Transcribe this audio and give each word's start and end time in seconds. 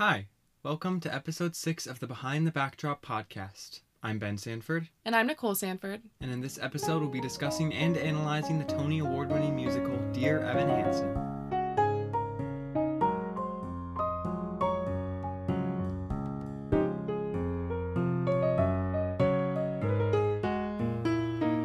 Hi, 0.00 0.28
welcome 0.62 0.98
to 1.00 1.14
episode 1.14 1.54
6 1.54 1.86
of 1.86 2.00
the 2.00 2.06
Behind 2.06 2.46
the 2.46 2.50
Backdrop 2.50 3.04
podcast. 3.04 3.80
I'm 4.02 4.18
Ben 4.18 4.38
Sanford, 4.38 4.88
And 5.04 5.14
I'm 5.14 5.26
Nicole 5.26 5.54
Sanford. 5.54 6.00
and 6.22 6.32
in 6.32 6.40
this 6.40 6.58
episode, 6.58 7.02
we'll 7.02 7.10
be 7.10 7.20
discussing 7.20 7.74
and 7.74 7.98
analyzing 7.98 8.58
the 8.58 8.64
Tony 8.64 9.00
Award 9.00 9.28
winning 9.28 9.54
musical 9.54 9.98
Dear 10.14 10.40
Evan 10.40 10.70
Hansen. 10.70 11.14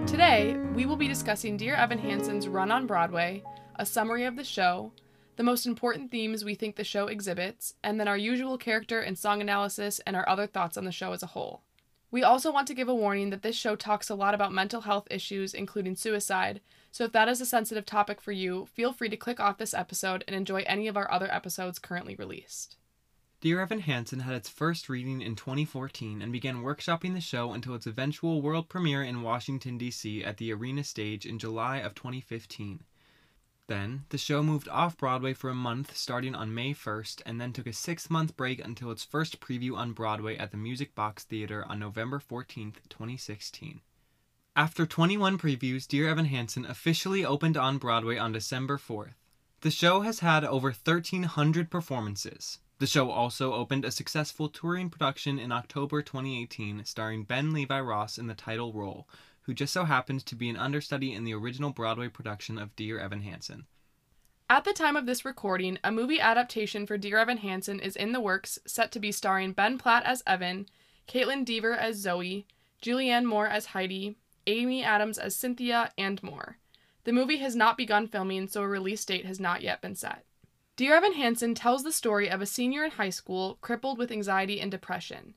Today, 0.05 0.57
we 0.73 0.85
will 0.85 0.97
be 0.97 1.07
discussing 1.07 1.55
Dear 1.55 1.75
Evan 1.75 1.99
Hansen's 1.99 2.49
run 2.49 2.69
on 2.69 2.85
Broadway, 2.85 3.43
a 3.75 3.85
summary 3.85 4.25
of 4.25 4.35
the 4.35 4.43
show, 4.43 4.91
the 5.35 5.43
most 5.43 5.65
important 5.65 6.11
themes 6.11 6.45
we 6.45 6.55
think 6.55 6.75
the 6.75 6.83
show 6.83 7.07
exhibits, 7.07 7.75
and 7.83 7.99
then 7.99 8.07
our 8.07 8.17
usual 8.17 8.57
character 8.57 8.99
and 8.99 9.17
song 9.17 9.41
analysis 9.41 9.99
and 10.05 10.15
our 10.15 10.27
other 10.27 10.47
thoughts 10.47 10.77
on 10.77 10.85
the 10.85 10.91
show 10.91 11.11
as 11.11 11.23
a 11.23 11.27
whole. 11.27 11.61
We 12.11 12.23
also 12.23 12.51
want 12.51 12.67
to 12.67 12.73
give 12.73 12.87
a 12.87 12.95
warning 12.95 13.29
that 13.31 13.41
this 13.41 13.55
show 13.55 13.75
talks 13.75 14.09
a 14.09 14.15
lot 14.15 14.33
about 14.33 14.53
mental 14.53 14.81
health 14.81 15.07
issues, 15.11 15.53
including 15.53 15.95
suicide, 15.95 16.61
so 16.91 17.03
if 17.03 17.11
that 17.11 17.27
is 17.27 17.41
a 17.41 17.45
sensitive 17.45 17.85
topic 17.85 18.21
for 18.21 18.31
you, 18.31 18.67
feel 18.67 18.93
free 18.93 19.09
to 19.09 19.17
click 19.17 19.39
off 19.39 19.57
this 19.57 19.73
episode 19.73 20.23
and 20.27 20.35
enjoy 20.35 20.63
any 20.65 20.87
of 20.87 20.95
our 20.95 21.11
other 21.11 21.29
episodes 21.29 21.77
currently 21.77 22.15
released. 22.15 22.77
Dear 23.41 23.59
Evan 23.59 23.81
Hansen 23.81 24.21
had 24.21 24.33
its 24.33 24.47
first 24.47 24.87
reading 24.87 25.21
in 25.21 25.35
2014 25.35 26.21
and 26.21 26.31
began 26.31 26.63
workshopping 26.63 27.13
the 27.13 27.19
show 27.19 27.51
until 27.51 27.75
its 27.75 27.85
eventual 27.85 28.41
world 28.41 28.69
premiere 28.69 29.03
in 29.03 29.23
Washington, 29.23 29.77
D.C. 29.77 30.23
at 30.23 30.37
the 30.37 30.53
Arena 30.53 30.85
Stage 30.85 31.25
in 31.25 31.37
July 31.37 31.79
of 31.79 31.95
2015. 31.95 32.79
Then, 33.67 34.05
the 34.09 34.17
show 34.19 34.43
moved 34.43 34.67
off 34.67 34.97
Broadway 34.97 35.33
for 35.33 35.49
a 35.49 35.55
month 35.55 35.97
starting 35.97 36.35
on 36.35 36.53
May 36.53 36.73
1st 36.73 37.23
and 37.25 37.41
then 37.41 37.51
took 37.51 37.65
a 37.65 37.73
six 37.73 38.09
month 38.09 38.37
break 38.37 38.63
until 38.63 38.91
its 38.91 39.03
first 39.03 39.39
preview 39.39 39.75
on 39.75 39.93
Broadway 39.93 40.37
at 40.37 40.51
the 40.51 40.57
Music 40.57 40.93
Box 40.93 41.23
Theater 41.23 41.65
on 41.67 41.79
November 41.79 42.19
14th, 42.19 42.75
2016. 42.89 43.81
After 44.55 44.85
21 44.85 45.39
previews, 45.39 45.87
Dear 45.87 46.07
Evan 46.09 46.25
Hansen 46.25 46.65
officially 46.65 47.25
opened 47.25 47.57
on 47.57 47.79
Broadway 47.79 48.17
on 48.17 48.31
December 48.31 48.77
4th. 48.77 49.15
The 49.61 49.71
show 49.71 50.01
has 50.01 50.19
had 50.19 50.45
over 50.45 50.67
1,300 50.67 51.71
performances. 51.71 52.59
The 52.77 52.87
show 52.87 53.09
also 53.09 53.53
opened 53.53 53.83
a 53.83 53.91
successful 53.91 54.47
touring 54.47 54.89
production 54.89 55.39
in 55.39 55.51
October 55.51 56.01
2018 56.01 56.85
starring 56.85 57.23
Ben 57.23 57.51
Levi 57.51 57.79
Ross 57.79 58.17
in 58.17 58.27
the 58.27 58.35
title 58.35 58.73
role, 58.73 59.07
who 59.45 59.53
just 59.53 59.73
so 59.73 59.85
happens 59.85 60.23
to 60.23 60.35
be 60.35 60.49
an 60.49 60.57
understudy 60.57 61.13
in 61.13 61.23
the 61.23 61.33
original 61.33 61.71
Broadway 61.71 62.07
production 62.07 62.57
of 62.57 62.75
Dear 62.75 62.99
Evan 62.99 63.21
Hansen. 63.21 63.65
At 64.49 64.63
the 64.63 64.73
time 64.73 64.95
of 64.95 65.05
this 65.05 65.25
recording, 65.25 65.79
a 65.83 65.91
movie 65.91 66.19
adaptation 66.19 66.85
for 66.85 66.97
Dear 66.97 67.19
Evan 67.19 67.37
Hansen 67.37 67.79
is 67.79 67.95
in 67.95 68.11
the 68.11 68.19
works, 68.19 68.59
set 68.65 68.91
to 68.91 68.99
be 68.99 69.11
starring 69.11 69.53
Ben 69.53 69.77
Platt 69.77 70.03
as 70.05 70.23
Evan, 70.27 70.67
Kaitlyn 71.07 71.45
Dever 71.45 71.73
as 71.73 71.97
Zoe, 71.97 72.45
Julianne 72.81 73.25
Moore 73.25 73.47
as 73.47 73.67
Heidi, 73.67 74.17
Amy 74.47 74.83
Adams 74.83 75.17
as 75.17 75.35
Cynthia, 75.35 75.91
and 75.97 76.21
more. 76.21 76.57
The 77.03 77.13
movie 77.13 77.37
has 77.37 77.55
not 77.55 77.77
begun 77.77 78.07
filming, 78.07 78.47
so 78.47 78.61
a 78.61 78.67
release 78.67 79.05
date 79.05 79.25
has 79.25 79.39
not 79.39 79.61
yet 79.61 79.81
been 79.81 79.95
set. 79.95 80.25
Dear 80.75 80.95
Evan 80.95 81.13
Hansen 81.13 81.55
tells 81.55 81.83
the 81.83 81.91
story 81.91 82.29
of 82.29 82.41
a 82.41 82.45
senior 82.45 82.83
in 82.83 82.91
high 82.91 83.09
school 83.09 83.57
crippled 83.61 83.97
with 83.97 84.11
anxiety 84.11 84.59
and 84.59 84.69
depression. 84.69 85.35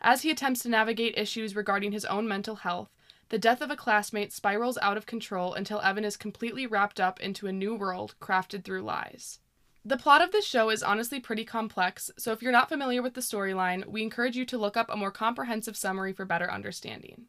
As 0.00 0.22
he 0.22 0.30
attempts 0.30 0.62
to 0.62 0.68
navigate 0.68 1.18
issues 1.18 1.56
regarding 1.56 1.92
his 1.92 2.04
own 2.04 2.26
mental 2.26 2.56
health, 2.56 2.88
the 3.30 3.38
death 3.38 3.60
of 3.60 3.70
a 3.70 3.76
classmate 3.76 4.32
spirals 4.32 4.78
out 4.80 4.96
of 4.96 5.06
control 5.06 5.54
until 5.54 5.80
Evan 5.80 6.04
is 6.04 6.16
completely 6.16 6.66
wrapped 6.66 6.98
up 6.98 7.20
into 7.20 7.46
a 7.46 7.52
new 7.52 7.74
world 7.74 8.14
crafted 8.20 8.64
through 8.64 8.82
lies. 8.82 9.40
The 9.84 9.96
plot 9.96 10.22
of 10.22 10.32
this 10.32 10.46
show 10.46 10.70
is 10.70 10.82
honestly 10.82 11.20
pretty 11.20 11.44
complex, 11.44 12.10
so 12.18 12.32
if 12.32 12.42
you're 12.42 12.52
not 12.52 12.68
familiar 12.68 13.02
with 13.02 13.14
the 13.14 13.20
storyline, 13.20 13.86
we 13.86 14.02
encourage 14.02 14.36
you 14.36 14.44
to 14.46 14.58
look 14.58 14.76
up 14.76 14.90
a 14.90 14.96
more 14.96 15.10
comprehensive 15.10 15.76
summary 15.76 16.12
for 16.12 16.24
better 16.24 16.50
understanding. 16.50 17.26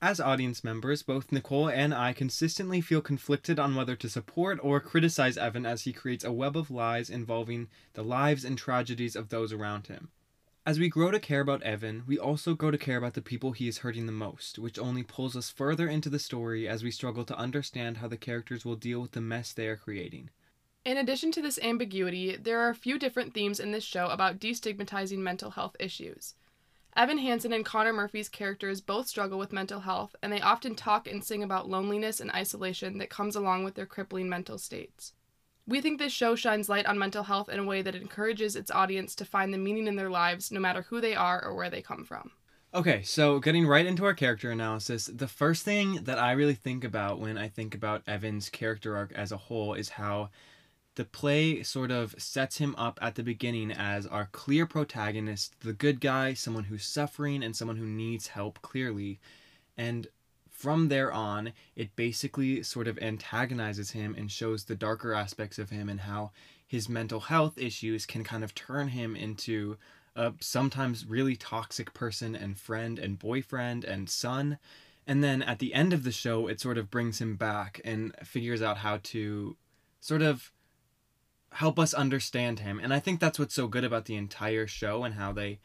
As 0.00 0.20
audience 0.20 0.64
members, 0.64 1.04
both 1.04 1.30
Nicole 1.30 1.68
and 1.68 1.94
I 1.94 2.12
consistently 2.12 2.80
feel 2.80 3.00
conflicted 3.00 3.60
on 3.60 3.76
whether 3.76 3.94
to 3.94 4.08
support 4.08 4.58
or 4.60 4.80
criticize 4.80 5.36
Evan 5.36 5.64
as 5.64 5.82
he 5.82 5.92
creates 5.92 6.24
a 6.24 6.32
web 6.32 6.56
of 6.56 6.72
lies 6.72 7.08
involving 7.08 7.68
the 7.94 8.02
lives 8.02 8.44
and 8.44 8.58
tragedies 8.58 9.14
of 9.14 9.28
those 9.28 9.52
around 9.52 9.86
him. 9.86 10.10
As 10.64 10.78
we 10.78 10.88
grow 10.88 11.10
to 11.10 11.18
care 11.18 11.40
about 11.40 11.64
Evan, 11.64 12.04
we 12.06 12.20
also 12.20 12.54
grow 12.54 12.70
to 12.70 12.78
care 12.78 12.96
about 12.96 13.14
the 13.14 13.20
people 13.20 13.50
he 13.50 13.66
is 13.66 13.78
hurting 13.78 14.06
the 14.06 14.12
most, 14.12 14.60
which 14.60 14.78
only 14.78 15.02
pulls 15.02 15.34
us 15.34 15.50
further 15.50 15.88
into 15.88 16.08
the 16.08 16.20
story 16.20 16.68
as 16.68 16.84
we 16.84 16.92
struggle 16.92 17.24
to 17.24 17.36
understand 17.36 17.96
how 17.96 18.06
the 18.06 18.16
characters 18.16 18.64
will 18.64 18.76
deal 18.76 19.00
with 19.00 19.10
the 19.10 19.20
mess 19.20 19.52
they 19.52 19.66
are 19.66 19.76
creating. 19.76 20.30
In 20.84 20.96
addition 20.96 21.32
to 21.32 21.42
this 21.42 21.58
ambiguity, 21.64 22.36
there 22.36 22.60
are 22.60 22.68
a 22.68 22.76
few 22.76 22.96
different 22.96 23.34
themes 23.34 23.58
in 23.58 23.72
this 23.72 23.82
show 23.82 24.06
about 24.06 24.38
destigmatizing 24.38 25.18
mental 25.18 25.50
health 25.50 25.74
issues. 25.80 26.34
Evan 26.94 27.18
Hansen 27.18 27.52
and 27.52 27.64
Connor 27.64 27.92
Murphy's 27.92 28.28
characters 28.28 28.80
both 28.80 29.08
struggle 29.08 29.40
with 29.40 29.52
mental 29.52 29.80
health, 29.80 30.14
and 30.22 30.32
they 30.32 30.40
often 30.40 30.76
talk 30.76 31.08
and 31.08 31.24
sing 31.24 31.42
about 31.42 31.68
loneliness 31.68 32.20
and 32.20 32.30
isolation 32.30 32.98
that 32.98 33.10
comes 33.10 33.34
along 33.34 33.64
with 33.64 33.74
their 33.74 33.86
crippling 33.86 34.28
mental 34.28 34.58
states. 34.58 35.12
We 35.66 35.80
think 35.80 35.98
this 35.98 36.12
show 36.12 36.34
shines 36.34 36.68
light 36.68 36.86
on 36.86 36.98
mental 36.98 37.22
health 37.22 37.48
in 37.48 37.58
a 37.58 37.64
way 37.64 37.82
that 37.82 37.94
encourages 37.94 38.56
its 38.56 38.70
audience 38.70 39.14
to 39.16 39.24
find 39.24 39.54
the 39.54 39.58
meaning 39.58 39.86
in 39.86 39.96
their 39.96 40.10
lives 40.10 40.50
no 40.50 40.60
matter 40.60 40.82
who 40.82 41.00
they 41.00 41.14
are 41.14 41.42
or 41.44 41.54
where 41.54 41.70
they 41.70 41.82
come 41.82 42.04
from. 42.04 42.32
Okay, 42.74 43.02
so 43.02 43.38
getting 43.38 43.66
right 43.66 43.84
into 43.84 44.04
our 44.04 44.14
character 44.14 44.50
analysis, 44.50 45.06
the 45.06 45.28
first 45.28 45.62
thing 45.62 46.00
that 46.04 46.18
I 46.18 46.32
really 46.32 46.54
think 46.54 46.84
about 46.84 47.20
when 47.20 47.36
I 47.36 47.48
think 47.48 47.74
about 47.74 48.02
Evan's 48.06 48.48
character 48.48 48.96
arc 48.96 49.12
as 49.12 49.30
a 49.30 49.36
whole 49.36 49.74
is 49.74 49.90
how 49.90 50.30
the 50.94 51.04
play 51.04 51.62
sort 51.62 51.90
of 51.90 52.14
sets 52.18 52.58
him 52.58 52.74
up 52.76 52.98
at 53.02 53.14
the 53.14 53.22
beginning 53.22 53.72
as 53.72 54.06
our 54.06 54.28
clear 54.32 54.66
protagonist, 54.66 55.60
the 55.60 55.72
good 55.72 56.00
guy, 56.00 56.34
someone 56.34 56.64
who's 56.64 56.84
suffering 56.84 57.42
and 57.42 57.54
someone 57.54 57.76
who 57.76 57.86
needs 57.86 58.28
help 58.28 58.60
clearly. 58.62 59.20
And 59.76 60.06
from 60.62 60.88
there 60.88 61.12
on, 61.12 61.52
it 61.74 61.96
basically 61.96 62.62
sort 62.62 62.86
of 62.86 62.96
antagonizes 63.02 63.90
him 63.90 64.14
and 64.16 64.30
shows 64.30 64.62
the 64.62 64.76
darker 64.76 65.12
aspects 65.12 65.58
of 65.58 65.70
him 65.70 65.88
and 65.88 66.02
how 66.02 66.30
his 66.64 66.88
mental 66.88 67.18
health 67.18 67.58
issues 67.58 68.06
can 68.06 68.22
kind 68.22 68.44
of 68.44 68.54
turn 68.54 68.86
him 68.86 69.16
into 69.16 69.76
a 70.14 70.32
sometimes 70.38 71.04
really 71.04 71.34
toxic 71.34 71.92
person 71.94 72.36
and 72.36 72.60
friend 72.60 73.00
and 73.00 73.18
boyfriend 73.18 73.84
and 73.84 74.08
son. 74.08 74.56
And 75.04 75.24
then 75.24 75.42
at 75.42 75.58
the 75.58 75.74
end 75.74 75.92
of 75.92 76.04
the 76.04 76.12
show, 76.12 76.46
it 76.46 76.60
sort 76.60 76.78
of 76.78 76.92
brings 76.92 77.20
him 77.20 77.34
back 77.34 77.80
and 77.84 78.14
figures 78.22 78.62
out 78.62 78.78
how 78.78 79.00
to 79.02 79.56
sort 80.00 80.22
of 80.22 80.52
help 81.50 81.76
us 81.76 81.92
understand 81.92 82.60
him. 82.60 82.78
And 82.80 82.94
I 82.94 83.00
think 83.00 83.18
that's 83.18 83.38
what's 83.40 83.54
so 83.54 83.66
good 83.66 83.82
about 83.82 84.04
the 84.04 84.14
entire 84.14 84.68
show 84.68 85.02
and 85.02 85.16
how 85.16 85.32
they 85.32 85.58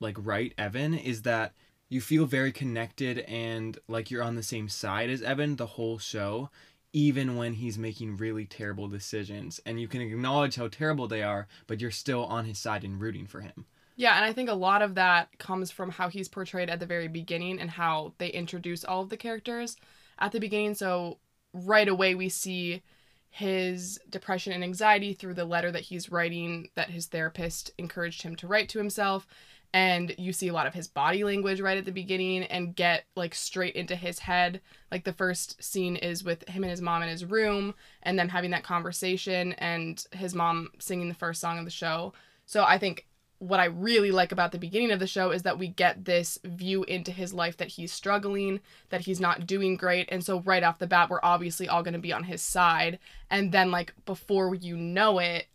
like 0.00 0.16
write 0.18 0.54
Evan 0.58 0.92
is 0.92 1.22
that 1.22 1.52
you 1.94 2.00
feel 2.00 2.26
very 2.26 2.50
connected 2.50 3.20
and 3.20 3.78
like 3.86 4.10
you're 4.10 4.22
on 4.22 4.34
the 4.34 4.42
same 4.42 4.68
side 4.68 5.08
as 5.08 5.22
Evan 5.22 5.54
the 5.54 5.64
whole 5.66 5.96
show 5.96 6.50
even 6.92 7.36
when 7.36 7.54
he's 7.54 7.78
making 7.78 8.16
really 8.16 8.44
terrible 8.44 8.88
decisions 8.88 9.60
and 9.64 9.80
you 9.80 9.86
can 9.86 10.00
acknowledge 10.00 10.56
how 10.56 10.66
terrible 10.66 11.06
they 11.06 11.22
are 11.22 11.46
but 11.68 11.80
you're 11.80 11.92
still 11.92 12.24
on 12.24 12.46
his 12.46 12.58
side 12.58 12.82
and 12.82 13.00
rooting 13.00 13.26
for 13.26 13.42
him. 13.42 13.64
Yeah, 13.94 14.16
and 14.16 14.24
I 14.24 14.32
think 14.32 14.50
a 14.50 14.54
lot 14.54 14.82
of 14.82 14.96
that 14.96 15.38
comes 15.38 15.70
from 15.70 15.88
how 15.88 16.08
he's 16.08 16.26
portrayed 16.26 16.68
at 16.68 16.80
the 16.80 16.86
very 16.86 17.06
beginning 17.06 17.60
and 17.60 17.70
how 17.70 18.14
they 18.18 18.26
introduce 18.28 18.84
all 18.84 19.02
of 19.02 19.08
the 19.08 19.16
characters 19.16 19.76
at 20.18 20.32
the 20.32 20.40
beginning. 20.40 20.74
So 20.74 21.18
right 21.52 21.86
away 21.86 22.16
we 22.16 22.28
see 22.28 22.82
his 23.30 24.00
depression 24.10 24.52
and 24.52 24.64
anxiety 24.64 25.12
through 25.12 25.34
the 25.34 25.44
letter 25.44 25.70
that 25.70 25.82
he's 25.82 26.10
writing 26.10 26.70
that 26.74 26.90
his 26.90 27.06
therapist 27.06 27.70
encouraged 27.78 28.22
him 28.22 28.34
to 28.34 28.48
write 28.48 28.68
to 28.68 28.78
himself 28.78 29.28
and 29.74 30.14
you 30.16 30.32
see 30.32 30.46
a 30.46 30.52
lot 30.52 30.68
of 30.68 30.72
his 30.72 30.86
body 30.86 31.24
language 31.24 31.60
right 31.60 31.76
at 31.76 31.84
the 31.84 31.90
beginning 31.90 32.44
and 32.44 32.76
get 32.76 33.04
like 33.16 33.34
straight 33.34 33.74
into 33.74 33.96
his 33.96 34.20
head 34.20 34.60
like 34.90 35.04
the 35.04 35.12
first 35.12 35.62
scene 35.62 35.96
is 35.96 36.24
with 36.24 36.48
him 36.48 36.62
and 36.62 36.70
his 36.70 36.80
mom 36.80 37.02
in 37.02 37.08
his 37.08 37.24
room 37.24 37.74
and 38.04 38.18
them 38.18 38.28
having 38.28 38.52
that 38.52 38.62
conversation 38.62 39.52
and 39.54 40.06
his 40.12 40.34
mom 40.34 40.70
singing 40.78 41.08
the 41.08 41.14
first 41.14 41.40
song 41.40 41.58
of 41.58 41.64
the 41.64 41.70
show 41.70 42.14
so 42.46 42.64
i 42.64 42.78
think 42.78 43.06
what 43.38 43.60
I 43.60 43.66
really 43.66 44.10
like 44.10 44.32
about 44.32 44.52
the 44.52 44.58
beginning 44.58 44.92
of 44.92 45.00
the 45.00 45.06
show 45.06 45.30
is 45.30 45.42
that 45.42 45.58
we 45.58 45.68
get 45.68 46.04
this 46.04 46.38
view 46.44 46.82
into 46.84 47.10
his 47.10 47.34
life 47.34 47.56
that 47.58 47.68
he's 47.68 47.92
struggling, 47.92 48.60
that 48.88 49.02
he's 49.02 49.20
not 49.20 49.46
doing 49.46 49.76
great. 49.76 50.08
And 50.10 50.24
so, 50.24 50.40
right 50.40 50.62
off 50.62 50.78
the 50.78 50.86
bat, 50.86 51.10
we're 51.10 51.20
obviously 51.22 51.68
all 51.68 51.82
going 51.82 51.94
to 51.94 52.00
be 52.00 52.12
on 52.12 52.24
his 52.24 52.40
side. 52.40 52.98
And 53.30 53.52
then, 53.52 53.70
like, 53.70 53.92
before 54.06 54.54
you 54.54 54.76
know 54.76 55.18
it, 55.18 55.46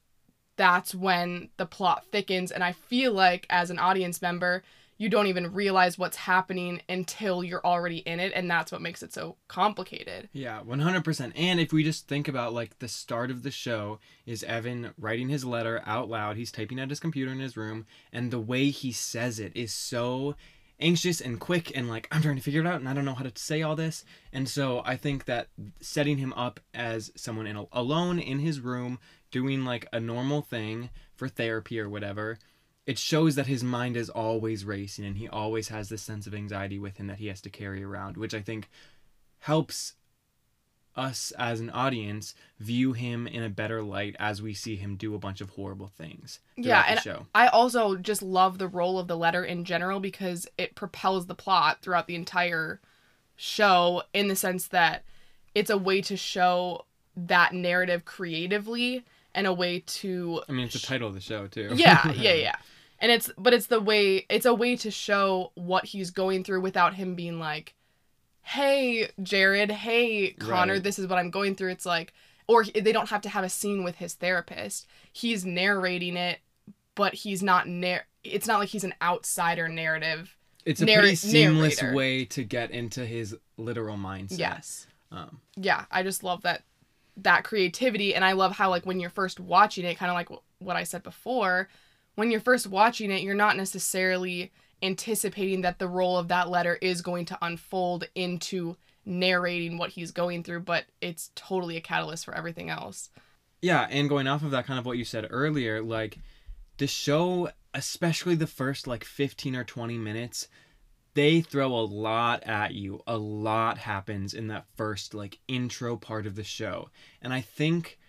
that's 0.60 0.94
when 0.94 1.48
the 1.56 1.66
plot 1.66 2.04
thickens. 2.12 2.52
And 2.52 2.66
I 2.66 2.74
feel 2.74 3.14
like, 3.14 3.48
as 3.50 3.70
an 3.70 3.80
audience 3.80 4.22
member, 4.22 4.62
you 4.98 5.08
don't 5.08 5.28
even 5.28 5.54
realize 5.54 5.98
what's 5.98 6.18
happening 6.18 6.82
until 6.90 7.46
you're 7.46 7.66
already 7.66 8.00
in 8.00 8.20
it. 8.20 8.34
And 8.36 8.52
that's 8.52 8.70
what 8.70 8.82
makes 8.82 9.02
it 9.02 9.14
so 9.14 9.38
complicated. 9.48 10.28
Yeah, 10.34 10.60
100%. 10.68 11.32
And 11.34 11.62
if 11.62 11.72
we 11.72 11.82
just 11.82 12.10
think 12.10 12.28
about 12.28 12.54
like 12.54 12.78
the 12.80 12.90
start 12.90 13.32
of 13.32 13.44
the 13.44 13.52
show 13.52 14.00
is 14.26 14.44
Evan 14.44 14.94
writing 15.00 15.30
his 15.30 15.46
letter 15.46 15.82
out 15.86 16.10
loud. 16.10 16.36
He's 16.36 16.52
typing 16.52 16.78
at 16.78 16.90
his 16.90 17.00
computer 17.00 17.32
in 17.32 17.40
his 17.40 17.56
room 17.56 17.86
and 18.12 18.30
the 18.30 18.40
way 18.40 18.70
he 18.70 18.92
says 18.92 19.40
it 19.40 19.54
is 19.56 19.74
so 19.74 20.36
anxious 20.82 21.22
and 21.22 21.40
quick 21.40 21.76
and 21.76 21.90
like 21.90 22.08
I'm 22.12 22.22
trying 22.22 22.38
to 22.38 22.42
figure 22.42 22.62
it 22.62 22.68
out 22.68 22.80
and 22.80 22.88
I 22.88 22.94
don't 22.94 23.06
know 23.06 23.14
how 23.14 23.24
to 23.24 23.32
say 23.36 23.62
all 23.62 23.78
this. 23.78 24.04
And 24.34 24.50
so 24.50 24.82
I 24.86 24.98
think 24.98 25.26
that 25.26 25.48
setting 25.80 26.18
him 26.18 26.34
up 26.34 26.60
as 26.74 27.12
someone 27.16 27.48
in 27.48 27.56
a, 27.56 27.66
alone 27.72 28.20
in 28.20 28.40
his 28.40 28.60
room 28.60 29.00
doing 29.32 29.66
like 29.66 29.88
a 29.94 30.00
normal 30.00 30.42
thing 30.42 30.90
for 31.16 31.28
therapy 31.28 31.80
or 31.80 31.90
whatever, 31.90 32.38
it 32.86 32.98
shows 32.98 33.36
that 33.36 33.48
his 33.48 33.64
mind 33.64 33.96
is 33.96 34.10
always 34.10 34.66
racing 34.66 35.06
and 35.06 35.18
he 35.18 35.28
always 35.28 35.68
has 35.68 35.90
this 35.90 36.02
sense 36.02 36.26
of 36.26 36.34
anxiety 36.34 36.80
with 36.80 36.98
him 36.98 37.08
that 37.08 37.20
he 37.20 37.28
has 37.28 37.42
to 37.42 37.50
carry 37.50 37.84
around, 37.84 38.18
which 38.18 38.34
I 38.34 38.42
think 38.42 38.70
helps 39.40 39.94
us 40.96 41.32
as 41.38 41.60
an 41.60 41.70
audience 41.70 42.34
view 42.60 42.94
him 42.94 43.28
in 43.28 43.44
a 43.44 43.50
better 43.50 43.82
light 43.82 44.16
as 44.20 44.42
we 44.42 44.54
see 44.54 44.76
him 44.76 44.96
do 44.96 45.16
a 45.16 45.20
bunch 45.20 45.40
of 45.40 45.52
horrible 45.52 45.88
things. 45.88 46.40
Yeah, 46.58 46.84
and 46.88 47.00
show. 47.00 47.28
I 47.34 47.48
also 47.48 47.96
just 47.96 48.22
love 48.22 48.58
the 48.58 48.68
role 48.68 49.00
of 49.00 49.08
the 49.08 49.18
letter 49.18 49.46
in 49.46 49.66
general 49.66 50.00
because 50.00 50.48
it 50.58 50.76
propels 50.76 51.28
the 51.28 51.36
plot 51.36 51.82
throughout 51.82 52.08
the 52.08 52.16
entire 52.16 52.82
show 53.36 54.04
in 54.14 54.28
the 54.28 54.36
sense 54.36 54.68
that 54.68 55.04
it's 55.56 55.70
a 55.70 55.78
way 55.78 56.02
to 56.02 56.18
show 56.18 56.86
that 57.16 57.54
narrative 57.54 58.06
creatively 58.06 59.06
and 59.36 59.46
a 59.48 59.54
way 59.54 59.80
to 59.86 60.42
I 60.50 60.52
mean, 60.52 60.66
it's 60.66 60.74
the 60.80 60.86
title 60.86 61.08
of 61.08 61.14
the 61.14 61.22
show 61.22 61.48
too. 61.48 61.72
yeah, 61.76 62.12
yeah, 62.14 62.34
yeah. 62.34 62.56
And 63.00 63.12
it's 63.12 63.32
but 63.38 63.54
it's 63.54 63.68
the 63.68 63.80
way 63.80 64.26
it's 64.30 64.46
a 64.46 64.54
way 64.54 64.76
to 64.78 64.92
show 64.92 65.52
what 65.56 65.86
he's 65.86 66.10
going 66.12 66.44
through 66.44 66.62
without 66.62 66.96
him 66.96 67.16
being 67.16 67.40
like, 67.40 67.74
"Hey, 68.42 69.10
Jared, 69.22 69.72
hey, 69.72 70.32
Connor, 70.32 70.74
Right. 70.74 70.84
this 70.84 71.00
is 71.00 71.08
what 71.08 71.18
I'm 71.20 71.30
going 71.30 71.56
through." 71.56 71.72
It's 71.72 71.86
like 71.86 72.14
or 72.48 72.66
they 72.66 72.92
don't 72.92 73.10
have 73.10 73.22
to 73.22 73.30
have 73.30 73.44
a 73.44 73.50
scene 73.50 73.84
with 73.84 73.96
his 73.98 74.16
therapist. 74.16 74.88
He's 75.14 75.46
narrating 75.46 76.18
it, 76.18 76.40
but 76.96 77.14
he's 77.14 77.44
not 77.44 77.68
nar- 77.68 78.08
it's 78.24 78.48
not 78.48 78.60
like 78.60 78.70
he's 78.70 78.84
an 78.84 78.96
outsider 79.02 79.68
narrative. 79.70 80.36
It's 80.66 80.82
a 80.82 80.86
Narr- 80.86 81.00
pretty 81.02 81.16
seamless 81.16 81.80
narrator. 81.82 81.96
way 81.96 82.26
to 82.26 82.44
get 82.44 82.72
into 82.72 83.06
his 83.06 83.36
literal 83.58 83.98
mindset. 83.98 84.40
Yes. 84.40 84.88
Um, 85.12 85.40
yeah, 85.56 85.86
I 85.92 86.04
just 86.04 86.24
love 86.24 86.42
that 86.42 86.64
that 87.24 87.44
creativity 87.44 88.16
and 88.16 88.24
I 88.24 88.34
love 88.34 88.54
how 88.54 88.70
like 88.70 88.86
when 88.86 89.00
you're 89.00 89.10
first 89.10 89.40
watching 89.40 89.86
it, 89.86 89.98
kind 89.98 90.10
of 90.10 90.16
like 90.16 90.30
wh- 90.30 90.62
what 90.62 90.76
I 90.76 90.84
said 90.84 91.04
before, 91.04 91.70
when 92.16 92.32
you're 92.32 92.40
first 92.40 92.68
watching 92.68 93.12
it, 93.12 93.22
you're 93.22 93.36
not 93.36 93.58
necessarily 93.58 94.52
anticipating 94.82 95.62
that 95.62 95.80
the 95.80 95.88
role 95.88 96.18
of 96.18 96.30
that 96.30 96.50
letter 96.50 96.78
is 96.82 97.02
going 97.02 97.26
to 97.26 97.38
unfold 97.42 98.08
into 98.16 98.76
narrating 99.06 99.78
what 99.78 99.92
he's 99.92 100.12
going 100.12 100.44
through, 100.44 100.62
but 100.62 100.86
it's 101.02 101.32
totally 101.36 101.78
a 101.78 101.82
catalyst 101.82 102.26
for 102.26 102.36
everything 102.36 102.70
else. 102.70 103.10
yeah, 103.62 103.88
and 103.90 104.08
going 104.08 104.28
off 104.28 104.44
of 104.44 104.52
that 104.52 104.66
kind 104.66 104.80
of 104.80 104.86
what 104.86 104.98
you 104.98 105.04
said 105.04 105.28
earlier, 105.30 105.82
like 105.82 106.18
the 106.78 106.88
show, 106.88 107.50
especially 107.74 108.36
the 108.36 108.48
first 108.48 108.88
like 108.88 109.04
15 109.04 109.56
or 109.56 109.64
20 109.64 109.98
minutes, 109.98 110.48
they 111.20 111.42
throw 111.42 111.74
a 111.74 111.84
lot 111.84 112.42
at 112.46 112.74
you. 112.74 113.04
A 113.06 113.18
lot 113.18 113.78
happens 113.78 114.34
in 114.34 114.48
that 114.48 114.68
first 114.78 115.14
like 115.14 115.40
intro 115.50 115.98
part 115.98 116.26
of 116.26 116.36
the 116.36 116.46
show. 116.46 116.92
And 117.22 117.34
I 117.34 117.42
think 117.42 118.00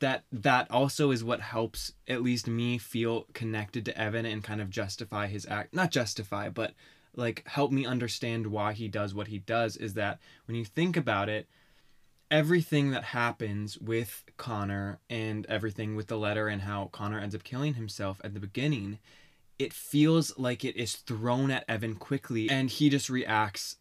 that 0.00 0.24
that 0.30 0.70
also 0.70 1.10
is 1.10 1.24
what 1.24 1.40
helps 1.40 1.94
at 2.06 2.20
least 2.20 2.46
me 2.46 2.76
feel 2.76 3.24
connected 3.32 3.86
to 3.86 3.98
Evan 3.98 4.26
and 4.26 4.44
kind 4.44 4.60
of 4.60 4.68
justify 4.68 5.26
his 5.26 5.46
act. 5.46 5.74
Not 5.74 5.90
justify, 5.90 6.50
but 6.50 6.74
like 7.16 7.44
help 7.46 7.72
me 7.72 7.86
understand 7.86 8.46
why 8.48 8.74
he 8.74 8.88
does 8.88 9.14
what 9.14 9.28
he 9.28 9.38
does 9.38 9.78
is 9.78 9.94
that 9.94 10.18
when 10.44 10.54
you 10.54 10.66
think 10.66 10.98
about 10.98 11.30
it, 11.30 11.48
everything 12.30 12.90
that 12.90 13.04
happens 13.04 13.78
with 13.78 14.22
Connor 14.36 14.98
and 15.08 15.46
everything 15.46 15.96
with 15.96 16.08
the 16.08 16.18
letter 16.18 16.46
and 16.46 16.60
how 16.60 16.90
Connor 16.92 17.20
ends 17.20 17.34
up 17.34 17.42
killing 17.42 17.72
himself 17.72 18.20
at 18.22 18.34
the 18.34 18.40
beginning, 18.40 18.98
it 19.60 19.72
feels 19.74 20.36
like 20.38 20.64
it 20.64 20.74
is 20.76 20.96
thrown 20.96 21.50
at 21.50 21.64
Evan 21.68 21.94
quickly 21.94 22.48
and 22.48 22.70
he 22.70 22.88
just 22.88 23.10
reacts 23.10 23.76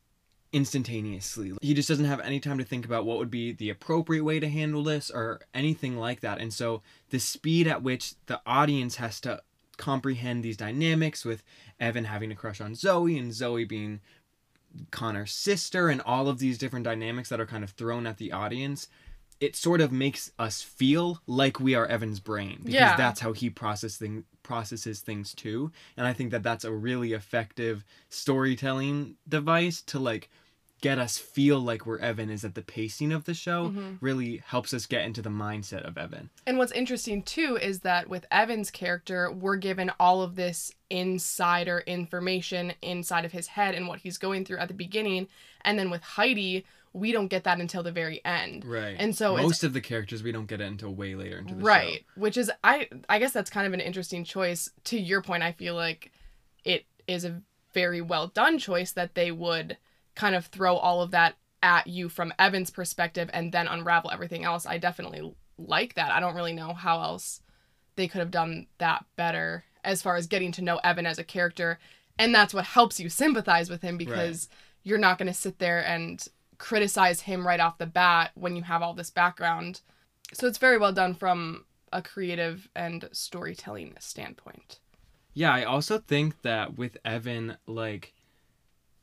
instantaneously. 0.52 1.54
He 1.62 1.74
just 1.74 1.88
doesn't 1.88 2.06
have 2.06 2.20
any 2.20 2.40
time 2.40 2.58
to 2.58 2.66
think 2.66 2.86
about 2.86 3.06
what 3.06 3.18
would 3.18 3.31
be 3.31 3.54
the 3.54 3.70
appropriate 3.70 4.24
way 4.24 4.40
to 4.42 4.50
handle 4.50 4.84
this 4.84 5.10
or 5.10 5.40
anything 5.54 5.98
like 5.98 6.20
that. 6.20 6.40
And 6.40 6.54
so 6.54 6.81
the 7.12 7.20
speed 7.20 7.66
at 7.66 7.81
which 7.81 8.16
the 8.26 8.42
audience 8.46 8.98
has 8.98 9.22
to 9.22 9.42
comprehend 9.78 10.44
these 10.44 10.58
dynamics 10.58 11.24
with 11.24 11.44
Evan 11.80 12.04
having 12.04 12.31
a 12.31 12.36
crush 12.36 12.60
on 12.60 12.76
Zoe 12.76 13.18
and 13.18 13.34
Zoe 13.34 13.64
being 13.64 14.02
Connor's 14.92 15.31
sister 15.31 15.88
and 15.90 16.02
all 16.02 16.28
of 16.28 16.40
these 16.40 16.58
different 16.58 16.84
dynamics 16.84 17.30
that 17.30 17.40
are 17.40 17.46
kind 17.46 17.64
of 17.64 17.72
thrown 17.72 18.06
at 18.06 18.18
the 18.18 18.34
audience, 18.34 18.90
it 19.39 19.56
sort 19.56 19.80
of 19.81 19.91
makes 19.91 20.31
us 20.38 20.62
feel 20.62 21.21
like 21.25 21.59
we 21.59 21.74
are 21.74 21.86
Evan's 21.88 22.19
brain 22.19 22.57
because 22.57 22.74
Yeah. 22.74 22.97
that's 22.97 23.21
how 23.21 23.31
he 23.33 23.50
process 23.50 23.95
thing, 23.97 24.25
processes 24.44 25.00
things 25.00 25.33
too. 25.33 25.71
And 25.95 26.06
I 26.06 26.12
think 26.13 26.31
that 26.31 26.44
that's 26.44 26.65
a 26.65 26.71
really 26.74 27.13
effective 27.13 27.86
storytelling 28.09 29.15
device 29.27 29.81
to 29.81 29.97
like 30.00 30.30
get 30.81 30.97
us 30.97 31.18
feel 31.18 31.59
like 31.59 31.86
we're 31.86 31.97
Evan 32.00 32.30
is 32.30 32.44
that 32.44 32.56
the 32.56 32.62
pacing 32.62 33.12
of 33.12 33.25
the 33.25 33.33
show 33.33 33.69
Mhm. 33.69 33.97
really 34.00 34.38
helps 34.45 34.74
us 34.74 34.86
get 34.86 35.03
into 35.03 35.21
the 35.21 35.30
mindset 35.30 35.81
of 35.81 35.97
Evan. 35.97 36.30
And 36.45 36.57
what's 36.57 36.71
interesting 36.71 37.21
too 37.21 37.57
is 37.62 37.80
that 37.81 38.07
with 38.09 38.25
Evan's 38.31 38.71
character, 38.71 39.30
we're 39.30 39.57
given 39.57 39.92
all 40.00 40.21
of 40.21 40.35
this 40.35 40.71
insider 40.89 41.80
information 41.85 42.74
inside 42.81 43.25
of 43.25 43.33
his 43.33 43.47
head 43.47 43.75
and 43.75 43.88
what 43.89 44.00
he's 44.00 44.18
going 44.18 44.45
through 44.45 44.59
at 44.59 44.68
the 44.69 44.74
beginning. 44.74 45.27
And 45.62 45.77
then 45.77 45.89
with 45.89 46.01
Heidi, 46.01 46.65
we 46.94 47.12
don't 47.12 47.27
get 47.27 47.44
that 47.44 47.59
until 47.59 47.83
the 47.83 47.91
very 47.91 48.19
end. 48.25 48.65
Right. 48.65 48.95
And 48.97 49.15
so 49.15 49.33
it's- 49.33 49.44
most 49.47 49.63
of 49.63 49.74
the 49.74 49.81
characters 49.81 50.24
we 50.24 50.31
don't 50.31 50.47
get 50.47 50.59
it 50.62 50.65
until 50.65 50.94
way 50.94 51.13
later 51.15 51.38
into 51.38 51.53
the 51.56 51.63
right 51.63 52.00
show. 52.00 52.21
which 52.21 52.36
is 52.38 52.51
i 52.63 52.88
i 53.07 53.19
guess 53.19 53.31
that's 53.31 53.50
kind 53.51 53.68
of 53.68 53.74
an 53.74 53.80
interesting 53.80 54.24
choice 54.24 54.69
to 54.86 55.00
your 55.00 55.21
point 55.21 55.44
i 55.44 55.51
feel 55.51 55.75
like 55.75 56.12
it 56.65 56.86
is 57.07 57.24
a 57.25 57.41
very 57.74 58.01
well 58.01 58.27
done 58.27 58.57
choice 58.57 58.91
that 58.94 59.13
they 59.13 59.31
would 59.31 59.77
kind 60.15 60.33
of 60.36 60.47
throw 60.47 60.75
all 60.77 61.01
of 61.01 61.12
that 61.12 61.36
at 61.62 61.86
you 61.88 62.09
from 62.09 62.33
evan's 62.39 62.71
perspective 62.71 63.30
and 63.33 63.51
then 63.51 63.68
unravel 63.68 64.09
everything 64.12 64.44
else 64.44 64.65
i 64.65 64.77
definitely 64.80 65.33
like 65.59 65.94
that 65.94 66.12
i 66.12 66.19
don't 66.19 66.35
really 66.35 66.53
know 66.53 66.74
how 66.74 67.00
else 67.01 67.42
they 67.97 68.07
could 68.07 68.19
have 68.19 68.31
done 68.31 68.65
that 68.80 69.06
better 69.15 69.63
as 69.83 70.01
far 70.01 70.15
as 70.15 70.25
getting 70.25 70.51
to 70.51 70.63
know 70.63 70.77
evan 70.83 71.06
as 71.06 71.19
a 71.19 71.24
character 71.24 71.77
and 72.18 72.33
that's 72.33 72.53
what 72.53 72.65
helps 72.65 73.00
you 73.00 73.09
sympathize 73.09 73.69
with 73.69 73.81
him 73.83 73.97
because 73.97 74.50
you're 74.83 74.97
not 74.97 75.18
going 75.19 75.27
to 75.27 75.33
sit 75.33 75.59
there 75.59 75.85
and 75.85 76.27
criticize 76.59 77.21
him 77.21 77.47
right 77.47 77.59
off 77.59 77.79
the 77.79 77.85
bat 77.88 78.31
when 78.35 78.56
you 78.56 78.61
have 78.61 78.83
all 78.83 78.94
this 78.94 79.09
background 79.09 79.81
so 80.33 80.47
it's 80.47 80.57
very 80.57 80.77
well 80.77 80.94
done 80.94 81.13
from 81.13 81.65
a 81.91 82.01
creative 82.01 82.69
and 82.75 83.09
storytelling 83.11 83.95
standpoint. 84.00 84.79
Yeah, 85.33 85.53
I 85.53 85.63
also 85.63 86.00
think 86.00 86.41
that 86.41 86.77
with 86.77 86.97
Evan, 87.03 87.57
like, 87.65 88.13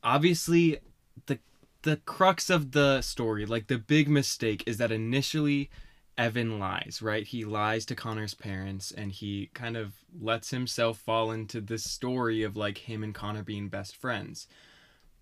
obviously, 0.03 0.79
the 1.27 1.39
the 1.83 1.97
crux 1.99 2.51
of 2.51 2.73
the 2.73 3.01
story, 3.01 3.47
like 3.47 3.69
the 3.69 3.79
big 3.79 4.09
mistake, 4.09 4.63
is 4.67 4.79
that 4.79 4.93
initially 4.93 5.71
Evan 6.19 6.59
lies, 6.59 7.01
right? 7.03 7.27
He 7.27 7.45
lies 7.45 7.85
to 7.87 7.95
Connor's 7.95 8.35
parents, 8.35 8.91
and 8.91 9.13
he 9.13 9.51
kind 9.55 9.77
of 9.77 9.95
lets 10.19 10.51
himself 10.51 10.99
fall 10.99 11.31
into 11.31 11.61
this 11.61 11.85
story 11.85 12.43
of 12.43 12.57
like 12.57 12.79
him 12.79 13.03
and 13.03 13.15
Connor 13.15 13.43
being 13.43 13.69
best 13.69 13.97
friends. 13.97 14.47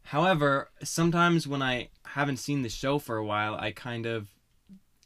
However, 0.05 0.71
sometimes 0.83 1.47
when 1.47 1.63
I 1.63 1.89
haven't 2.05 2.37
seen 2.37 2.63
the 2.63 2.69
show 2.69 2.99
for 2.99 3.17
a 3.17 3.25
while, 3.25 3.55
I 3.55 3.73
kind 3.73 4.07
of 4.07 4.29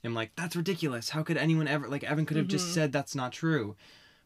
am 0.05 0.15
like, 0.15 0.33
that's 0.37 0.57
ridiculous. 0.57 1.11
How 1.11 1.23
could 1.23 1.37
anyone 1.37 1.69
ever 1.69 1.89
like 1.89 2.05
Evan 2.05 2.27
could 2.27 2.37
have 2.37 2.49
just 2.49 2.69
Mhm. 2.69 2.75
said 2.75 2.93
that's 2.93 3.15
not 3.15 3.33
true. 3.33 3.77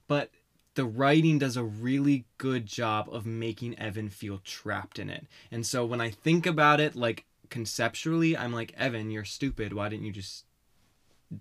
But 0.09 0.31
the 0.75 0.85
writing 0.87 1.39
does 1.39 1.57
a 1.57 1.63
really 1.65 2.25
good 2.39 2.65
job 2.67 3.09
of 3.13 3.27
making 3.27 3.79
Evan 3.79 4.09
feel 4.09 4.39
trapped 4.39 4.99
in 4.99 5.11
it. 5.11 5.27
And 5.51 5.67
so 5.67 5.85
when 5.85 6.01
I 6.01 6.11
think 6.11 6.47
about 6.47 6.81
it 6.81 6.97
like 6.97 7.27
conceptually, 7.51 8.35
I'm 8.37 8.53
like, 8.53 8.73
Evan, 8.79 9.11
you're 9.11 9.25
stupid. 9.27 9.75
Why 9.75 9.91
didn't 9.91 10.07
you 10.07 10.13
just 10.13 10.47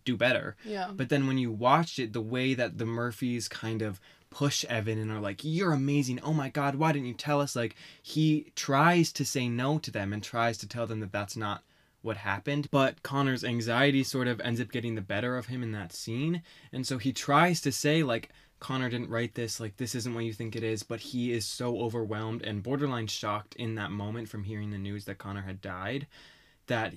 do 0.03 0.17
better? 0.17 0.57
Yeah. 0.65 0.91
But 0.93 1.07
then 1.09 1.27
when 1.27 1.37
you 1.37 1.51
watch 1.51 1.97
it, 1.99 2.11
the 2.11 2.21
way 2.21 2.53
that 2.53 2.77
the 2.77 2.85
Murphys 2.85 3.47
kind 3.47 3.81
of 3.81 4.01
push 4.31 4.65
Evan 4.65 4.97
and 4.97 5.11
are 5.11 5.19
like, 5.19 5.41
You're 5.43 5.73
amazing. 5.73 6.19
Oh 6.23 6.33
my 6.33 6.49
God, 6.49 6.75
why 6.75 6.91
didn't 6.91 7.07
you 7.07 7.13
tell 7.13 7.39
us? 7.39 7.55
Like, 7.55 7.75
he 8.01 8.51
tries 8.55 9.11
to 9.13 9.23
say 9.23 9.47
no 9.47 9.77
to 9.77 9.91
them 9.91 10.11
and 10.11 10.23
tries 10.23 10.57
to 10.59 10.67
tell 10.67 10.87
them 10.87 11.01
that 11.01 11.11
that's 11.11 11.37
not 11.37 11.61
what 12.01 12.17
happened. 12.17 12.67
But 12.71 13.03
Connor's 13.03 13.43
anxiety 13.43 14.03
sort 14.03 14.27
of 14.27 14.41
ends 14.41 14.59
up 14.59 14.71
getting 14.71 14.95
the 14.95 15.01
better 15.01 15.37
of 15.37 15.45
him 15.45 15.61
in 15.61 15.71
that 15.73 15.93
scene. 15.93 16.41
And 16.73 16.87
so 16.87 16.97
he 16.97 17.13
tries 17.13 17.61
to 17.61 17.71
say, 17.71 18.01
like, 18.01 18.29
Connor 18.59 18.89
didn't 18.89 19.09
write 19.09 19.35
this, 19.35 19.59
like, 19.59 19.77
this 19.77 19.95
isn't 19.95 20.13
what 20.13 20.23
you 20.23 20.33
think 20.33 20.55
it 20.55 20.63
is. 20.63 20.81
But 20.81 20.99
he 21.01 21.31
is 21.31 21.45
so 21.45 21.79
overwhelmed 21.79 22.41
and 22.41 22.63
borderline 22.63 23.07
shocked 23.07 23.55
in 23.55 23.75
that 23.75 23.91
moment 23.91 24.29
from 24.29 24.43
hearing 24.45 24.71
the 24.71 24.77
news 24.77 25.05
that 25.05 25.17
Connor 25.17 25.43
had 25.43 25.61
died 25.61 26.07
that 26.67 26.93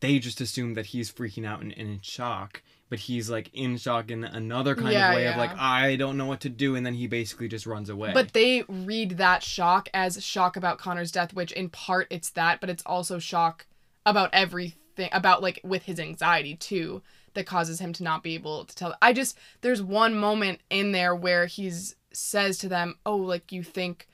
they 0.00 0.18
just 0.18 0.40
assume 0.40 0.74
that 0.74 0.86
he's 0.86 1.10
freaking 1.10 1.46
out 1.46 1.60
and, 1.60 1.72
and 1.76 1.88
in 1.88 2.00
shock, 2.00 2.62
but 2.88 2.98
he's 2.98 3.28
like 3.28 3.50
in 3.52 3.76
shock 3.76 4.10
in 4.10 4.24
another 4.24 4.74
kind 4.74 4.92
Yeah, 4.92 5.10
of 5.10 5.16
way 5.16 5.26
of 5.26 5.36
like 5.36 5.56
I 5.56 5.96
don't 5.96 6.16
know 6.16 6.26
what 6.26 6.40
to 6.40 6.48
do, 6.48 6.74
and 6.74 6.84
then 6.84 6.94
he 6.94 7.06
basically 7.06 7.48
just 7.48 7.66
runs 7.66 7.90
away. 7.90 8.12
But 8.14 8.32
they 8.32 8.64
read 8.68 9.18
that 9.18 9.42
shock 9.42 9.88
as 9.92 10.24
shock 10.24 10.56
about 10.56 10.78
Connor's 10.78 11.12
death, 11.12 11.34
which 11.34 11.52
in 11.52 11.68
part 11.68 12.06
it's 12.10 12.30
that, 12.30 12.60
but 12.60 12.70
it's 12.70 12.82
also 12.86 13.18
shock 13.18 13.66
about 14.06 14.30
everything 14.32 15.10
about 15.12 15.42
like 15.42 15.60
with 15.62 15.84
his 15.84 16.00
anxiety 16.00 16.56
too 16.56 17.02
that 17.34 17.46
causes 17.46 17.80
him 17.80 17.92
to 17.92 18.02
not 18.02 18.22
be 18.22 18.34
able 18.34 18.64
to 18.64 18.74
tell. 18.74 18.96
I 19.00 19.12
just 19.12 19.38
there's 19.60 19.82
one 19.82 20.14
moment 20.14 20.60
in 20.70 20.92
there 20.92 21.14
where 21.14 21.46
he's 21.46 21.94
says 22.12 22.58
to 22.58 22.68
them, 22.68 22.96
"Oh, 23.04 23.16
like 23.16 23.52
you 23.52 23.62
think 23.62 24.08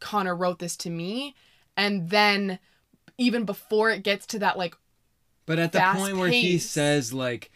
Connor 0.00 0.34
wrote 0.34 0.58
this 0.58 0.76
to 0.78 0.90
me?" 0.90 1.34
And 1.76 2.10
then 2.10 2.58
even 3.18 3.44
before 3.44 3.90
it 3.90 4.02
gets 4.02 4.26
to 4.26 4.38
that 4.38 4.56
like 4.56 4.74
but 5.46 5.58
at 5.58 5.72
the 5.72 5.80
point 5.80 6.16
where 6.16 6.30
he 6.30 6.58
says 6.58 7.12
like, 7.12 7.50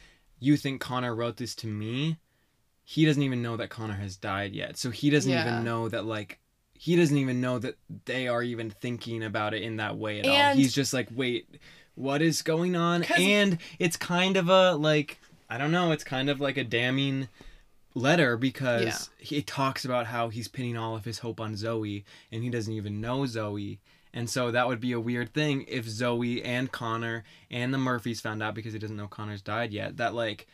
"You 0.45 0.57
think 0.57 0.81
Connor 0.81 1.15
wrote 1.15 1.37
this 1.39 1.55
to 1.57 1.67
me," 1.67 2.19
he 2.85 3.05
doesn't 3.07 3.23
even 3.23 3.41
know 3.43 3.57
that 3.57 3.71
Connor 3.71 3.95
has 3.95 4.17
died 4.17 4.55
yet. 4.55 4.77
So 4.77 4.91
he 4.91 5.09
doesn't 5.11 5.31
Yeah. 5.31 5.49
even 5.49 5.65
know 5.65 5.89
that 5.89 6.05
like 6.05 6.39
he 6.77 6.97
doesn't 6.97 7.17
even 7.17 7.41
know 7.41 7.59
that 7.61 7.77
they 8.05 8.29
are 8.29 8.43
even 8.43 8.69
thinking 8.71 9.23
about 9.23 9.55
it 9.55 9.63
in 9.63 9.77
that 9.77 9.97
way 9.97 10.21
at 10.21 10.27
all. 10.27 10.55
He's 10.55 10.75
just 10.75 10.93
like, 10.93 11.09
"Wait, 11.15 11.49
what 11.95 12.21
is 12.21 12.43
going 12.43 12.77
on?" 12.77 13.05
And 13.05 13.59
it's 13.79 13.97
kind 13.97 14.37
of 14.37 14.49
a 14.49 14.75
like 14.75 15.19
I 15.49 15.57
don't 15.59 15.73
know, 15.73 15.93
it's 15.93 16.05
kind 16.05 16.29
of 16.29 16.41
like 16.41 16.57
a 16.57 16.65
damning 16.65 17.29
letter 17.95 18.37
because 18.37 18.85
Yeah. 18.85 19.25
he 19.27 19.43
talks 19.43 19.85
about 19.85 20.07
how 20.07 20.29
he's 20.29 20.49
pinning 20.49 20.77
all 20.77 20.97
of 20.97 21.05
his 21.05 21.21
hope 21.21 21.41
on 21.41 21.57
Zoe 21.57 22.05
and 22.33 22.43
he 22.43 22.51
doesn't 22.51 22.73
even 22.73 23.01
know 23.01 23.25
Zoe. 23.27 23.79
And 24.17 24.31
so 24.31 24.53
that 24.53 24.69
would 24.69 24.81
be 24.81 24.93
a 24.93 25.01
weird 25.01 25.35
thing 25.35 25.65
if 25.67 25.87
Zoe 25.87 26.41
and 26.43 26.71
Connor 26.71 27.25
and 27.51 27.75
the 27.75 27.79
Murphys 27.79 28.21
found 28.21 28.43
out 28.45 28.55
because 28.55 28.73
he 28.73 28.79
doesn't 28.79 28.97
know 28.97 29.09
Connor's 29.09 29.43
died 29.43 29.73
yet. 29.73 29.97
That 29.97 30.15
like 30.15 30.47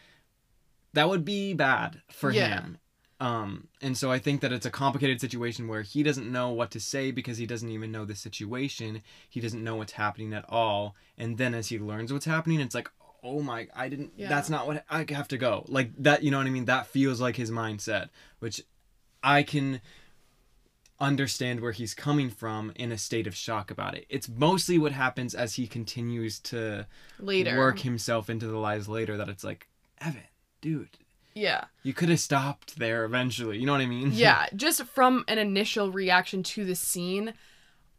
that 0.94 1.08
would 1.08 1.24
be 1.24 1.52
bad 1.54 2.00
for 2.10 2.30
Yeah. 2.32 2.62
him. 2.62 2.78
Um 3.20 3.68
and 3.82 3.98
so 3.98 4.10
I 4.10 4.18
think 4.18 4.40
that 4.40 4.50
it's 4.50 4.64
a 4.64 4.70
complicated 4.70 5.20
situation 5.20 5.68
where 5.68 5.82
he 5.82 6.02
doesn't 6.02 6.32
know 6.32 6.48
what 6.48 6.70
to 6.70 6.80
say 6.80 7.10
because 7.10 7.36
he 7.36 7.44
doesn't 7.44 7.68
even 7.68 7.92
know 7.92 8.06
the 8.06 8.14
situation. 8.16 9.02
He 9.28 9.40
doesn't 9.40 9.62
know 9.62 9.76
what's 9.76 9.92
happening 9.92 10.32
at 10.32 10.46
all. 10.48 10.96
And 11.18 11.36
then 11.36 11.52
as 11.54 11.68
he 11.68 11.78
learns 11.78 12.12
what's 12.14 12.24
happening, 12.24 12.60
it's 12.60 12.74
like, 12.74 12.90
"Oh 13.22 13.42
my, 13.42 13.68
I 13.76 13.90
didn't 13.90 14.12
Yeah. 14.16 14.30
that's 14.30 14.48
not 14.48 14.66
what 14.66 14.84
I 14.88 15.04
have 15.10 15.28
to 15.28 15.36
go." 15.36 15.66
Like 15.68 15.92
that, 15.98 16.22
you 16.24 16.30
know 16.30 16.38
what 16.38 16.46
I 16.46 16.50
mean? 16.50 16.64
That 16.64 16.86
feels 16.86 17.20
like 17.20 17.36
his 17.36 17.50
mindset, 17.50 18.08
which 18.38 18.62
I 19.22 19.42
can 19.42 19.82
understand 21.00 21.60
where 21.60 21.72
he's 21.72 21.94
coming 21.94 22.28
from 22.30 22.72
in 22.76 22.92
a 22.92 22.98
state 22.98 23.26
of 23.26 23.34
shock 23.34 23.70
about 23.70 23.94
it. 23.94 24.04
It's 24.08 24.28
mostly 24.28 24.76
what 24.78 24.92
happens 24.92 25.34
as 25.34 25.54
he 25.54 25.66
continues 25.66 26.38
to 26.40 26.86
Later. 27.18 27.56
work 27.56 27.78
himself 27.80 28.28
into 28.28 28.46
the 28.46 28.58
lies 28.58 28.88
later 28.88 29.16
that 29.16 29.28
it's 29.28 29.42
like, 29.44 29.68
Evan, 30.00 30.22
dude, 30.60 30.90
Yeah. 31.34 31.64
you 31.82 31.94
could 31.94 32.10
have 32.10 32.20
stopped 32.20 32.78
there 32.78 33.04
eventually. 33.04 33.58
You 33.58 33.66
know 33.66 33.72
what 33.72 33.80
I 33.80 33.86
mean? 33.86 34.10
Yeah. 34.12 34.46
Just 34.56 34.84
from 34.84 35.24
an 35.28 35.38
initial 35.38 35.90
reaction 35.90 36.42
to 36.44 36.64
the 36.64 36.74
scene, 36.74 37.32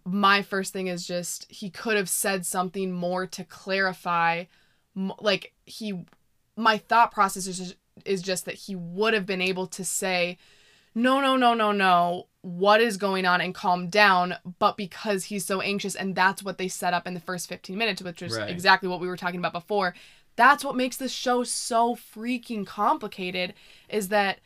my 0.05 0.41
first 0.41 0.73
thing 0.73 0.87
is 0.87 1.05
just 1.05 1.45
he 1.51 1.69
could 1.69 1.95
have 1.95 2.09
said 2.09 2.43
something 2.45 2.91
more 2.91 3.27
to 3.27 3.43
clarify. 3.43 4.45
Like, 4.95 5.53
he, 5.65 6.05
my 6.55 6.77
thought 6.77 7.11
process 7.11 7.45
is 7.47 7.57
just, 7.59 7.75
is 8.03 8.21
just 8.23 8.45
that 8.45 8.55
he 8.55 8.75
would 8.75 9.13
have 9.13 9.25
been 9.27 9.41
able 9.41 9.67
to 9.67 9.85
say, 9.85 10.37
no, 10.93 11.21
no, 11.21 11.35
no, 11.35 11.53
no, 11.53 11.71
no, 11.71 12.27
what 12.41 12.81
is 12.81 12.97
going 12.97 13.25
on 13.25 13.41
and 13.41 13.53
calm 13.55 13.89
down. 13.89 14.35
But 14.59 14.77
because 14.77 15.25
he's 15.25 15.45
so 15.45 15.61
anxious, 15.61 15.95
and 15.95 16.15
that's 16.15 16.43
what 16.43 16.57
they 16.57 16.67
set 16.67 16.93
up 16.93 17.07
in 17.07 17.13
the 17.13 17.19
first 17.19 17.47
15 17.47 17.77
minutes, 17.77 18.01
which 18.01 18.21
is 18.21 18.37
Right. 18.37 18.49
exactly 18.49 18.89
what 18.89 18.99
we 18.99 19.07
were 19.07 19.17
talking 19.17 19.39
about 19.39 19.53
before. 19.53 19.95
That's 20.35 20.63
what 20.63 20.75
makes 20.75 20.97
this 20.97 21.11
show 21.11 21.43
so 21.43 21.95
freaking 21.95 22.65
complicated 22.65 23.53
is 23.89 24.07
that 24.09 24.39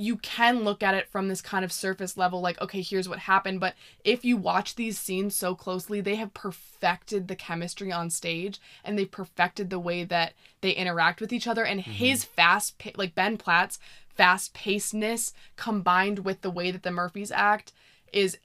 you 0.00 0.16
can 0.16 0.62
look 0.62 0.82
at 0.82 0.94
it 0.94 1.08
from 1.08 1.26
this 1.26 1.42
kind 1.42 1.64
of 1.64 1.72
surface 1.72 2.16
level 2.16 2.40
like 2.40 2.60
okay 2.62 2.80
here's 2.80 3.08
what 3.08 3.18
happened. 3.18 3.58
But 3.60 3.74
if 4.04 4.24
you 4.24 4.36
watch 4.36 4.76
these 4.76 4.98
scenes 4.98 5.34
so 5.34 5.54
closely 5.54 6.00
they 6.00 6.14
have 6.14 6.32
perfected 6.32 7.26
the 7.26 7.36
chemistry 7.36 7.92
on 7.92 8.08
stage 8.08 8.60
and 8.84 8.96
they've 8.96 9.10
perfected 9.10 9.68
the 9.68 9.80
way 9.80 10.04
that 10.04 10.34
they 10.60 10.70
interact 10.70 11.20
with 11.20 11.32
each 11.32 11.48
other. 11.48 11.64
And 11.64 11.80
mm-hmm. 11.80 11.90
his 11.90 12.24
fast 12.24 12.80
like 12.96 13.14
ben 13.16 13.36
platt's 13.36 13.80
fast 14.08 14.54
pacedness 14.54 15.32
combined 15.56 16.20
with 16.20 16.42
the 16.42 16.50
way 16.50 16.70
that 16.70 16.84
the 16.84 16.92
murphys 16.92 17.32
act 17.32 17.72
is 18.12 18.38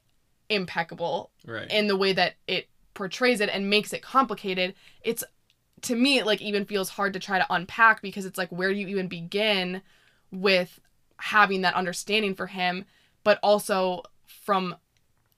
impeccable 0.49 1.29
Right. 1.45 1.69
in 1.71 1.87
the 1.87 1.95
way 1.97 2.13
that 2.13 2.35
it 2.47 2.67
portrays 2.95 3.41
it 3.41 3.49
and 3.49 3.69
makes 3.69 3.93
it 3.93 4.01
complicated. 4.01 4.73
It's 5.03 5.23
to 5.81 5.95
me 5.95 6.17
it 6.17 6.25
like 6.25 6.41
even 6.41 6.65
feels 6.65 6.89
hard 6.89 7.13
to 7.13 7.19
try 7.19 7.37
to 7.37 7.53
unpack 7.53 8.01
because 8.01 8.25
it's 8.25 8.39
like 8.39 8.49
where 8.49 8.73
do 8.73 8.79
you 8.79 8.87
even 8.87 9.07
begin 9.07 9.83
with 10.31 10.79
having 11.17 11.61
that 11.61 11.75
understanding 11.75 12.35
for 12.35 12.47
him 12.47 12.85
but 13.23 13.39
also 13.41 14.03
from 14.27 14.75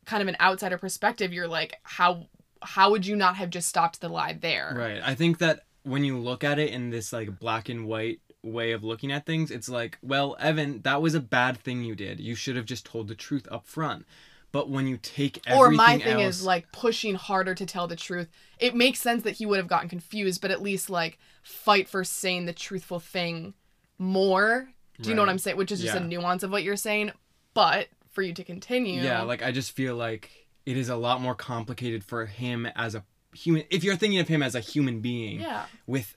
kind 0.05 0.21
of 0.21 0.27
an 0.27 0.37
outsider 0.39 0.77
perspective 0.77 1.33
you're 1.33 1.47
like 1.47 1.79
how 1.83 2.27
how 2.61 2.89
would 2.89 3.05
you 3.05 3.15
not 3.15 3.35
have 3.35 3.49
just 3.49 3.67
stopped 3.67 4.01
the 4.01 4.09
lie 4.09 4.33
there 4.33 4.73
Right. 4.75 5.01
I 5.03 5.15
think 5.15 5.37
that 5.39 5.61
when 5.83 6.03
you 6.03 6.17
look 6.17 6.43
at 6.43 6.57
it 6.57 6.71
in 6.71 6.89
this 6.89 7.13
like 7.13 7.39
black 7.39 7.69
and 7.69 7.85
white 7.85 8.19
way 8.41 8.71
of 8.71 8.83
looking 8.83 9.11
at 9.11 9.25
things, 9.25 9.51
it's 9.51 9.69
like, 9.69 9.97
well, 10.01 10.35
Evan, 10.39 10.81
that 10.81 11.01
was 11.01 11.15
a 11.15 11.19
bad 11.19 11.57
thing 11.57 11.83
you 11.83 11.95
did. 11.95 12.19
You 12.19 12.35
should 12.35 12.55
have 12.55 12.65
just 12.65 12.85
told 12.85 13.07
the 13.07 13.15
truth 13.15 13.47
up 13.51 13.67
front. 13.67 14.05
But 14.51 14.69
when 14.69 14.87
you 14.87 14.97
take 14.97 15.41
everything 15.45 15.73
or 15.73 15.75
my 15.75 15.97
thing 15.99 16.21
else, 16.21 16.37
is 16.37 16.45
like 16.45 16.71
pushing 16.71 17.15
harder 17.15 17.53
to 17.53 17.65
tell 17.65 17.87
the 17.87 17.95
truth 17.95 18.29
it 18.57 18.73
makes 18.73 19.01
sense 19.01 19.23
that 19.23 19.33
he 19.33 19.45
would 19.45 19.57
have 19.57 19.67
gotten 19.67 19.89
confused 19.89 20.39
but 20.39 20.49
at 20.49 20.61
least 20.61 20.89
like 20.89 21.19
fight 21.43 21.89
for 21.89 22.05
saying 22.05 22.45
the 22.45 22.53
truthful 22.53 23.01
thing 23.01 23.53
more 23.97 24.69
do 25.01 25.09
you 25.09 25.15
know 25.15 25.21
what 25.21 25.29
i'm 25.29 25.37
saying 25.37 25.57
which 25.57 25.71
is 25.71 25.81
just 25.81 25.95
a 25.95 25.99
Yeah. 25.99 26.05
nuance 26.07 26.43
of 26.43 26.51
what 26.51 26.63
you're 26.63 26.75
saying 26.75 27.11
but 27.53 27.87
for 28.11 28.21
you 28.21 28.33
to 28.33 28.43
continue 28.43 29.01
yeah, 29.01 29.21
like 29.23 29.43
I 29.43 29.51
just 29.51 29.71
feel 29.73 29.95
like 29.95 30.31
it 30.65 30.77
is 30.77 30.87
a 30.89 30.95
lot 30.95 31.19
more 31.21 31.35
complicated 31.35 32.03
for 32.03 32.25
him 32.25 32.65
as 32.75 32.95
a 32.95 33.03
human. 33.33 33.63
If 33.69 33.83
you're 33.83 33.97
thinking 33.97 34.19
of 34.19 34.29
him 34.29 34.41
as 34.41 34.55
a 34.55 34.61
human 34.61 35.01
being 35.01 35.41
yeah 35.41 35.65
with 35.85 36.15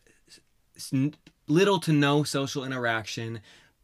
s- 0.76 0.90
n- 0.92 1.14
little 1.48 1.80
to 1.80 1.92
no 1.92 2.22
social 2.22 2.64
interaction, 2.64 3.40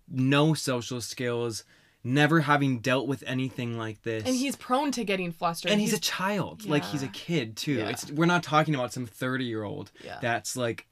no 0.08 0.54
social 0.54 1.00
skills, 1.00 1.64
never 2.04 2.40
having 2.42 2.78
dealt 2.78 3.08
with 3.08 3.24
anything 3.26 3.76
like 3.76 4.02
this, 4.02 4.24
and 4.26 4.36
he's 4.36 4.54
prone 4.56 4.92
to 4.92 5.02
getting 5.04 5.32
flustered 5.32 5.72
and 5.72 5.80
he's, 5.80 5.92
a 5.92 5.98
child 5.98 6.64
like 6.66 6.84
he's 6.84 7.02
a 7.02 7.06
Yeah. 7.06 7.10
kid 7.14 7.56
too 7.56 7.72
Yeah. 7.78 7.88
it's 7.88 8.10
we're 8.12 8.26
not 8.26 8.42
talking 8.44 8.74
about 8.76 8.92
some 8.92 9.06
30 9.06 9.44
year 9.44 9.64
old 9.64 9.90
Yeah. 10.04 10.18
that's 10.22 10.56
like 10.56 10.86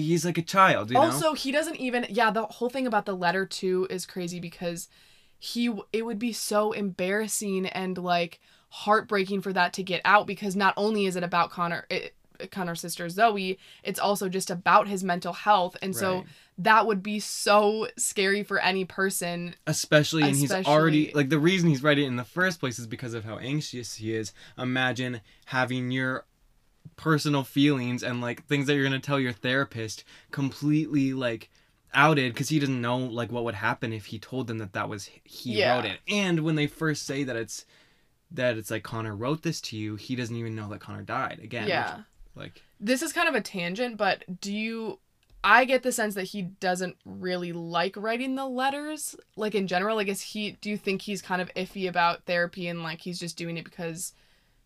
he's 0.00 0.24
like 0.24 0.38
a 0.38 0.42
child 0.42 0.90
you 0.90 0.94
know? 0.94 1.02
Also 1.02 1.34
he 1.34 1.50
doesn't 1.50 1.76
even 1.76 2.06
yeah 2.08 2.30
the 2.30 2.42
whole 2.44 2.68
thing 2.68 2.86
about 2.86 3.06
the 3.06 3.16
letter 3.16 3.46
too 3.46 3.86
is 3.90 4.06
crazy 4.06 4.40
because 4.40 4.88
he 5.38 5.72
it 5.92 6.04
would 6.04 6.18
be 6.18 6.32
so 6.32 6.72
embarrassing 6.72 7.66
and 7.66 7.98
like 7.98 8.40
heartbreaking 8.68 9.40
for 9.40 9.52
that 9.52 9.72
to 9.72 9.82
get 9.82 10.00
out 10.04 10.26
because 10.26 10.56
not 10.56 10.74
only 10.76 11.06
is 11.06 11.16
it 11.16 11.22
about 11.22 11.50
connor 11.50 11.86
it, 11.90 12.14
connor's 12.50 12.80
sister 12.80 13.08
zoe 13.08 13.58
it's 13.82 13.98
also 13.98 14.28
just 14.28 14.50
about 14.50 14.88
his 14.88 15.02
mental 15.02 15.32
health. 15.32 15.76
And 15.80 15.96
so 15.96 16.24
that 16.58 16.86
would 16.86 17.02
be 17.02 17.20
so 17.20 17.88
scary 17.96 18.42
for 18.42 18.58
any 18.58 18.84
person. 18.84 19.54
Especially 19.66 20.22
and 20.22 20.36
he's 20.36 20.52
already 20.52 21.12
like 21.14 21.28
the 21.28 21.38
reason 21.38 21.68
he's 21.68 21.82
writing 21.82 22.04
it 22.04 22.08
in 22.08 22.16
the 22.16 22.24
first 22.24 22.60
place 22.60 22.78
is 22.78 22.86
because 22.86 23.14
of 23.14 23.24
how 23.24 23.38
anxious 23.38 23.94
he 23.94 24.14
is. 24.14 24.32
Imagine 24.58 25.20
having 25.46 25.90
your 25.90 26.24
personal 26.96 27.44
feelings 27.44 28.02
and 28.02 28.20
like 28.20 28.44
things 28.46 28.66
that 28.66 28.74
you're 28.74 28.88
going 28.88 29.00
to 29.00 29.06
tell 29.06 29.20
your 29.20 29.32
therapist 29.32 30.04
completely 30.30 31.12
like 31.12 31.50
outed 31.94 32.32
because 32.32 32.48
he 32.48 32.58
doesn't 32.58 32.80
know 32.80 32.98
like 32.98 33.30
what 33.32 33.44
would 33.44 33.54
happen 33.54 33.92
if 33.92 34.06
he 34.06 34.18
told 34.18 34.46
them 34.46 34.58
that 34.58 34.72
that 34.72 34.88
was 34.88 35.10
he 35.24 35.58
Yeah. 35.58 35.74
wrote 35.76 35.84
it 35.84 35.98
and 36.08 36.40
when 36.40 36.54
they 36.54 36.66
first 36.66 37.04
say 37.06 37.22
that 37.24 37.36
it's 37.36 37.64
that 38.30 38.56
it's 38.56 38.70
like 38.70 38.82
connor 38.82 39.14
wrote 39.14 39.42
this 39.42 39.60
to 39.62 39.76
you 39.76 39.96
he 39.96 40.16
doesn't 40.16 40.36
even 40.36 40.54
know 40.54 40.68
that 40.68 40.80
connor 40.80 41.02
died 41.02 41.40
again 41.42 41.64
which, 41.64 41.70
yeah 41.70 41.98
like 42.34 42.62
this 42.78 43.00
is 43.00 43.14
kind 43.14 43.28
of 43.28 43.34
a 43.34 43.40
tangent, 43.40 43.96
but 43.96 44.40
do 44.40 44.52
you 44.52 44.98
I 45.42 45.64
get 45.64 45.82
the 45.84 45.92
sense 45.92 46.14
that 46.16 46.24
he 46.24 46.42
doesn't 46.42 46.96
really 47.04 47.52
like 47.52 47.96
writing 47.96 48.34
the 48.34 48.46
letters. 48.46 49.14
Like 49.36 49.54
in 49.54 49.68
general, 49.68 49.94
like 49.96 50.08
is 50.08 50.20
he 50.20 50.52
do 50.60 50.68
you 50.68 50.76
think 50.76 51.02
he's 51.02 51.22
kind 51.22 51.40
of 51.40 51.54
iffy 51.54 51.88
about 51.88 52.24
therapy 52.24 52.66
and 52.66 52.82
like 52.82 53.00
he's 53.00 53.20
just 53.20 53.36
doing 53.38 53.56
it 53.56 53.64
because 53.64 54.12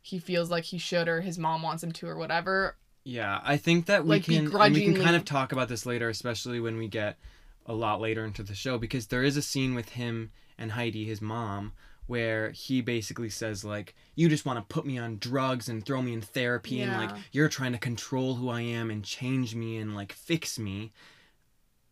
he 0.02 0.18
feels 0.18 0.50
like 0.50 0.64
he 0.64 0.78
should 0.78 1.08
or 1.08 1.20
his 1.20 1.38
mom 1.38 1.62
wants 1.62 1.82
him 1.82 1.92
to 1.92 2.06
or 2.08 2.16
whatever? 2.16 2.76
Yeah, 3.04 3.40
I 3.42 3.56
think 3.56 3.86
that 3.86 4.04
we 4.04 4.10
Like, 4.10 4.24
can 4.24 4.44
we 4.72 4.84
can 4.84 5.02
kind 5.02 5.16
of 5.16 5.24
talk 5.24 5.52
about 5.52 5.68
this 5.68 5.86
later, 5.86 6.08
especially 6.08 6.60
when 6.60 6.76
we 6.76 6.88
get 6.88 7.18
a 7.66 7.74
lot 7.74 8.00
later 8.00 8.24
into 8.24 8.42
the 8.42 8.54
show, 8.54 8.78
because 8.78 9.06
there 9.06 9.22
is 9.22 9.36
a 9.36 9.42
scene 9.42 9.74
with 9.74 9.90
him 9.90 10.30
and 10.58 10.72
Heidi, 10.72 11.04
his 11.04 11.22
mom, 11.22 11.72
where 12.06 12.50
he 12.50 12.80
basically 12.82 13.30
says 13.30 13.64
like, 13.64 13.94
"You 14.14 14.28
just 14.28 14.44
want 14.44 14.58
to 14.58 14.74
put 14.74 14.84
me 14.84 14.98
on 14.98 15.18
drugs 15.18 15.68
and 15.68 15.84
throw 15.84 16.02
me 16.02 16.12
in 16.12 16.20
therapy, 16.20 16.80
and 16.82 16.92
like 16.92 17.10
you're 17.32 17.48
trying 17.48 17.72
to 17.72 17.78
control 17.78 18.34
who 18.34 18.48
I 18.48 18.60
am 18.60 18.90
and 18.90 19.04
change 19.04 19.54
me 19.54 19.78
and 19.78 19.94
like 19.94 20.12
fix 20.12 20.58
me." 20.58 20.92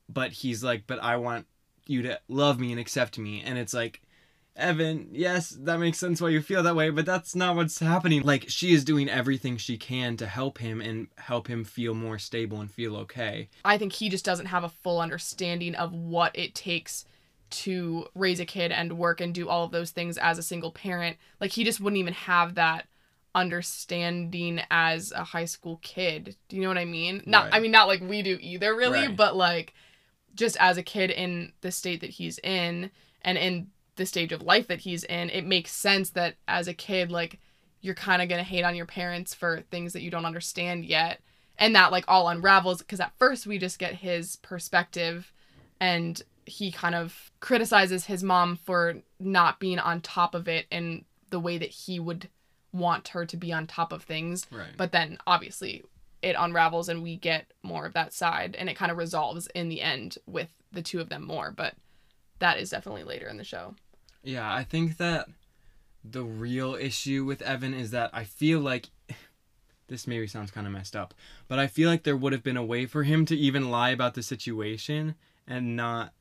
But 0.08 0.32
he's 0.32 0.62
like, 0.64 0.86
"But 0.86 1.02
I 1.02 1.16
want 1.16 1.46
you 1.86 2.02
to 2.02 2.20
love 2.28 2.58
me 2.58 2.70
and 2.70 2.80
accept 2.80 3.18
me," 3.18 3.42
and 3.42 3.58
it's 3.58 3.74
like. 3.74 4.02
Evan, 4.58 5.08
yes, 5.12 5.50
that 5.50 5.78
makes 5.78 5.98
sense 5.98 6.20
why 6.20 6.28
you 6.30 6.42
feel 6.42 6.62
that 6.64 6.74
way, 6.76 6.90
but 6.90 7.06
that's 7.06 7.34
not 7.34 7.54
what's 7.56 7.78
happening. 7.78 8.22
Like, 8.22 8.46
she 8.48 8.72
is 8.72 8.84
doing 8.84 9.08
everything 9.08 9.56
she 9.56 9.76
can 9.78 10.16
to 10.16 10.26
help 10.26 10.58
him 10.58 10.80
and 10.80 11.06
help 11.16 11.46
him 11.48 11.64
feel 11.64 11.94
more 11.94 12.18
stable 12.18 12.60
and 12.60 12.70
feel 12.70 12.96
okay. 12.96 13.48
I 13.64 13.78
think 13.78 13.92
he 13.94 14.08
just 14.08 14.24
doesn't 14.24 14.46
have 14.46 14.64
a 14.64 14.68
full 14.68 15.00
understanding 15.00 15.74
of 15.76 15.92
what 15.94 16.36
it 16.36 16.54
takes 16.54 17.04
to 17.50 18.06
raise 18.14 18.40
a 18.40 18.44
kid 18.44 18.72
and 18.72 18.98
work 18.98 19.20
and 19.22 19.32
do 19.34 19.48
all 19.48 19.64
of 19.64 19.70
those 19.70 19.90
things 19.90 20.18
as 20.18 20.36
a 20.38 20.42
single 20.42 20.70
parent. 20.72 21.16
Like 21.40 21.52
he 21.52 21.64
just 21.64 21.80
wouldn't 21.80 21.98
even 22.00 22.12
have 22.12 22.56
that 22.56 22.86
understanding 23.34 24.60
as 24.70 25.12
a 25.12 25.24
high 25.24 25.44
school 25.44 25.78
kid. 25.82 26.36
Do 26.48 26.56
you 26.56 26.62
know 26.62 26.68
what 26.68 26.78
I 26.78 26.84
mean? 26.84 27.22
Not 27.26 27.48
I 27.52 27.60
mean 27.60 27.70
not 27.70 27.88
like 27.88 28.00
we 28.00 28.22
do 28.22 28.38
either 28.40 28.74
really, 28.74 29.06
Right. 29.06 29.16
but 29.16 29.36
like 29.36 29.74
just 30.34 30.56
as 30.60 30.76
a 30.76 30.82
kid 30.82 31.10
in 31.10 31.52
the 31.62 31.70
state 31.70 32.00
that 32.00 32.10
he's 32.10 32.38
in 32.40 32.90
and 33.22 33.38
in 33.38 33.68
the 33.98 34.06
stage 34.06 34.32
of 34.32 34.40
life 34.40 34.68
that 34.68 34.80
he's 34.80 35.04
in, 35.04 35.28
it 35.30 35.44
makes 35.44 35.72
sense 35.72 36.10
that 36.10 36.36
as 36.48 36.66
a 36.66 36.74
kid 36.74 37.10
like 37.12 37.38
you're 37.80 37.94
kind 37.94 38.22
of 38.22 38.28
going 38.28 38.42
to 38.42 38.48
hate 38.48 38.64
on 38.64 38.74
your 38.74 38.86
parents 38.86 39.34
for 39.34 39.62
things 39.70 39.92
that 39.92 40.02
you 40.02 40.10
don't 40.10 40.24
understand 40.24 40.84
yet 40.84 41.20
and 41.58 41.74
that 41.74 41.92
like 41.92 42.04
all 42.08 42.28
unravels 42.28 42.78
because 42.78 43.00
at 43.00 43.12
first 43.18 43.46
we 43.46 43.58
just 43.58 43.78
get 43.78 43.94
his 43.94 44.36
perspective 44.36 45.32
and 45.80 46.22
he 46.46 46.72
kind 46.72 46.94
of 46.94 47.30
criticizes 47.40 48.06
his 48.06 48.22
mom 48.22 48.56
for 48.56 48.96
not 49.20 49.60
being 49.60 49.78
on 49.78 50.00
top 50.00 50.34
of 50.34 50.48
it 50.48 50.66
in 50.70 51.04
the 51.30 51.38
way 51.38 51.58
that 51.58 51.70
he 51.70 52.00
would 52.00 52.28
want 52.72 53.08
her 53.08 53.26
to 53.26 53.36
be 53.36 53.52
on 53.52 53.66
top 53.66 53.92
of 53.92 54.02
things. 54.02 54.46
Right. 54.50 54.68
But 54.76 54.92
then 54.92 55.18
obviously 55.26 55.84
it 56.22 56.36
unravels 56.38 56.88
and 56.88 57.02
we 57.02 57.16
get 57.16 57.52
more 57.62 57.86
of 57.86 57.92
that 57.92 58.12
side 58.12 58.56
and 58.58 58.68
it 58.68 58.76
kind 58.76 58.90
of 58.90 58.98
resolves 58.98 59.46
in 59.48 59.68
the 59.68 59.82
end 59.82 60.18
with 60.26 60.48
the 60.72 60.82
two 60.82 61.00
of 61.00 61.08
them 61.08 61.24
more, 61.24 61.52
but 61.52 61.74
that 62.38 62.58
is 62.58 62.70
definitely 62.70 63.04
later 63.04 63.28
in 63.28 63.36
the 63.36 63.44
show. 63.44 63.74
Yeah, 64.22 64.52
I 64.52 64.64
think 64.64 64.96
that 64.98 65.28
the 66.04 66.24
real 66.24 66.74
issue 66.74 67.24
with 67.24 67.42
Evan 67.42 67.74
is 67.74 67.90
that 67.90 68.10
I 68.12 68.24
feel 68.24 68.60
like 68.60 68.90
this 69.88 70.06
maybe 70.06 70.26
sounds 70.26 70.50
kind 70.50 70.66
of 70.66 70.72
messed 70.72 70.96
up, 70.96 71.14
but 71.46 71.58
I 71.58 71.66
feel 71.66 71.88
like 71.88 72.02
there 72.02 72.16
would 72.16 72.32
have 72.32 72.42
been 72.42 72.56
a 72.56 72.64
way 72.64 72.86
for 72.86 73.04
him 73.04 73.24
to 73.26 73.36
even 73.36 73.70
lie 73.70 73.90
about 73.90 74.14
the 74.14 74.22
situation 74.22 75.14
and 75.46 75.76
not 75.76 76.12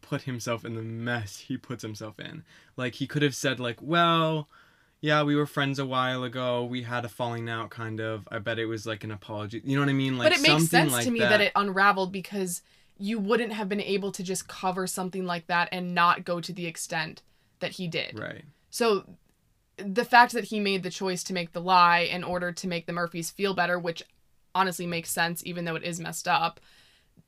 put 0.00 0.22
himself 0.22 0.64
in 0.64 0.74
the 0.74 0.82
mess 0.82 1.38
he 1.48 1.56
puts 1.56 1.82
himself 1.82 2.18
in. 2.18 2.44
Like 2.76 2.94
he 2.94 3.06
could 3.06 3.22
have 3.22 3.34
said 3.34 3.58
like, 3.60 3.78
"Well, 3.80 4.48
yeah, 5.00 5.22
we 5.22 5.36
were 5.36 5.46
friends 5.46 5.78
a 5.78 5.86
while 5.86 6.24
ago. 6.24 6.64
We 6.64 6.82
had 6.82 7.04
a 7.04 7.08
falling 7.08 7.48
out 7.48 7.70
kind 7.70 8.00
of. 8.00 8.28
I 8.30 8.38
bet 8.38 8.58
it 8.58 8.66
was 8.66 8.86
like 8.86 9.04
an 9.04 9.10
apology. 9.10 9.60
You 9.64 9.76
know 9.76 9.82
what 9.82 9.90
I 9.90 9.94
mean? 9.94 10.18
Like 10.18 10.30
but 10.30 10.38
it 10.38 10.42
makes 10.42 10.68
sense 10.68 10.92
like 10.92 11.04
to 11.04 11.10
me 11.10 11.20
that. 11.20 11.30
that 11.30 11.40
it 11.40 11.52
unraveled 11.54 12.12
because 12.12 12.62
you 12.96 13.18
wouldn't 13.18 13.52
have 13.52 13.68
been 13.68 13.80
able 13.80 14.12
to 14.12 14.22
just 14.22 14.46
cover 14.46 14.86
something 14.86 15.24
like 15.26 15.46
that 15.48 15.68
and 15.72 15.94
not 15.94 16.24
go 16.24 16.40
to 16.40 16.52
the 16.52 16.66
extent 16.66 17.22
that 17.64 17.72
he 17.72 17.88
did. 17.88 18.18
Right. 18.18 18.44
So 18.70 19.04
the 19.78 20.04
fact 20.04 20.32
that 20.34 20.44
he 20.44 20.60
made 20.60 20.82
the 20.82 20.90
choice 20.90 21.24
to 21.24 21.32
make 21.32 21.52
the 21.52 21.60
lie 21.60 22.00
in 22.00 22.22
order 22.22 22.52
to 22.52 22.68
make 22.68 22.86
the 22.86 22.92
Murphys 22.92 23.30
feel 23.30 23.54
better, 23.54 23.78
which 23.78 24.02
honestly 24.54 24.86
makes 24.86 25.10
sense 25.10 25.42
even 25.44 25.64
though 25.64 25.74
it 25.74 25.82
is 25.82 25.98
messed 25.98 26.28
up, 26.28 26.60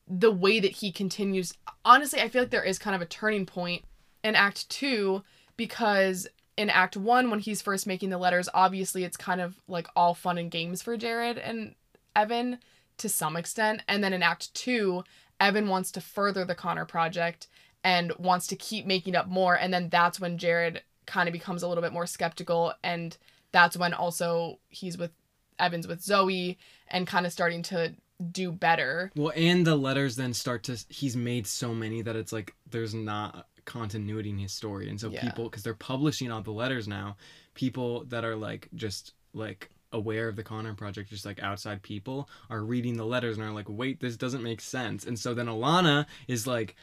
the 0.07 0.31
way 0.31 0.61
that 0.61 0.71
he 0.71 0.93
continues 0.93 1.55
honestly, 1.85 2.21
I 2.21 2.29
feel 2.29 2.43
like 2.43 2.51
there 2.51 2.63
is 2.63 2.79
kind 2.79 2.95
of 2.95 3.03
a 3.03 3.07
turning 3.07 3.47
point 3.47 3.85
in 4.23 4.37
act 4.37 4.69
2 4.69 5.23
because 5.57 6.29
in 6.57 6.71
act 6.71 6.97
1 6.97 7.31
when 7.31 7.41
he's 7.41 7.63
first 7.63 7.87
making 7.87 8.11
the 8.11 8.19
letters, 8.19 8.49
obviously 8.53 9.05
it's 9.05 9.17
kind 9.17 9.41
of 9.41 9.57
like 9.67 9.89
all 9.97 10.15
fun 10.15 10.39
and 10.39 10.51
games 10.51 10.83
for 10.83 10.97
Jared 10.97 11.39
and 11.39 11.75
Evan 12.15 12.59
to 12.99 13.09
some 13.09 13.37
extent, 13.37 13.83
and 13.89 14.03
then 14.03 14.13
in 14.13 14.23
act 14.23 14.55
2, 14.55 15.03
Evan 15.41 15.69
wants 15.69 15.91
to 15.93 16.01
further 16.01 16.45
the 16.45 16.55
Connor 16.55 16.87
project 16.87 17.49
and 17.87 18.13
wants 18.19 18.47
to 18.49 18.57
keep 18.57 18.85
making 18.85 19.15
up 19.15 19.29
more 19.29 19.55
and 19.55 19.73
then 19.73 19.89
that's 19.89 20.19
when 20.19 20.37
Jared 20.37 20.83
kind 21.07 21.29
of 21.29 21.33
becomes 21.33 21.63
a 21.63 21.69
little 21.69 21.83
bit 21.83 21.93
more 21.93 22.07
skeptical 22.07 22.73
and 22.83 23.17
that's 23.53 23.77
when 23.77 23.95
also 23.95 24.59
he's 24.69 24.99
with 24.99 25.13
Evans 25.59 25.87
with 25.87 26.03
Zoe 26.03 26.59
and 26.89 27.07
kind 27.07 27.25
of 27.27 27.33
starting 27.33 27.63
to 27.63 27.95
do 28.33 28.51
better. 28.51 29.11
Well, 29.15 29.33
and 29.37 29.67
the 29.67 29.77
letters 29.77 30.17
then 30.17 30.33
start 30.35 30.63
to. 30.65 30.77
He's 30.89 31.17
made 31.17 31.47
so 31.47 31.75
many 31.75 32.03
that 32.03 32.17
it's 32.17 32.33
like 32.33 32.55
there's 32.71 32.95
not 32.95 33.47
continuity 33.67 34.31
in 34.31 34.39
his 34.39 34.53
story, 34.53 34.89
and 34.89 35.01
so 35.01 35.11
Yeah. 35.11 35.21
people, 35.23 35.45
because 35.45 35.63
they're 35.63 35.75
publishing 35.75 36.31
all 36.31 36.43
the 36.43 36.51
letters 36.51 36.87
now, 36.89 37.17
people 37.55 38.05
that 38.07 38.25
are 38.25 38.37
like 38.37 38.69
just 38.75 39.13
like 39.33 39.71
aware 39.93 40.29
of 40.29 40.37
the 40.37 40.43
Connor 40.43 40.75
project, 40.75 41.11
just 41.11 41.27
like 41.27 41.43
outside 41.43 41.83
people, 41.83 42.29
are 42.51 42.63
reading 42.65 42.97
the 42.97 43.05
letters 43.07 43.37
and 43.37 43.47
are 43.47 43.53
like, 43.53 43.69
wait, 43.69 44.01
this 44.01 44.17
doesn't 44.17 44.43
make 44.43 44.61
sense, 44.61 45.05
and 45.07 45.19
so 45.19 45.35
then 45.35 45.47
Alana 45.47 46.07
is 46.27 46.47
like. 46.47 46.75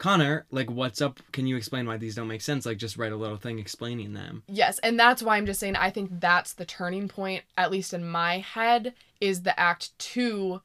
Connor, 0.00 0.46
like, 0.50 0.70
what's 0.70 1.02
up? 1.02 1.20
Can 1.30 1.46
you 1.46 1.56
explain 1.56 1.86
why 1.86 1.98
these 1.98 2.14
don't 2.14 2.26
make 2.26 2.40
sense? 2.40 2.64
Like, 2.64 2.78
just 2.78 2.96
write 2.96 3.12
a 3.12 3.16
little 3.16 3.36
thing 3.36 3.58
explaining 3.58 4.14
them. 4.14 4.42
Yes, 4.48 4.78
and 4.78 4.98
that's 4.98 5.22
why 5.22 5.36
I'm 5.36 5.44
just 5.44 5.60
saying 5.60 5.76
I 5.76 5.90
think 5.90 6.20
that's 6.20 6.54
the 6.54 6.64
turning 6.64 7.06
point 7.06 7.44
at 7.58 7.70
least 7.70 7.92
in 7.92 8.08
my 8.08 8.38
head 8.38 8.94
is 9.20 9.42
the 9.42 9.58
act 9.60 9.96
2 9.98 10.62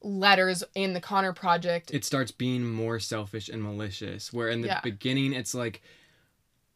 letters 0.00 0.64
in 0.74 0.94
the 0.94 1.02
Connor 1.02 1.34
project. 1.34 1.90
it 1.92 2.02
starts 2.02 2.30
being 2.30 2.64
more 2.64 2.98
selfish 2.98 3.50
and 3.50 3.62
malicious. 3.62 4.32
Where 4.32 4.48
in 4.48 4.62
the 4.62 4.68
Yeah. 4.68 4.80
beginning, 4.80 5.34
it's 5.34 5.54
like 5.54 5.82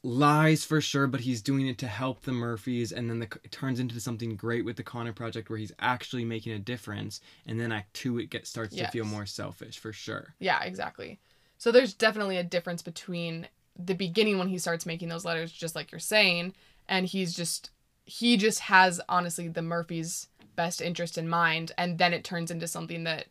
lies 0.02 0.66
for 0.66 0.82
sure, 0.82 1.06
but 1.06 1.20
he's 1.20 1.40
doing 1.40 1.66
it 1.66 1.78
to 1.78 1.86
help 1.86 2.22
the 2.22 2.32
Murphys, 2.32 2.92
and 2.92 3.08
then 3.08 3.20
the, 3.20 3.28
it 3.42 3.52
turns 3.52 3.80
into 3.80 3.98
something 4.00 4.36
great 4.36 4.66
with 4.66 4.76
the 4.76 4.82
Connor 4.82 5.14
Project, 5.14 5.48
where 5.48 5.58
he's 5.58 5.72
actually 5.78 6.26
making 6.26 6.52
a 6.52 6.58
difference. 6.58 7.20
And 7.46 7.58
then 7.58 7.72
Act 7.72 7.94
Two, 7.94 8.18
it 8.18 8.28
gets 8.28 8.50
starts 8.50 8.76
to 8.76 8.86
feel 8.88 9.06
more 9.06 9.24
selfish 9.24 9.78
for 9.78 9.94
sure. 9.94 10.34
Yeah, 10.40 10.62
exactly. 10.64 11.18
So 11.62 11.70
there's 11.70 11.94
definitely 11.94 12.38
a 12.38 12.42
difference 12.42 12.82
between 12.82 13.46
the 13.78 13.94
beginning 13.94 14.36
when 14.36 14.48
he 14.48 14.58
starts 14.58 14.84
making 14.84 15.10
those 15.10 15.24
letters, 15.24 15.52
just 15.52 15.76
like 15.76 15.92
you're 15.92 16.00
saying, 16.00 16.54
and 16.88 17.06
he's 17.06 17.36
just 17.36 17.70
he 18.04 18.36
just 18.36 18.58
has 18.58 19.00
honestly 19.08 19.46
the 19.46 19.62
Murphy's 19.62 20.26
best 20.56 20.82
interest 20.82 21.16
in 21.16 21.28
mind, 21.28 21.70
and 21.78 21.98
then 21.98 22.12
it 22.12 22.24
turns 22.24 22.50
into 22.50 22.66
something 22.66 23.04
that 23.04 23.26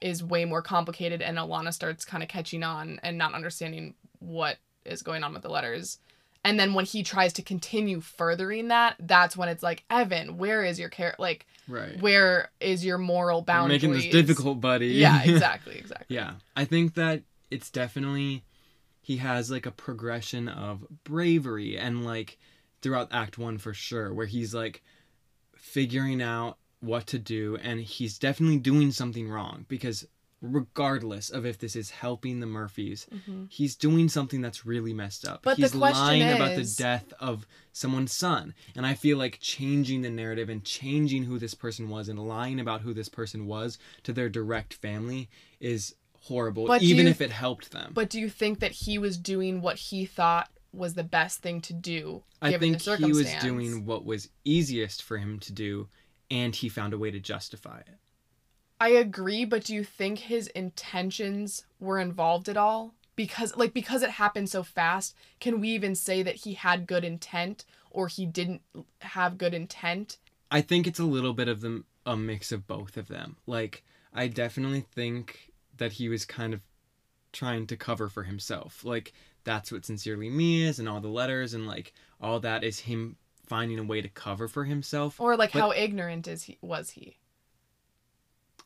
is 0.00 0.24
way 0.24 0.46
more 0.46 0.62
complicated, 0.62 1.20
and 1.20 1.36
Alana 1.36 1.70
starts 1.70 2.06
kind 2.06 2.22
of 2.22 2.30
catching 2.30 2.62
on 2.62 2.98
and 3.02 3.18
not 3.18 3.34
understanding 3.34 3.92
what 4.20 4.56
is 4.86 5.02
going 5.02 5.22
on 5.22 5.34
with 5.34 5.42
the 5.42 5.50
letters. 5.50 5.98
And 6.46 6.58
then 6.58 6.72
when 6.72 6.86
he 6.86 7.02
tries 7.02 7.34
to 7.34 7.42
continue 7.42 8.00
furthering 8.00 8.68
that, 8.68 8.96
that's 9.00 9.36
when 9.36 9.50
it's 9.50 9.62
like, 9.62 9.84
Evan, 9.90 10.38
where 10.38 10.64
is 10.64 10.78
your 10.78 10.88
care? 10.88 11.14
Like, 11.18 11.44
Right. 11.68 12.00
where 12.00 12.50
is 12.58 12.86
your 12.86 12.96
moral 12.96 13.44
You're 13.46 13.68
making 13.68 13.92
this 13.92 14.06
difficult, 14.06 14.62
buddy. 14.62 14.88
Yeah, 14.92 15.22
exactly, 15.24 15.76
exactly. 15.76 16.16
Yeah, 16.16 16.34
I 16.54 16.64
think 16.64 16.94
that 16.94 17.22
it's 17.50 17.70
definitely 17.70 18.44
he 19.00 19.18
has 19.18 19.50
like 19.50 19.66
a 19.66 19.70
progression 19.70 20.48
of 20.48 20.84
bravery 21.04 21.78
and 21.78 22.04
like 22.04 22.38
throughout 22.82 23.08
act 23.12 23.38
1 23.38 23.58
for 23.58 23.72
sure 23.74 24.12
where 24.12 24.26
he's 24.26 24.52
like 24.54 24.82
figuring 25.56 26.20
out 26.22 26.58
what 26.80 27.06
to 27.06 27.18
do 27.18 27.56
and 27.62 27.80
he's 27.80 28.18
definitely 28.18 28.58
doing 28.58 28.92
something 28.92 29.28
wrong 29.28 29.64
because 29.68 30.06
regardless 30.42 31.30
of 31.30 31.46
if 31.46 31.58
this 31.58 31.74
is 31.74 31.88
helping 31.90 32.40
the 32.40 32.46
Murphys 32.46 33.06
Mhm. 33.10 33.46
he's 33.50 33.74
doing 33.74 34.08
something 34.08 34.42
that's 34.42 34.66
really 34.66 34.92
messed 34.92 35.26
up 35.26 35.42
But 35.42 35.56
the 35.56 35.62
he's 35.62 35.72
question 35.72 35.96
lying 35.96 36.30
about 36.30 36.54
the 36.54 36.62
death 36.76 37.12
of 37.18 37.46
someone's 37.72 38.12
son 38.12 38.54
and 38.76 38.84
i 38.86 38.92
feel 38.94 39.16
like 39.16 39.38
changing 39.40 40.02
the 40.02 40.10
narrative 40.10 40.50
and 40.50 40.62
changing 40.62 41.24
who 41.24 41.38
this 41.38 41.54
person 41.54 41.88
was 41.88 42.08
and 42.10 42.18
lying 42.18 42.60
about 42.60 42.82
who 42.82 42.92
this 42.92 43.08
person 43.08 43.46
was 43.46 43.78
to 44.02 44.12
their 44.12 44.28
direct 44.28 44.74
family 44.74 45.28
is 45.58 45.94
horrible 46.28 46.66
But 46.66 46.82
even 46.82 47.06
you- 47.06 47.10
if 47.10 47.20
it 47.20 47.30
helped 47.30 47.70
them 47.70 47.92
But 47.94 48.10
do 48.10 48.18
you 48.20 48.28
think 48.28 48.60
that 48.60 48.72
he 48.72 48.98
was 48.98 49.16
doing 49.16 49.60
what 49.62 49.76
he 49.76 50.04
thought 50.04 50.48
was 50.72 50.94
the 50.94 51.04
best 51.04 51.40
thing 51.40 51.60
to 51.62 51.72
do 51.72 52.22
i 52.42 52.56
think 52.58 52.82
he 52.82 53.12
was 53.12 53.32
doing 53.40 53.86
what 53.86 54.04
was 54.04 54.28
easiest 54.44 55.02
for 55.02 55.16
him 55.18 55.38
to 55.40 55.52
do 55.52 55.88
and 56.30 56.54
he 56.56 56.68
found 56.68 56.92
a 56.92 56.98
way 56.98 57.10
to 57.10 57.20
justify 57.20 57.78
it 57.80 57.98
I 58.78 58.90
agree, 58.90 59.46
but 59.46 59.64
do 59.64 59.74
you 59.74 59.84
think 59.84 60.18
his 60.18 60.48
intentions 60.48 61.64
were 61.80 61.98
involved 61.98 62.46
at 62.46 62.58
all? 62.58 62.92
Because 63.16 63.56
like 63.56 63.72
because 63.72 64.02
it 64.02 64.10
happened 64.10 64.50
so 64.50 64.62
fast, 64.62 65.14
can 65.40 65.60
we 65.60 65.70
even 65.70 65.94
say 65.94 66.22
that 66.22 66.34
he 66.44 66.52
had 66.52 66.86
good 66.86 67.02
intent 67.02 67.64
or 67.90 68.08
he 68.08 68.26
didn't 68.26 68.60
have 69.00 69.38
good 69.38 69.54
intent? 69.54 70.18
I 70.50 70.60
think 70.60 70.86
it's 70.86 70.98
a 70.98 71.04
little 71.04 71.32
bit 71.32 71.48
of 71.48 71.62
the 71.62 71.84
a 72.04 72.18
mix 72.18 72.52
of 72.52 72.66
both 72.66 72.98
of 72.98 73.08
them. 73.08 73.38
Like 73.46 73.82
I 74.12 74.28
definitely 74.28 74.82
think 74.82 75.52
that 75.78 75.92
he 75.92 76.08
was 76.08 76.24
kind 76.24 76.54
of 76.54 76.60
trying 77.32 77.66
to 77.66 77.76
cover 77.76 78.08
for 78.08 78.22
himself. 78.24 78.84
Like 78.84 79.12
that's 79.44 79.70
what 79.70 79.84
sincerely 79.84 80.30
me 80.30 80.62
is 80.64 80.78
and 80.78 80.88
all 80.88 81.00
the 81.00 81.08
letters 81.08 81.54
and 81.54 81.66
like 81.66 81.92
all 82.20 82.40
that 82.40 82.64
is 82.64 82.80
him 82.80 83.16
finding 83.46 83.78
a 83.78 83.84
way 83.84 84.00
to 84.00 84.08
cover 84.08 84.48
for 84.48 84.64
himself. 84.64 85.20
Or 85.20 85.36
like 85.36 85.52
But- 85.52 85.60
how 85.60 85.72
ignorant 85.72 86.26
is 86.26 86.44
he 86.44 86.58
was 86.60 86.90
he? 86.90 87.18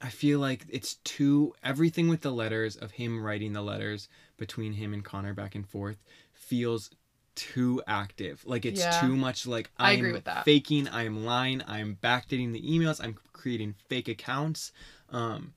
I 0.03 0.09
feel 0.09 0.39
like 0.39 0.65
it's 0.71 0.95
too 1.05 1.55
everything 1.63 2.09
with 2.09 2.23
the 2.23 2.31
letters 2.33 2.77
of 2.77 2.93
him 2.93 3.23
writing 3.23 3.53
the 3.53 3.61
letters 3.63 4.09
between 4.39 4.73
him 4.73 4.95
and 4.95 5.05
Connor 5.05 5.35
back 5.35 5.55
and 5.55 5.69
forth 5.69 5.99
feels 6.33 6.91
too 7.35 7.83
active. 7.87 8.43
Like 8.47 8.65
it's 8.65 8.81
Yeah. 8.81 8.99
too 9.03 9.15
much 9.15 9.47
like 9.47 9.71
I 9.79 9.93
I'm 9.93 9.99
agree 9.99 10.13
with 10.13 10.25
that. 10.25 10.45
faking, 10.47 10.89
I 10.89 11.05
am 11.05 11.25
lying, 11.27 11.61
I 11.63 11.81
am 11.81 11.99
backdating 12.03 12.53
the 12.53 12.63
emails, 12.63 13.03
I'm 13.03 13.19
creating 13.35 13.75
fake 13.89 14.09
accounts. 14.09 14.73
Um 15.11 15.53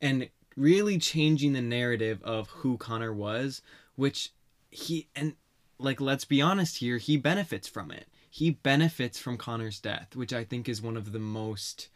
and 0.00 0.28
really 0.56 0.98
changing 0.98 1.52
the 1.52 1.62
narrative 1.62 2.22
of 2.22 2.48
who 2.50 2.76
Connor 2.78 3.12
was, 3.12 3.62
which 3.96 4.32
he 4.70 5.08
and 5.14 5.34
like 5.78 6.00
let's 6.00 6.24
be 6.24 6.40
honest 6.42 6.78
here, 6.78 6.98
he 6.98 7.16
benefits 7.16 7.68
from 7.68 7.90
it. 7.90 8.06
He 8.30 8.50
benefits 8.50 9.18
from 9.18 9.36
Connor's 9.36 9.78
death, 9.80 10.16
which 10.16 10.32
I 10.32 10.44
think 10.44 10.68
is 10.68 10.82
one 10.82 10.96
of 10.96 11.12
the 11.12 11.18
most 11.20 11.88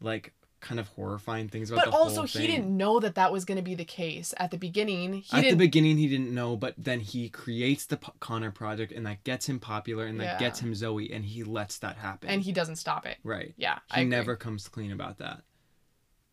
like 0.00 0.32
kind 0.60 0.78
of 0.78 0.86
horrifying 0.88 1.48
things 1.48 1.70
about 1.72 1.84
But 1.86 1.90
the 1.90 1.96
also 1.96 2.22
he 2.24 2.46
didn't 2.46 2.74
know 2.76 3.00
that 3.00 3.16
that 3.16 3.32
was 3.32 3.44
going 3.44 3.56
to 3.56 3.64
be 3.64 3.74
the 3.74 3.84
case 3.84 4.32
at 4.36 4.52
the 4.52 4.56
beginning. 4.56 5.14
He 5.14 5.32
At 5.32 5.36
the 5.38 5.42
didn't 5.42 5.58
beginning, 5.58 5.96
he 5.98 6.06
didn't 6.08 6.32
know, 6.32 6.56
but 6.56 6.74
then 6.78 7.00
he 7.00 7.28
creates 7.28 7.84
the 7.86 7.96
P- 7.96 8.12
Connor 8.20 8.52
project, 8.52 8.92
and 8.92 9.04
that 9.04 9.24
gets 9.24 9.48
him 9.48 9.58
popular, 9.58 10.06
and 10.06 10.20
that 10.20 10.24
Yeah. 10.24 10.38
gets 10.38 10.60
him 10.60 10.72
Zoe, 10.76 11.12
and 11.12 11.24
he 11.24 11.42
lets 11.42 11.78
that 11.78 11.96
happen. 11.96 12.28
and 12.30 12.42
he 12.42 12.52
doesn't 12.52 12.76
stop 12.76 13.06
it. 13.06 13.18
right, 13.24 13.54
Yeah, 13.56 13.80
I 13.90 13.96
he 13.96 14.02
agree. 14.02 14.10
never 14.10 14.36
comes 14.36 14.68
clean 14.68 14.92
about 14.92 15.18
that. 15.18 15.42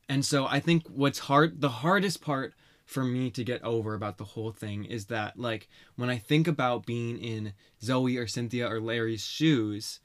And 0.10 0.26
so 0.26 0.48
I 0.48 0.60
think 0.60 0.88
what's 0.88 1.19
hard, 1.19 1.62
the 1.62 1.69
hardest 1.69 2.19
part 2.19 2.56
for 2.84 3.04
me 3.04 3.30
to 3.30 3.43
get 3.43 3.63
over 3.63 3.93
about 3.93 4.17
the 4.17 4.24
whole 4.24 4.52
thing 4.52 4.84
is 4.84 5.06
that, 5.06 5.38
like, 5.38 5.69
when 5.95 6.10
I 6.10 6.17
think 6.17 6.48
about 6.48 6.88
being 6.88 7.19
in 7.19 7.54
Zoe 7.84 8.17
or 8.17 8.26
Cynthia 8.26 8.67
or 8.67 8.82
Larry's 8.82 9.24
shoes, 9.24 10.00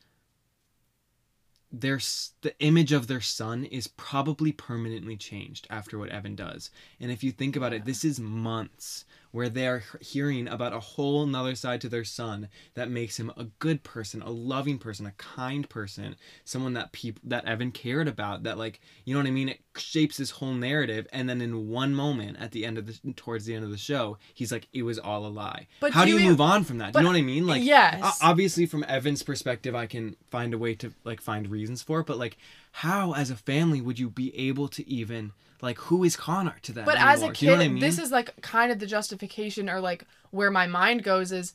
their 1.73 1.99
the 2.43 2.55
image 2.61 2.93
of 2.93 3.07
their 3.07 3.23
son 3.23 3.65
is 3.65 3.89
probably 3.89 4.53
permanently 4.53 5.17
changed 5.17 5.67
after 5.71 5.99
what 5.99 6.11
Evan 6.11 6.37
does. 6.37 6.71
And 7.01 7.11
if 7.11 7.25
you 7.25 7.33
think 7.33 7.57
about 7.57 7.73
it, 7.73 7.87
this 7.87 8.05
is 8.05 8.21
months 8.21 9.07
where 9.35 9.49
they're 9.49 9.83
hearing 10.01 10.47
about 10.47 10.73
a 10.73 10.79
whole 10.79 11.27
nother 11.27 11.57
side 11.57 11.81
to 11.81 11.89
their 11.89 12.05
son 12.05 12.49
that 12.75 12.89
makes 12.89 13.19
him 13.19 13.33
a 13.37 13.43
good 13.59 13.83
person, 13.83 14.23
a 14.23 14.31
loving 14.31 14.79
person, 14.79 15.07
a 15.07 15.11
kind 15.13 15.69
person, 15.69 16.15
someone 16.45 16.73
that 16.75 16.93
people 16.93 17.21
that 17.25 17.45
Evan 17.45 17.73
cared 17.73 18.07
about, 18.07 18.45
that 18.45 18.59
like 18.59 18.81
you 19.05 19.13
know 19.13 19.19
what 19.19 19.27
I 19.27 19.33
mean? 19.33 19.49
It 19.49 19.59
shapes 19.77 20.19
his 20.19 20.31
whole 20.31 20.53
narrative, 20.55 21.09
and 21.13 21.29
then 21.29 21.41
in 21.41 21.69
one 21.69 21.93
moment 21.97 22.37
at 22.41 22.53
the 22.53 22.65
end 22.65 22.79
of 22.79 22.87
the 22.87 23.13
towards 23.15 23.45
the 23.45 23.57
end 23.57 23.65
of 23.65 23.73
the 23.73 23.77
show, 23.77 24.19
he's 24.35 24.53
like, 24.53 24.69
it 24.73 24.85
was 24.85 25.01
all 25.01 25.27
a 25.27 25.29
lie. 25.29 25.67
But 25.81 25.91
How 25.91 26.05
do 26.05 26.13
you 26.13 26.19
you- 26.19 26.29
move 26.29 26.41
on 26.41 26.63
from 26.63 26.79
that? 26.79 26.93
Do 26.93 27.01
you 27.01 27.03
know 27.03 27.11
what 27.11 27.19
I 27.19 27.23
mean? 27.23 27.45
Like 27.45 27.65
yes. 27.65 28.21
obviously 28.23 28.67
from 28.67 28.85
Evan's 28.87 29.25
perspective 29.25 29.75
I 29.75 29.87
can 29.87 30.15
find 30.31 30.55
a 30.55 30.59
way 30.59 30.77
to 30.77 30.93
like 31.03 31.21
find 31.21 31.49
reasons 31.49 31.83
for 31.83 31.99
it, 31.99 32.07
but 32.07 32.19
like 32.19 32.37
how 32.71 33.15
as 33.15 33.31
a 33.31 33.37
family 33.37 33.81
would 33.81 33.99
you 33.99 34.09
be 34.11 34.33
able 34.49 34.69
to 34.69 34.89
even 34.89 35.33
like 35.63 35.79
who 35.79 36.05
is 36.05 36.17
Connor 36.17 36.57
to 36.63 36.73
them? 36.73 36.85
But 36.85 36.99
as 36.99 37.21
a 37.21 37.27
anymore? 37.27 37.33
Do 37.33 37.47
you 37.47 37.51
know 37.53 37.59
kid, 37.59 37.65
I 37.65 37.69
mean? 37.69 37.81
this 37.81 37.99
is 37.99 38.11
like 38.11 38.41
kind 38.43 38.71
of 38.73 38.79
the 38.79 38.87
justification 38.87 39.69
or 39.71 39.81
like 39.81 40.05
where 40.31 40.51
my 40.51 40.67
mind 40.67 41.03
goes 41.03 41.33
is 41.33 41.55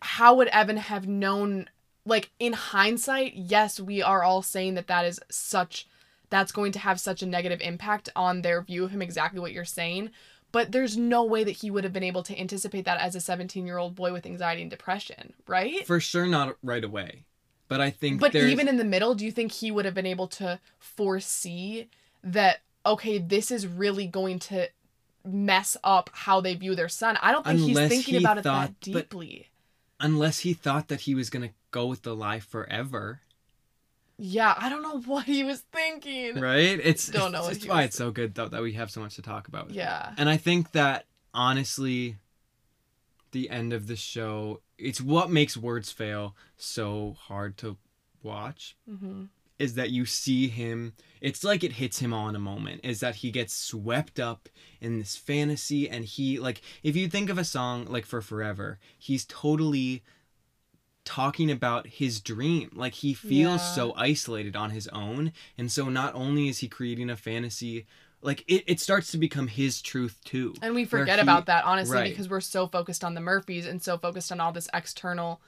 how 0.00 0.34
would 0.34 0.48
Evan 0.48 0.76
have 0.76 1.06
known 1.06 1.68
like 2.04 2.30
in 2.38 2.52
hindsight, 2.52 3.34
yes, 3.34 3.80
we 3.80 4.02
are 4.02 4.22
all 4.22 4.42
saying 4.42 4.74
that 4.74 4.86
that 4.86 5.04
is 5.04 5.20
such 5.30 5.86
that's 6.30 6.52
going 6.52 6.72
to 6.72 6.78
have 6.78 6.98
such 7.00 7.22
a 7.22 7.26
negative 7.26 7.60
impact 7.60 8.08
on 8.16 8.42
their 8.42 8.62
view 8.62 8.84
of 8.84 8.90
him 8.90 9.02
exactly 9.02 9.40
what 9.40 9.52
you're 9.52 9.64
saying, 9.64 10.10
but 10.52 10.72
there's 10.72 10.96
no 10.96 11.24
way 11.24 11.44
that 11.44 11.52
he 11.52 11.70
would 11.70 11.84
have 11.84 11.92
been 11.92 12.02
able 12.02 12.22
to 12.24 12.38
anticipate 12.38 12.84
that 12.84 13.00
as 13.00 13.14
a 13.14 13.18
17-year-old 13.18 13.94
boy 13.94 14.12
with 14.12 14.26
anxiety 14.26 14.62
and 14.62 14.70
depression, 14.70 15.34
right? 15.46 15.86
for 15.86 16.00
sure 16.00 16.26
not 16.26 16.56
right 16.62 16.84
away. 16.84 17.24
But 17.68 17.80
I 17.80 17.90
think 17.90 18.20
But 18.20 18.32
there's 18.32 18.50
even 18.50 18.68
in 18.68 18.76
the 18.76 18.84
middle, 18.84 19.14
do 19.14 19.24
you 19.24 19.32
think 19.32 19.50
he 19.52 19.70
would 19.70 19.84
have 19.84 19.94
been 19.94 20.06
able 20.06 20.28
to 20.28 20.60
foresee 20.78 21.88
that 22.22 22.60
okay, 22.86 23.18
this 23.18 23.50
is 23.50 23.66
really 23.66 24.06
going 24.06 24.38
to 24.40 24.68
mess 25.24 25.76
up 25.82 26.08
how 26.12 26.40
they 26.40 26.54
view 26.54 26.74
their 26.76 26.88
son? 26.88 27.18
I 27.20 27.32
don't 27.32 27.44
think 27.44 27.60
Unless 27.60 27.90
he's 27.90 28.04
thinking 28.04 28.14
he 28.20 28.24
about 28.24 28.38
it 28.38 28.44
that 28.44 28.80
deeply. 28.80 29.48
unless 30.00 30.40
he 30.40 30.52
thought 30.54 30.88
that 30.88 31.00
he 31.02 31.14
was 31.14 31.30
gonna 31.30 31.50
go 31.72 31.86
with 31.86 32.02
the 32.02 32.14
lie 32.14 32.38
forever, 32.40 33.20
Yeah, 34.18 34.54
I 34.56 34.68
don't 34.68 34.82
know 34.82 35.00
what 35.12 35.24
he 35.26 35.42
was 35.44 35.60
thinking. 35.72 36.38
right? 36.38 36.78
It's 36.82 37.08
Don't 37.08 37.32
know 37.32 37.46
it's 37.48 37.62
he 37.64 37.68
why 37.68 37.82
it's 37.82 37.96
so 37.96 38.10
good 38.10 38.34
though 38.34 38.48
that 38.48 38.62
we 38.62 38.72
have 38.74 38.90
so 38.90 39.00
much 39.00 39.16
to 39.16 39.22
talk 39.22 39.48
about. 39.48 39.70
it. 39.70 39.74
Yeah. 39.74 40.12
And 40.16 40.28
I 40.28 40.36
think 40.36 40.72
that 40.72 41.06
honestly, 41.34 42.16
the 43.32 43.50
end 43.50 43.72
of 43.72 43.86
the 43.88 43.96
show, 43.96 44.60
it's 44.78 45.00
what 45.00 45.30
makes 45.30 45.56
Words 45.56 45.90
Fail 45.90 46.34
so 46.56 47.16
hard 47.18 47.56
to 47.58 47.76
watch. 48.22 48.76
hmm 48.88 49.24
Is 49.58 49.74
that 49.74 49.90
you 49.90 50.04
see 50.04 50.48
him, 50.48 50.92
it's 51.22 51.42
like 51.42 51.64
it 51.64 51.72
hits 51.72 52.00
him 52.00 52.12
all 52.12 52.28
in 52.28 52.36
a 52.36 52.40
moment, 52.40 52.82
is 52.84 53.00
that 53.00 53.16
he 53.16 53.30
gets 53.30 53.54
swept 53.54 54.20
up 54.20 54.50
in 54.82 54.98
this 54.98 55.16
fantasy. 55.16 55.88
And 55.88 56.04
he, 56.04 56.38
like, 56.38 56.60
if 56.82 56.94
you 56.94 57.08
think 57.08 57.30
of 57.30 57.38
a 57.38 57.44
song 57.44 57.86
like 57.86 58.04
For 58.04 58.20
Forever, 58.20 58.78
he's 58.98 59.24
totally 59.24 60.02
talking 61.06 61.50
about 61.50 61.86
his 61.86 62.20
dream. 62.20 62.70
Like, 62.74 62.94
he 62.94 63.14
feels 63.14 63.60
Yeah. 63.60 63.72
so 63.74 63.94
isolated 63.96 64.56
on 64.56 64.70
his 64.70 64.88
own. 64.88 65.32
And 65.56 65.72
so, 65.72 65.88
not 65.88 66.14
only 66.14 66.48
is 66.48 66.58
he 66.58 66.68
creating 66.68 67.08
a 67.08 67.16
fantasy, 67.16 67.86
like, 68.20 68.44
it, 68.48 68.64
it 68.66 68.80
starts 68.80 69.10
to 69.12 69.18
become 69.18 69.46
his 69.46 69.80
truth 69.80 70.20
too. 70.24 70.54
And 70.60 70.74
we 70.74 70.84
forget 70.84 71.18
he- 71.18 71.22
about 71.22 71.46
that 71.46 71.64
honestly 71.64 71.96
right. 71.96 72.10
because 72.10 72.28
we're 72.28 72.40
so 72.40 72.66
focused 72.66 73.04
on 73.04 73.14
the 73.14 73.20
Murphys 73.20 73.66
and 73.66 73.82
so 73.82 73.96
focused 73.96 74.32
on 74.32 74.40
all 74.40 74.52
this 74.52 74.68
external 74.74 75.40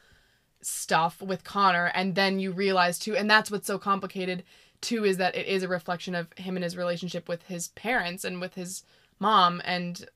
stuff 0.61 1.23
with 1.23 1.45
Connor 1.45 1.87
and 1.95 2.15
then 2.15 2.41
you 2.41 2.53
realize 2.53 2.99
too 2.99 3.17
and 3.17 3.31
that's 3.31 3.51
what's 3.51 3.67
so 3.67 3.79
complicated 3.79 4.43
too 4.81 5.05
is 5.05 5.17
that 5.17 5.35
it 5.35 5.47
is 5.47 5.63
a 5.63 5.69
reflection 5.69 6.15
of 6.15 6.29
him 6.37 6.57
and 6.57 6.65
his 6.65 6.77
relationship 6.77 7.29
with 7.29 7.43
his 7.45 7.69
parents 7.69 8.25
and 8.25 8.41
with 8.41 8.55
his 8.55 8.83
mom 9.19 9.61
and 9.65 10.07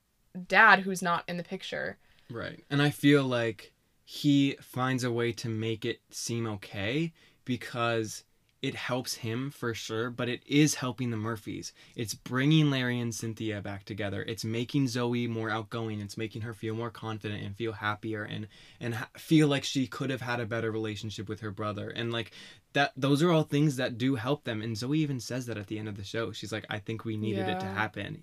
dad 0.49 0.81
who's 0.81 1.03
not 1.03 1.25
in 1.29 1.37
the 1.37 1.43
picture. 1.43 1.99
Right. 2.31 2.65
And 2.71 2.81
I 2.81 2.91
feel 2.91 3.25
like 3.25 3.73
he 4.05 4.57
finds 4.61 5.05
a 5.05 5.13
way 5.13 5.33
to 5.33 5.49
make 5.49 5.85
it 5.85 6.01
seem 6.11 6.47
okay 6.47 7.13
because 7.45 8.25
it 8.63 8.77
helps 8.77 9.15
him 9.15 9.51
for 9.51 9.75
sure, 9.75 10.09
but 10.09 10.29
it 10.29 10.41
is 10.47 10.77
helping 10.77 11.11
the 11.11 11.17
Murphys. 11.17 11.73
It's 11.97 12.15
bringing 12.15 12.71
Larry 12.71 13.01
and 13.01 13.13
Cynthia 13.13 13.61
back 13.61 13.85
together. 13.85 14.23
It's 14.23 14.45
making 14.45 14.87
Zoe 14.87 15.27
more 15.27 15.51
outgoing. 15.51 16.01
It's 16.01 16.17
making 16.17 16.43
her 16.43 16.55
feel 16.55 16.77
more 16.77 16.91
confident 16.91 17.43
and 17.43 17.57
feel 17.57 17.73
happier 17.73 18.23
and 18.23 18.47
and 18.81 18.97
feel 19.17 19.49
like 19.49 19.65
she 19.65 19.89
could 19.89 20.11
have 20.11 20.21
had 20.21 20.39
a 20.39 20.47
better 20.47 20.71
relationship 20.71 21.29
with 21.29 21.41
her 21.41 21.51
brother. 21.51 21.91
And 21.91 22.13
like 22.13 22.31
that 22.73 22.93
those 22.97 23.21
are 23.21 23.33
all 23.33 23.43
things 23.43 23.77
that 23.77 23.99
do 23.99 24.15
help 24.15 24.45
them. 24.45 24.63
And 24.63 24.77
Zoe 24.77 25.01
even 25.01 25.19
says 25.19 25.47
that 25.47 25.59
at 25.59 25.67
the 25.67 25.81
end 25.81 25.89
of 25.89 25.97
the 25.97 26.05
show. 26.05 26.31
She's 26.31 26.53
like 26.53 26.67
I 26.71 26.79
think 26.79 27.05
we 27.05 27.17
needed 27.17 27.49
it 27.49 27.59
to 27.59 27.67
happen. 27.67 28.23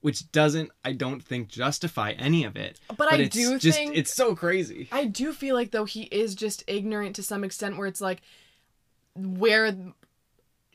Which 0.00 0.30
doesn't 0.30 0.70
I 0.84 0.92
don't 0.92 1.24
think 1.24 1.48
justify 1.48 2.12
any 2.12 2.44
of 2.44 2.54
it. 2.54 2.78
But, 2.96 3.12
I 3.12 3.16
it's 3.16 3.34
do 3.36 3.58
just 3.58 3.78
think 3.78 3.96
it's 3.96 4.14
so 4.14 4.36
crazy. 4.36 4.88
I 4.92 5.06
do 5.06 5.32
feel 5.32 5.56
like 5.56 5.72
though 5.72 5.86
he 5.86 6.02
is 6.02 6.36
just 6.36 6.62
ignorant 6.68 7.16
to 7.16 7.24
some 7.24 7.42
extent 7.42 7.76
where 7.76 7.88
it's 7.88 8.00
like 8.00 8.22
where 9.14 9.74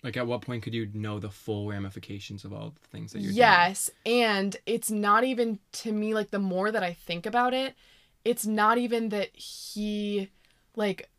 Like, 0.04 0.18
at 0.18 0.28
what 0.28 0.42
point 0.42 0.64
could 0.64 0.74
you 0.74 0.90
know 0.94 1.20
the 1.20 1.30
full 1.30 1.68
ramifications 1.68 2.46
of 2.46 2.54
all 2.54 2.72
the 2.72 2.88
things 2.90 3.14
that 3.14 3.20
you're 3.20 3.34
doing? 3.34 3.38
yes 3.38 3.90
and 4.06 4.56
it's 4.66 4.92
not 4.92 5.24
even 5.24 5.60
to 5.74 5.92
me 5.92 6.14
like 6.14 6.32
the 6.32 6.40
more 6.40 6.72
that 6.72 6.84
i 6.84 6.94
think 6.94 7.26
about 7.26 7.54
it 7.54 7.76
it's 8.24 8.46
not 8.46 8.78
even 8.78 9.10
that 9.10 9.36
he 9.36 10.30
like 10.76 11.10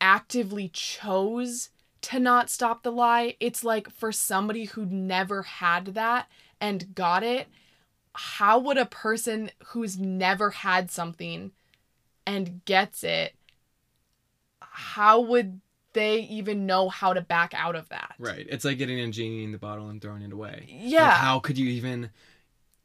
actively 0.00 0.68
chose 0.68 1.70
to 2.00 2.18
not 2.18 2.50
stop 2.50 2.82
the 2.82 2.90
lie 2.90 3.36
it's 3.38 3.62
like 3.62 3.88
for 3.90 4.10
somebody 4.10 4.64
who 4.64 4.84
never 4.86 5.42
had 5.42 5.86
that 5.86 6.28
and 6.60 6.94
got 6.94 7.22
it 7.22 7.48
how 8.14 8.58
would 8.58 8.76
a 8.76 8.86
person 8.86 9.50
who's 9.66 9.98
never 9.98 10.50
had 10.50 10.90
something 10.90 11.52
and 12.26 12.64
gets 12.64 13.04
it 13.04 13.34
how 14.60 15.20
would 15.20 15.60
they 15.94 16.20
even 16.20 16.66
know 16.66 16.88
how 16.88 17.12
to 17.12 17.20
back 17.20 17.52
out 17.54 17.76
of 17.76 17.88
that 17.90 18.14
Right. 18.18 18.46
It's 18.48 18.64
like 18.64 18.78
getting 18.78 19.00
a 19.00 19.08
genie 19.10 19.44
in 19.44 19.52
the 19.52 19.58
bottle 19.58 19.88
and 19.88 20.00
throwing 20.00 20.22
it 20.22 20.32
away. 20.32 20.66
yeah 20.68 21.08
Like, 21.08 21.16
how 21.18 21.38
could 21.40 21.58
you 21.58 21.68
even, 21.70 22.10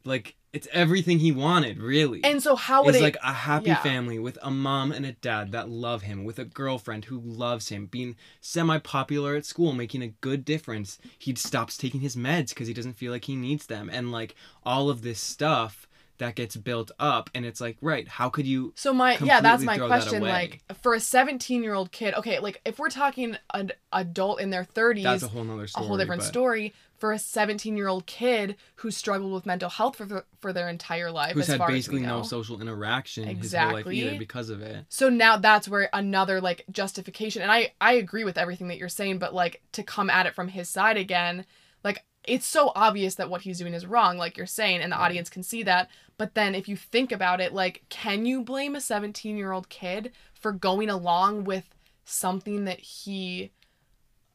like, 0.04 0.34
it's 0.52 0.66
everything 0.72 1.18
he 1.18 1.30
wanted, 1.30 1.78
really. 1.78 2.24
and 2.24 2.42
so 2.42 2.56
how 2.56 2.82
would 2.82 2.94
it's 2.94 3.00
it 3.00 3.04
like 3.04 3.18
a 3.22 3.32
happy 3.32 3.66
yeah. 3.66 3.82
family 3.82 4.18
with 4.18 4.38
a 4.42 4.50
mom 4.50 4.92
and 4.92 5.04
a 5.04 5.12
dad 5.12 5.52
that 5.52 5.68
love 5.68 6.02
him, 6.02 6.24
with 6.24 6.38
a 6.38 6.44
girlfriend 6.46 7.04
who 7.06 7.20
loves 7.20 7.68
him, 7.68 7.86
being 7.86 8.16
semi 8.40 8.78
popular 8.78 9.36
at 9.36 9.44
school, 9.44 9.72
making 9.72 10.02
a 10.02 10.08
good 10.08 10.44
difference. 10.44 10.98
He 11.18 11.34
stops 11.34 11.76
taking 11.76 12.00
his 12.00 12.16
meds 12.16 12.50
because 12.50 12.66
he 12.66 12.74
doesn't 12.74 12.94
feel 12.94 13.12
like 13.12 13.26
he 13.26 13.36
needs 13.36 13.66
them. 13.66 13.90
And 13.92 14.10
like 14.10 14.34
all 14.64 14.88
of 14.88 15.02
this 15.02 15.20
stuff 15.20 15.87
that 16.18 16.34
gets 16.34 16.56
built 16.56 16.90
up. 16.98 17.30
And 17.34 17.44
it's 17.46 17.60
like, 17.60 17.76
right, 17.80 18.06
how 18.06 18.28
could 18.28 18.46
you. 18.46 18.72
So 18.76 18.92
my 18.92 19.16
yeah, 19.18 19.40
that's 19.40 19.62
my 19.62 19.76
throw 19.76 19.88
that 19.88 20.02
question. 20.02 20.22
Like 20.22 20.62
for 20.82 20.94
a 20.94 21.00
17 21.00 21.62
year 21.62 21.74
old 21.74 21.90
kid, 21.92 22.14
okay, 22.14 22.38
like 22.40 22.60
if 22.64 22.78
we're 22.78 22.90
talking 22.90 23.36
an 23.54 23.72
adult 23.92 24.40
in 24.40 24.50
their 24.50 24.64
30s, 24.64 25.02
That's 25.04 25.22
a 25.22 25.28
whole 25.28 25.44
nother 25.44 25.66
story 25.66 25.84
a 25.84 25.88
whole 25.88 25.96
different 25.96 26.22
but- 26.22 26.28
story. 26.28 26.74
For 26.98 27.12
a 27.12 27.18
17 27.20 27.76
year 27.76 27.86
old 27.86 28.06
kid 28.06 28.56
who 28.74 28.90
struggled 28.90 29.32
with 29.32 29.46
mental 29.46 29.70
health 29.70 29.94
for 29.94 30.24
for 30.40 30.52
their 30.52 30.68
entire 30.68 31.12
life, 31.12 31.34
Who's 31.34 31.42
as 31.44 31.50
had 31.50 31.58
far 31.58 31.68
basically 31.68 31.98
as 31.98 32.02
we 32.02 32.06
know. 32.08 32.16
no 32.16 32.22
social 32.24 32.60
interaction 32.60 33.22
his 33.22 33.52
whole 33.52 33.66
life 33.66 33.86
Exactly. 33.86 34.00
either 34.00 34.18
because 34.18 34.50
of 34.50 34.60
it. 34.62 34.84
So 34.88 35.08
now 35.08 35.36
that's 35.36 35.68
where 35.68 35.88
another 35.92 36.40
like 36.40 36.64
justification, 36.72 37.40
and 37.42 37.52
I 37.52 37.72
I 37.80 37.92
agree 37.92 38.24
with 38.24 38.36
everything 38.36 38.66
that 38.66 38.78
you're 38.78 38.88
saying, 38.88 39.18
but 39.20 39.32
like 39.32 39.62
to 39.74 39.84
come 39.84 40.10
at 40.10 40.26
it 40.26 40.34
from 40.34 40.48
his 40.48 40.68
side 40.68 40.96
again, 40.96 41.46
like 41.84 42.02
it's 42.24 42.46
so 42.46 42.72
obvious 42.74 43.14
that 43.16 43.30
what 43.30 43.42
he's 43.42 43.58
doing 43.58 43.74
is 43.74 43.86
wrong, 43.86 44.18
like 44.18 44.36
you're 44.36 44.46
saying, 44.46 44.80
and 44.80 44.92
the 44.92 44.96
audience 44.96 45.30
can 45.30 45.42
see 45.42 45.62
that. 45.62 45.88
But 46.16 46.34
then 46.34 46.54
if 46.54 46.68
you 46.68 46.76
think 46.76 47.12
about 47.12 47.40
it, 47.40 47.52
like, 47.54 47.84
can 47.88 48.26
you 48.26 48.42
blame 48.42 48.74
a 48.74 48.80
17 48.80 49.36
year 49.36 49.52
old 49.52 49.68
kid 49.68 50.12
for 50.34 50.52
going 50.52 50.90
along 50.90 51.44
with 51.44 51.64
something 52.04 52.64
that 52.64 52.80
he, 52.80 53.52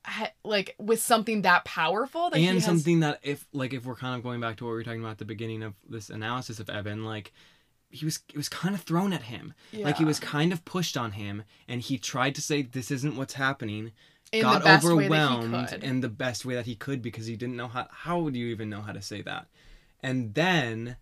ha- 0.06 0.32
like, 0.44 0.76
with 0.80 1.02
something 1.02 1.42
that 1.44 1.66
powerful 1.66 2.30
that 2.30 2.38
and 2.38 2.56
has- 2.56 2.66
something 2.66 3.02
that 3.02 3.20
if 3.22 3.46
like 3.54 3.74
if 3.74 3.86
we're 3.86 3.96
kind 3.96 4.16
of 4.16 4.24
going 4.24 4.40
back 4.40 4.58
to 4.58 4.64
what 4.64 4.72
we 4.72 4.76
were 4.78 4.84
talking 4.84 5.02
about 5.02 5.12
at 5.12 5.18
the 5.20 5.26
beginning 5.26 5.62
of 5.62 5.74
this 5.88 6.10
analysis 6.10 6.60
of 6.60 6.70
Evan, 6.70 7.04
like 7.06 7.32
he 7.90 8.06
was 8.06 8.20
it 8.30 8.38
was 8.38 8.50
kind 8.50 8.74
of 8.74 8.82
thrown 8.82 9.14
at 9.14 9.24
him. 9.24 9.54
Like 9.74 9.98
he 9.98 10.06
was 10.06 10.20
kind 10.20 10.52
of 10.52 10.66
pushed 10.66 10.98
on 10.98 11.12
him 11.12 11.44
and 11.68 11.80
he 11.82 11.98
tried 12.00 12.34
to 12.36 12.42
say 12.42 12.64
this 12.64 12.90
isn't 12.90 13.16
what's 13.16 13.34
happening. 13.36 13.92
In 14.34 14.42
got 14.42 14.60
the 14.60 14.66
best 14.66 14.86
overwhelmed 14.86 15.44
way 15.54 15.60
that 15.60 15.70
he 15.70 15.76
could. 15.78 15.84
in 15.84 16.02
the 16.02 16.10
best 16.10 16.44
way 16.46 16.56
that 16.56 16.66
he 16.66 16.76
could 16.76 17.02
because 17.02 17.26
he 17.28 17.36
didn't 17.36 17.56
know 17.56 17.68
how 17.68 17.88
how 17.92 18.20
would 18.20 18.36
you 18.36 18.48
even 18.48 18.70
know 18.70 18.82
how 18.82 18.92
to 18.92 19.02
say 19.02 19.22
that. 19.22 19.48
And 20.02 20.34
then 20.34 20.98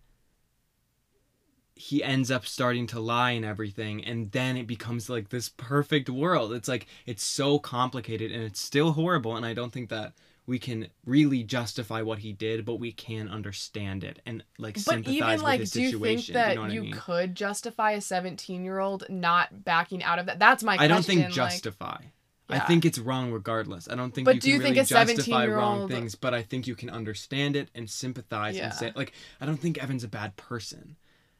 he 1.74 2.04
ends 2.04 2.30
up 2.30 2.46
starting 2.46 2.86
to 2.86 3.00
lie 3.00 3.32
and 3.32 3.44
everything 3.44 4.04
and 4.04 4.30
then 4.32 4.56
it 4.56 4.66
becomes 4.66 5.08
like 5.08 5.30
this 5.30 5.48
perfect 5.48 6.08
world 6.08 6.52
it's 6.52 6.68
like 6.68 6.86
it's 7.06 7.24
so 7.24 7.58
complicated 7.58 8.30
and 8.30 8.42
it's 8.44 8.60
still 8.60 8.92
horrible 8.92 9.36
and 9.36 9.44
i 9.44 9.52
don't 9.54 9.72
think 9.72 9.88
that 9.88 10.12
we 10.46 10.58
can 10.58 10.86
really 11.06 11.42
justify 11.42 12.02
what 12.02 12.18
he 12.20 12.32
did 12.32 12.64
but 12.64 12.76
we 12.76 12.92
can 12.92 13.26
understand 13.28 14.04
it 14.04 14.20
and 14.26 14.44
like 14.58 14.74
But 14.74 14.82
sympathize 14.82 15.14
even 15.14 15.30
with 15.32 15.42
like, 15.42 15.60
his 15.60 15.70
do 15.72 15.80
you 15.80 15.90
situation 15.92 16.34
think 16.34 16.34
that 16.34 16.48
you 16.50 16.54
know 16.56 16.62
what 16.62 16.72
you 16.72 16.80
i 16.80 16.84
mean 16.84 16.92
could 16.92 17.34
justify 17.34 17.92
a 17.92 18.00
17 18.00 18.64
year 18.64 18.78
old 18.78 19.04
not 19.08 19.64
backing 19.64 20.02
out 20.04 20.18
of 20.18 20.26
that? 20.26 20.38
That's 20.38 20.62
my 20.62 20.76
question. 20.76 20.92
i 20.92 20.94
question. 20.94 21.16
don't 21.16 21.24
think 21.32 21.36
like- 21.36 22.12
I 22.52 22.60
think 22.60 22.84
it's 22.84 22.98
wrong 22.98 23.32
regardless. 23.32 23.88
I 23.88 23.94
don't 23.94 24.14
think 24.14 24.24
But 24.26 24.36
you 24.36 24.40
do 24.40 24.46
can 24.46 24.52
you 24.54 24.58
think 24.62 24.90
really 24.90 25.02
a 25.02 25.06
justify 25.06 25.46
wrong 25.46 25.88
things, 25.88 26.14
but 26.14 26.34
I 26.34 26.42
think 26.42 26.66
you 26.66 26.74
can 26.74 26.90
understand 26.90 27.56
it 27.56 27.68
and 27.74 27.88
sympathize 27.88 28.56
Yeah. 28.56 28.66
and 28.66 28.74
say 28.74 28.92
like 28.94 29.12
I 29.40 29.46
don't 29.46 29.58
think 29.58 29.78
Evan's 29.78 30.04
a 30.04 30.08
bad 30.08 30.36
person. 30.36 30.96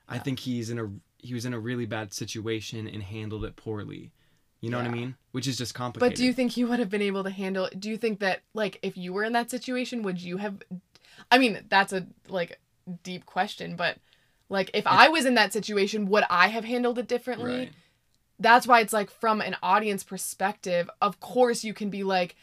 I 0.09 0.19
think 0.19 0.41
he's 0.41 0.71
in 0.71 0.79
a 0.79 0.91
he 1.19 1.35
was 1.35 1.45
in 1.45 1.55
a 1.55 1.59
really 1.61 1.87
bad 1.87 2.13
situation 2.13 2.87
and 2.87 3.03
handled 3.03 3.45
it 3.45 3.57
poorly. 3.57 4.13
You 4.61 4.71
know 4.71 4.77
what 4.77 4.87
I 4.87 4.91
mean? 4.91 5.17
Which 5.33 5.49
is 5.49 5.59
just 5.59 5.75
complicated. 5.75 6.13
But 6.13 6.17
do 6.17 6.25
you 6.25 6.33
think 6.33 6.53
he 6.53 6.65
would 6.65 6.79
have 6.79 6.91
been 6.91 7.03
able 7.03 7.25
to 7.25 7.31
handle 7.31 7.65
it? 7.65 7.81
do 7.81 7.91
you 7.91 7.97
think 7.97 8.21
that 8.21 8.43
like 8.55 8.79
if 8.83 8.97
you 8.97 9.13
were 9.13 9.25
in 9.25 9.33
that 9.33 9.51
situation 9.51 10.03
would 10.03 10.21
you 10.21 10.37
have 10.37 10.57
I 11.31 11.39
mean 11.39 11.65
that's 11.69 11.93
a 11.93 12.07
like 12.29 12.61
deep 13.03 13.27
question 13.27 13.75
but 13.77 13.99
like 14.49 14.71
if 14.75 14.87
I 14.87 15.09
was 15.09 15.25
in 15.25 15.35
that 15.35 15.53
situation 15.53 16.07
would 16.07 16.25
I 16.31 16.49
have 16.49 16.65
handled 16.65 16.99
it 16.99 17.09
differently? 17.09 17.57
Right. 17.57 17.73
That's 18.43 18.67
why 18.67 18.81
it's 18.81 18.93
like 18.93 19.11
from 19.11 19.41
an 19.41 19.57
audience 19.63 20.03
perspective 20.05 20.91
of 21.01 21.21
course 21.21 21.65
you 21.65 21.73
can 21.75 21.91
be 21.91 22.03
like 22.03 22.35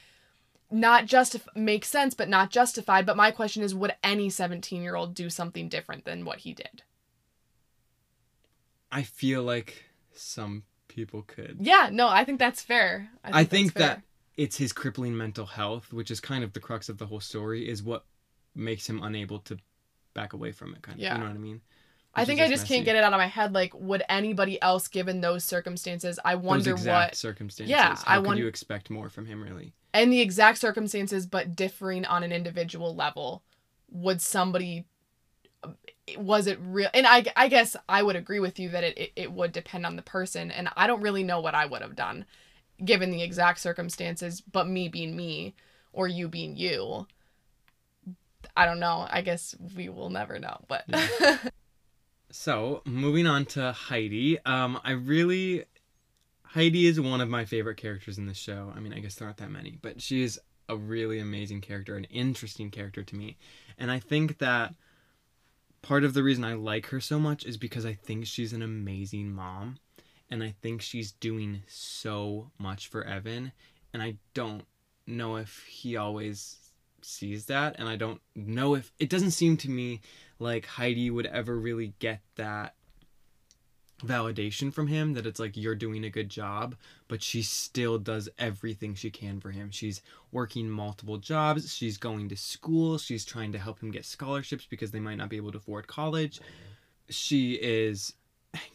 not 0.72 1.06
just 1.08 1.36
make 1.56 1.84
sense 1.84 2.14
but 2.14 2.30
not 2.30 2.52
justified 2.52 3.06
but 3.06 3.18
my 3.18 3.32
question 3.32 3.64
is 3.64 3.74
would 3.74 3.94
any 4.04 4.30
17 4.30 4.82
year 4.84 4.96
old 4.96 5.14
do 5.16 5.30
something 5.30 5.68
different 5.68 6.06
than 6.06 6.26
what 6.26 6.40
he 6.40 6.54
did? 6.54 6.84
I 8.92 9.04
feel 9.04 9.44
like 9.44 9.84
some 10.14 10.64
people 10.88 11.22
could. 11.24 11.58
Yeah, 11.60 11.90
no, 11.92 12.08
I 12.08 12.24
think 12.24 12.40
that's 12.40 12.62
fair. 12.62 13.10
I 13.24 13.44
think 13.44 13.74
that's 13.74 13.86
that 13.86 13.96
fair. 13.98 14.04
it's 14.38 14.58
his 14.58 14.74
crippling 14.74 15.16
mental 15.16 15.46
health, 15.46 15.94
which 15.94 16.10
is 16.12 16.20
kind 16.20 16.44
of 16.44 16.54
the 16.54 16.60
crux 16.60 16.90
of 16.90 16.98
the 16.98 17.06
whole 17.06 17.20
story, 17.20 17.70
is 17.70 17.84
what 17.84 18.06
makes 18.56 18.90
him 18.90 19.02
unable 19.04 19.40
to 19.40 19.58
back 20.16 20.34
away 20.34 20.52
from 20.52 20.74
it. 20.74 20.82
Kind 20.82 20.98
of, 20.98 21.04
Yeah. 21.04 21.14
you 21.16 21.20
know 21.22 21.28
what 21.28 21.36
I 21.36 21.40
mean? 21.40 21.62
I 22.16 22.26
think 22.26 22.42
I 22.42 22.48
just 22.50 22.68
can't 22.68 22.84
get 22.86 22.96
it 22.96 23.04
out 23.04 23.14
of 23.14 23.18
my 23.18 23.28
head. 23.28 23.54
Like, 23.54 23.74
would 23.76 24.04
anybody 24.10 24.62
else, 24.62 24.88
given 24.88 25.22
those 25.22 25.44
circumstances, 25.44 26.20
I 26.26 26.36
wonder 26.36 26.72
Those 26.72 26.80
exact 26.82 27.12
what, 27.12 27.16
circumstances. 27.16 27.70
Yeah, 27.72 27.96
How 27.96 28.04
I 28.06 28.18
could 28.18 28.26
won- 28.28 28.38
you 28.38 28.48
expect 28.48 28.90
more 28.90 29.10
from 29.10 29.26
him, 29.26 29.42
really? 29.44 29.74
and 29.94 30.12
the 30.12 30.20
exact 30.22 30.58
circumstances, 30.60 31.26
but 31.26 31.56
differing 31.56 32.06
on 32.06 32.24
an 32.24 32.32
individual 32.32 32.96
level, 32.96 33.44
would 33.90 34.22
somebody, 34.22 34.86
um, 35.64 35.78
was 36.18 36.46
it 36.48 36.60
real? 36.62 36.90
And 36.94 37.08
I, 37.08 37.26
I 37.36 37.48
guess 37.48 37.76
I 37.88 38.04
would 38.04 38.16
agree 38.16 38.40
with 38.40 38.60
you 38.60 38.70
that 38.70 38.84
it, 38.84 38.98
it, 38.98 39.12
it 39.16 39.32
would 39.32 39.52
depend 39.52 39.86
on 39.86 39.96
the 39.96 40.02
person. 40.04 40.52
And 40.52 40.70
I 40.76 40.86
don't 40.88 41.02
really 41.02 41.24
know 41.24 41.40
what 41.40 41.56
I 41.56 41.66
would 41.66 41.82
have 41.82 41.96
done 41.96 42.26
given 42.86 43.10
the 43.12 43.22
exact 43.24 43.60
circumstances, 43.60 44.42
but 44.42 44.68
me 44.68 44.88
being 44.90 45.16
me 45.16 45.56
or 45.92 46.08
you 46.08 46.28
being 46.28 46.56
you. 46.56 47.08
I 48.56 48.66
don't 48.66 48.80
know. 48.80 49.08
I 49.10 49.22
guess 49.22 49.56
we 49.76 49.90
will 49.90 50.10
never 50.10 50.38
know. 50.40 50.60
But 50.68 50.86
So, 52.32 52.82
moving 52.86 53.26
on 53.26 53.46
to 53.48 53.72
Heidi. 53.72 54.40
Um, 54.46 54.80
I 54.84 54.92
really 54.92 55.66
Heidi 56.44 56.88
is 56.88 57.00
one 57.00 57.22
of 57.22 57.30
my 57.30 57.46
favorite 57.46 57.78
characters 57.78 58.18
in 58.18 58.26
the 58.26 58.34
show. 58.34 58.74
I 58.76 58.80
mean, 58.80 58.92
I 58.92 59.00
guess 59.00 59.16
there 59.16 59.28
aren't 59.28 59.38
that 59.38 59.52
many, 59.52 59.78
but 59.82 60.02
she 60.02 60.24
is 60.24 60.40
a 60.68 60.76
really 60.76 61.20
amazing 61.20 61.62
character, 61.62 61.96
an 61.96 62.06
interesting 62.06 62.72
character 62.72 63.04
to 63.04 63.16
me. 63.16 63.38
And 63.78 63.92
I 63.92 64.00
think 64.00 64.40
that 64.40 64.74
part 65.84 66.04
of 66.04 66.16
the 66.16 66.24
reason 66.24 66.44
I 66.44 66.54
like 66.54 66.88
her 66.88 67.00
so 67.00 67.20
much 67.20 67.46
is 67.46 67.58
because 67.58 67.86
I 67.86 67.94
think 67.94 68.26
she's 68.26 68.52
an 68.52 68.64
amazing 68.64 69.32
mom. 69.32 69.78
And 70.32 70.44
I 70.44 70.56
think 70.60 70.82
she's 70.82 71.12
doing 71.12 71.62
so 71.68 72.50
much 72.58 72.88
for 72.88 73.04
Evan. 73.04 73.52
And 73.94 74.02
I 74.02 74.16
don't 74.34 74.66
know 75.06 75.36
if 75.36 75.66
he 75.68 75.98
always 75.98 76.58
sees 77.06 77.46
that. 77.46 77.76
And 77.80 77.88
I 77.88 77.96
don't 77.96 78.22
know 78.36 78.76
if 78.76 78.92
it 79.00 79.10
doesn't 79.10 79.32
seem 79.32 79.58
to 79.58 79.70
me 79.70 80.02
like 80.40 80.66
Heidi 80.66 81.10
would 81.10 81.26
ever 81.26 81.58
really 81.58 81.94
get 82.00 82.22
that 82.36 82.76
validation 84.06 84.74
from 84.74 84.88
him 84.88 85.14
that 85.14 85.26
it's 85.26 85.40
like 85.40 85.58
you're 85.58 85.76
doing 85.76 86.06
a 86.06 86.10
good 86.10 86.30
job 86.30 86.76
but 87.08 87.22
she 87.22 87.42
still 87.42 87.98
does 87.98 88.30
everything 88.38 88.96
she 88.96 89.10
can 89.10 89.40
for 89.40 89.52
him 89.52 89.70
she's 89.70 90.02
working 90.32 90.70
multiple 90.70 91.18
jobs 91.18 91.74
she's 91.76 91.98
going 91.98 92.30
to 92.30 92.36
school 92.36 92.98
she's 92.98 93.26
trying 93.26 93.52
to 93.52 93.60
help 93.60 93.82
him 93.82 93.92
get 93.92 94.06
scholarships 94.06 94.66
because 94.66 94.92
they 94.92 95.00
might 95.00 95.18
not 95.18 95.30
be 95.30 95.38
able 95.38 95.52
to 95.52 95.58
afford 95.58 95.88
college 95.88 96.40
she 97.10 97.54
is 97.56 98.14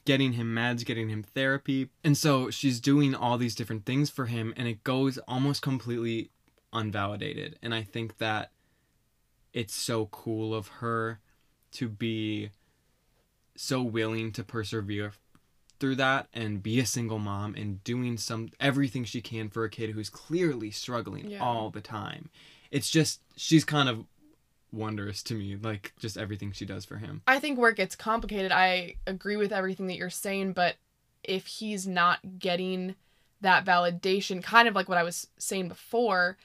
getting 0.05 0.35
him 0.35 0.55
meds 0.55 0.85
getting 0.85 1.09
him 1.09 1.23
therapy 1.23 1.89
and 2.05 2.17
so 2.17 2.51
she's 2.51 2.79
doing 2.79 3.15
all 3.15 3.39
these 3.39 3.55
different 3.55 3.87
things 3.87 4.11
for 4.11 4.27
him 4.27 4.53
and 4.57 4.69
it 4.69 4.85
goes 4.85 5.19
almost 5.27 5.63
completely 5.63 6.31
unvalidated 6.75 7.55
and 7.63 7.75
i 7.75 7.83
think 7.83 8.19
that 8.19 8.51
it's 9.53 9.75
so 9.75 10.07
cool 10.07 10.55
of 10.55 10.67
her 10.69 11.21
to 11.71 11.89
be 11.89 12.51
so 13.57 13.83
willing 13.83 14.33
to 14.33 14.43
persevere 14.43 15.13
through 15.79 15.95
that 15.97 16.27
and 16.33 16.63
be 16.63 16.81
a 16.81 16.87
single 16.87 17.19
mom 17.19 17.55
and 17.55 17.83
doing 17.85 18.17
some 18.17 18.51
everything 18.59 19.05
she 19.05 19.21
can 19.21 19.49
for 19.49 19.65
a 19.65 19.71
kid 19.71 19.91
who's 19.91 20.09
clearly 20.09 20.71
struggling 20.71 21.31
Yeah. 21.31 21.43
all 21.43 21.71
the 21.71 21.81
time. 21.81 22.31
It's 22.71 22.91
just 22.91 23.21
she's 23.37 23.65
kind 23.65 23.89
of 23.89 24.07
wondrous 24.73 25.23
to 25.25 25.35
me, 25.35 25.57
like 25.57 25.93
just 25.99 26.17
everything 26.17 26.53
she 26.53 26.65
does 26.65 26.85
for 26.85 26.97
him. 26.97 27.23
I 27.29 27.39
think 27.39 27.59
where 27.59 27.71
it 27.71 27.77
gets 27.77 27.95
complicated, 27.97 28.51
I 28.51 28.97
agree 29.07 29.37
with 29.37 29.53
everything 29.53 29.87
that 29.89 29.97
you're 29.97 30.11
saying, 30.11 30.53
but 30.53 30.77
if 31.23 31.47
he's 31.47 31.87
not 31.87 32.39
getting 32.39 32.95
that 33.41 33.65
validation, 33.65 34.43
kind 34.43 34.67
of 34.69 34.75
like 34.75 34.89
what 34.89 34.99
I 34.99 35.03
was 35.05 35.27
saying 35.39 35.69
before, 35.69 36.37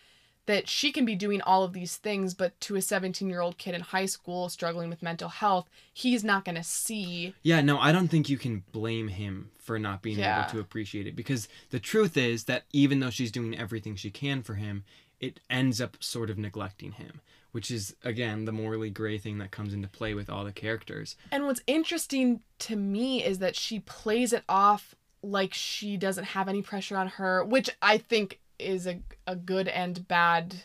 that 0.49 0.67
she 0.67 0.91
can 0.91 1.05
be 1.05 1.13
doing 1.13 1.41
all 1.43 1.63
of 1.63 1.73
these 1.73 1.97
things, 1.97 2.33
but 2.33 2.59
to 2.59 2.75
a 2.75 2.81
17 2.81 3.29
year 3.29 3.39
old 3.39 3.59
kid 3.59 3.75
in 3.75 3.81
high 3.81 4.07
school 4.07 4.49
struggling 4.49 4.89
with 4.89 5.03
mental 5.03 5.29
health, 5.29 5.69
he's 5.93 6.23
not 6.23 6.43
going 6.43 6.55
to 6.55 6.63
see. 6.63 7.35
Yeah, 7.43 7.61
no, 7.61 7.77
I 7.77 7.91
don't 7.91 8.07
think 8.07 8.29
you 8.29 8.37
can 8.39 8.63
blame 8.71 9.09
him 9.09 9.51
for 9.59 9.77
not 9.77 10.01
being 10.01 10.17
Yeah. 10.17 10.39
able 10.41 10.49
to 10.53 10.59
appreciate 10.59 11.05
it 11.05 11.15
because 11.15 11.47
the 11.69 11.79
truth 11.79 12.17
is 12.17 12.45
that 12.45 12.63
even 12.73 12.99
though 12.99 13.11
she's 13.11 13.31
doing 13.31 13.55
everything 13.55 13.95
she 13.95 14.09
can 14.09 14.41
for 14.41 14.55
him, 14.55 14.83
it 15.19 15.39
ends 15.51 15.79
up 15.79 15.97
sort 16.03 16.31
of 16.31 16.39
neglecting 16.39 16.93
him, 16.93 17.21
which 17.51 17.69
is 17.69 17.95
again 18.03 18.45
the 18.45 18.51
morally 18.51 18.89
gray 18.89 19.19
thing 19.19 19.37
that 19.37 19.51
comes 19.51 19.71
into 19.71 19.87
play 19.87 20.15
with 20.15 20.31
all 20.31 20.43
the 20.45 20.51
characters. 20.51 21.15
And 21.31 21.45
what's 21.45 21.61
interesting 21.67 22.41
to 22.59 22.75
me 22.75 23.23
is 23.23 23.37
that 23.37 23.55
she 23.55 23.81
plays 23.81 24.33
it 24.33 24.43
off 24.49 24.95
like 25.21 25.53
she 25.53 25.95
doesn't 25.95 26.23
have 26.23 26.47
any 26.47 26.63
pressure 26.63 26.97
on 26.97 27.07
her, 27.07 27.45
which 27.45 27.69
I 27.83 27.99
think 27.99 28.39
is 28.59 28.85
a, 28.85 28.99
a 29.25 29.35
good 29.35 29.67
and 29.67 30.07
bad 30.07 30.63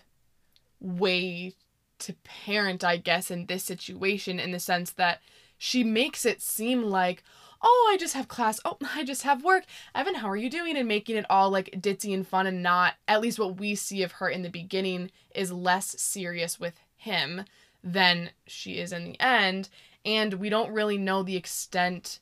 way 0.80 1.54
to 2.00 2.12
parent, 2.24 2.84
I 2.84 2.96
guess, 2.96 3.30
in 3.30 3.46
this 3.46 3.64
situation, 3.64 4.38
in 4.38 4.52
the 4.52 4.60
sense 4.60 4.90
that 4.92 5.20
she 5.56 5.84
makes 5.84 6.26
it 6.26 6.42
seem 6.42 6.82
like, 6.82 7.22
oh, 7.62 7.90
I 7.92 7.96
just 7.96 8.14
have 8.14 8.28
class. 8.28 8.60
Oh, 8.64 8.76
I 8.94 9.04
just 9.04 9.22
have 9.22 9.42
work. 9.42 9.64
Evan, 9.94 10.16
how 10.16 10.28
are 10.28 10.36
you 10.36 10.50
doing? 10.50 10.76
And 10.76 10.86
making 10.86 11.16
it 11.16 11.26
all 11.30 11.50
like 11.50 11.70
ditzy 11.80 12.12
and 12.12 12.26
fun 12.26 12.46
and 12.46 12.62
not, 12.62 12.94
at 13.08 13.20
least 13.20 13.38
what 13.38 13.58
we 13.58 13.74
see 13.74 14.02
of 14.02 14.12
her 14.12 14.28
in 14.28 14.42
the 14.42 14.50
beginning, 14.50 15.10
is 15.34 15.50
less 15.50 16.00
serious 16.00 16.60
with 16.60 16.74
him 16.96 17.44
than 17.82 18.30
she 18.46 18.78
is 18.78 18.92
in 18.92 19.04
the 19.04 19.20
end. 19.20 19.68
And 20.04 20.34
we 20.34 20.50
don't 20.50 20.72
really 20.72 20.98
know 20.98 21.22
the 21.22 21.36
extent 21.36 22.20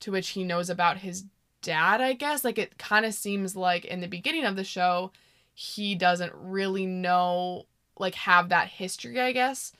to 0.00 0.12
which 0.12 0.30
he 0.30 0.44
knows 0.44 0.70
about 0.70 0.98
his 0.98 1.24
dad, 1.68 2.00
I 2.00 2.14
guess. 2.14 2.44
Like 2.44 2.56
it 2.56 2.78
kind 2.78 3.04
of 3.04 3.12
seems 3.12 3.54
like 3.54 3.84
in 3.84 4.00
the 4.00 4.08
beginning 4.08 4.46
of 4.46 4.56
the 4.56 4.64
show, 4.64 5.12
he 5.52 5.94
doesn't 5.94 6.32
really 6.34 6.86
know, 6.86 7.66
like, 7.98 8.14
have 8.14 8.48
that 8.48 8.68
history, 8.68 9.20
I 9.20 9.32
guess. 9.32 9.72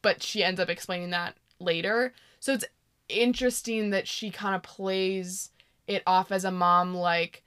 But 0.00 0.22
she 0.22 0.42
ends 0.42 0.58
up 0.58 0.70
explaining 0.70 1.10
that 1.10 1.34
later. 1.60 2.14
So 2.40 2.54
it's 2.54 2.64
interesting 3.10 3.90
that 3.90 4.08
she 4.08 4.30
kind 4.30 4.54
of 4.54 4.62
plays 4.62 5.50
it 5.86 6.02
off 6.06 6.32
as 6.32 6.46
a 6.46 6.50
mom, 6.50 6.94
like, 6.94 7.42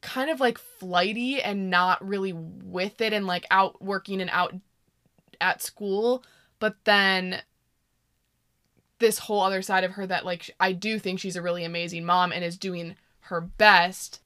kind 0.00 0.30
of 0.30 0.38
like 0.38 0.58
flighty 0.58 1.42
and 1.42 1.70
not 1.70 2.06
really 2.06 2.32
with 2.32 3.00
it 3.00 3.12
and 3.12 3.26
like 3.26 3.44
out 3.50 3.82
working 3.82 4.20
and 4.20 4.30
out 4.30 4.54
at 5.40 5.60
school. 5.60 6.22
But 6.58 6.76
then 6.84 7.42
this 9.00 9.18
whole 9.18 9.40
other 9.40 9.62
side 9.62 9.82
of 9.82 9.92
her 9.92 10.06
that 10.06 10.24
like 10.24 10.54
I 10.60 10.72
do 10.72 10.98
think 10.98 11.18
she's 11.18 11.36
a 11.36 11.42
really 11.42 11.64
amazing 11.64 12.04
mom 12.04 12.32
and 12.32 12.44
is 12.44 12.56
doing 12.56 12.94
her 13.22 13.40
best. 13.40 14.20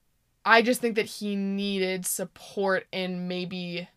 I 0.45 0.61
just 0.61 0.79
think 0.79 0.95
that 0.95 1.05
he 1.05 1.35
needed 1.35 2.05
support 2.05 2.85
in 2.91 3.27
maybe 3.27 3.89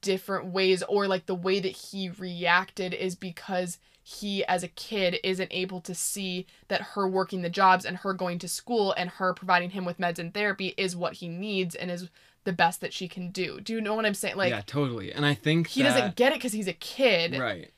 different 0.00 0.46
ways 0.46 0.82
or 0.88 1.06
like 1.06 1.26
the 1.26 1.34
way 1.34 1.60
that 1.60 1.68
he 1.68 2.08
reacted 2.08 2.92
is 2.92 3.14
because 3.14 3.78
he 4.02 4.44
as 4.46 4.62
a 4.62 4.68
kid 4.68 5.18
isn't 5.22 5.52
able 5.52 5.80
to 5.82 5.94
see 5.94 6.46
that 6.68 6.80
her 6.80 7.06
working 7.06 7.42
the 7.42 7.50
jobs 7.50 7.84
and 7.84 7.98
her 7.98 8.12
going 8.12 8.38
to 8.38 8.48
school 8.48 8.92
and 8.96 9.10
her 9.10 9.34
providing 9.34 9.70
him 9.70 9.84
with 9.84 9.98
meds 9.98 10.18
and 10.18 10.32
therapy 10.34 10.74
is 10.76 10.96
what 10.96 11.14
he 11.14 11.28
needs 11.28 11.74
and 11.74 11.90
is 11.90 12.08
the 12.44 12.52
best 12.52 12.80
that 12.80 12.94
she 12.94 13.06
can 13.06 13.30
do. 13.30 13.60
Do 13.60 13.74
you 13.74 13.80
know 13.80 13.94
what 13.94 14.06
I'm 14.06 14.14
saying? 14.14 14.36
Like 14.36 14.50
yeah, 14.50 14.62
totally. 14.66 15.12
And 15.12 15.26
I 15.26 15.34
think 15.34 15.68
he 15.68 15.82
that, 15.82 15.90
doesn't 15.90 16.16
get 16.16 16.32
it 16.32 16.38
because 16.38 16.52
he's 16.52 16.66
a 16.66 16.72
kid. 16.72 17.38
right. 17.38 17.70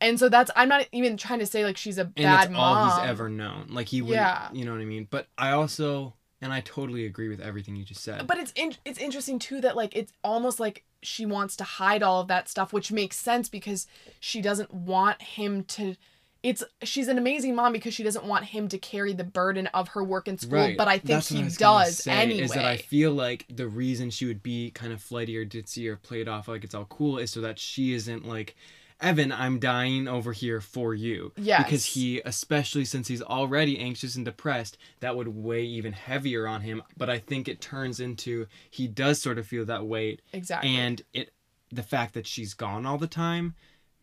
And 0.00 0.18
so 0.18 0.28
that's 0.28 0.50
I'm 0.54 0.68
not 0.68 0.86
even 0.92 1.16
trying 1.16 1.38
to 1.38 1.46
say 1.46 1.64
like 1.64 1.76
she's 1.76 1.98
a 1.98 2.02
and 2.02 2.14
bad 2.14 2.24
that's 2.24 2.50
mom. 2.50 2.60
all 2.78 3.00
he's 3.00 3.08
ever 3.10 3.28
known. 3.28 3.68
Like 3.70 3.88
he 3.88 4.02
would, 4.02 4.12
Yeah. 4.12 4.48
you 4.52 4.64
know 4.64 4.72
what 4.72 4.80
I 4.80 4.84
mean. 4.84 5.08
But 5.10 5.28
I 5.38 5.52
also, 5.52 6.14
and 6.42 6.52
I 6.52 6.60
totally 6.60 7.06
agree 7.06 7.28
with 7.28 7.40
everything 7.40 7.76
you 7.76 7.84
just 7.84 8.02
said. 8.02 8.26
But 8.26 8.38
it's 8.38 8.52
in, 8.56 8.74
it's 8.84 8.98
interesting 8.98 9.38
too 9.38 9.60
that 9.62 9.74
like 9.76 9.96
it's 9.96 10.12
almost 10.22 10.60
like 10.60 10.84
she 11.02 11.24
wants 11.24 11.56
to 11.56 11.64
hide 11.64 12.02
all 12.02 12.20
of 12.20 12.28
that 12.28 12.48
stuff, 12.48 12.72
which 12.72 12.92
makes 12.92 13.16
sense 13.16 13.48
because 13.48 13.86
she 14.20 14.42
doesn't 14.42 14.72
want 14.74 15.22
him 15.22 15.64
to. 15.64 15.94
It's 16.42 16.62
she's 16.82 17.08
an 17.08 17.16
amazing 17.18 17.54
mom 17.56 17.72
because 17.72 17.94
she 17.94 18.02
doesn't 18.04 18.24
want 18.24 18.44
him 18.44 18.68
to 18.68 18.78
carry 18.78 19.12
the 19.14 19.24
burden 19.24 19.66
of 19.68 19.88
her 19.88 20.04
work 20.04 20.28
in 20.28 20.36
school. 20.38 20.58
right. 20.58 20.76
But 20.76 20.86
I 20.88 20.98
think 20.98 21.04
That's 21.08 21.28
he 21.30 21.40
I 21.42 21.48
does 21.48 21.96
say, 21.96 22.12
anyway. 22.12 22.42
Is 22.44 22.52
that 22.52 22.64
I 22.66 22.76
feel 22.76 23.12
like 23.12 23.46
the 23.48 23.66
reason 23.66 24.10
she 24.10 24.26
would 24.26 24.42
be 24.42 24.70
kind 24.72 24.92
of 24.92 25.00
flighty 25.00 25.36
or 25.38 25.46
ditzy 25.46 25.88
or 25.88 25.96
played 25.96 26.28
off 26.28 26.46
like 26.48 26.62
it's 26.64 26.74
all 26.74 26.84
cool 26.84 27.18
is 27.18 27.30
so 27.30 27.40
that 27.40 27.58
she 27.58 27.94
isn't 27.94 28.28
like 28.28 28.54
Evan, 29.00 29.30
I'm 29.30 29.58
dying 29.58 30.08
over 30.08 30.32
here 30.32 30.60
for 30.60 30.94
you. 30.94 31.32
Yes. 31.36 31.62
Because 31.64 31.84
he, 31.84 32.20
especially 32.24 32.84
since 32.84 33.08
he's 33.08 33.22
already 33.22 33.78
anxious 33.78 34.16
and 34.16 34.24
depressed, 34.24 34.78
that 35.00 35.16
would 35.16 35.28
weigh 35.28 35.64
even 35.64 35.92
heavier 35.92 36.46
on 36.46 36.62
him. 36.62 36.82
But 36.96 37.10
I 37.10 37.18
think 37.18 37.46
it 37.48 37.60
turns 37.60 38.00
into 38.00 38.46
he 38.70 38.88
does 38.88 39.20
sort 39.20 39.38
of 39.38 39.46
feel 39.46 39.64
that 39.66 39.84
weight. 39.86 40.22
Exactly. 40.32 40.74
And 40.74 41.02
it 41.12 41.32
the 41.70 41.82
fact 41.82 42.14
that 42.14 42.26
she's 42.26 42.54
gone 42.54 42.86
all 42.86 42.96
the 42.96 43.06
time 43.08 43.54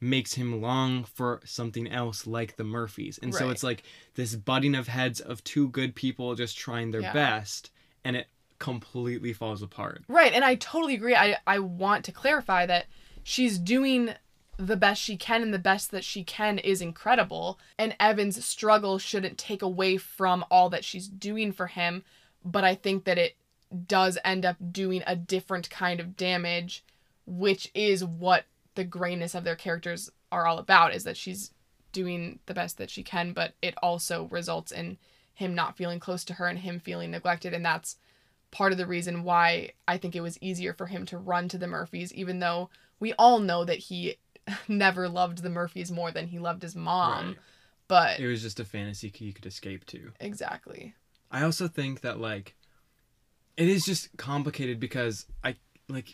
makes 0.01 0.33
him 0.33 0.61
long 0.61 1.05
for 1.05 1.39
something 1.45 1.89
else 1.89 2.27
like 2.27 2.57
the 2.57 2.63
Murphys. 2.63 3.17
And 3.23 3.33
so 3.33 3.49
it's 3.49 3.63
like 3.63 3.83
this 4.15 4.35
butting 4.35 4.75
of 4.75 4.89
heads 4.89 5.21
of 5.21 5.41
two 5.45 5.69
good 5.69 5.95
people 5.95 6.35
just 6.35 6.57
trying 6.57 6.91
their 6.91 7.01
Yeah. 7.01 7.13
best 7.13 7.71
and 8.03 8.17
it 8.17 8.27
completely 8.59 9.31
falls 9.33 9.61
apart. 9.61 10.03
Right, 10.09 10.33
and 10.33 10.43
I 10.43 10.55
totally 10.55 10.93
agree. 10.93 11.15
I 11.15 11.37
I 11.47 11.59
want 11.59 12.05
to 12.05 12.11
clarify 12.11 12.65
that 12.65 12.85
she's 13.23 13.57
doing 13.57 14.13
the 14.57 14.77
best 14.77 15.01
she 15.01 15.17
can 15.17 15.41
and 15.41 15.53
the 15.53 15.59
best 15.59 15.91
that 15.91 16.03
she 16.03 16.23
can 16.23 16.59
is 16.59 16.81
incredible. 16.81 17.59
And 17.77 17.95
Evan's 17.99 18.43
struggle 18.45 18.99
shouldn't 18.99 19.37
take 19.37 19.61
away 19.61 19.97
from 19.97 20.45
all 20.51 20.69
that 20.69 20.85
she's 20.85 21.07
doing 21.07 21.51
for 21.51 21.67
him, 21.67 22.03
but 22.45 22.63
I 22.63 22.75
think 22.75 23.05
that 23.05 23.17
it 23.17 23.35
does 23.87 24.17
end 24.23 24.45
up 24.45 24.57
doing 24.71 25.03
a 25.07 25.15
different 25.15 25.69
kind 25.69 25.99
of 25.99 26.15
damage, 26.15 26.83
which 27.25 27.71
is 27.73 28.05
what 28.05 28.45
the 28.75 28.83
grayness 28.83 29.33
of 29.33 29.43
their 29.43 29.55
characters 29.55 30.11
are 30.31 30.45
all 30.45 30.59
about 30.59 30.93
is 30.93 31.03
that 31.03 31.17
she's 31.17 31.51
doing 31.91 32.39
the 32.45 32.53
best 32.53 32.77
that 32.77 32.89
she 32.89 33.03
can, 33.03 33.33
but 33.33 33.53
it 33.61 33.75
also 33.81 34.25
results 34.25 34.71
in 34.71 34.97
him 35.33 35.55
not 35.55 35.77
feeling 35.77 35.99
close 35.99 36.23
to 36.25 36.33
her 36.33 36.47
and 36.47 36.59
him 36.59 36.79
feeling 36.79 37.11
neglected. 37.11 37.53
And 37.53 37.65
that's 37.65 37.97
part 38.51 38.71
of 38.71 38.77
the 38.77 38.85
reason 38.85 39.23
why 39.23 39.71
I 39.87 39.97
think 39.97 40.15
it 40.15 40.21
was 40.21 40.41
easier 40.41 40.73
for 40.73 40.87
him 40.87 41.05
to 41.07 41.17
run 41.17 41.47
to 41.49 41.57
the 41.57 41.67
Murphys, 41.67 42.13
even 42.13 42.39
though 42.39 42.69
we 42.99 43.13
all 43.13 43.39
know 43.39 43.65
that 43.65 43.79
he 43.79 44.17
never 44.67 45.07
loved 45.09 45.43
the 45.43 45.49
Murphys 45.49 45.91
more 45.91 46.11
than 46.11 46.27
he 46.27 46.39
loved 46.39 46.61
his 46.61 46.75
mom. 46.75 47.27
Right. 47.27 47.37
But 47.87 48.19
It 48.19 48.27
was 48.27 48.41
just 48.41 48.59
a 48.59 48.65
fantasy 48.65 49.11
he 49.13 49.31
could 49.33 49.45
escape 49.45 49.85
to. 49.87 50.11
exactly. 50.19 50.95
I 51.31 51.43
also 51.43 51.67
think 51.67 52.01
that 52.01 52.19
like 52.19 52.55
it 53.57 53.67
is 53.67 53.85
just 53.85 54.15
complicated 54.17 54.79
because 54.79 55.25
I 55.43 55.55
like 55.89 56.07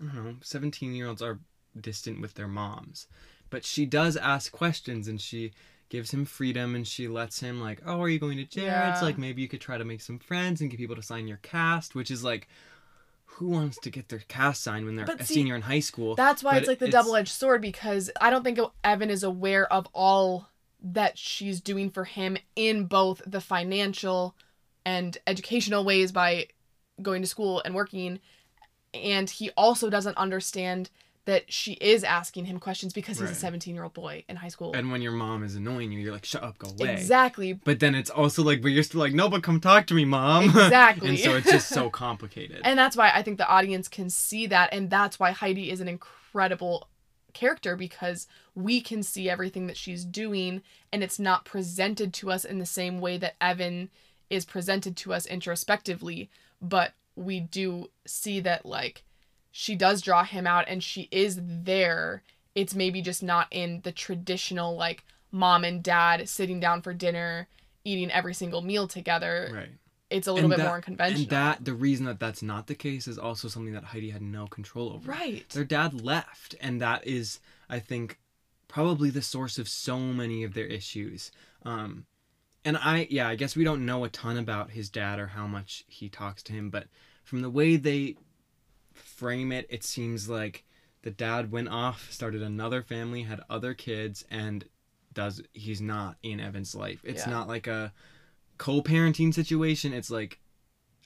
I 0.00 0.14
don't 0.14 0.24
know, 0.24 0.34
17 0.42 0.92
year 0.94 1.06
olds 1.08 1.22
are 1.22 1.38
distant 1.80 2.20
with 2.20 2.34
their 2.34 2.48
moms. 2.48 3.06
But 3.48 3.64
she 3.64 3.86
does 3.86 4.16
ask 4.16 4.50
questions 4.52 5.06
and 5.08 5.20
she 5.20 5.52
gives 5.88 6.12
him 6.12 6.24
freedom 6.24 6.74
and 6.74 6.86
she 6.86 7.06
lets 7.06 7.38
him 7.40 7.60
like, 7.60 7.80
"Oh, 7.86 8.00
are 8.02 8.08
you 8.08 8.18
going 8.18 8.36
to 8.38 8.44
Jared's? 8.44 9.00
Yeah. 9.00 9.04
Like 9.04 9.18
maybe 9.18 9.40
you 9.40 9.48
could 9.48 9.60
try 9.60 9.78
to 9.78 9.84
make 9.84 10.00
some 10.00 10.18
friends 10.18 10.60
and 10.60 10.68
get 10.70 10.78
people 10.78 10.96
to 10.96 11.02
sign 11.02 11.28
your 11.28 11.38
cast," 11.42 11.94
which 11.94 12.10
is 12.10 12.24
like 12.24 12.48
who 13.26 13.48
wants 13.48 13.78
to 13.78 13.90
get 13.90 14.08
their 14.08 14.20
cast 14.28 14.62
signed 14.62 14.86
when 14.86 14.96
they're 14.96 15.06
But 15.06 15.20
a 15.20 15.24
see, 15.24 15.34
senior 15.34 15.54
in 15.54 15.62
high 15.62 15.80
school? 15.80 16.14
That's 16.14 16.42
why 16.42 16.52
But 16.52 16.58
it's 16.58 16.68
like 16.68 16.78
the 16.78 16.88
double 16.88 17.16
edged 17.16 17.32
sword 17.32 17.60
because 17.60 18.10
I 18.20 18.30
don't 18.30 18.42
think 18.42 18.58
Evan 18.82 19.10
is 19.10 19.22
aware 19.22 19.70
of 19.70 19.86
all 19.92 20.48
that 20.80 21.18
she's 21.18 21.60
doing 21.60 21.90
for 21.90 22.04
him 22.04 22.36
in 22.54 22.86
both 22.86 23.20
the 23.26 23.40
financial 23.40 24.36
and 24.84 25.18
educational 25.26 25.84
ways 25.84 26.12
by 26.12 26.46
going 27.02 27.22
to 27.22 27.28
school 27.28 27.60
and 27.64 27.74
working. 27.74 28.20
And 28.94 29.28
he 29.28 29.50
also 29.56 29.90
doesn't 29.90 30.16
understand 30.16 30.90
that 31.26 31.52
she 31.52 31.72
is 31.74 32.04
asking 32.04 32.46
him 32.46 32.58
questions 32.58 32.92
because 32.92 33.18
he's 33.18 33.30
a 33.30 33.34
17 33.34 33.74
year 33.74 33.84
old 33.84 33.92
boy 33.92 34.24
in 34.28 34.36
high 34.36 34.48
school. 34.48 34.72
And 34.74 34.90
when 34.90 35.02
your 35.02 35.12
mom 35.12 35.44
is 35.44 35.56
annoying 35.56 35.92
you, 35.92 35.98
you're 36.00 36.12
like, 36.12 36.24
"Shut 36.24 36.42
up, 36.42 36.56
go 36.56 36.70
away." 36.70 36.94
exactly. 36.94 37.52
But 37.52 37.80
then 37.80 37.94
it's 37.94 38.10
also 38.10 38.42
like, 38.42 38.62
but 38.62 38.68
you're 38.68 38.84
still 38.84 39.00
like, 39.00 39.12
"No, 39.12 39.28
but 39.28 39.42
come 39.42 39.60
talk 39.60 39.86
to 39.88 39.94
me, 39.94 40.04
mom." 40.04 40.44
Exactly. 40.66 41.10
and 41.10 41.18
so 41.18 41.36
it's 41.36 41.50
just 41.50 41.68
so 41.68 41.90
complicated. 42.04 42.60
And 42.64 42.78
that's 42.78 42.96
why 42.96 43.10
I 43.12 43.22
think 43.22 43.38
the 43.38 43.48
audience 43.48 43.88
can 43.88 44.08
see 44.08 44.46
that. 44.46 44.70
And 44.72 44.88
that's 44.88 45.18
why 45.18 45.32
Heidi 45.32 45.70
is 45.70 45.80
an 45.80 45.88
incredible 45.88 46.88
character 47.34 47.76
because 47.76 48.26
we 48.54 48.80
can 48.80 49.02
see 49.02 49.28
everything 49.28 49.66
that 49.66 49.76
she's 49.76 50.04
doing 50.04 50.62
and 50.90 51.04
it's 51.04 51.18
not 51.18 51.44
presented 51.44 52.14
to 52.14 52.30
us 52.30 52.44
in 52.44 52.58
the 52.58 52.64
same 52.66 52.98
way 52.98 53.18
that 53.18 53.34
Evan 53.40 53.90
is 54.30 54.44
presented 54.44 54.96
to 54.96 55.12
us 55.12 55.26
introspectively. 55.26 56.30
But 56.62 56.92
we 57.14 57.40
do 57.40 57.90
see 58.06 58.40
that, 58.40 58.64
like, 58.64 59.02
she 59.58 59.74
does 59.74 60.02
draw 60.02 60.22
him 60.22 60.46
out 60.46 60.66
and 60.68 60.84
she 60.84 61.08
is 61.10 61.40
there. 61.42 62.22
It's 62.54 62.74
maybe 62.74 63.00
just 63.00 63.22
not 63.22 63.46
in 63.50 63.80
the 63.84 63.92
traditional, 63.92 64.76
like, 64.76 65.02
mom 65.32 65.64
and 65.64 65.82
dad 65.82 66.28
sitting 66.28 66.60
down 66.60 66.82
for 66.82 66.92
dinner, 66.92 67.48
eating 67.82 68.10
every 68.10 68.34
single 68.34 68.60
meal 68.60 68.86
together. 68.86 69.50
right. 69.52 69.70
It's 70.10 70.26
a 70.28 70.32
little 70.32 70.50
And 70.52 70.52
bit 70.52 70.58
that- 70.62 70.66
more 70.68 70.76
unconventional. 70.76 71.22
And 71.22 71.30
that 71.30 71.64
the 71.64 71.72
reason 71.74 72.04
that 72.04 72.20
that's 72.20 72.42
not 72.42 72.66
the 72.66 72.74
case 72.74 73.08
is 73.08 73.18
also 73.18 73.48
something 73.48 73.72
that 73.72 73.82
Heidi 73.84 74.10
had 74.10 74.20
no 74.22 74.46
control 74.46 74.92
over. 74.92 75.10
Right. 75.10 75.48
Their 75.48 75.64
dad 75.64 76.00
left, 76.02 76.54
and 76.60 76.80
that 76.82 77.06
is, 77.06 77.40
I 77.68 77.78
think, 77.80 78.18
probably 78.68 79.08
the 79.10 79.22
source 79.22 79.58
of 79.58 79.68
so 79.70 79.98
many 79.98 80.44
of 80.44 80.52
their 80.54 80.66
issues. 80.66 81.32
Um, 81.64 82.04
and 82.64 82.76
I, 82.76 83.08
yeah, 83.10 83.26
I 83.26 83.36
guess 83.36 83.56
we 83.56 83.64
don't 83.64 83.86
know 83.86 84.04
a 84.04 84.08
ton 84.10 84.36
about 84.36 84.70
his 84.72 84.90
dad 84.90 85.18
or 85.18 85.28
how 85.28 85.46
much 85.46 85.84
he 85.88 86.08
talks 86.10 86.42
to 86.44 86.52
him, 86.52 86.68
but 86.70 86.86
from 87.24 87.40
the 87.40 87.50
way 87.50 87.76
they 87.76 88.16
frame 88.96 89.52
it, 89.52 89.66
it 89.70 89.84
seems 89.84 90.28
like 90.28 90.64
the 91.02 91.10
dad 91.10 91.50
went 91.52 91.68
off, 91.68 92.10
started 92.10 92.42
another 92.42 92.82
family, 92.82 93.22
had 93.22 93.40
other 93.48 93.74
kids, 93.74 94.24
and 94.30 94.64
does 95.12 95.40
he's 95.52 95.80
not 95.80 96.16
in 96.22 96.40
Evan's 96.40 96.74
life. 96.74 97.00
It's 97.04 97.24
Yeah. 97.26 97.30
not 97.30 97.48
like 97.48 97.66
a 97.66 97.92
co-parenting 98.58 99.32
situation. 99.32 99.92
It's 99.92 100.10
like 100.10 100.38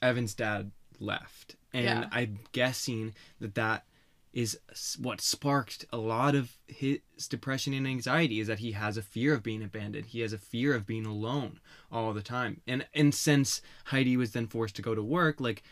Evan's 0.01 0.33
dad 0.33 0.71
left, 0.99 1.55
and 1.73 1.85
Yeah. 1.85 2.09
I'm 2.11 2.39
guessing 2.51 3.13
that 3.39 3.55
that 3.55 3.85
is 4.33 4.57
what 4.97 5.19
sparked 5.19 5.85
a 5.91 5.97
lot 5.97 6.35
of 6.35 6.57
his 6.67 6.99
depression 7.29 7.73
and 7.73 7.85
anxiety 7.85 8.39
is 8.39 8.47
that 8.47 8.59
he 8.59 8.71
has 8.71 8.95
a 8.95 9.01
fear 9.01 9.33
of 9.33 9.43
being 9.43 9.61
abandoned 9.61 10.05
he 10.05 10.21
has 10.21 10.31
a 10.31 10.37
fear 10.37 10.73
of 10.73 10.85
being 10.85 11.05
alone 11.05 11.59
all 11.91 12.13
the 12.13 12.21
time 12.21 12.61
and 12.65 12.87
and 12.93 13.13
since 13.13 13.61
heidi 13.87 14.15
was 14.15 14.31
then 14.31 14.47
forced 14.47 14.73
to 14.77 14.81
go 14.81 14.95
to 14.95 15.03
work 15.03 15.41
like 15.41 15.63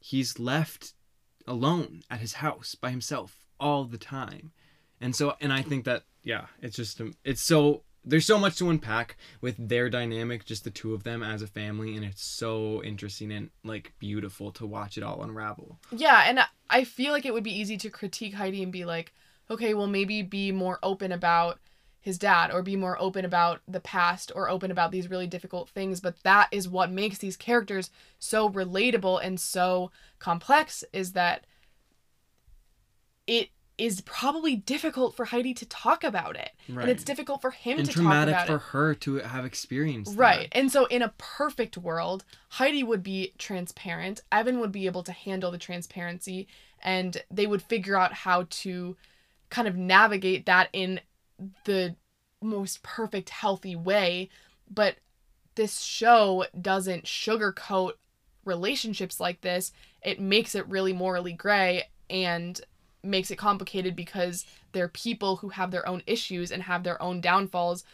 he's 0.00 0.38
left 0.38 0.94
alone 1.46 2.02
at 2.10 2.20
his 2.20 2.34
house 2.34 2.74
by 2.74 2.90
himself 2.90 3.46
all 3.60 3.84
the 3.84 3.98
time. 3.98 4.52
And 5.00 5.14
so 5.14 5.34
and 5.40 5.52
i 5.52 5.60
think 5.62 5.84
that 5.84 6.04
yeah 6.24 6.46
it's 6.62 6.76
just 6.76 7.00
um, 7.00 7.14
it's 7.24 7.42
so 7.42 7.82
there's 8.04 8.24
so 8.24 8.38
much 8.38 8.56
to 8.58 8.70
unpack 8.70 9.16
with 9.40 9.56
their 9.68 9.90
dynamic 9.90 10.44
just 10.44 10.64
the 10.64 10.70
two 10.70 10.94
of 10.94 11.02
them 11.02 11.22
as 11.22 11.42
a 11.42 11.46
family 11.46 11.96
and 11.96 12.04
it's 12.04 12.22
so 12.24 12.82
interesting 12.84 13.30
and 13.32 13.50
like 13.64 13.92
beautiful 13.98 14.50
to 14.52 14.64
watch 14.66 14.96
it 14.96 15.02
all 15.02 15.22
unravel. 15.22 15.78
Yeah, 15.90 16.24
and 16.26 16.40
I- 16.40 16.46
I 16.70 16.84
feel 16.84 17.12
like 17.12 17.26
it 17.26 17.34
would 17.34 17.44
be 17.44 17.56
easy 17.58 17.76
to 17.78 17.90
critique 17.90 18.34
Heidi 18.34 18.62
and 18.62 18.72
be 18.72 18.84
like, 18.84 19.12
okay, 19.50 19.74
well, 19.74 19.86
maybe 19.86 20.22
be 20.22 20.50
more 20.52 20.78
open 20.82 21.12
about 21.12 21.58
his 22.06 22.18
dad 22.18 22.52
or 22.52 22.62
be 22.62 22.76
more 22.76 22.96
open 23.00 23.24
about 23.24 23.60
the 23.66 23.80
past 23.80 24.30
or 24.36 24.48
open 24.48 24.70
about 24.70 24.92
these 24.92 25.10
really 25.10 25.26
difficult 25.26 25.68
things. 25.68 26.00
But 26.00 26.22
that 26.22 26.46
is 26.52 26.68
what 26.68 26.88
makes 26.88 27.18
these 27.18 27.36
characters 27.36 27.90
so 28.20 28.48
relatable 28.48 29.20
and 29.22 29.40
so 29.40 29.90
complex 30.20 30.84
is 30.92 31.12
that 31.12 31.46
it 33.26 33.50
is 33.76 34.02
probably 34.02 34.54
difficult 34.54 35.16
for 35.16 35.24
Heidi 35.24 35.52
to 35.54 35.66
talk 35.66 36.04
about 36.04 36.36
it. 36.36 36.52
And 36.68 36.88
it's 36.88 37.02
difficult 37.02 37.42
for 37.42 37.50
him 37.50 37.78
and 37.78 37.86
to 37.86 37.92
talk 37.92 38.02
traumatic 38.02 38.34
about 38.34 38.46
for 38.46 38.54
it. 38.54 38.62
her 38.62 38.94
to 38.94 39.16
have 39.16 39.44
experienced 39.44 40.12
that. 40.12 40.18
Right. 40.18 40.48
And 40.52 40.70
so 40.70 40.86
in 40.86 41.02
a 41.02 41.12
perfect 41.18 41.76
world, 41.76 42.24
Heidi 42.50 42.84
would 42.84 43.02
be 43.02 43.32
transparent. 43.36 44.22
Evan 44.30 44.60
would 44.60 44.70
be 44.70 44.86
able 44.86 45.02
to 45.02 45.12
handle 45.12 45.50
the 45.50 45.58
transparency 45.58 46.46
and 46.84 47.20
they 47.32 47.48
would 47.48 47.62
figure 47.62 47.96
out 47.96 48.12
how 48.12 48.46
to 48.48 48.96
kind 49.50 49.66
of 49.66 49.74
navigate 49.74 50.46
that 50.46 50.68
in 50.72 51.00
the 51.64 51.96
most 52.42 52.82
perfect 52.82 53.30
healthy 53.30 53.76
way, 53.76 54.28
but 54.70 54.96
this 55.54 55.80
show 55.80 56.44
doesn't 56.60 57.04
sugarcoat 57.04 57.92
relationships 58.44 59.18
like 59.18 59.40
this. 59.40 59.72
It 60.02 60.20
makes 60.20 60.54
it 60.54 60.68
really 60.68 60.92
morally 60.92 61.32
gray 61.32 61.84
and 62.08 62.60
makes 63.02 63.30
it 63.30 63.36
complicated 63.36 63.96
because 63.96 64.44
they're 64.72 64.88
people 64.88 65.36
who 65.36 65.48
have 65.50 65.70
their 65.70 65.86
own 65.88 66.02
issues 66.06 66.50
and 66.50 66.62
have 66.62 66.84
their 66.84 67.00
own 67.02 67.20
downfalls 67.20 67.84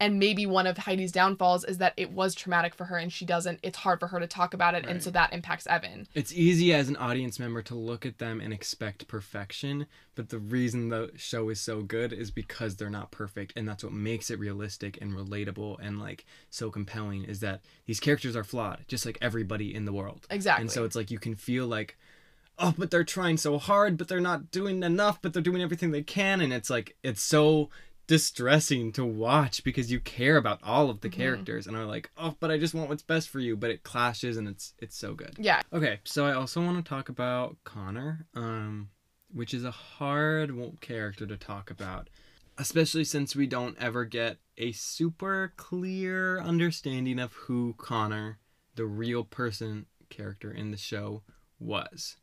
and 0.00 0.18
maybe 0.18 0.46
one 0.46 0.66
of 0.66 0.76
Heidi's 0.76 1.12
downfalls 1.12 1.64
is 1.64 1.78
that 1.78 1.94
it 1.96 2.12
was 2.12 2.34
traumatic 2.34 2.74
for 2.74 2.84
her 2.84 2.96
and 2.96 3.12
she 3.12 3.24
doesn't 3.24 3.58
it's 3.62 3.78
hard 3.78 4.00
for 4.00 4.06
her 4.08 4.20
to 4.20 4.26
talk 4.26 4.54
about 4.54 4.74
it 4.74 4.86
and 4.86 5.02
so 5.02 5.10
that 5.10 5.32
impacts 5.32 5.66
Evan. 5.66 6.06
It's 6.14 6.32
easy 6.32 6.72
as 6.72 6.88
an 6.88 6.96
audience 6.96 7.38
member 7.38 7.62
to 7.62 7.74
look 7.74 8.06
at 8.06 8.18
them 8.18 8.40
and 8.40 8.52
expect 8.52 9.08
perfection, 9.08 9.86
but 10.14 10.30
the 10.30 10.38
reason 10.38 10.88
the 10.88 11.12
show 11.16 11.48
is 11.48 11.60
so 11.60 11.82
good 11.82 12.12
is 12.12 12.30
because 12.30 12.76
they're 12.76 12.90
not 12.90 13.10
perfect, 13.10 13.52
and 13.54 13.68
that's 13.68 13.84
what 13.84 13.92
makes 13.92 14.30
it 14.30 14.38
realistic 14.38 14.98
and 15.00 15.12
relatable 15.12 15.76
and 15.80 16.00
like 16.00 16.24
so 16.50 16.70
compelling. 16.70 17.24
Is 17.24 17.40
that 17.40 17.60
these 17.86 18.00
characters 18.00 18.34
are 18.34 18.44
flawed, 18.44 18.84
just 18.88 19.06
like 19.06 19.18
everybody 19.20 19.74
in 19.74 19.84
the 19.84 19.92
world. 19.92 20.26
Exactly. 20.30 20.62
And 20.62 20.70
so 20.70 20.84
it's 20.84 20.96
like 20.96 21.10
you 21.10 21.18
can 21.18 21.34
feel 21.34 21.66
like, 21.66 21.96
oh, 22.58 22.74
but 22.76 22.90
they're 22.90 23.04
trying 23.04 23.36
so 23.36 23.58
hard, 23.58 23.96
but 23.96 24.08
they're 24.08 24.20
not 24.20 24.50
doing 24.50 24.82
enough, 24.82 25.22
but 25.22 25.32
they're 25.32 25.42
doing 25.42 25.62
everything 25.62 25.92
they 25.92 26.02
can, 26.02 26.40
and 26.40 26.52
it's 26.52 26.68
like 26.70 26.96
it's 27.02 27.22
so 27.22 27.70
distressing 28.08 28.90
to 28.90 29.04
watch 29.04 29.62
because 29.62 29.92
you 29.92 30.00
care 30.00 30.36
about 30.36 30.58
all 30.64 30.90
of 30.90 31.00
the 31.02 31.08
Mhm. 31.08 31.12
characters 31.12 31.66
and 31.68 31.76
are 31.76 31.86
like, 31.86 32.10
oh, 32.16 32.36
but 32.40 32.50
I 32.50 32.58
just 32.58 32.74
want 32.74 32.88
what's 32.88 33.02
best 33.02 33.28
for 33.28 33.38
you, 33.38 33.56
but 33.56 33.70
it 33.70 33.84
clashes 33.84 34.36
and 34.36 34.48
it's 34.48 34.74
it's 34.78 34.96
so 34.96 35.14
good. 35.14 35.36
yeah. 35.38 35.62
Okay, 35.72 36.00
so 36.04 36.26
I 36.26 36.32
also 36.32 36.60
want 36.64 36.84
to 36.84 36.88
talk 36.88 37.08
about 37.08 37.56
Connor, 37.64 38.26
um, 38.34 38.90
which 39.32 39.54
is 39.54 39.62
a 39.62 39.70
hard 39.70 40.50
character 40.80 41.26
to 41.26 41.36
talk 41.36 41.70
about. 41.70 42.08
especially 42.60 43.04
since 43.04 43.36
we 43.36 43.46
don't 43.46 43.78
ever 43.78 44.04
get 44.04 44.38
a 44.56 44.72
super 44.72 45.52
clear 45.56 46.40
understanding 46.40 47.20
of 47.20 47.32
who 47.34 47.72
Connor, 47.78 48.40
the 48.74 48.84
real 48.84 49.22
person 49.22 49.86
character 50.10 50.50
in 50.50 50.72
the 50.72 50.76
show, 50.76 51.22
was. 51.60 52.16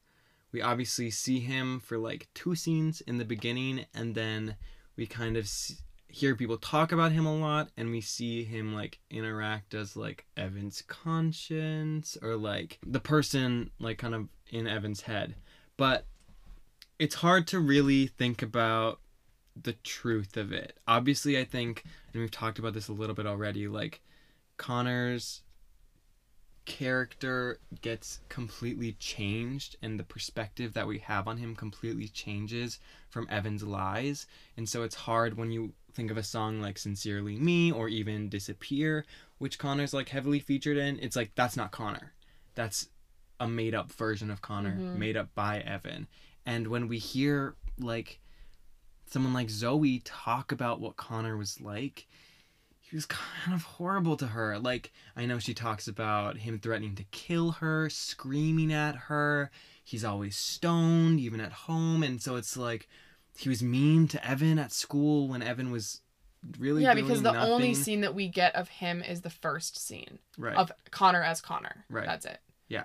We 0.51 0.61
obviously 0.61 1.09
see 1.09 1.39
him 1.39 1.79
for 1.79 1.97
like 1.97 2.27
two 2.33 2.53
scenes 2.53 2.99
in 2.99 3.17
the 3.17 3.23
beginning, 3.23 3.86
and 3.93 4.13
then 4.13 4.57
we 4.95 5.05
kind 5.05 5.37
of 5.37 5.47
see, 5.47 5.75
hear 6.07 6.35
people 6.35 6.57
talk 6.57 6.91
about 6.91 7.11
him 7.11 7.25
a 7.25 7.35
lot, 7.35 7.69
and 7.77 7.91
we 7.91 8.01
see 8.01 8.43
him 8.43 8.73
like 8.73 8.99
interact 9.09 9.73
as 9.73 9.97
like 9.97 10.25
Evan's 10.37 10.81
conscience 10.87 12.17
or 12.21 12.35
like 12.35 12.79
the 12.85 12.99
person 12.99 13.69
like 13.79 13.97
kind 13.97 14.15
of 14.15 14.27
in 14.49 14.67
Evan's 14.67 15.01
head. 15.01 15.35
But 15.77 16.05
it's 16.99 17.15
hard 17.15 17.47
to 17.47 17.59
really 17.59 18.07
think 18.07 18.41
about 18.41 18.99
the 19.61 19.73
truth 19.73 20.37
of 20.37 20.51
it. 20.51 20.77
Obviously, 20.87 21.37
I 21.37 21.43
think, 21.43 21.83
and 22.13 22.21
we've 22.21 22.31
talked 22.31 22.59
about 22.59 22.73
this 22.73 22.87
a 22.87 22.93
little 22.93 23.15
bit 23.15 23.27
already, 23.27 23.67
like 23.67 24.01
Connor's 24.57 25.41
character 26.66 27.59
gets 27.82 28.20
completely 28.30 28.93
changed 28.93 29.76
and 29.82 29.99
the 29.99 30.03
perspective 30.03 30.74
that 30.74 30.88
we 30.88 30.99
have 30.99 31.28
on 31.28 31.38
him 31.38 31.55
completely 31.55 32.07
changes 32.07 32.80
from 33.09 33.28
Evan's 33.30 33.63
lies. 33.63 34.26
And 34.57 34.68
so 34.68 34.84
it's 34.84 34.95
hard 34.95 35.38
when 35.38 35.51
you 35.51 35.74
think 35.93 36.11
of 36.11 36.18
a 36.18 36.24
song 36.24 36.59
like 36.61 36.78
Sincerely 36.78 37.38
Me 37.38 37.72
or 37.72 37.88
even 37.88 38.30
Disappear, 38.30 39.05
which 39.38 39.59
Connor's 39.59 39.93
like 39.93 40.09
heavily 40.09 40.39
featured 40.39 40.78
in. 40.78 40.99
It's 40.99 41.16
like 41.16 41.32
that's 41.36 41.55
not 41.55 41.72
Connor. 41.72 42.13
That's 42.55 42.89
a 43.39 43.47
made 43.47 43.76
up 43.76 43.91
version 43.91 44.32
of 44.32 44.41
Connor, 44.41 44.78
Mhm. 44.80 44.95
made 44.95 45.18
up 45.18 45.34
by 45.36 45.59
Evan. 45.59 46.07
And 46.45 46.68
when 46.68 46.88
we 46.88 46.97
hear 46.99 47.55
like 47.78 48.20
someone 49.05 49.34
like 49.34 49.49
Zoe 49.49 49.99
talk 49.99 50.51
about 50.51 50.80
what 50.80 50.97
Connor 50.97 51.38
was 51.38 51.61
like, 51.61 52.07
he 52.89 52.95
was 52.95 53.05
kind 53.05 53.53
of 53.53 53.63
horrible 53.63 54.15
to 54.17 54.27
her. 54.27 54.59
Like, 54.59 54.91
I 55.15 55.25
know 55.25 55.39
she 55.39 55.53
talks 55.53 55.88
about 55.88 56.38
him 56.38 56.59
threatening 56.59 56.95
to 56.95 57.03
kill 57.05 57.51
her, 57.51 57.89
screaming 57.89 58.71
at 58.71 58.95
her. 58.95 59.49
He's 59.83 60.05
always 60.05 60.36
stoned, 60.36 61.19
even 61.19 61.39
at 61.39 61.51
home. 61.51 62.03
And 62.03 62.21
so 62.21 62.36
it's 62.36 62.55
like 62.55 62.88
he 63.38 63.49
was 63.49 63.63
mean 63.63 64.07
to 64.09 64.27
Evan 64.27 64.59
at 64.59 64.71
school 64.71 65.27
when 65.27 65.41
Evan 65.41 65.71
was 65.71 66.01
really 66.59 66.83
yeah, 66.83 66.93
because 66.93 67.23
the 67.23 67.31
nothing. 67.31 67.51
only 67.51 67.73
scene 67.73 68.01
that 68.01 68.13
we 68.13 68.27
get 68.27 68.55
of 68.55 68.69
him 68.69 69.01
is 69.01 69.21
the 69.21 69.29
first 69.31 69.79
scene 69.79 70.19
right. 70.38 70.55
of 70.55 70.71
Connor 70.91 71.23
as 71.23 71.41
Connor. 71.41 71.86
Right. 71.89 72.05
That's 72.05 72.25
it. 72.25 72.39
Yeah 72.67 72.83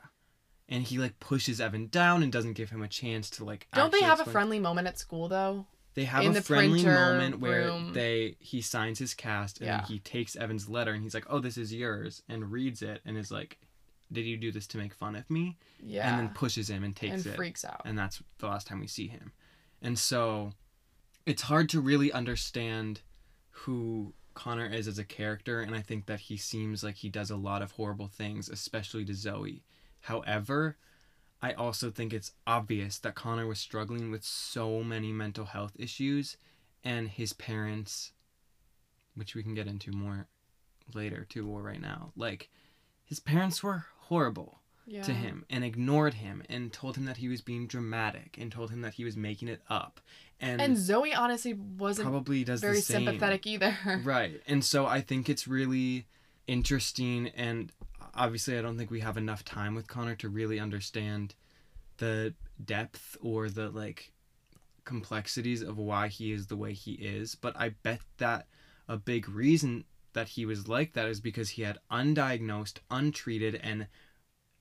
and 0.70 0.84
he 0.84 0.98
like 0.98 1.18
pushes 1.20 1.60
Evan 1.60 1.88
down 1.88 2.22
and 2.22 2.32
doesn't 2.32 2.52
give 2.52 2.70
him 2.70 2.82
a 2.82 2.88
chance 2.88 3.28
to 3.30 3.44
like 3.44 3.66
Don't 3.74 3.92
they 3.92 4.02
have 4.02 4.20
a 4.20 4.24
friendly 4.24 4.60
moment 4.60 4.86
at 4.86 4.98
school 4.98 5.28
though? 5.28 5.66
They 5.94 6.04
have 6.04 6.22
in 6.24 6.30
a 6.30 6.34
the 6.34 6.42
friendly 6.42 6.84
moment 6.84 7.40
where 7.40 7.66
room? 7.66 7.92
they 7.92 8.36
he 8.38 8.60
signs 8.62 8.98
his 8.98 9.12
cast 9.14 9.58
and 9.58 9.66
Yeah. 9.66 9.78
then 9.78 9.86
he 9.86 9.98
takes 9.98 10.36
Evan's 10.36 10.68
letter 10.68 10.92
and 10.92 11.02
he's 11.02 11.14
like, 11.14 11.26
"Oh, 11.28 11.40
this 11.40 11.56
is 11.58 11.72
yours," 11.74 12.22
and 12.28 12.50
reads 12.52 12.80
it 12.82 13.00
and 13.04 13.16
is 13.18 13.30
like, 13.30 13.58
"Did 14.12 14.24
you 14.24 14.36
do 14.36 14.52
this 14.52 14.66
to 14.68 14.78
make 14.78 14.94
fun 14.94 15.16
of 15.16 15.28
me?" 15.28 15.58
Yeah. 15.82 16.08
And 16.08 16.18
then 16.20 16.34
pushes 16.34 16.70
him 16.70 16.84
and 16.84 16.94
takes 16.94 17.24
and 17.24 17.34
it, 17.34 17.36
freaks 17.36 17.64
out. 17.64 17.82
and 17.84 17.98
that's 17.98 18.22
the 18.38 18.46
last 18.46 18.66
time 18.68 18.78
we 18.80 18.86
see 18.86 19.08
him. 19.08 19.32
And 19.82 19.98
so, 19.98 20.52
it's 21.26 21.42
hard 21.42 21.68
to 21.70 21.80
really 21.80 22.12
understand 22.12 23.00
who 23.50 24.14
Connor 24.34 24.66
is 24.66 24.86
as 24.86 24.98
a 24.98 25.04
character, 25.04 25.60
and 25.60 25.74
I 25.74 25.82
think 25.82 26.06
that 26.06 26.20
he 26.20 26.36
seems 26.36 26.84
like 26.84 26.96
he 26.96 27.08
does 27.08 27.30
a 27.30 27.36
lot 27.36 27.62
of 27.62 27.72
horrible 27.72 28.06
things, 28.08 28.48
especially 28.48 29.04
to 29.06 29.14
Zoe. 29.14 29.64
However, 30.02 30.76
I 31.42 31.52
also 31.52 31.90
think 31.90 32.12
it's 32.12 32.32
obvious 32.46 32.98
that 32.98 33.14
Connor 33.14 33.46
was 33.46 33.58
struggling 33.58 34.10
with 34.10 34.24
so 34.24 34.82
many 34.82 35.12
mental 35.12 35.46
health 35.46 35.72
issues, 35.78 36.36
and 36.84 37.08
his 37.08 37.32
parents, 37.32 38.12
which 39.14 39.34
we 39.34 39.42
can 39.42 39.54
get 39.54 39.66
into 39.66 39.90
more 39.92 40.26
later 40.94 41.26
too, 41.28 41.48
or 41.48 41.62
right 41.62 41.80
now, 41.80 42.12
like 42.16 42.50
his 43.04 43.20
parents 43.20 43.62
were 43.62 43.86
horrible 44.02 44.60
yeah. 44.86 45.02
to 45.02 45.12
him 45.12 45.44
and 45.48 45.64
ignored 45.64 46.14
him 46.14 46.42
and 46.48 46.72
told 46.72 46.96
him 46.96 47.04
that 47.04 47.18
he 47.18 47.28
was 47.28 47.40
being 47.40 47.66
dramatic 47.66 48.36
and 48.38 48.50
told 48.50 48.70
him 48.70 48.82
that 48.82 48.94
he 48.94 49.04
was 49.04 49.16
making 49.16 49.48
it 49.48 49.62
up 49.68 50.00
and, 50.40 50.60
And 50.60 50.76
Zoe 50.76 51.12
honestly 51.12 51.52
wasn't 51.52 52.08
probably 52.08 52.44
does 52.44 52.60
very 52.60 52.80
sympathetic 52.80 53.46
either. 53.46 53.76
right 54.04 54.40
and 54.46 54.64
so 54.64 54.86
i 54.86 55.00
think 55.00 55.28
it's 55.28 55.46
really 55.46 56.06
interesting 56.46 57.28
and 57.36 57.72
obviously 58.20 58.56
i 58.58 58.62
don't 58.62 58.76
think 58.76 58.90
we 58.90 59.00
have 59.00 59.16
enough 59.16 59.44
time 59.44 59.74
with 59.74 59.88
connor 59.88 60.14
to 60.14 60.28
really 60.28 60.60
understand 60.60 61.34
the 61.96 62.34
depth 62.64 63.16
or 63.22 63.48
the 63.48 63.70
like 63.70 64.12
complexities 64.84 65.62
of 65.62 65.78
why 65.78 66.08
he 66.08 66.30
is 66.32 66.46
the 66.46 66.56
way 66.56 66.72
he 66.72 66.92
is 66.92 67.34
but 67.34 67.54
i 67.58 67.70
bet 67.82 68.00
that 68.18 68.46
a 68.88 68.96
big 68.96 69.28
reason 69.28 69.84
that 70.12 70.28
he 70.28 70.44
was 70.44 70.68
like 70.68 70.92
that 70.92 71.08
is 71.08 71.20
because 71.20 71.50
he 71.50 71.62
had 71.62 71.78
undiagnosed 71.90 72.78
untreated 72.90 73.54
and 73.62 73.86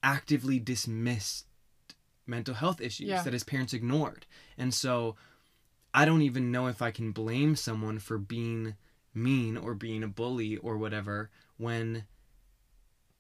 actively 0.03 0.59
dismissed 0.59 1.45
mental 2.25 2.53
health 2.53 2.79
issues 2.79 3.07
Yeah. 3.07 3.23
that 3.23 3.33
his 3.33 3.43
parents 3.43 3.73
ignored 3.73 4.25
and 4.57 4.73
so 4.73 5.15
i 5.93 6.05
don't 6.05 6.21
even 6.21 6.51
know 6.51 6.67
if 6.67 6.81
i 6.81 6.91
can 6.91 7.11
blame 7.11 7.55
someone 7.55 7.99
for 7.99 8.17
being 8.17 8.75
mean 9.13 9.57
or 9.57 9.73
being 9.73 10.03
a 10.03 10.07
bully 10.07 10.55
or 10.57 10.77
whatever 10.77 11.29
when 11.57 12.05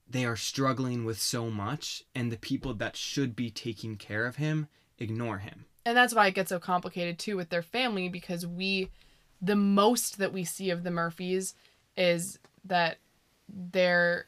they 0.09 0.25
are 0.25 0.35
struggling 0.35 1.05
with 1.05 1.19
so 1.19 1.49
much 1.49 2.03
and 2.15 2.31
the 2.31 2.37
people 2.37 2.73
that 2.73 2.97
should 2.97 3.35
be 3.35 3.49
taking 3.51 3.95
care 3.95 4.25
of 4.25 4.37
him 4.37 4.67
ignore 4.97 5.37
him. 5.37 5.65
And 5.85 5.95
that's 5.95 6.13
why 6.13 6.27
it 6.27 6.35
gets 6.35 6.49
so 6.49 6.59
complicated 6.59 7.19
too 7.19 7.37
with 7.37 7.49
their 7.49 7.61
family 7.61 8.09
because 8.09 8.45
we 8.45 8.89
the 9.41 9.55
most 9.55 10.17
that 10.17 10.33
we 10.33 10.43
see 10.43 10.69
of 10.69 10.83
the 10.83 10.91
Murphys 10.91 11.55
is 11.95 12.39
that 12.65 12.97
they're 13.47 14.25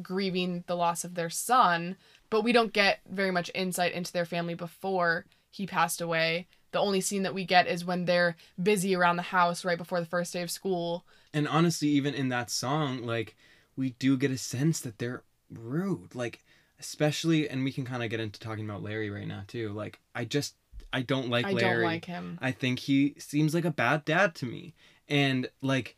grieving 0.00 0.64
the 0.66 0.76
loss 0.76 1.04
of 1.04 1.14
their 1.14 1.30
son, 1.30 1.96
but 2.30 2.42
we 2.42 2.52
don't 2.52 2.72
get 2.72 3.00
very 3.10 3.30
much 3.30 3.50
insight 3.54 3.92
into 3.92 4.12
their 4.12 4.24
family 4.24 4.54
before 4.54 5.26
he 5.50 5.66
passed 5.66 6.00
away. 6.00 6.46
The 6.70 6.78
only 6.78 7.00
scene 7.00 7.24
that 7.24 7.34
we 7.34 7.44
get 7.44 7.66
is 7.66 7.84
when 7.84 8.04
they're 8.06 8.36
busy 8.62 8.94
around 8.94 9.16
the 9.16 9.22
house 9.22 9.64
right 9.64 9.76
before 9.76 10.00
the 10.00 10.06
first 10.06 10.32
day 10.32 10.42
of 10.42 10.50
school. 10.50 11.04
And 11.34 11.46
honestly, 11.46 11.88
even 11.88 12.14
in 12.14 12.28
that 12.30 12.50
song, 12.50 13.02
like 13.02 13.36
we 13.76 13.90
do 13.90 14.16
get 14.16 14.30
a 14.30 14.38
sense 14.38 14.80
that 14.80 14.98
they're 14.98 15.22
rude. 15.50 16.14
Like 16.14 16.42
especially 16.78 17.48
and 17.48 17.62
we 17.62 17.72
can 17.72 17.84
kind 17.84 18.02
of 18.02 18.10
get 18.10 18.18
into 18.18 18.40
talking 18.40 18.64
about 18.64 18.82
Larry 18.82 19.08
right 19.08 19.26
now 19.26 19.44
too. 19.46 19.70
Like 19.70 20.00
I 20.14 20.24
just 20.24 20.56
I 20.92 21.02
don't 21.02 21.28
like 21.28 21.46
I 21.46 21.52
Larry. 21.52 21.64
I 21.64 21.74
don't 21.74 21.84
like 21.84 22.04
him. 22.04 22.38
I 22.42 22.50
think 22.50 22.80
he 22.80 23.14
seems 23.18 23.54
like 23.54 23.64
a 23.64 23.70
bad 23.70 24.04
dad 24.04 24.34
to 24.36 24.46
me. 24.46 24.74
And 25.08 25.48
like 25.60 25.96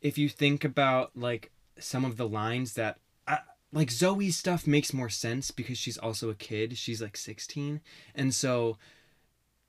if 0.00 0.18
you 0.18 0.28
think 0.28 0.64
about 0.64 1.12
like 1.16 1.50
some 1.78 2.04
of 2.04 2.16
the 2.16 2.28
lines 2.28 2.74
that 2.74 2.98
I, 3.26 3.38
like 3.72 3.90
Zoe's 3.90 4.36
stuff 4.36 4.66
makes 4.66 4.92
more 4.92 5.08
sense 5.08 5.50
because 5.50 5.78
she's 5.78 5.98
also 5.98 6.30
a 6.30 6.34
kid. 6.34 6.76
She's 6.76 7.02
like 7.02 7.16
16. 7.16 7.80
And 8.14 8.34
so 8.34 8.78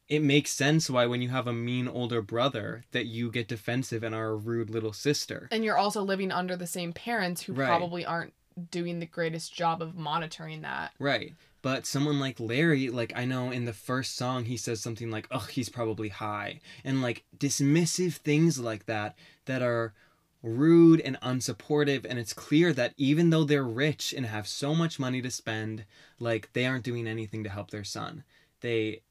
it 0.10 0.24
makes 0.24 0.50
sense 0.52 0.90
why 0.90 1.06
when 1.06 1.22
you 1.22 1.30
have 1.30 1.48
a 1.48 1.54
mean 1.54 1.88
older 1.88 2.22
brother 2.22 2.84
that 2.92 3.06
you 3.06 3.32
get 3.32 3.48
defensive 3.48 4.04
and 4.04 4.16
are 4.16 4.30
a 4.30 4.36
rude 4.36 4.70
little 4.70 4.92
sister. 4.92 5.48
And 5.52 5.64
you're 5.64 5.78
also 5.78 6.02
living 6.02 6.32
under 6.32 6.56
the 6.56 6.68
same 6.68 6.92
parents 6.94 7.44
who 7.44 7.54
Right. 7.54 7.68
probably 7.68 8.04
aren't 8.06 8.34
doing 8.72 9.00
the 9.00 9.06
greatest 9.06 9.54
job 9.54 9.82
of 9.82 9.96
monitoring 9.96 10.62
that. 10.64 10.92
Right. 11.00 11.36
But 11.62 11.86
someone 11.86 12.20
like 12.20 12.40
Larry, 12.40 12.90
like 12.90 13.14
I 13.16 13.26
know 13.26 13.52
in 13.52 13.66
the 13.66 13.74
first 13.74 14.16
song 14.16 14.46
he 14.46 14.58
says 14.58 14.82
something 14.82 15.12
like, 15.12 15.28
"Oh, 15.30 15.40
he's 15.52 15.70
probably 15.70 16.10
high," 16.10 16.60
and 16.84 17.02
like 17.02 17.24
dismissive 17.38 18.14
things 18.16 18.60
like 18.60 18.86
that 18.86 19.16
that 19.46 19.62
are 19.62 19.94
rude 20.42 21.02
and 21.02 21.20
unsupportive. 21.22 22.06
And 22.10 22.18
it's 22.18 22.34
clear 22.34 22.72
that 22.74 22.94
even 22.98 23.30
though 23.30 23.44
they're 23.44 23.64
rich 23.64 24.14
and 24.14 24.26
have 24.26 24.48
so 24.48 24.74
much 24.74 25.00
money 25.00 25.22
to 25.22 25.30
spend, 25.30 25.84
like 26.18 26.50
they 26.54 26.66
aren't 26.66 26.86
doing 26.86 27.08
anything 27.08 27.44
to 27.44 27.50
help 27.50 27.72
their 27.72 27.84
son. 27.84 28.24
They 28.62 29.02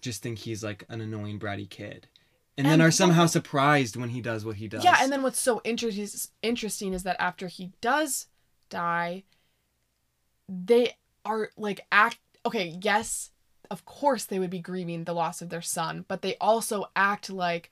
just 0.00 0.22
think 0.22 0.38
he's 0.38 0.62
like 0.64 0.84
an 0.88 1.00
annoying 1.00 1.38
bratty 1.38 1.68
kid, 1.68 2.08
and, 2.56 2.66
then 2.66 2.74
And 2.74 2.82
are 2.82 2.86
what- 2.86 2.94
somehow 2.94 3.26
surprised 3.26 3.96
when 3.96 4.10
he 4.10 4.20
does 4.20 4.44
what 4.44 4.56
he 4.56 4.68
does. 4.68 4.84
Yeah, 4.84 4.96
and 5.00 5.12
then 5.12 5.22
what's 5.22 5.40
so 5.40 5.60
inter- 5.60 5.90
interesting 6.42 6.92
is 6.92 7.02
that 7.02 7.16
after 7.20 7.48
he 7.48 7.72
does 7.80 8.26
die, 8.70 9.24
they 10.48 10.96
are 11.24 11.50
like 11.56 11.80
act 11.90 12.18
okay, 12.44 12.78
yes, 12.80 13.30
of 13.70 13.84
course 13.84 14.24
they 14.24 14.38
would 14.38 14.50
be 14.50 14.60
grieving 14.60 15.02
the 15.04 15.12
loss 15.12 15.42
of 15.42 15.48
their 15.48 15.62
son, 15.62 16.04
but 16.06 16.22
they 16.22 16.36
also 16.36 16.86
act 16.94 17.28
like, 17.28 17.70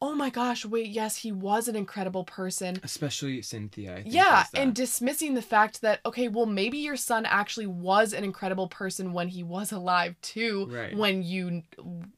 "Oh 0.00 0.14
my 0.14 0.30
gosh, 0.30 0.64
wait, 0.64 0.88
yes, 0.88 1.16
he 1.18 1.32
was 1.32 1.68
an 1.68 1.76
incredible 1.76 2.24
person." 2.24 2.78
especially 2.82 3.40
Cynthia. 3.42 3.94
I 3.96 4.02
think, 4.02 4.14
Yeah, 4.14 4.44
and 4.54 4.74
dismissing 4.74 5.34
the 5.34 5.42
fact 5.42 5.80
that 5.82 6.00
okay, 6.04 6.28
well 6.28 6.46
maybe 6.46 6.78
your 6.78 6.96
son 6.96 7.24
actually 7.26 7.66
was 7.66 8.12
an 8.12 8.24
incredible 8.24 8.68
person 8.68 9.12
when 9.12 9.28
he 9.28 9.42
was 9.42 9.72
alive 9.72 10.16
too, 10.22 10.66
Right. 10.70 10.96
when 10.96 11.22
you 11.22 11.62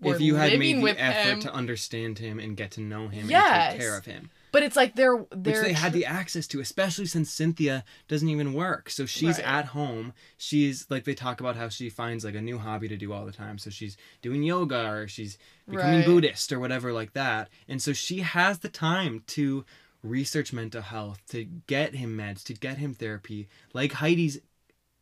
were 0.00 0.14
if 0.14 0.20
you 0.20 0.34
had 0.36 0.52
living 0.52 0.76
made 0.78 0.82
with 0.82 0.96
the 0.96 1.02
effort 1.02 1.28
him. 1.34 1.40
to 1.40 1.52
understand 1.52 2.18
him 2.18 2.38
and 2.38 2.56
get 2.56 2.72
to 2.72 2.80
know 2.80 3.08
him 3.08 3.30
and 3.30 3.70
take 3.72 3.80
care 3.80 3.96
of 3.96 4.04
him 4.06 4.30
But 4.52 4.62
it's 4.62 4.76
like 4.76 4.94
they're 4.94 5.26
they're 5.30 5.62
they 5.62 5.72
had 5.72 5.92
the 5.92 6.06
access 6.06 6.46
to, 6.48 6.60
especially 6.60 7.06
since 7.06 7.30
Cynthia 7.30 7.84
doesn't 8.08 8.28
even 8.28 8.52
work. 8.54 8.90
So 8.90 9.06
she's 9.06 9.38
Right. 9.38 9.46
at 9.46 9.64
home. 9.66 10.12
She's 10.36 10.86
like 10.88 11.04
they 11.04 11.14
talk 11.14 11.40
about 11.40 11.56
how 11.56 11.68
she 11.68 11.90
finds 11.90 12.24
like 12.24 12.34
a 12.34 12.40
new 12.40 12.58
hobby 12.58 12.88
to 12.88 12.96
do 12.96 13.12
all 13.12 13.26
the 13.26 13.32
time. 13.32 13.58
So 13.58 13.70
she's 13.70 13.96
doing 14.22 14.42
yoga 14.42 14.88
or 14.88 15.08
she's 15.08 15.38
becoming 15.68 15.98
Right. 16.00 16.06
Buddhist 16.06 16.52
or 16.52 16.58
whatever 16.60 16.92
like 16.92 17.12
that. 17.12 17.48
And 17.68 17.82
so 17.82 17.92
she 17.92 18.20
has 18.20 18.60
the 18.60 18.68
time 18.68 19.22
to 19.28 19.64
research 20.02 20.52
mental 20.52 20.82
health, 20.82 21.20
to 21.30 21.44
get 21.44 21.94
him 21.94 22.16
meds, 22.16 22.42
to 22.44 22.54
get 22.54 22.78
him 22.78 22.94
therapy, 22.94 23.48
like 23.74 23.92
Heidi's 23.92 24.38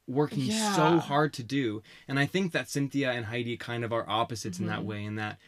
working 0.08 0.50
so 0.50 1.00
hard 1.00 1.32
to 1.34 1.42
do. 1.42 1.82
And 2.06 2.18
I 2.18 2.26
think 2.26 2.52
that 2.52 2.70
Cynthia 2.70 3.10
and 3.12 3.26
Heidi 3.26 3.56
kind 3.56 3.84
of 3.84 3.92
are 3.92 4.08
opposites 4.08 4.58
in 4.60 4.66
that 4.66 4.80
Mhm. 4.80 4.84
way, 4.84 5.04
in 5.04 5.16
that 5.16 5.38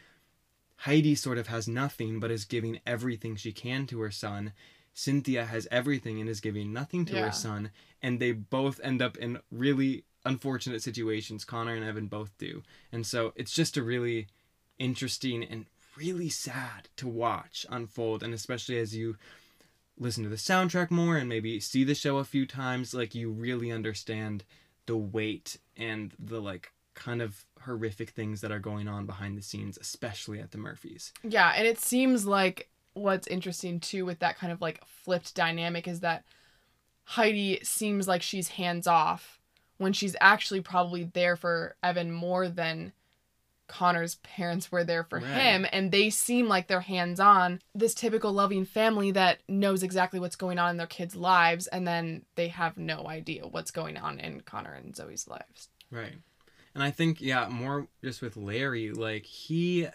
Heidi 0.83 1.15
sort 1.15 1.39
of 1.39 1.49
has 1.49 1.67
nothing 1.69 2.21
but 2.21 2.31
is 2.31 2.45
giving 2.45 2.81
everything 2.87 3.37
she 3.37 3.53
can 3.53 3.87
to 3.89 4.01
her 4.01 4.11
son. 4.11 4.53
Cynthia 4.95 5.45
has 5.45 5.67
everything 5.71 6.21
and 6.21 6.29
is 6.29 6.41
giving 6.41 6.73
nothing 6.73 7.05
to 7.07 7.15
Yeah. 7.15 7.27
her 7.27 7.33
son. 7.33 7.71
And 8.03 8.21
they 8.21 8.33
both 8.33 8.81
end 8.83 9.03
up 9.03 9.17
in 9.17 9.41
really 9.51 10.05
unfortunate 10.25 10.83
situations. 10.83 11.45
Connor 11.45 11.75
and 11.75 11.85
Evan 11.85 12.07
both 12.07 12.37
do. 12.39 12.63
And 12.93 13.07
so 13.07 13.33
it's 13.37 13.53
just 13.55 13.77
a 13.77 13.83
really 13.83 14.29
interesting 14.79 15.43
and 15.43 15.67
really 15.97 16.29
sad 16.29 16.89
to 16.97 17.09
watch 17.09 17.67
unfold. 17.69 18.23
And 18.23 18.33
especially 18.33 18.79
as 18.79 18.95
you 18.95 19.17
listen 19.99 20.23
to 20.23 20.29
the 20.31 20.37
soundtrack 20.37 20.91
more 20.93 21.17
and 21.17 21.29
maybe 21.29 21.59
see 21.59 21.83
the 21.83 21.95
show 21.95 22.19
a 22.19 22.25
few 22.25 22.47
times, 22.47 22.95
like 22.95 23.15
you 23.17 23.31
really 23.31 23.73
understand 23.73 24.45
the 24.87 24.97
weight 24.97 25.59
and 25.77 26.15
the 26.19 26.41
like 26.41 26.73
kind 26.99 27.23
of 27.23 27.45
horrific 27.65 28.11
things 28.11 28.41
that 28.43 28.51
are 28.53 28.59
going 28.59 28.89
on 28.89 29.07
behind 29.07 29.39
the 29.39 29.43
scenes, 29.43 29.79
especially 29.81 30.41
at 30.41 30.51
the 30.51 30.59
Murphys. 30.59 31.13
Yeah, 31.23 31.53
and 31.57 31.67
it 31.67 31.79
seems 31.79 32.27
like 32.27 32.69
what's 32.95 33.27
interesting 33.29 33.79
too 33.81 34.05
with 34.05 34.19
that 34.19 34.37
kind 34.37 34.53
of 34.53 34.61
like 34.61 34.85
flipped 34.85 35.35
dynamic 35.35 35.87
is 35.87 36.01
that 36.01 36.25
Heidi 37.05 37.61
seems 37.63 38.07
like 38.09 38.23
she's 38.23 38.49
hands 38.49 38.87
off 38.87 39.41
when 39.79 39.93
she's 39.93 40.17
actually 40.21 40.61
probably 40.61 41.05
there 41.05 41.37
for 41.37 41.77
Evan 41.83 42.11
more 42.13 42.49
than 42.49 42.93
Connor's 43.69 44.17
parents 44.17 44.73
were 44.73 44.83
there 44.83 45.05
for 45.05 45.19
Right. 45.21 45.29
him 45.29 45.67
and 45.73 45.93
they 45.93 46.11
seem 46.11 46.49
like 46.49 46.67
they're 46.67 46.81
hands 46.81 47.21
on 47.21 47.61
this 47.75 47.95
typical 47.95 48.33
loving 48.33 48.65
family 48.65 49.11
that 49.13 49.41
knows 49.49 49.83
exactly 49.83 50.19
what's 50.19 50.37
going 50.37 50.59
on 50.59 50.71
in 50.71 50.77
their 50.79 50.87
kids' 50.87 51.15
lives 51.15 51.67
and 51.69 51.87
then 51.87 52.25
they 52.35 52.49
have 52.49 52.77
no 52.79 53.07
idea 53.07 53.47
what's 53.47 53.71
going 53.71 53.97
on 53.97 54.19
in 54.19 54.41
Connor 54.41 54.73
and 54.73 54.97
Zoe's 54.97 55.29
lives. 55.29 55.69
Right. 55.91 56.15
And 56.79 56.85
I 56.85 56.93
think, 56.93 57.21
yeah, 57.21 57.49
more 57.49 57.89
just 58.05 58.23
with 58.23 58.37
Larry, 58.37 58.93
like 58.93 59.27
he 59.27 59.89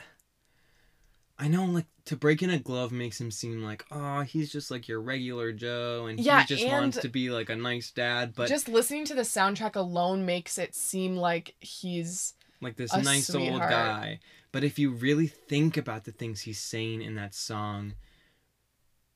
I 1.39 1.47
know 1.47 1.63
like 1.63 1.85
to 2.07 2.17
break 2.17 2.43
in 2.43 2.49
a 2.49 2.59
glove 2.59 2.91
makes 2.91 3.21
him 3.21 3.31
seem 3.31 3.63
like, 3.63 3.85
oh, 3.89 4.19
he's 4.19 4.51
just 4.51 4.69
like 4.69 4.89
your 4.89 4.99
regular 4.99 5.53
Joe 5.53 6.07
and 6.09 6.19
Yeah, 6.19 6.41
he 6.41 6.45
just 6.45 6.61
and 6.65 6.73
wants 6.73 6.97
to 6.97 7.07
be 7.07 7.29
like 7.29 7.49
a 7.49 7.55
nice 7.55 7.89
dad, 7.89 8.33
but 8.35 8.49
Just 8.49 8.67
listening 8.67 9.05
to 9.05 9.15
the 9.15 9.21
soundtrack 9.21 9.77
alone 9.77 10.25
makes 10.25 10.57
it 10.57 10.75
seem 10.75 11.15
like 11.15 11.55
he's 11.61 12.33
like 12.59 12.75
this 12.75 12.93
nice 12.93 13.33
old 13.33 13.61
guy. 13.61 14.19
But 14.51 14.65
if 14.65 14.77
you 14.77 14.91
really 14.91 15.27
think 15.27 15.77
about 15.77 16.03
the 16.03 16.11
things 16.11 16.41
he's 16.41 16.59
saying 16.59 17.01
in 17.01 17.15
that 17.15 17.33
song, 17.33 17.93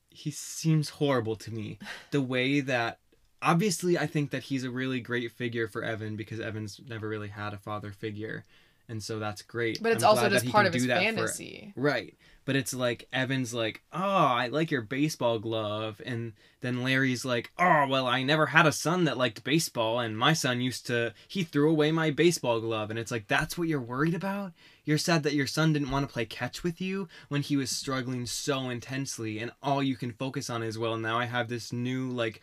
he 0.08 0.30
seems 0.30 0.88
horrible 0.88 1.36
to 1.36 1.52
me. 1.52 1.78
The 2.12 2.22
way 2.22 2.60
that 2.60 2.98
obviously 3.42 3.98
I 3.98 4.06
think 4.06 4.30
that 4.30 4.44
he's 4.44 4.64
a 4.64 4.70
really 4.70 5.00
great 5.00 5.30
figure 5.32 5.68
for 5.68 5.82
Evan 5.82 6.16
because 6.16 6.40
Evan's 6.40 6.80
never 6.88 7.08
really 7.08 7.28
had 7.28 7.52
a 7.54 7.58
father 7.58 7.92
figure. 7.92 8.44
And 8.90 9.02
so 9.02 9.18
that's 9.18 9.42
great. 9.42 9.82
But 9.82 9.92
it's 9.92 10.02
I'm 10.02 10.10
also 10.10 10.30
just 10.30 10.48
part 10.48 10.64
of 10.64 10.72
his 10.72 10.86
that 10.86 10.96
for- 10.98 11.04
fantasy. 11.04 11.74
Right. 11.76 12.16
But 12.46 12.56
it's 12.56 12.72
like 12.72 13.06
Evan's 13.12 13.52
like, 13.52 13.82
"Oh, 13.92 13.98
I 14.00 14.46
like 14.46 14.70
your 14.70 14.80
baseball 14.80 15.38
glove." 15.38 16.00
And 16.06 16.32
then 16.62 16.82
Larry's 16.82 17.22
like, 17.22 17.52
"Oh, 17.58 17.86
well, 17.86 18.06
I 18.06 18.22
never 18.22 18.46
had 18.46 18.64
a 18.66 18.72
son 18.72 19.04
that 19.04 19.18
liked 19.18 19.44
baseball 19.44 20.00
and 20.00 20.16
my 20.16 20.32
son 20.32 20.62
used 20.62 20.86
to 20.86 21.12
he 21.28 21.44
threw 21.44 21.68
away 21.68 21.92
my 21.92 22.10
baseball 22.10 22.58
glove." 22.62 22.88
And 22.88 22.98
it's 22.98 23.10
like, 23.10 23.28
"That's 23.28 23.58
what 23.58 23.68
you're 23.68 23.78
worried 23.82 24.14
about? 24.14 24.54
You're 24.86 24.96
sad 24.96 25.22
that 25.24 25.34
your 25.34 25.46
son 25.46 25.74
didn't 25.74 25.90
want 25.90 26.08
to 26.08 26.12
play 26.12 26.24
catch 26.24 26.62
with 26.62 26.80
you 26.80 27.10
when 27.28 27.42
he 27.42 27.58
was 27.58 27.70
struggling 27.70 28.24
so 28.24 28.70
intensely 28.70 29.38
and 29.38 29.50
all 29.62 29.82
you 29.82 29.96
can 29.96 30.12
focus 30.12 30.48
on 30.48 30.62
is, 30.62 30.78
well, 30.78 30.96
now 30.96 31.18
I 31.18 31.26
have 31.26 31.48
this 31.48 31.74
new 31.74 32.08
like 32.08 32.40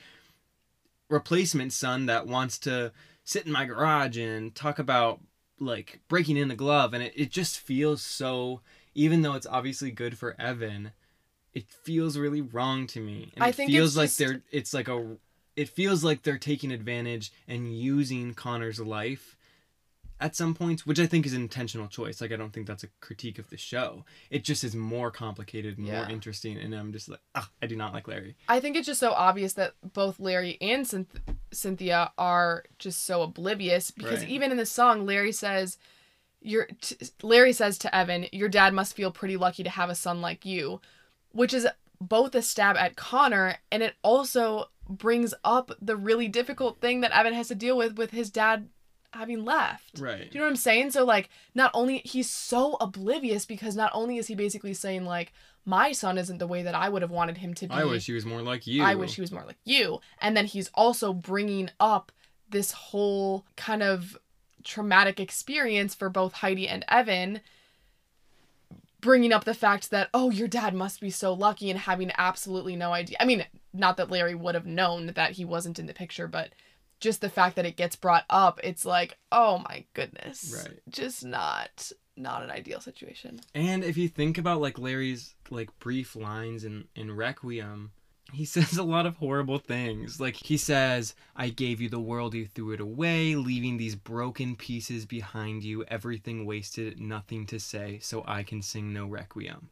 replacement 1.10 1.72
son 1.74 2.06
that 2.08 2.28
wants 2.28 2.58
to 2.60 2.92
sit 3.24 3.46
in 3.46 3.52
my 3.52 3.66
garage 3.66 4.18
and 4.18 4.54
talk 4.56 4.80
about 4.80 5.20
like 5.60 6.00
breaking 6.08 6.38
in 6.38 6.48
the 6.48 6.56
glove 6.56 6.94
and 6.94 7.02
it, 7.04 7.14
it 7.16 7.32
just 7.32 7.60
feels 7.60 8.02
so 8.02 8.62
even 8.94 9.22
though 9.22 9.34
it's 9.34 9.48
obviously 9.48 9.92
good 9.92 10.18
for 10.18 10.40
Evan, 10.40 10.92
it 11.54 11.70
feels 11.70 12.18
really 12.18 12.42
wrong 12.42 12.88
to 12.88 13.00
me. 13.02 13.32
And 13.36 13.44
I 13.44 13.50
it 13.50 13.56
think 13.56 13.72
feels 13.72 13.96
like 13.98 14.08
just- 14.08 14.20
they're 14.20 14.42
it's 14.52 14.74
like 14.74 14.88
a 14.88 15.18
it 15.56 15.70
feels 15.70 16.04
like 16.04 16.24
they're 16.24 16.38
taking 16.38 16.72
advantage 16.72 17.32
and 17.48 17.74
using 17.78 18.34
Connor's 18.34 18.80
life 18.80 19.35
at 20.20 20.36
some 20.36 20.54
points, 20.54 20.86
which 20.86 21.00
I 21.00 21.06
think 21.08 21.26
is 21.26 21.34
an 21.34 21.42
intentional 21.42 21.88
choice. 21.88 22.22
Like 22.22 22.32
I 22.32 22.38
don't 22.38 22.52
think 22.54 22.68
that's 22.68 22.84
a 22.84 22.90
critique 23.02 23.38
of 23.38 23.50
the 23.50 23.58
show. 23.58 24.06
It 24.30 24.44
just 24.46 24.64
is 24.64 24.76
more 24.76 25.12
complicated 25.12 25.78
and 25.78 25.86
Yeah. 25.88 26.04
more 26.04 26.10
interesting 26.12 26.58
and 26.58 26.74
I'm 26.74 26.94
just 26.94 27.10
like, 27.10 27.20
ah, 27.36 27.50
I 27.62 27.68
do 27.68 27.76
not 27.76 27.94
like 27.94 28.08
Larry. 28.08 28.36
I 28.48 28.60
think 28.60 28.78
it's 28.78 28.88
just 28.88 29.00
so 29.00 29.12
obvious 29.12 29.54
that 29.54 29.74
both 29.94 30.20
Larry 30.20 30.58
and 30.62 30.86
Cynth- 30.86 31.20
Cynthia 31.52 32.12
are 32.18 32.64
just 32.80 33.06
so 33.06 33.22
oblivious 33.24 33.92
because 33.92 34.20
Right. 34.22 34.30
even 34.30 34.52
in 34.52 34.58
the 34.58 34.66
song, 34.66 35.06
Larry 35.06 35.32
says, 35.34 35.78
"Your 36.42 36.68
t- 36.82 36.98
Larry 37.22 37.54
says 37.54 37.78
to 37.80 37.94
Evan, 37.96 38.28
your 38.32 38.50
dad 38.50 38.74
must 38.74 38.96
feel 38.96 39.12
pretty 39.12 39.36
lucky 39.38 39.64
to 39.64 39.70
have 39.70 39.90
a 39.90 39.96
son 39.96 40.22
like 40.22 40.46
you," 40.46 40.80
which 41.32 41.54
is 41.54 41.68
both 42.00 42.36
a 42.36 42.42
stab 42.42 42.76
at 42.78 42.96
Connor 42.96 43.58
and 43.72 43.82
it 43.84 43.96
also 44.02 44.70
brings 44.88 45.34
up 45.44 45.72
the 45.82 45.96
really 45.98 46.28
difficult 46.28 46.80
thing 46.80 47.02
that 47.02 47.12
Evan 47.12 47.34
has 47.34 47.48
to 47.48 47.56
deal 47.56 47.76
with 47.76 47.98
with 47.98 48.12
his 48.12 48.30
dad 48.30 48.70
having 49.16 49.46
left. 49.46 50.00
Right. 50.00 50.30
Do 50.30 50.38
you 50.38 50.40
know 50.40 50.46
what 50.46 50.52
I'm 50.52 50.56
saying? 50.56 50.92
So 50.92 51.04
like 51.04 51.30
not 51.54 51.72
only 51.74 52.00
he's 52.00 52.30
so 52.30 52.78
oblivious 52.80 53.46
because 53.46 53.76
not 53.76 53.92
only 53.94 54.18
is 54.18 54.28
he 54.28 54.36
basically 54.36 54.74
saying 54.74 55.06
like 55.06 55.34
my 55.66 55.92
son 55.92 56.18
isn't 56.18 56.38
the 56.38 56.48
way 56.48 56.64
that 56.64 56.76
I 56.76 56.90
would 56.90 57.02
have 57.02 57.12
wanted 57.12 57.38
him 57.38 57.54
to 57.56 57.68
be. 57.68 57.74
I 57.74 57.86
wish 57.86 58.06
he 58.06 58.14
was 58.14 58.26
more 58.26 58.42
like 58.42 58.68
you. 58.68 58.84
I 58.84 58.96
wish 58.96 59.16
he 59.16 59.22
was 59.22 59.32
more 59.32 59.44
like 59.46 59.58
you. 59.66 60.00
And 60.20 60.38
then 60.38 60.46
he's 60.46 60.70
also 60.76 61.12
bringing 61.12 61.72
up 61.80 62.12
this 62.50 62.72
whole 62.72 63.46
kind 63.56 63.82
of 63.82 64.18
traumatic 64.64 65.20
experience 65.20 65.96
for 65.96 66.10
both 66.10 66.34
Heidi 66.34 66.68
and 66.68 66.86
Evan, 66.88 67.42
bringing 69.02 69.34
up 69.34 69.46
the 69.46 69.54
fact 69.54 69.90
that, 69.90 70.10
oh, 70.14 70.30
your 70.30 70.48
dad 70.48 70.76
must 70.76 71.02
be 71.02 71.10
so 71.10 71.34
lucky 71.34 71.72
and 71.72 71.80
having 71.80 72.12
absolutely 72.18 72.76
no 72.76 72.94
idea. 72.94 73.18
I 73.20 73.26
mean, 73.26 73.46
not 73.74 73.98
that 73.98 74.12
Larry 74.12 74.36
would 74.36 74.56
have 74.56 74.68
known 74.68 75.14
that 75.16 75.32
he 75.32 75.46
wasn't 75.46 75.80
in 75.80 75.88
the 75.88 75.94
picture, 75.94 76.28
but 76.28 76.50
just 77.00 77.22
the 77.22 77.30
fact 77.30 77.56
that 77.56 77.66
it 77.66 77.78
gets 77.78 77.96
brought 77.96 78.26
up, 78.30 78.60
it's 78.64 78.86
like, 78.86 79.18
oh 79.32 79.60
my 79.70 79.86
goodness. 79.94 80.64
Right. 80.66 80.80
Just 80.90 81.26
not 81.26 81.92
not 82.18 82.44
an 82.44 82.52
ideal 82.52 82.80
situation. 82.80 83.40
And 83.54 83.84
if 83.84 83.98
you 83.98 84.08
think 84.08 84.38
about 84.38 84.62
like 84.62 84.80
Larry's 84.80 85.36
like 85.50 85.78
brief 85.80 86.16
lines 86.16 86.64
in 86.64 86.86
in 86.96 87.12
Requiem, 87.12 87.92
he 88.32 88.46
says 88.46 88.78
a 88.78 88.84
lot 88.84 89.06
of 89.06 89.18
horrible 89.18 89.60
things. 89.60 90.20
Like 90.20 90.36
he 90.36 90.58
says, 90.58 91.16
"I 91.36 91.50
gave 91.50 91.82
you 91.82 91.90
the 91.90 92.00
world, 92.00 92.34
you 92.34 92.46
threw 92.48 92.72
it 92.72 92.80
away, 92.80 93.36
leaving 93.36 93.78
these 93.78 93.96
broken 93.96 94.56
pieces 94.56 95.06
behind 95.06 95.64
you, 95.64 95.84
everything 95.86 96.46
wasted, 96.46 97.00
nothing 97.00 97.46
to 97.48 97.60
say, 97.60 98.00
so 98.02 98.24
I 98.28 98.44
can 98.44 98.62
sing 98.62 98.94
no 98.94 99.06
requiem." 99.08 99.70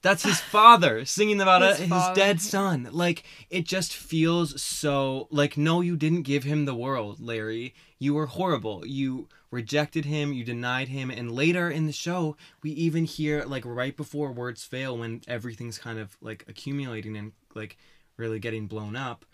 That's 0.00 0.22
his 0.22 0.40
father 0.40 1.04
singing 1.04 1.40
about 1.40 1.62
a, 1.62 1.74
His 1.74 1.90
his 1.90 2.04
dead 2.14 2.40
son. 2.40 2.88
Like 2.92 3.24
it 3.50 3.64
just 3.64 3.94
feels 3.94 4.60
so 4.62 5.26
like 5.30 5.56
no 5.56 5.80
you 5.80 5.96
didn't 5.96 6.22
give 6.22 6.44
him 6.44 6.64
the 6.64 6.74
world, 6.74 7.20
Larry. 7.20 7.74
You 7.98 8.14
were 8.14 8.26
horrible. 8.26 8.86
You 8.86 9.28
rejected 9.50 10.04
him, 10.04 10.32
you 10.32 10.44
denied 10.44 10.88
him, 10.88 11.10
and 11.10 11.32
later 11.32 11.70
in 11.70 11.86
the 11.86 11.92
show, 11.92 12.36
we 12.62 12.70
even 12.72 13.04
hear 13.04 13.44
like 13.44 13.64
right 13.64 13.96
before 13.96 14.30
words 14.30 14.64
fail 14.64 14.96
when 14.96 15.22
everything's 15.26 15.78
kind 15.78 15.98
of 15.98 16.16
like 16.20 16.44
accumulating 16.48 17.16
and 17.16 17.32
like 17.54 17.76
really 18.16 18.38
getting 18.38 18.66
blown 18.66 18.94
up. 18.94 19.24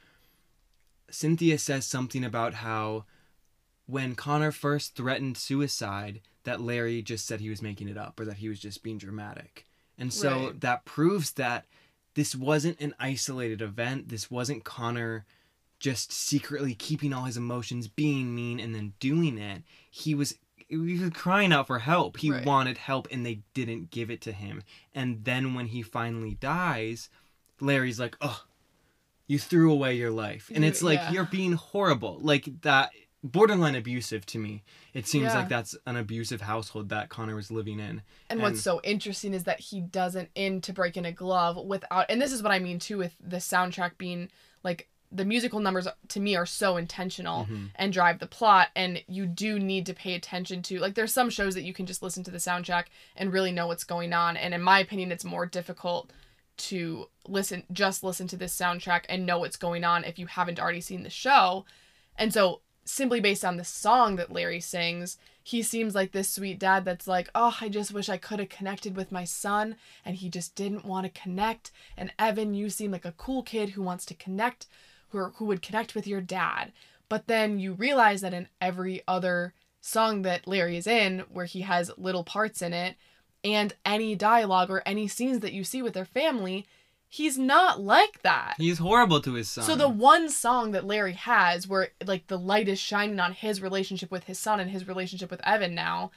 Cynthia 1.10 1.58
says 1.58 1.84
something 1.84 2.24
about 2.24 2.54
how 2.54 3.04
when 3.86 4.14
Connor 4.14 4.52
first 4.52 4.96
threatened 4.96 5.36
suicide, 5.36 6.20
that 6.44 6.60
Larry 6.60 7.02
just 7.02 7.26
said 7.26 7.40
he 7.40 7.50
was 7.50 7.62
making 7.62 7.88
it 7.88 7.96
up 7.96 8.18
or 8.18 8.24
that 8.24 8.38
he 8.38 8.48
was 8.48 8.58
just 8.58 8.82
being 8.82 8.98
dramatic. 8.98 9.66
And 9.98 10.12
so 10.12 10.46
Right. 10.46 10.60
that 10.60 10.84
proves 10.84 11.32
that 11.32 11.66
this 12.14 12.34
wasn't 12.34 12.80
an 12.80 12.94
isolated 12.98 13.60
event. 13.62 14.08
This 14.08 14.30
wasn't 14.30 14.64
Connor 14.64 15.24
just 15.80 16.12
secretly 16.12 16.74
keeping 16.74 17.12
all 17.12 17.24
his 17.24 17.36
emotions, 17.36 17.88
being 17.88 18.34
mean, 18.34 18.58
and 18.60 18.74
then 18.74 18.94
doing 19.00 19.38
it. 19.38 19.62
He 19.90 20.14
was 20.14 20.34
he 20.66 20.76
was 20.98 21.10
crying 21.10 21.52
out 21.52 21.66
for 21.66 21.80
help. 21.80 22.16
He 22.16 22.30
Right. 22.30 22.44
wanted 22.44 22.78
help, 22.78 23.06
and 23.12 23.24
they 23.24 23.42
didn't 23.52 23.90
give 23.90 24.10
it 24.10 24.20
to 24.22 24.32
him. 24.32 24.62
And 24.94 25.24
then 25.24 25.52
when 25.54 25.66
he 25.66 25.82
finally 25.82 26.34
dies, 26.34 27.10
Larry's 27.60 28.00
like, 28.00 28.16
"Oh, 28.22 28.44
you 29.26 29.38
threw 29.38 29.70
away 29.70 29.94
your 29.96 30.10
life," 30.10 30.50
and 30.54 30.64
it's 30.64 30.82
like 30.82 30.98
yeah. 30.98 31.12
you're 31.12 31.26
being 31.26 31.52
horrible. 31.52 32.18
Like 32.20 32.62
that. 32.62 32.90
Borderline 33.24 33.74
abusive 33.74 34.26
to 34.26 34.38
me. 34.38 34.62
It 34.92 35.06
seems 35.08 35.24
Yeah. 35.32 35.40
like 35.40 35.48
that's 35.48 35.74
an 35.86 35.96
abusive 35.96 36.42
household 36.42 36.90
that 36.90 37.08
Connor 37.08 37.34
was 37.34 37.50
living 37.50 37.80
in. 37.80 38.02
And 38.30 38.40
what's 38.42 38.60
so 38.60 38.80
interesting 38.84 39.32
is 39.34 39.44
that 39.44 39.58
he 39.60 39.80
doesn't 39.80 40.28
in 40.34 40.60
to 40.60 40.72
break 40.74 40.96
in 40.96 41.06
a 41.06 41.12
glove 41.12 41.56
without 41.56 42.06
and 42.10 42.20
this 42.20 42.30
is 42.32 42.42
what 42.42 42.52
I 42.52 42.58
mean 42.58 42.78
too 42.78 42.98
with 42.98 43.14
the 43.18 43.38
soundtrack 43.38 43.96
being 43.98 44.28
like 44.62 44.88
the 45.10 45.24
musical 45.24 45.60
numbers 45.60 45.86
to 46.08 46.18
me 46.20 46.34
are 46.36 46.44
so 46.46 46.76
intentional 46.76 47.44
Mhm. 47.46 47.70
and 47.76 47.92
drive 47.92 48.18
the 48.18 48.26
plot 48.26 48.68
and 48.74 49.02
you 49.06 49.26
do 49.26 49.58
need 49.60 49.86
to 49.86 49.94
pay 49.94 50.14
attention 50.14 50.60
to 50.64 50.78
like 50.80 50.94
there's 50.94 51.12
some 51.14 51.30
shows 51.30 51.54
that 51.54 51.62
you 51.62 51.72
can 51.72 51.86
just 51.86 52.02
listen 52.02 52.24
to 52.24 52.30
the 52.32 52.38
soundtrack 52.38 52.86
and 53.16 53.32
really 53.32 53.52
know 53.52 53.68
what's 53.68 53.84
going 53.84 54.12
on 54.12 54.36
and 54.36 54.52
in 54.52 54.60
my 54.60 54.80
opinion 54.80 55.12
it's 55.12 55.24
more 55.24 55.46
difficult 55.46 56.10
to 56.56 57.08
listen 57.26 57.62
just 57.72 58.02
listen 58.04 58.26
to 58.28 58.36
this 58.36 58.54
soundtrack 58.54 59.04
and 59.08 59.24
know 59.24 59.38
what's 59.38 59.56
going 59.56 59.84
on 59.84 60.04
if 60.04 60.18
you 60.18 60.26
haven't 60.26 60.60
already 60.60 60.80
seen 60.80 61.04
the 61.04 61.10
show 61.10 61.64
and 62.18 62.32
so 62.34 62.60
simply 62.84 63.20
based 63.20 63.44
on 63.44 63.56
the 63.56 63.64
song 63.64 64.16
that 64.16 64.32
Larry 64.32 64.60
sings 64.60 65.16
he 65.46 65.62
seems 65.62 65.94
like 65.94 66.12
this 66.12 66.30
sweet 66.30 66.58
dad 66.58 66.84
that's 66.84 67.06
like 67.06 67.28
oh 67.34 67.56
I 67.60 67.68
just 67.68 67.92
wish 67.92 68.08
I 68.08 68.16
could 68.16 68.38
have 68.38 68.48
connected 68.48 68.96
with 68.96 69.12
my 69.12 69.24
son 69.24 69.76
and 70.04 70.16
he 70.16 70.30
just 70.30 70.54
didn't 70.54 70.86
want 70.86 71.04
to 71.04 71.20
connect. 71.20 71.70
And 71.96 72.12
Evan 72.18 72.54
you 72.54 72.70
seem 72.70 72.90
like 72.90 73.04
a 73.04 73.12
cool 73.12 73.42
kid 73.42 73.70
who 73.70 73.82
wants 73.82 74.06
to 74.06 74.14
connect 74.14 74.66
who, 75.10 75.26
who 75.36 75.44
would 75.44 75.62
connect 75.62 75.94
with 75.94 76.06
your 76.06 76.20
dad. 76.20 76.72
But 77.08 77.26
then 77.26 77.58
you 77.58 77.72
realize 77.72 78.20
that 78.22 78.34
in 78.34 78.48
every 78.60 79.02
other 79.06 79.54
song 79.80 80.22
that 80.22 80.48
Larry 80.48 80.76
is 80.76 80.86
in, 80.86 81.20
where 81.30 81.44
he 81.44 81.60
has 81.60 81.92
little 81.96 82.24
parts 82.24 82.62
in 82.62 82.72
it, 82.72 82.96
and 83.44 83.74
any 83.84 84.16
dialogue 84.16 84.70
or 84.70 84.82
any 84.84 85.06
scenes 85.06 85.40
that 85.40 85.52
you 85.52 85.62
see 85.62 85.82
with 85.82 85.92
their 85.92 86.04
family, 86.04 86.66
he's 87.14 87.38
not 87.38 87.80
like 87.80 88.22
that. 88.22 88.54
He's 88.58 88.78
horrible 88.78 89.20
to 89.20 89.34
his 89.34 89.48
son. 89.48 89.62
So 89.62 89.76
the 89.76 89.88
one 89.88 90.28
song 90.28 90.72
that 90.72 90.84
Larry 90.84 91.12
has 91.12 91.68
where 91.68 91.90
like 92.04 92.26
the 92.26 92.38
light 92.38 92.66
is 92.66 92.80
shining 92.80 93.20
on 93.20 93.32
his 93.32 93.62
relationship 93.62 94.10
with 94.10 94.24
his 94.24 94.38
son 94.38 94.58
and 94.58 94.70
his 94.70 94.88
relationship 94.88 95.30
with 95.30 95.46
Evan 95.46 95.76
now, 95.76 96.10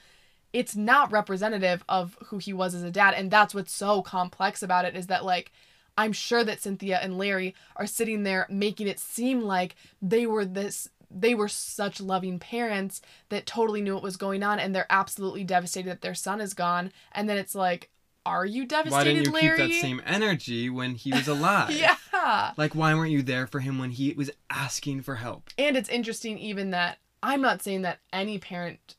it's 0.52 0.74
not 0.74 1.12
representative 1.12 1.84
of 1.88 2.18
who 2.26 2.38
he 2.38 2.52
was 2.52 2.74
as 2.74 2.82
a 2.82 2.90
dad 2.90 3.14
and 3.14 3.30
that's 3.30 3.54
what's 3.54 3.72
so 3.72 4.02
complex 4.02 4.60
about 4.60 4.84
it 4.84 4.96
is 4.96 5.06
that 5.06 5.24
like 5.24 5.52
I'm 5.96 6.12
sure 6.12 6.42
that 6.42 6.62
Cynthia 6.62 6.98
and 7.00 7.16
Larry 7.16 7.54
are 7.76 7.86
sitting 7.86 8.24
there 8.24 8.46
making 8.48 8.88
it 8.88 8.98
seem 8.98 9.42
like 9.42 9.76
they 10.02 10.26
were 10.26 10.44
this 10.44 10.88
they 11.10 11.34
were 11.34 11.48
such 11.48 12.00
loving 12.00 12.38
parents 12.40 13.00
that 13.28 13.46
totally 13.46 13.82
knew 13.82 13.94
what 13.94 14.02
was 14.02 14.16
going 14.16 14.42
on 14.42 14.58
and 14.58 14.74
they're 14.74 14.86
absolutely 14.90 15.44
devastated 15.44 15.90
that 15.90 16.00
their 16.00 16.14
son 16.14 16.40
is 16.40 16.54
gone 16.54 16.92
and 17.12 17.28
then 17.28 17.38
it's 17.38 17.54
like 17.54 17.90
are 18.28 18.46
you 18.46 18.64
devastated 18.66 18.92
why 18.94 19.04
didn't 19.04 19.26
you 19.26 19.32
Larry? 19.32 19.56
keep 19.58 19.68
that 19.72 19.80
same 19.80 20.02
energy 20.06 20.68
when 20.70 20.94
he 20.94 21.12
was 21.12 21.26
alive? 21.36 21.70
yeah. 21.70 22.52
Like 22.56 22.74
why 22.74 22.94
weren't 22.94 23.10
you 23.12 23.22
there 23.22 23.46
for 23.46 23.60
him 23.60 23.78
when 23.78 23.90
he 23.90 24.12
was 24.12 24.30
asking 24.50 25.02
for 25.02 25.16
help? 25.16 25.50
And 25.58 25.76
it's 25.76 25.88
interesting 25.88 26.38
even 26.38 26.70
that 26.70 26.98
I'm 27.22 27.40
not 27.40 27.62
saying 27.62 27.82
that 27.82 27.98
any 28.12 28.38
parent 28.38 28.96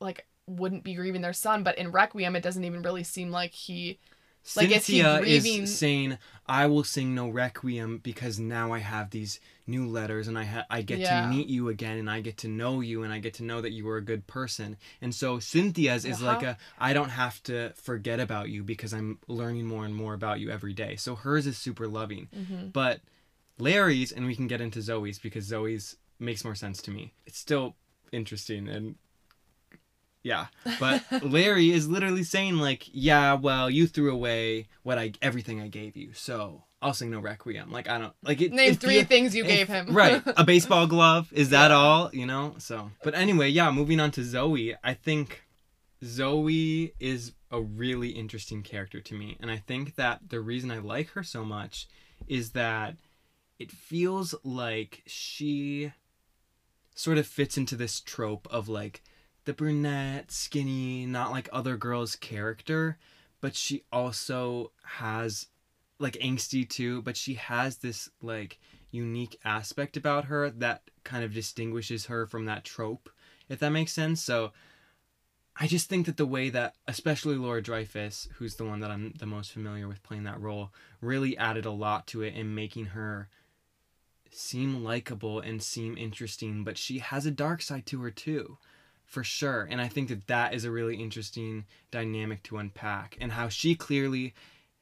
like 0.00 0.26
wouldn't 0.46 0.84
be 0.84 0.94
grieving 0.94 1.22
their 1.22 1.32
son, 1.32 1.62
but 1.62 1.78
in 1.78 1.90
Requiem 1.90 2.36
it 2.36 2.42
doesn't 2.42 2.64
even 2.64 2.82
really 2.82 3.02
seem 3.02 3.30
like 3.30 3.52
he 3.52 3.98
Like, 4.54 4.66
is 4.70 4.84
Cynthia 4.84 5.20
is 5.22 5.76
saying, 5.76 6.18
"I 6.46 6.66
will 6.66 6.84
sing 6.84 7.14
no 7.14 7.28
requiem 7.28 7.98
because 7.98 8.38
now 8.38 8.72
I 8.72 8.78
have 8.78 9.10
these 9.10 9.40
new 9.66 9.86
letters 9.88 10.28
and 10.28 10.38
I 10.38 10.44
ha- 10.44 10.66
I 10.70 10.82
get 10.82 11.00
Yeah. 11.00 11.22
to 11.22 11.28
meet 11.28 11.48
you 11.48 11.68
again 11.68 11.98
and 11.98 12.08
I 12.08 12.20
get 12.20 12.36
to 12.38 12.48
know 12.48 12.80
you 12.80 13.02
and 13.02 13.12
I 13.12 13.18
get 13.18 13.34
to 13.34 13.42
know 13.42 13.60
that 13.60 13.72
you 13.72 13.84
were 13.84 13.96
a 13.96 14.02
good 14.02 14.26
person." 14.28 14.76
And 15.00 15.12
so 15.14 15.40
Cynthia's 15.40 16.04
is 16.04 16.22
like 16.22 16.44
Uh-huh. 16.44 16.54
a, 16.78 16.84
"I 16.84 16.92
don't 16.92 17.10
have 17.10 17.42
to 17.44 17.72
forget 17.74 18.20
about 18.20 18.48
you 18.48 18.62
because 18.62 18.94
I'm 18.94 19.18
learning 19.26 19.66
more 19.66 19.84
and 19.84 19.94
more 19.94 20.14
about 20.14 20.38
you 20.38 20.50
every 20.50 20.74
day." 20.74 20.94
So 20.96 21.16
hers 21.16 21.46
is 21.46 21.58
super 21.58 21.88
loving, 21.88 22.28
Mhm. 22.36 22.72
but 22.72 23.00
Larry's, 23.58 24.12
and 24.12 24.26
we 24.26 24.36
can 24.36 24.46
get 24.46 24.60
into 24.60 24.82
Zoe's 24.82 25.18
because 25.18 25.44
Zoe's 25.46 25.96
makes 26.18 26.44
more 26.44 26.54
sense 26.54 26.80
to 26.82 26.90
me. 26.90 27.14
It's 27.26 27.38
still 27.38 27.76
interesting 28.12 28.68
and 28.68 28.96
yeah, 30.30 30.46
but 30.80 31.04
Larry 31.22 31.68
is 31.70 31.88
literally 31.88 32.24
saying 32.24 32.56
like, 32.56 32.82
"Yeah, 32.92 33.34
well, 33.34 33.70
you 33.70 33.86
threw 33.86 34.10
away 34.12 34.68
what 34.82 34.98
I 34.98 35.12
everything 35.22 35.60
I 35.60 35.68
gave 35.68 35.96
you, 35.96 36.12
so 36.14 36.64
I'll 36.82 36.94
sing 36.94 37.10
no 37.10 37.20
requiem." 37.20 37.70
Like 37.70 37.88
I 37.88 37.96
don't 37.98 38.14
like 38.22 38.40
it. 38.40 38.52
name 38.52 38.74
three 38.74 38.98
feel- 39.00 39.04
things 39.12 39.34
you 39.36 39.44
it- 39.44 39.48
gave 39.56 39.68
him. 39.68 39.94
right, 39.94 40.22
a 40.36 40.44
baseball 40.52 40.86
glove. 40.86 41.32
Is 41.32 41.50
that 41.50 41.70
Yeah. 41.70 41.76
all? 41.76 42.10
You 42.12 42.26
know. 42.26 42.54
So, 42.58 42.90
but 43.04 43.14
anyway, 43.14 43.48
yeah. 43.50 43.70
Moving 43.70 44.00
on 44.00 44.10
to 44.12 44.24
Zoe, 44.24 44.74
I 44.82 44.94
think 44.94 45.44
Zoe 46.04 46.92
is 47.00 47.32
a 47.50 47.60
really 47.60 48.10
interesting 48.10 48.62
character 48.62 49.00
to 49.00 49.14
me, 49.14 49.36
and 49.40 49.50
I 49.50 49.58
think 49.58 49.94
that 49.96 50.28
the 50.30 50.40
reason 50.40 50.70
I 50.70 50.78
like 50.78 51.10
her 51.10 51.22
so 51.22 51.44
much 51.44 51.86
is 52.28 52.50
that 52.50 52.96
it 53.58 53.70
feels 53.70 54.34
like 54.44 55.02
she 55.06 55.92
sort 56.94 57.18
of 57.18 57.26
fits 57.26 57.56
into 57.56 57.76
this 57.76 58.00
trope 58.00 58.46
of 58.50 58.68
like 58.68 59.02
the 59.46 59.54
brunette, 59.54 60.30
skinny, 60.30 61.06
not 61.06 61.30
like 61.30 61.48
other 61.52 61.76
girls 61.76 62.14
character, 62.16 62.98
but 63.40 63.56
she 63.56 63.84
also 63.90 64.72
has 64.84 65.46
like 65.98 66.14
angsty 66.14 66.68
too, 66.68 67.00
but 67.02 67.16
she 67.16 67.34
has 67.34 67.78
this 67.78 68.10
like 68.20 68.58
unique 68.90 69.38
aspect 69.44 69.96
about 69.96 70.26
her 70.26 70.50
that 70.50 70.82
kind 71.04 71.24
of 71.24 71.32
distinguishes 71.32 72.06
her 72.06 72.26
from 72.26 72.44
that 72.44 72.64
trope, 72.64 73.08
if 73.48 73.60
that 73.60 73.70
makes 73.70 73.92
sense. 73.92 74.20
So 74.22 74.52
I 75.58 75.66
just 75.66 75.88
think 75.88 76.06
that 76.06 76.16
the 76.18 76.26
way 76.26 76.50
that, 76.50 76.74
especially 76.86 77.36
Laura 77.36 77.62
Dreyfuss, 77.62 78.28
who's 78.34 78.56
the 78.56 78.64
one 78.64 78.80
that 78.80 78.90
I'm 78.90 79.14
the 79.18 79.26
most 79.26 79.52
familiar 79.52 79.88
with 79.88 80.02
playing 80.02 80.24
that 80.24 80.40
role, 80.40 80.72
really 81.00 81.36
added 81.38 81.64
a 81.64 81.70
lot 81.70 82.06
to 82.08 82.22
it 82.22 82.34
in 82.34 82.54
making 82.54 82.86
her 82.86 83.28
seem 84.30 84.84
likable 84.84 85.40
and 85.40 85.62
seem 85.62 85.96
interesting, 85.96 86.62
but 86.62 86.76
she 86.76 86.98
has 86.98 87.24
a 87.24 87.30
dark 87.30 87.62
side 87.62 87.86
to 87.86 88.02
her 88.02 88.10
too, 88.10 88.58
for 89.06 89.24
sure. 89.24 89.66
And 89.70 89.80
I 89.80 89.88
think 89.88 90.08
that 90.08 90.26
that 90.26 90.54
is 90.54 90.64
a 90.64 90.70
really 90.70 90.96
interesting 90.96 91.64
dynamic 91.90 92.42
to 92.44 92.58
unpack, 92.58 93.16
and 93.20 93.32
how 93.32 93.48
she 93.48 93.74
clearly 93.74 94.34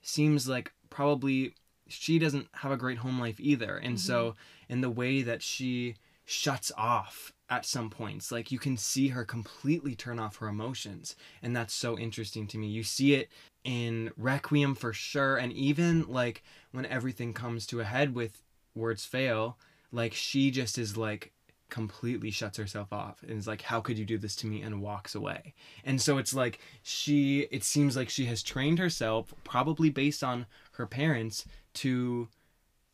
seems 0.02 0.48
like 0.48 0.72
probably 0.90 1.54
she 1.88 2.18
doesn't 2.18 2.48
have 2.54 2.72
a 2.72 2.76
great 2.76 2.98
home 2.98 3.20
life 3.20 3.38
either. 3.38 3.76
And 3.76 4.00
so, 4.00 4.30
mm-hmm. 4.30 4.72
in 4.72 4.80
the 4.80 4.90
way 4.90 5.22
that 5.22 5.42
she 5.42 5.96
shuts 6.24 6.72
off 6.76 7.32
at 7.50 7.66
some 7.66 7.90
points, 7.90 8.32
like 8.32 8.50
you 8.50 8.58
can 8.58 8.76
see 8.78 9.08
her 9.08 9.24
completely 9.24 9.94
turn 9.94 10.18
off 10.18 10.36
her 10.36 10.48
emotions, 10.48 11.14
and 11.42 11.54
that's 11.54 11.74
so 11.74 11.98
interesting 11.98 12.46
to 12.48 12.58
me. 12.58 12.66
You 12.66 12.82
see 12.82 13.14
it 13.14 13.28
in 13.62 14.10
Requiem 14.16 14.74
for 14.74 14.92
sure, 14.92 15.36
and 15.36 15.52
even 15.52 16.06
like 16.08 16.42
when 16.72 16.86
everything 16.86 17.34
comes 17.34 17.66
to 17.66 17.80
a 17.80 17.84
head 17.84 18.14
with 18.14 18.42
words 18.74 19.04
fail 19.04 19.56
like 19.94 20.12
she 20.12 20.50
just 20.50 20.76
is 20.76 20.96
like 20.96 21.32
completely 21.74 22.30
shuts 22.30 22.56
herself 22.56 22.92
off 22.92 23.24
and 23.24 23.36
is 23.36 23.48
like 23.48 23.62
how 23.62 23.80
could 23.80 23.98
you 23.98 24.04
do 24.04 24.16
this 24.16 24.36
to 24.36 24.46
me? 24.46 24.62
and 24.62 24.80
walks 24.80 25.16
away. 25.16 25.54
And 25.84 26.00
so 26.00 26.18
it's 26.18 26.32
like 26.32 26.60
she 26.84 27.48
it 27.50 27.64
seems 27.64 27.96
like 27.96 28.08
she 28.08 28.26
has 28.26 28.44
trained 28.44 28.78
herself 28.78 29.34
probably 29.42 29.90
based 29.90 30.22
on 30.22 30.46
her 30.72 30.86
parents 30.86 31.44
to 31.82 32.28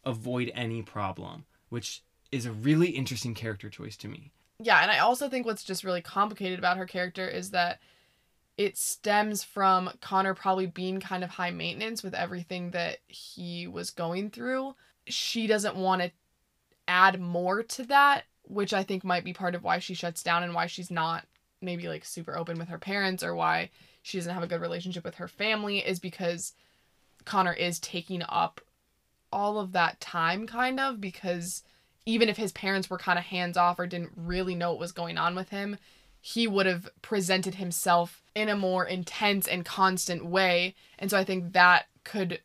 avoid 0.02 0.50
any 0.54 0.80
problem 0.80 1.44
which 1.68 2.02
is 2.32 2.46
a 2.46 2.52
really 2.52 2.88
interesting 2.90 3.34
character 3.34 3.68
choice 3.68 3.96
to 3.98 4.08
me. 4.08 4.32
Yeah, 4.58 4.80
and 4.80 4.90
I 4.90 4.98
also 4.98 5.28
think 5.28 5.44
what's 5.44 5.62
just 5.62 5.84
really 5.84 6.02
complicated 6.02 6.58
about 6.58 6.78
her 6.78 6.86
character 6.86 7.28
is 7.28 7.50
that 7.50 7.80
it 8.56 8.78
stems 8.78 9.44
from 9.44 9.90
Connor 10.00 10.34
probably 10.34 10.66
being 10.66 11.00
kind 11.00 11.22
of 11.22 11.30
high 11.30 11.50
maintenance 11.50 12.02
with 12.02 12.14
everything 12.14 12.70
that 12.70 12.98
he 13.08 13.66
was 13.66 13.90
going 13.90 14.30
through. 14.30 14.74
She 15.06 15.46
doesn't 15.46 15.76
want 15.76 16.02
to 16.02 16.10
add 16.88 17.20
more 17.20 17.62
to 17.62 17.84
that, 17.84 18.24
which 18.50 18.72
I 18.72 18.82
think 18.82 19.04
might 19.04 19.24
be 19.24 19.32
part 19.32 19.54
of 19.54 19.62
why 19.62 19.78
she 19.78 19.94
shuts 19.94 20.22
down 20.22 20.42
and 20.42 20.54
why 20.54 20.66
she's 20.66 20.90
not 20.90 21.24
maybe 21.62 21.88
like 21.88 22.04
super 22.04 22.36
open 22.36 22.58
with 22.58 22.68
her 22.68 22.78
parents 22.78 23.22
or 23.22 23.34
why 23.34 23.70
she 24.02 24.18
doesn't 24.18 24.34
have 24.34 24.42
a 24.42 24.48
good 24.48 24.60
relationship 24.60 25.04
with 25.04 25.16
her 25.16 25.28
family 25.28 25.78
is 25.78 25.98
because 25.98 26.54
Connor 27.24 27.52
is 27.52 27.78
taking 27.78 28.22
up 28.28 28.60
all 29.32 29.58
of 29.58 29.72
that 29.72 30.00
time 30.00 30.46
kind 30.46 30.80
of 30.80 31.00
because 31.00 31.62
even 32.06 32.28
if 32.28 32.36
his 32.36 32.52
parents 32.52 32.88
were 32.88 32.98
kind 32.98 33.18
of 33.18 33.26
hands 33.26 33.56
off 33.56 33.78
or 33.78 33.86
didn't 33.86 34.10
really 34.16 34.54
know 34.54 34.70
what 34.70 34.80
was 34.80 34.92
going 34.92 35.18
on 35.18 35.34
with 35.34 35.50
him, 35.50 35.76
he 36.20 36.46
would 36.46 36.66
have 36.66 36.88
presented 37.02 37.56
himself 37.56 38.22
in 38.34 38.48
a 38.48 38.56
more 38.56 38.84
intense 38.84 39.46
and 39.46 39.64
constant 39.64 40.24
way. 40.24 40.74
And 40.98 41.10
so 41.10 41.16
I 41.16 41.24
think 41.24 41.52
that 41.52 41.86
could 42.04 42.40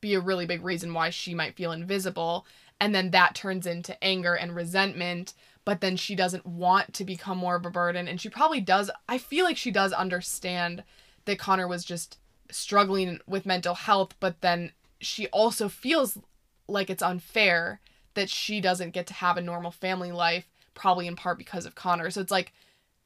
be 0.00 0.14
a 0.14 0.20
really 0.20 0.46
big 0.46 0.64
reason 0.64 0.94
why 0.94 1.10
she 1.10 1.34
might 1.34 1.56
feel 1.56 1.72
invisible. 1.72 2.46
And 2.80 2.94
then 2.94 3.10
that 3.10 3.34
turns 3.34 3.66
into 3.66 4.02
anger 4.02 4.34
and 4.34 4.56
resentment. 4.56 5.34
But 5.64 5.80
then 5.80 5.96
she 5.96 6.14
doesn't 6.14 6.46
want 6.46 6.94
to 6.94 7.04
become 7.04 7.38
more 7.38 7.56
of 7.56 7.66
a 7.66 7.70
burden. 7.70 8.08
And 8.08 8.20
she 8.20 8.30
probably 8.30 8.60
does. 8.60 8.90
I 9.08 9.18
feel 9.18 9.44
like 9.44 9.58
she 9.58 9.70
does 9.70 9.92
understand 9.92 10.82
that 11.26 11.38
Connor 11.38 11.68
was 11.68 11.84
just 11.84 12.18
struggling 12.50 13.20
with 13.26 13.46
mental 13.46 13.74
health. 13.74 14.14
But 14.20 14.40
then 14.40 14.72
she 14.98 15.26
also 15.28 15.68
feels 15.68 16.18
like 16.66 16.88
it's 16.88 17.02
unfair 17.02 17.80
that 18.14 18.30
she 18.30 18.60
doesn't 18.60 18.90
get 18.90 19.06
to 19.08 19.14
have 19.14 19.36
a 19.36 19.42
normal 19.42 19.70
family 19.70 20.12
life, 20.12 20.48
probably 20.74 21.06
in 21.06 21.16
part 21.16 21.38
because 21.38 21.66
of 21.66 21.74
Connor. 21.74 22.10
So 22.10 22.20
it's 22.20 22.30
like, 22.30 22.52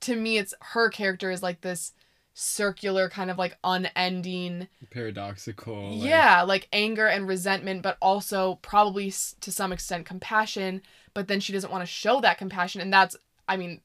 to 0.00 0.16
me, 0.16 0.38
it's 0.38 0.54
her 0.60 0.88
character 0.88 1.30
is 1.30 1.42
like 1.42 1.60
this 1.60 1.92
circular 2.34 3.08
kind 3.08 3.30
of 3.30 3.38
like 3.38 3.56
unending 3.62 4.66
paradoxical 4.90 5.92
yeah 5.94 6.42
like 6.42 6.66
anger 6.72 7.06
and 7.06 7.28
resentment 7.28 7.80
but 7.80 7.96
also 8.02 8.58
probably 8.60 9.08
to 9.40 9.52
some 9.52 9.72
extent 9.72 10.04
compassion 10.04 10.82
but 11.14 11.28
then 11.28 11.38
she 11.38 11.52
doesn't 11.52 11.70
want 11.70 11.82
to 11.82 11.86
show 11.86 12.20
that 12.20 12.36
compassion 12.36 12.80
and 12.80 12.92
that's 12.92 13.16
I 13.48 13.56
mean, 13.56 13.80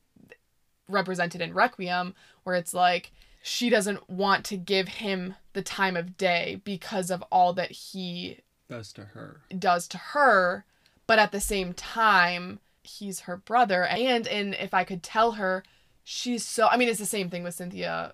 represented 0.87 1.41
in 1.41 1.53
Requiem, 1.53 2.15
where 2.43 2.55
it's 2.55 2.73
like 2.73 3.11
she 3.41 3.69
doesn't 3.69 4.09
want 4.09 4.45
to 4.45 4.57
give 4.57 4.87
him 4.87 5.35
the 5.53 5.61
time 5.61 5.95
of 5.95 6.17
day 6.17 6.61
because 6.63 7.11
of 7.11 7.23
all 7.31 7.53
that 7.53 7.71
he 7.71 8.39
Does 8.69 8.91
to 8.93 9.05
her. 9.05 9.41
does 9.57 9.87
to 9.89 9.97
her, 9.97 10.65
but 11.07 11.19
at 11.19 11.31
the 11.31 11.39
same 11.39 11.73
time, 11.73 12.59
he's 12.83 13.21
her 13.21 13.37
brother. 13.37 13.85
And 13.85 14.27
and 14.27 14.53
if 14.55 14.73
I 14.73 14.83
could 14.83 15.03
tell 15.03 15.33
her, 15.33 15.63
she's 16.03 16.45
so 16.45 16.67
I 16.67 16.77
mean 16.77 16.89
it's 16.89 16.99
the 16.99 17.05
same 17.05 17.29
thing 17.29 17.43
with 17.43 17.55
Cynthia 17.55 18.13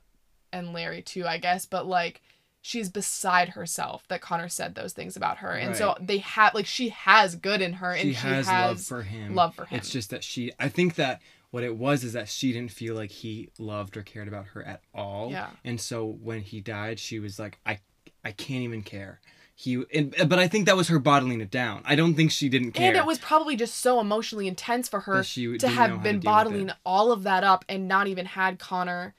and 0.55 0.73
Larry 0.73 1.01
too, 1.01 1.25
I 1.25 1.37
guess, 1.37 1.65
but 1.65 1.85
like 1.85 2.21
she's 2.61 2.89
beside 2.89 3.49
herself 3.49 4.07
that 4.07 4.21
Connor 4.21 4.49
said 4.49 4.73
those 4.73 4.93
things 4.93 5.15
about 5.15 5.37
her. 5.37 5.51
And 5.51 5.75
so 5.75 5.95
they 6.01 6.17
have 6.17 6.55
like 6.55 6.65
she 6.65 6.89
has 6.89 7.35
good 7.35 7.61
in 7.61 7.73
her 7.73 7.91
and 7.91 8.01
She, 8.01 8.13
she 8.13 8.27
has, 8.27 8.47
has, 8.47 8.69
love 8.69 8.81
for 8.81 9.03
him. 9.03 9.35
love 9.35 9.53
for 9.53 9.65
him. 9.65 9.77
It's 9.77 9.91
just 9.91 10.09
that 10.09 10.23
she. 10.23 10.51
I 10.59 10.69
think 10.69 10.95
that 10.95 11.21
what 11.51 11.63
it 11.63 11.77
was 11.77 12.03
is 12.03 12.13
that 12.13 12.27
she 12.27 12.51
didn't 12.51 12.71
feel 12.71 12.95
like 12.95 13.11
he 13.11 13.49
loved 13.59 13.95
or 13.95 14.01
cared 14.01 14.27
about 14.27 14.47
her 14.47 14.63
at 14.63 14.81
all. 14.93 15.29
Yeah. 15.31 15.49
And 15.63 15.79
so 15.79 16.05
when 16.05 16.41
he 16.41 16.59
died, 16.59 16.99
she 16.99 17.19
was 17.19 17.37
like, 17.37 17.59
I, 17.65 17.79
I 18.23 18.31
can't 18.31 18.63
even 18.63 18.81
care. 18.81 19.21
He, 19.57 19.81
and, 19.93 20.13
but 20.27 20.37
I 20.37 20.49
think 20.49 20.65
that 20.65 20.75
was 20.75 20.89
her 20.89 20.99
bottling 20.99 21.39
it 21.39 21.49
down. 21.49 21.81
I 21.85 21.95
don't 21.95 22.15
think 22.15 22.31
she 22.31 22.49
didn't 22.49 22.71
care. 22.71 22.89
And 22.89 22.97
it 22.97 23.05
was 23.05 23.19
probably 23.19 23.55
just 23.55 23.75
so 23.75 24.01
emotionally 24.01 24.49
intense 24.49 24.89
for 24.89 25.01
her 25.01 25.23
to 25.23 25.67
have 25.69 26.03
been 26.03 26.19
bottling 26.19 26.71
all 26.83 27.13
of 27.13 27.23
that 27.23 27.45
up 27.45 27.63
and 27.69 27.87
not 27.87 28.07
even 28.07 28.25
had 28.25 28.59
Connor 28.59 29.13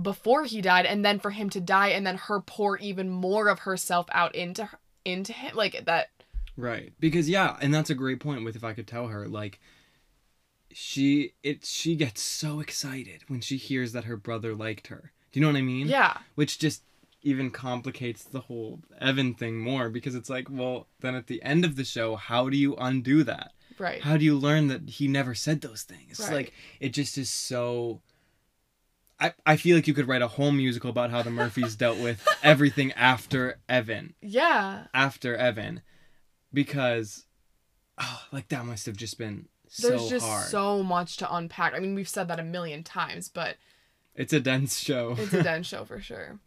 before 0.00 0.44
he 0.44 0.60
died 0.60 0.86
and 0.86 1.04
then 1.04 1.18
for 1.18 1.30
him 1.30 1.50
to 1.50 1.60
die 1.60 1.88
and 1.88 2.06
then 2.06 2.16
her 2.16 2.40
pour 2.40 2.78
even 2.78 3.08
more 3.10 3.48
of 3.48 3.60
herself 3.60 4.06
out 4.12 4.34
into 4.34 4.64
her- 4.66 4.78
into 5.04 5.32
him 5.32 5.54
like 5.56 5.84
that 5.86 6.10
Right. 6.56 6.92
Because 7.00 7.26
yeah, 7.28 7.56
and 7.62 7.72
that's 7.72 7.88
a 7.90 7.94
great 7.94 8.20
point 8.20 8.44
with 8.44 8.54
if 8.54 8.64
I 8.64 8.74
could 8.74 8.86
tell 8.86 9.06
her 9.06 9.26
like 9.26 9.60
she 10.72 11.32
it 11.42 11.64
she 11.64 11.96
gets 11.96 12.22
so 12.22 12.60
excited 12.60 13.22
when 13.28 13.40
she 13.40 13.56
hears 13.56 13.92
that 13.92 14.04
her 14.04 14.16
brother 14.16 14.54
liked 14.54 14.88
her. 14.88 15.12
Do 15.32 15.40
you 15.40 15.46
know 15.46 15.50
what 15.52 15.58
I 15.58 15.62
mean? 15.62 15.88
yeah 15.88 16.18
Which 16.34 16.58
just 16.58 16.82
even 17.22 17.50
complicates 17.50 18.24
the 18.24 18.40
whole 18.40 18.80
Evan 19.00 19.34
thing 19.34 19.58
more 19.58 19.88
because 19.90 20.14
it's 20.14 20.30
like, 20.30 20.48
well, 20.50 20.86
then 21.00 21.14
at 21.14 21.26
the 21.26 21.42
end 21.42 21.64
of 21.64 21.76
the 21.76 21.84
show, 21.84 22.16
how 22.16 22.48
do 22.48 22.56
you 22.56 22.74
undo 22.76 23.22
that? 23.24 23.52
right 23.78 24.02
How 24.02 24.16
do 24.16 24.24
you 24.24 24.36
learn 24.36 24.68
that 24.68 24.88
he 24.88 25.08
never 25.08 25.34
said 25.34 25.60
those 25.60 25.82
things? 25.82 26.20
Right. 26.20 26.32
Like 26.32 26.52
it 26.78 26.90
just 26.90 27.16
is 27.18 27.30
so 27.30 28.00
I, 29.20 29.32
I 29.44 29.56
feel 29.56 29.76
like 29.76 29.86
you 29.86 29.94
could 29.94 30.08
write 30.08 30.22
a 30.22 30.28
whole 30.28 30.50
musical 30.50 30.88
about 30.90 31.10
how 31.10 31.22
the 31.22 31.30
Murphys 31.30 31.76
dealt 31.76 31.98
with 31.98 32.26
everything 32.42 32.92
after 32.92 33.58
Evan 33.68 34.14
yeah 34.22 34.86
after 34.94 35.36
Evan 35.36 35.82
because 36.52 37.26
oh, 37.98 38.22
like 38.32 38.48
that 38.48 38.64
must 38.64 38.86
have 38.86 38.96
just 38.96 39.18
been 39.18 39.46
there's 39.80 40.02
so 40.02 40.08
just 40.10 40.26
hard. 40.26 40.46
so 40.48 40.82
much 40.82 41.16
to 41.18 41.32
unpack 41.34 41.74
i 41.74 41.78
mean 41.78 41.94
we've 41.94 42.08
said 42.08 42.26
that 42.26 42.40
a 42.40 42.42
million 42.42 42.82
times 42.82 43.28
but 43.28 43.56
It's 44.16 44.32
a 44.32 44.40
dense 44.40 44.78
show. 44.80 45.14
it's 45.16 45.32
a 45.32 45.42
den 45.44 45.62
show 45.62 45.84
for 45.84 46.00
sure 46.00 46.40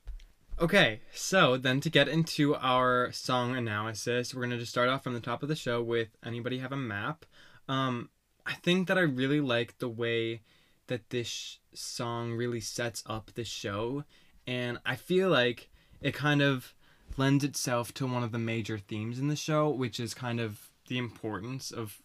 okay, 0.59 1.01
so 1.13 1.57
then 1.57 1.80
to 1.82 1.89
get 1.89 2.07
into 2.07 2.55
our 2.55 3.11
song 3.11 3.55
analysis, 3.55 4.34
we're 4.34 4.43
gonna 4.43 4.57
just 4.59 4.71
start 4.71 4.89
off 4.89 5.03
from 5.03 5.13
the 5.13 5.19
top 5.19 5.41
of 5.43 5.49
the 5.49 5.55
show 5.55 5.82
with 5.82 6.09
anybody 6.24 6.59
have 6.59 6.71
a 6.71 6.78
map. 6.78 7.26
Um, 7.67 8.09
I 8.45 8.53
think 8.53 8.88
that 8.88 8.97
I 8.97 9.01
really 9.01 9.41
like 9.41 9.78
the 9.80 9.89
way 9.89 10.41
that 10.88 11.09
this 11.09 11.59
song 11.73 12.34
really 12.34 12.59
sets 12.59 13.03
up 13.05 13.31
the 13.34 13.43
show, 13.43 14.03
and 14.45 14.79
I 14.86 14.95
feel 14.95 15.29
like 15.29 15.69
it 16.01 16.13
kind 16.13 16.41
of 16.41 16.73
lends 17.17 17.43
itself 17.43 17.93
to 17.93 18.07
one 18.07 18.23
of 18.23 18.31
the 18.31 18.39
major 18.39 18.77
themes 18.77 19.19
in 19.19 19.27
the 19.27 19.36
show, 19.36 19.69
which 19.69 19.99
is 19.99 20.13
kind 20.13 20.39
of 20.39 20.71
the 20.88 20.97
importance 20.97 21.71
of 21.71 22.01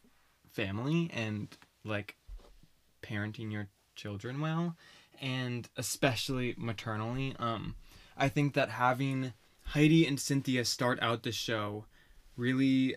family 0.50 1.10
and 1.12 1.56
like 1.84 2.16
parenting 3.02 3.52
your 3.52 3.68
children 3.94 4.40
well 4.40 4.76
and 5.20 5.68
especially 5.76 6.54
maternally. 6.56 7.34
Um 7.38 7.74
i 8.16 8.28
think 8.28 8.54
that 8.54 8.70
having 8.70 9.32
heidi 9.66 10.06
and 10.06 10.18
cynthia 10.18 10.64
start 10.64 10.98
out 11.00 11.22
the 11.22 11.32
show 11.32 11.84
really 12.36 12.96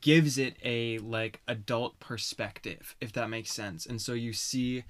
gives 0.00 0.38
it 0.38 0.56
a 0.62 0.98
like 0.98 1.40
adult 1.46 1.98
perspective 2.00 2.96
if 3.00 3.12
that 3.12 3.28
makes 3.28 3.52
sense. 3.52 3.86
And 3.86 4.00
so 4.00 4.12
you 4.12 4.32
see 4.32 4.84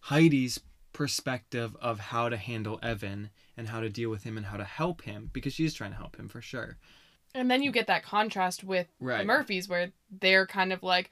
heidi's 0.00 0.60
perspective 0.92 1.76
of 1.80 1.98
how 1.98 2.28
to 2.28 2.36
handle 2.36 2.78
evan 2.82 3.30
and 3.56 3.68
how 3.68 3.80
to 3.80 3.88
deal 3.88 4.10
with 4.10 4.24
him 4.24 4.36
and 4.36 4.46
how 4.46 4.56
to 4.56 4.64
help 4.64 5.02
him 5.02 5.30
because 5.32 5.52
she's 5.52 5.74
trying 5.74 5.90
to 5.90 5.96
help 5.96 6.16
him 6.16 6.28
for 6.28 6.40
sure. 6.40 6.76
And 7.34 7.50
then 7.50 7.62
you 7.62 7.70
get 7.70 7.86
that 7.88 8.02
contrast 8.02 8.64
with 8.64 8.86
the 9.00 9.24
murphys 9.24 9.68
where 9.68 9.92
they're 10.20 10.46
kind 10.46 10.72
of 10.72 10.82
like 10.82 11.10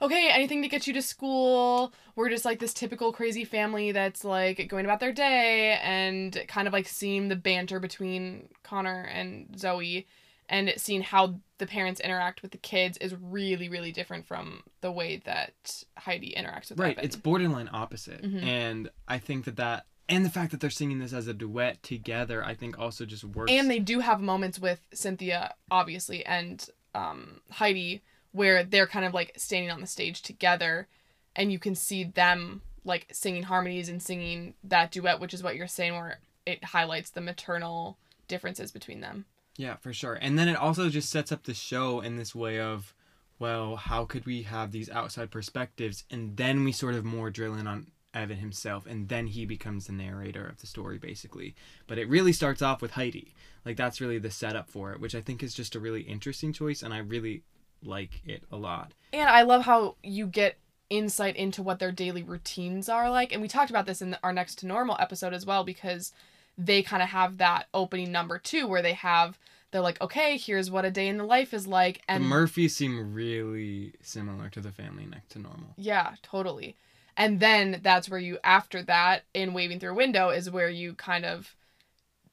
okay 0.00 0.28
anything 0.30 0.62
to 0.62 0.68
get 0.68 0.86
you 0.86 0.92
to 0.92 1.02
school. 1.02 1.92
We're 2.14 2.28
just 2.28 2.44
like 2.44 2.58
this 2.58 2.74
typical 2.74 3.12
crazy 3.12 3.44
family 3.44 3.92
that's 3.92 4.24
like 4.24 4.68
going 4.68 4.84
about 4.84 5.00
their 5.00 5.12
day 5.12 5.78
and 5.82 6.44
kind 6.48 6.68
of 6.68 6.72
like 6.72 6.86
seeing 6.86 7.28
the 7.28 7.36
banter 7.36 7.80
between 7.80 8.48
connor 8.62 9.02
and 9.12 9.58
zoe 9.58 10.06
and 10.48 10.72
seeing 10.76 11.02
how 11.02 11.34
the 11.58 11.66
parents 11.66 12.00
interact 12.00 12.42
with 12.42 12.50
the 12.52 12.58
kids 12.58 12.96
is 12.98 13.14
really 13.20 13.68
really 13.68 13.92
different 13.92 14.26
from 14.26 14.62
the 14.80 14.92
way 14.92 15.20
that 15.24 15.82
heidi 15.96 16.34
interacts 16.36 16.70
with 16.70 16.78
right 16.78 16.96
Evan. 16.96 17.04
it's 17.04 17.16
borderline 17.16 17.68
opposite 17.72 18.22
Mhm. 18.22 18.42
and 18.42 18.90
i 19.08 19.18
think 19.18 19.44
that 19.46 19.56
that 19.56 19.86
and 20.08 20.24
the 20.24 20.30
fact 20.30 20.52
that 20.52 20.60
they're 20.60 20.70
singing 20.70 20.98
this 21.00 21.12
as 21.12 21.26
a 21.26 21.34
duet 21.34 21.82
together 21.82 22.44
i 22.44 22.54
think 22.54 22.78
also 22.78 23.04
just 23.04 23.24
works 23.24 23.50
and 23.50 23.70
they 23.70 23.78
do 23.78 24.00
have 24.00 24.20
moments 24.20 24.58
with 24.58 24.80
cynthia 24.92 25.54
obviously 25.70 26.24
and 26.26 26.68
um, 26.94 27.40
heidi 27.50 28.02
where 28.32 28.62
they're 28.64 28.86
kind 28.86 29.04
of 29.04 29.12
like 29.14 29.32
standing 29.36 29.70
on 29.70 29.80
the 29.80 29.86
stage 29.86 30.22
together 30.22 30.86
and 31.34 31.50
you 31.52 31.58
can 31.58 31.74
see 31.74 32.04
them 32.04 32.62
like 32.84 33.06
singing 33.12 33.42
harmonies 33.44 33.88
and 33.88 34.02
singing 34.02 34.54
that 34.62 34.90
duet 34.92 35.18
which 35.20 35.34
is 35.34 35.42
what 35.42 35.56
you're 35.56 35.66
saying 35.66 35.94
where 35.94 36.20
it 36.46 36.62
highlights 36.64 37.10
the 37.10 37.20
maternal 37.20 37.98
differences 38.28 38.70
between 38.72 39.00
them 39.00 39.24
yeah 39.58 39.76
for 39.76 39.92
sure. 39.92 40.14
And 40.14 40.38
then 40.38 40.48
it 40.48 40.56
also 40.56 40.88
just 40.88 41.10
sets 41.10 41.32
up 41.32 41.44
the 41.44 41.54
show 41.54 42.00
in 42.00 42.16
this 42.16 42.34
way 42.34 42.60
of 42.60 42.94
well 43.38 43.76
how 43.76 44.04
could 44.04 44.26
we 44.26 44.42
have 44.42 44.72
these 44.72 44.90
outside 44.90 45.30
perspectives? 45.30 46.04
And 46.10 46.36
then 46.36 46.64
we 46.64 46.72
sort 46.72 46.94
of 46.94 47.04
more 47.04 47.30
drill 47.30 47.54
in 47.54 47.66
on 47.66 47.88
evan 48.14 48.38
himself 48.38 48.86
and 48.86 49.10
then 49.10 49.26
he 49.26 49.44
becomes 49.44 49.86
the 49.86 49.92
narrator 49.92 50.46
of 50.46 50.60
the 50.60 50.66
story 50.66 50.98
basically. 50.98 51.54
But 51.86 51.98
it 51.98 52.08
really 52.08 52.32
starts 52.32 52.62
off 52.62 52.80
with 52.80 52.92
heidi. 52.92 53.34
Like 53.64 53.76
that's 53.76 54.00
really 54.00 54.18
the 54.18 54.30
setup 54.30 54.70
for 54.70 54.92
it 54.92 55.00
which 55.00 55.14
i 55.14 55.20
think 55.20 55.42
is 55.42 55.54
just 55.54 55.74
a 55.74 55.80
really 55.80 56.02
interesting 56.02 56.52
choice 56.52 56.82
and 56.82 56.94
i 56.94 56.98
really 56.98 57.42
like 57.82 58.22
it 58.24 58.42
a 58.50 58.56
lot. 58.56 58.92
And 59.12 59.28
i 59.28 59.42
love 59.42 59.62
how 59.62 59.96
you 60.02 60.26
get 60.26 60.58
insight 60.90 61.36
into 61.36 61.62
what 61.62 61.78
their 61.78 61.92
daily 61.92 62.22
routines 62.22 62.88
are 62.88 63.10
like. 63.10 63.32
And 63.32 63.42
we 63.42 63.48
talked 63.48 63.70
about 63.70 63.86
this 63.86 64.02
in 64.02 64.16
our 64.22 64.32
next 64.32 64.56
to 64.56 64.66
normal 64.66 64.96
episode 65.00 65.34
as 65.34 65.46
well 65.46 65.64
because 65.64 66.12
they 66.58 66.82
kind 66.82 67.02
of 67.02 67.08
have 67.10 67.38
that 67.38 67.66
opening 67.74 68.10
number 68.10 68.38
two 68.38 68.66
where 68.66 68.82
they 68.82 68.94
have 68.94 69.38
they're 69.70 69.80
like 69.80 70.00
okay 70.00 70.36
here's 70.36 70.70
what 70.70 70.84
a 70.84 70.90
day 70.90 71.08
in 71.08 71.18
the 71.18 71.24
life 71.24 71.52
is 71.52 71.66
like 71.66 72.00
and 72.08 72.24
the 72.24 72.28
murphys 72.28 72.74
seem 72.74 73.12
really 73.12 73.92
similar 74.00 74.48
to 74.48 74.60
the 74.60 74.72
family 74.72 75.06
next 75.06 75.30
to 75.30 75.38
normal 75.38 75.74
Yeah, 75.76 76.14
totally. 76.22 76.76
And 77.16 77.40
then 77.40 77.80
that's 77.82 78.10
where 78.10 78.20
you, 78.20 78.38
after 78.44 78.82
that, 78.82 79.24
in 79.32 79.54
Waving 79.54 79.80
Through 79.80 79.92
a 79.92 79.94
Window, 79.94 80.28
is 80.28 80.50
where 80.50 80.68
you 80.68 80.92
kind 80.94 81.24
of 81.24 81.54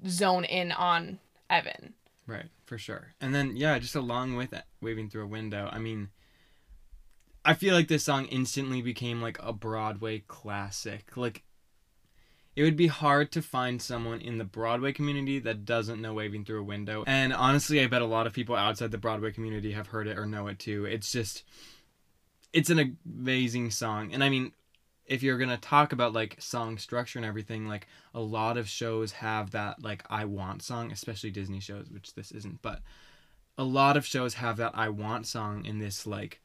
zone 0.08 0.44
in 0.44 0.74
on 0.74 1.20
Evan. 1.50 1.94
Right, 2.28 2.50
for 2.66 2.78
sure. 2.78 3.14
And 3.22 3.34
then 3.34 3.56
yeah, 3.56 3.80
just 3.80 3.96
along 3.96 4.36
with 4.36 4.54
it, 4.54 4.64
waving 4.82 5.10
through 5.10 5.24
a 5.24 5.28
window. 5.28 5.70
I 5.72 5.80
mean, 5.80 6.10
I 7.46 7.54
feel 7.54 7.76
like 7.76 7.88
this 7.88 8.04
song 8.04 8.26
instantly 8.26 8.82
became 8.82 9.22
like 9.22 9.38
a 9.42 9.54
Broadway 9.54 10.24
classic. 10.28 11.16
Like 11.16 11.44
it 12.56 12.64
would 12.64 12.78
be 12.78 12.88
hard 12.88 13.32
to 13.32 13.42
find 13.42 13.82
someone 13.82 14.22
in 14.22 14.38
the 14.38 14.44
Broadway 14.44 14.94
community 14.94 15.40
that 15.40 15.66
doesn't 15.66 16.02
know 16.02 16.14
Waving 16.14 16.46
Through 16.46 16.62
a 16.62 16.64
Window. 16.64 17.04
And 17.08 17.34
honestly, 17.34 17.82
I 17.82 17.88
bet 17.88 18.02
a 18.02 18.06
lot 18.06 18.28
of 18.28 18.34
people 18.34 18.56
outside 18.56 18.92
the 18.92 18.98
Broadway 18.98 19.32
community 19.32 19.72
have 19.72 19.88
heard 19.88 20.08
it 20.08 20.18
or 20.18 20.26
know 20.26 20.48
it 20.48 20.60
too. 20.60 20.86
It's 20.86 21.12
just 21.12 21.44
it's 22.52 22.70
an 22.70 22.98
amazing 23.06 23.72
song. 23.72 24.14
And 24.14 24.24
I 24.24 24.30
mean, 24.30 24.52
if 25.06 25.24
you're 25.24 25.38
to 25.38 25.58
talk 25.58 25.92
about 25.92 26.14
like 26.14 26.36
song 26.40 26.78
structure 26.78 27.20
and 27.20 27.26
everything, 27.26 27.68
like 27.68 27.88
a 28.14 28.22
lot 28.22 28.58
of 28.58 28.70
shows 28.70 29.14
have 29.14 29.52
that 29.52 29.82
like 29.84 30.04
I 30.10 30.26
want 30.26 30.62
song, 30.62 30.92
especially 30.92 31.32
Disney 31.32 31.60
shows, 31.60 31.90
which 31.90 32.14
this 32.14 32.32
isn't, 32.32 32.62
but 32.62 32.82
a 33.58 33.64
lot 33.64 33.98
of 33.98 34.06
shows 34.06 34.36
have 34.36 34.58
that 34.58 34.72
I 34.76 34.90
want 34.90 35.28
song 35.28 35.66
in 35.66 35.80
this 35.80 36.08
like 36.08 36.40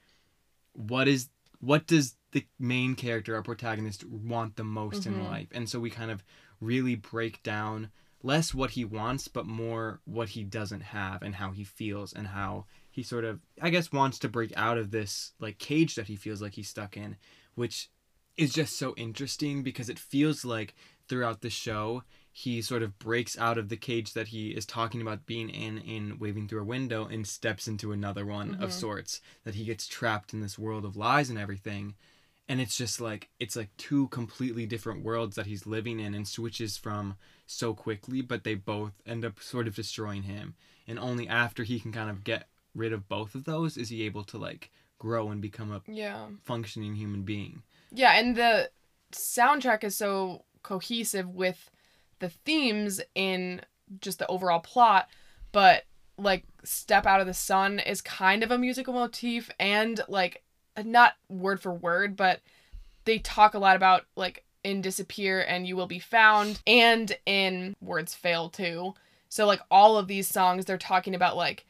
what 0.73 1.09
is 1.09 1.29
what 1.61 1.87
does 1.87 2.15
the 2.33 2.47
main 2.59 2.95
character 2.95 3.35
our 3.35 3.43
protagonist 3.43 4.05
want 4.05 4.57
the 4.57 4.64
most 4.64 5.07
in 5.07 5.14
Mhm. 5.14 5.22
life? 5.22 5.49
And 5.53 5.68
so 5.68 5.81
we 5.81 5.91
kind 5.91 6.11
of 6.11 6.22
really 6.61 6.95
break 6.95 7.43
down 7.43 7.91
less 8.22 8.53
what 8.53 8.70
he 8.72 8.85
wants 8.85 9.29
but 9.29 9.47
more 9.47 10.01
what 10.05 10.31
he 10.31 10.43
doesn't 10.43 10.81
have 10.81 11.22
and 11.22 11.37
how 11.37 11.53
he 11.53 11.62
feels 11.64 12.12
and 12.12 12.26
how 12.26 12.66
he 12.91 13.03
sort 13.03 13.24
of 13.24 13.41
I 13.61 13.70
guess 13.70 13.93
wants 13.93 14.18
to 14.20 14.29
break 14.29 14.53
out 14.57 14.76
of 14.79 14.91
this 14.91 15.33
like 15.39 15.59
cage 15.59 15.95
that 15.95 16.09
he 16.09 16.16
feels 16.16 16.43
like 16.43 16.55
he's 16.55 16.68
stuck 16.68 16.97
in, 16.97 17.16
which 17.55 17.91
is 18.37 18.53
just 18.53 18.76
so 18.79 18.95
interesting 18.97 19.62
because 19.62 19.89
it 19.89 19.99
feels 19.99 20.45
like 20.45 20.74
throughout 21.09 21.41
the 21.41 21.51
show 21.51 22.03
he 22.33 22.61
sort 22.62 22.83
of 22.83 22.99
breaks 22.99 23.37
out 23.39 23.59
of 23.59 23.68
the 23.68 23.76
cage 23.76 24.12
that 24.12 24.29
he 24.29 24.51
is 24.51 24.66
talking 24.66 25.01
about 25.01 25.26
being 25.26 25.49
in 25.49 25.79
in 25.79 26.18
waving 26.18 26.47
through 26.49 26.61
a 26.61 26.64
window 26.64 27.07
and 27.07 27.26
steps 27.26 27.66
into 27.68 27.93
another 27.93 28.24
one 28.26 28.55
of 28.57 28.70
Mhm. 28.70 28.72
sorts 28.72 29.20
that 29.45 29.55
he 29.55 29.64
gets 29.64 29.87
trapped 29.87 30.33
in 30.35 30.41
this 30.41 30.59
world 30.59 30.85
of 30.85 30.97
lies 30.97 31.31
and 31.31 31.39
everything 31.39 31.95
and 32.49 32.61
it's 32.61 32.77
just 32.77 33.01
like 33.01 33.29
it's 33.39 33.57
like 33.57 33.69
two 33.77 34.09
completely 34.09 34.67
different 34.67 35.05
worlds 35.05 35.37
that 35.37 35.47
he's 35.47 35.67
living 35.67 36.01
in 36.01 36.15
and 36.15 36.27
switches 36.27 36.77
from 36.77 37.17
so 37.47 37.75
quickly 37.75 38.21
but 38.21 38.45
they 38.45 38.55
both 38.55 38.93
end 39.07 39.25
up 39.25 39.41
sort 39.41 39.67
of 39.67 39.75
destroying 39.75 40.23
him 40.23 40.55
and 40.87 40.99
only 40.99 41.29
after 41.29 41.63
he 41.65 41.79
can 41.81 41.93
kind 41.93 42.11
of 42.11 42.25
get 42.25 42.49
rid 42.75 42.93
of 42.93 43.09
both 43.09 43.35
of 43.35 43.45
those 43.45 43.77
is 43.77 43.89
he 43.89 44.03
able 44.03 44.25
to 44.25 44.39
like 44.39 44.71
grow 44.99 45.31
and 45.31 45.41
become 45.41 45.73
a 45.73 45.83
Yeah. 45.91 46.27
functioning 46.45 46.95
human 46.95 47.23
being 47.23 47.63
Yeah, 47.91 48.13
and 48.19 48.37
the 48.37 48.71
soundtrack 49.13 49.85
is 49.85 49.97
so 49.97 50.45
cohesive 50.63 51.29
with 51.29 51.71
the 52.19 52.29
themes 52.29 53.01
in 53.15 53.63
just 54.01 54.19
the 54.19 54.27
overall 54.27 54.61
plot, 54.61 55.09
but 55.53 55.85
like 56.19 56.45
Step 56.65 57.07
Out 57.07 57.21
of 57.21 57.27
the 57.27 57.33
Sun 57.35 57.79
is 57.79 58.03
kind 58.03 58.43
of 58.43 58.51
a 58.51 58.59
musical 58.59 58.93
motif 58.93 59.51
and 59.59 60.01
like 60.09 60.43
Uh, 60.79 60.83
not 60.85 61.14
word 61.29 61.61
for 61.61 61.72
word, 61.72 62.16
but 62.16 62.41
they 63.05 63.18
talk 63.18 63.55
a 63.55 63.59
lot 63.59 63.76
about 63.76 64.05
like 64.16 64.45
in 64.62 64.81
Disappear 64.81 65.41
and 65.41 65.66
You 65.66 65.76
Will 65.76 65.87
Be 65.87 65.99
Found 65.99 66.61
and 66.66 67.16
in 67.26 67.74
Words 67.81 68.14
Fail 68.14 68.49
too. 68.49 68.95
So 69.29 69.47
like 69.47 69.61
all 69.70 69.99
of 69.99 70.07
these 70.09 70.29
songs 70.29 70.64
they're 70.64 70.79
talking 70.79 71.14
about 71.14 71.37
like 71.37 71.66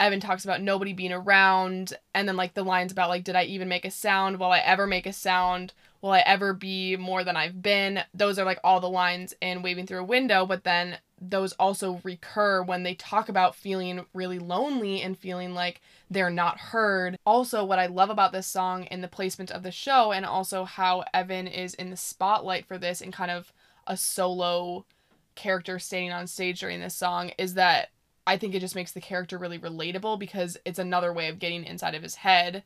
Evan 0.00 0.20
talks 0.20 0.44
about 0.44 0.62
nobody 0.62 0.92
being 0.92 1.12
around 1.12 1.92
and 2.14 2.28
then 2.28 2.36
like 2.36 2.54
the 2.54 2.64
lines 2.64 2.92
about 2.92 3.08
like 3.08 3.24
did 3.24 3.36
I 3.36 3.44
even 3.44 3.68
make 3.68 3.84
a 3.84 3.90
sound? 3.90 4.38
Will 4.38 4.50
I 4.50 4.58
ever 4.58 4.86
make 4.86 5.06
a 5.06 5.12
sound? 5.12 5.72
Will 6.00 6.10
I 6.10 6.20
ever 6.20 6.52
be 6.52 6.96
more 6.96 7.24
than 7.24 7.36
I've 7.36 7.62
been? 7.62 8.00
Those 8.14 8.38
are 8.38 8.44
like 8.44 8.60
all 8.64 8.80
the 8.80 8.88
lines 8.88 9.34
in 9.40 9.62
Waving 9.62 9.86
Through 9.86 10.00
a 10.00 10.04
Window, 10.04 10.46
but 10.46 10.64
then 10.64 10.98
those 11.20 11.52
also 11.54 12.00
recur 12.04 12.62
when 12.62 12.82
they 12.82 12.94
talk 12.94 13.28
about 13.28 13.54
feeling 13.54 14.04
really 14.14 14.38
lonely 14.38 15.02
and 15.02 15.18
feeling 15.18 15.54
like 15.54 15.80
they're 16.10 16.30
not 16.30 16.58
heard. 16.58 17.16
Also, 17.26 17.64
what 17.64 17.78
I 17.78 17.86
love 17.86 18.10
about 18.10 18.32
this 18.32 18.46
song 18.46 18.86
and 18.86 19.02
the 19.02 19.08
placement 19.08 19.50
of 19.50 19.62
the 19.62 19.70
show, 19.72 20.12
and 20.12 20.24
also 20.24 20.64
how 20.64 21.04
Evan 21.12 21.46
is 21.46 21.74
in 21.74 21.90
the 21.90 21.96
spotlight 21.96 22.66
for 22.66 22.78
this 22.78 23.00
and 23.00 23.12
kind 23.12 23.30
of 23.30 23.52
a 23.86 23.96
solo 23.96 24.86
character 25.34 25.78
standing 25.78 26.12
on 26.12 26.26
stage 26.26 26.60
during 26.60 26.80
this 26.80 26.94
song, 26.94 27.32
is 27.38 27.54
that 27.54 27.88
I 28.26 28.36
think 28.36 28.54
it 28.54 28.60
just 28.60 28.74
makes 28.74 28.92
the 28.92 29.00
character 29.00 29.38
really 29.38 29.58
relatable 29.58 30.18
because 30.18 30.58
it's 30.64 30.78
another 30.78 31.12
way 31.12 31.28
of 31.28 31.38
getting 31.38 31.64
inside 31.64 31.94
of 31.94 32.02
his 32.02 32.16
head. 32.16 32.62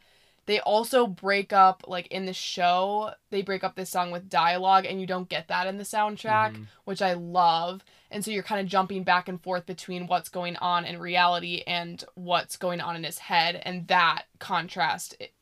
They 0.47 0.59
also 0.61 1.07
break 1.07 1.53
up, 1.53 1.85
like 1.87 2.09
in 2.09 2.27
the 2.27 2.33
show, 2.33 3.13
they 3.31 3.43
break 3.43 3.63
up 3.63 3.77
this 3.77 3.91
song 3.91 4.11
with 4.11 4.29
dialogue, 4.29 4.87
and 4.87 5.01
you 5.01 5.07
don't 5.07 5.29
get 5.29 5.49
that 5.49 5.67
in 5.67 5.79
the 5.79 5.85
soundtrack, 5.85 6.55
Mhm. 6.55 6.67
which 6.85 7.01
I 7.01 7.13
love. 7.13 7.85
And 8.11 8.25
so 8.25 8.31
you're 8.31 8.43
kind 8.43 8.61
of 8.61 8.67
jumping 8.67 9.05
back 9.05 9.29
and 9.29 9.41
forth 9.41 9.67
between 9.67 10.07
what's 10.07 10.29
going 10.29 10.57
on 10.57 10.85
in 10.85 10.99
reality 10.99 11.63
and 11.67 12.03
what's 12.15 12.57
going 12.57 12.81
on 12.81 12.97
in 12.97 13.05
his 13.05 13.19
head. 13.19 13.63
And 13.65 13.87
that 13.89 14.25
contrast 14.39 15.15
it 15.21 15.33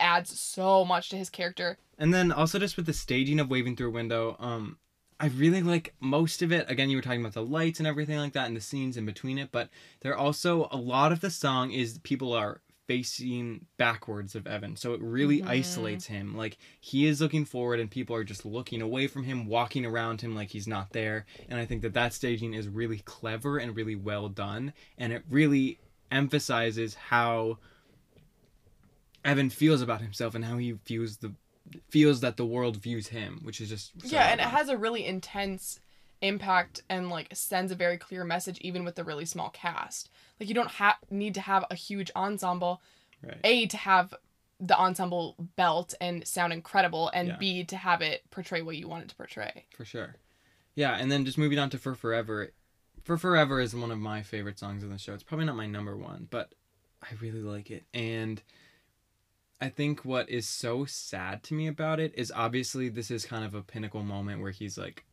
adds 0.00 0.38
so 0.38 0.84
much 0.84 1.08
to 1.10 1.16
his 1.16 1.30
character. 1.30 1.78
And 1.96 2.12
then 2.12 2.32
also 2.32 2.58
just 2.58 2.76
with 2.76 2.86
the 2.86 2.92
staging 2.92 3.38
of 3.38 3.48
waving 3.48 3.76
through 3.76 3.88
a 3.88 3.92
window, 3.92 4.36
um, 4.40 4.78
I 5.20 5.26
really 5.26 5.62
like 5.62 5.94
most 6.00 6.42
of 6.42 6.50
it. 6.50 6.68
Again, 6.68 6.90
you 6.90 6.96
were 6.96 7.02
talking 7.02 7.20
about 7.20 7.34
the 7.34 7.44
lights 7.44 7.78
and 7.78 7.86
everything 7.86 8.18
like 8.18 8.32
that, 8.32 8.48
and 8.48 8.56
the 8.56 8.60
scenes 8.60 8.96
in 8.96 9.06
between 9.06 9.38
it. 9.38 9.52
But 9.52 9.70
there 10.00 10.16
also 10.16 10.68
a 10.72 10.76
lot 10.76 11.12
of 11.12 11.20
the 11.20 11.30
song 11.30 11.70
is 11.70 11.98
people 11.98 12.32
are 12.32 12.60
facing 12.86 13.66
backwards 13.76 14.34
of 14.34 14.46
Evan, 14.46 14.76
so 14.76 14.92
it 14.92 15.00
really 15.00 15.40
Mhm. 15.40 15.48
isolates 15.48 16.06
him. 16.06 16.36
Like 16.36 16.58
he 16.80 17.06
is 17.06 17.20
looking 17.20 17.44
forward, 17.44 17.80
and 17.80 17.90
people 17.90 18.16
are 18.16 18.24
just 18.24 18.44
looking 18.44 18.82
away 18.82 19.06
from 19.06 19.24
him, 19.24 19.46
walking 19.46 19.86
around 19.86 20.20
him 20.20 20.34
like 20.34 20.50
he's 20.50 20.66
not 20.66 20.92
there. 20.92 21.24
And 21.48 21.58
I 21.60 21.64
think 21.66 21.82
that 21.82 21.94
that 21.94 22.12
staging 22.12 22.54
is 22.54 22.68
really 22.68 22.98
clever 22.98 23.58
and 23.58 23.76
really 23.76 23.94
well 23.94 24.28
done, 24.28 24.72
and 24.98 25.12
it 25.12 25.24
really 25.30 25.78
emphasizes 26.10 26.94
how 26.94 27.58
Evan 29.24 29.50
feels 29.50 29.80
about 29.80 30.00
himself 30.00 30.34
and 30.34 30.44
how 30.44 30.58
he 30.58 30.72
views 30.72 31.18
the 31.18 31.32
feels 31.88 32.20
that 32.20 32.36
the 32.36 32.44
world 32.44 32.76
views 32.76 33.08
him, 33.08 33.40
which 33.44 33.60
is 33.60 33.68
just 33.68 33.92
so 34.02 34.16
yeah, 34.16 34.24
and 34.24 34.40
it 34.40 34.48
has 34.48 34.68
a 34.68 34.76
really 34.76 35.06
intense 35.06 35.78
impact 36.22 36.82
and 36.88 37.10
like 37.10 37.28
sends 37.34 37.70
a 37.72 37.74
very 37.74 37.98
clear 37.98 38.24
message 38.24 38.58
even 38.60 38.84
with 38.84 38.94
the 38.94 39.04
really 39.04 39.24
small 39.24 39.50
cast. 39.50 40.08
Like 40.40 40.48
you 40.48 40.54
don't 40.54 40.70
have 40.72 40.96
need 41.10 41.34
to 41.34 41.40
have 41.40 41.64
a 41.70 41.74
huge 41.74 42.10
ensemble 42.16 42.80
right. 43.22 43.38
A 43.44 43.66
to 43.66 43.76
have 43.76 44.14
the 44.60 44.78
ensemble 44.78 45.34
belt 45.56 45.92
and 46.00 46.26
sound 46.26 46.52
incredible 46.52 47.10
and 47.12 47.28
Yeah. 47.28 47.36
B 47.36 47.64
to 47.64 47.76
have 47.76 48.00
it 48.00 48.22
portray 48.30 48.62
what 48.62 48.76
you 48.76 48.88
want 48.88 49.02
it 49.04 49.08
to 49.08 49.16
portray. 49.16 49.66
for 49.76 49.84
sure. 49.84 50.16
Yeah, 50.74 50.96
and 50.96 51.12
then 51.12 51.24
just 51.26 51.36
moving 51.36 51.58
on 51.58 51.68
to 51.70 51.78
For 51.78 51.94
Forever. 51.94 52.52
For 53.02 53.18
Forever 53.18 53.60
is 53.60 53.74
one 53.74 53.90
of 53.90 53.98
my 53.98 54.22
favorite 54.22 54.58
songs 54.58 54.82
in 54.82 54.90
the 54.90 54.98
show. 54.98 55.12
It's 55.12 55.22
probably 55.24 55.44
not 55.46 55.56
my 55.56 55.66
number 55.66 55.96
one, 55.96 56.28
but 56.30 56.54
I 57.02 57.08
really 57.20 57.42
like 57.42 57.70
it. 57.70 57.84
And 57.92 58.40
I 59.60 59.68
think 59.68 60.04
what 60.04 60.30
is 60.30 60.48
so 60.48 60.84
sad 60.84 61.42
to 61.44 61.54
me 61.54 61.66
about 61.66 62.00
it 62.00 62.14
is 62.16 62.32
obviously 62.34 62.88
this 62.88 63.10
is 63.10 63.26
kind 63.26 63.44
of 63.44 63.54
a 63.54 63.62
pinnacle 63.62 64.02
moment 64.02 64.40
where 64.40 64.50
he's 64.52 64.78
like 64.78 65.04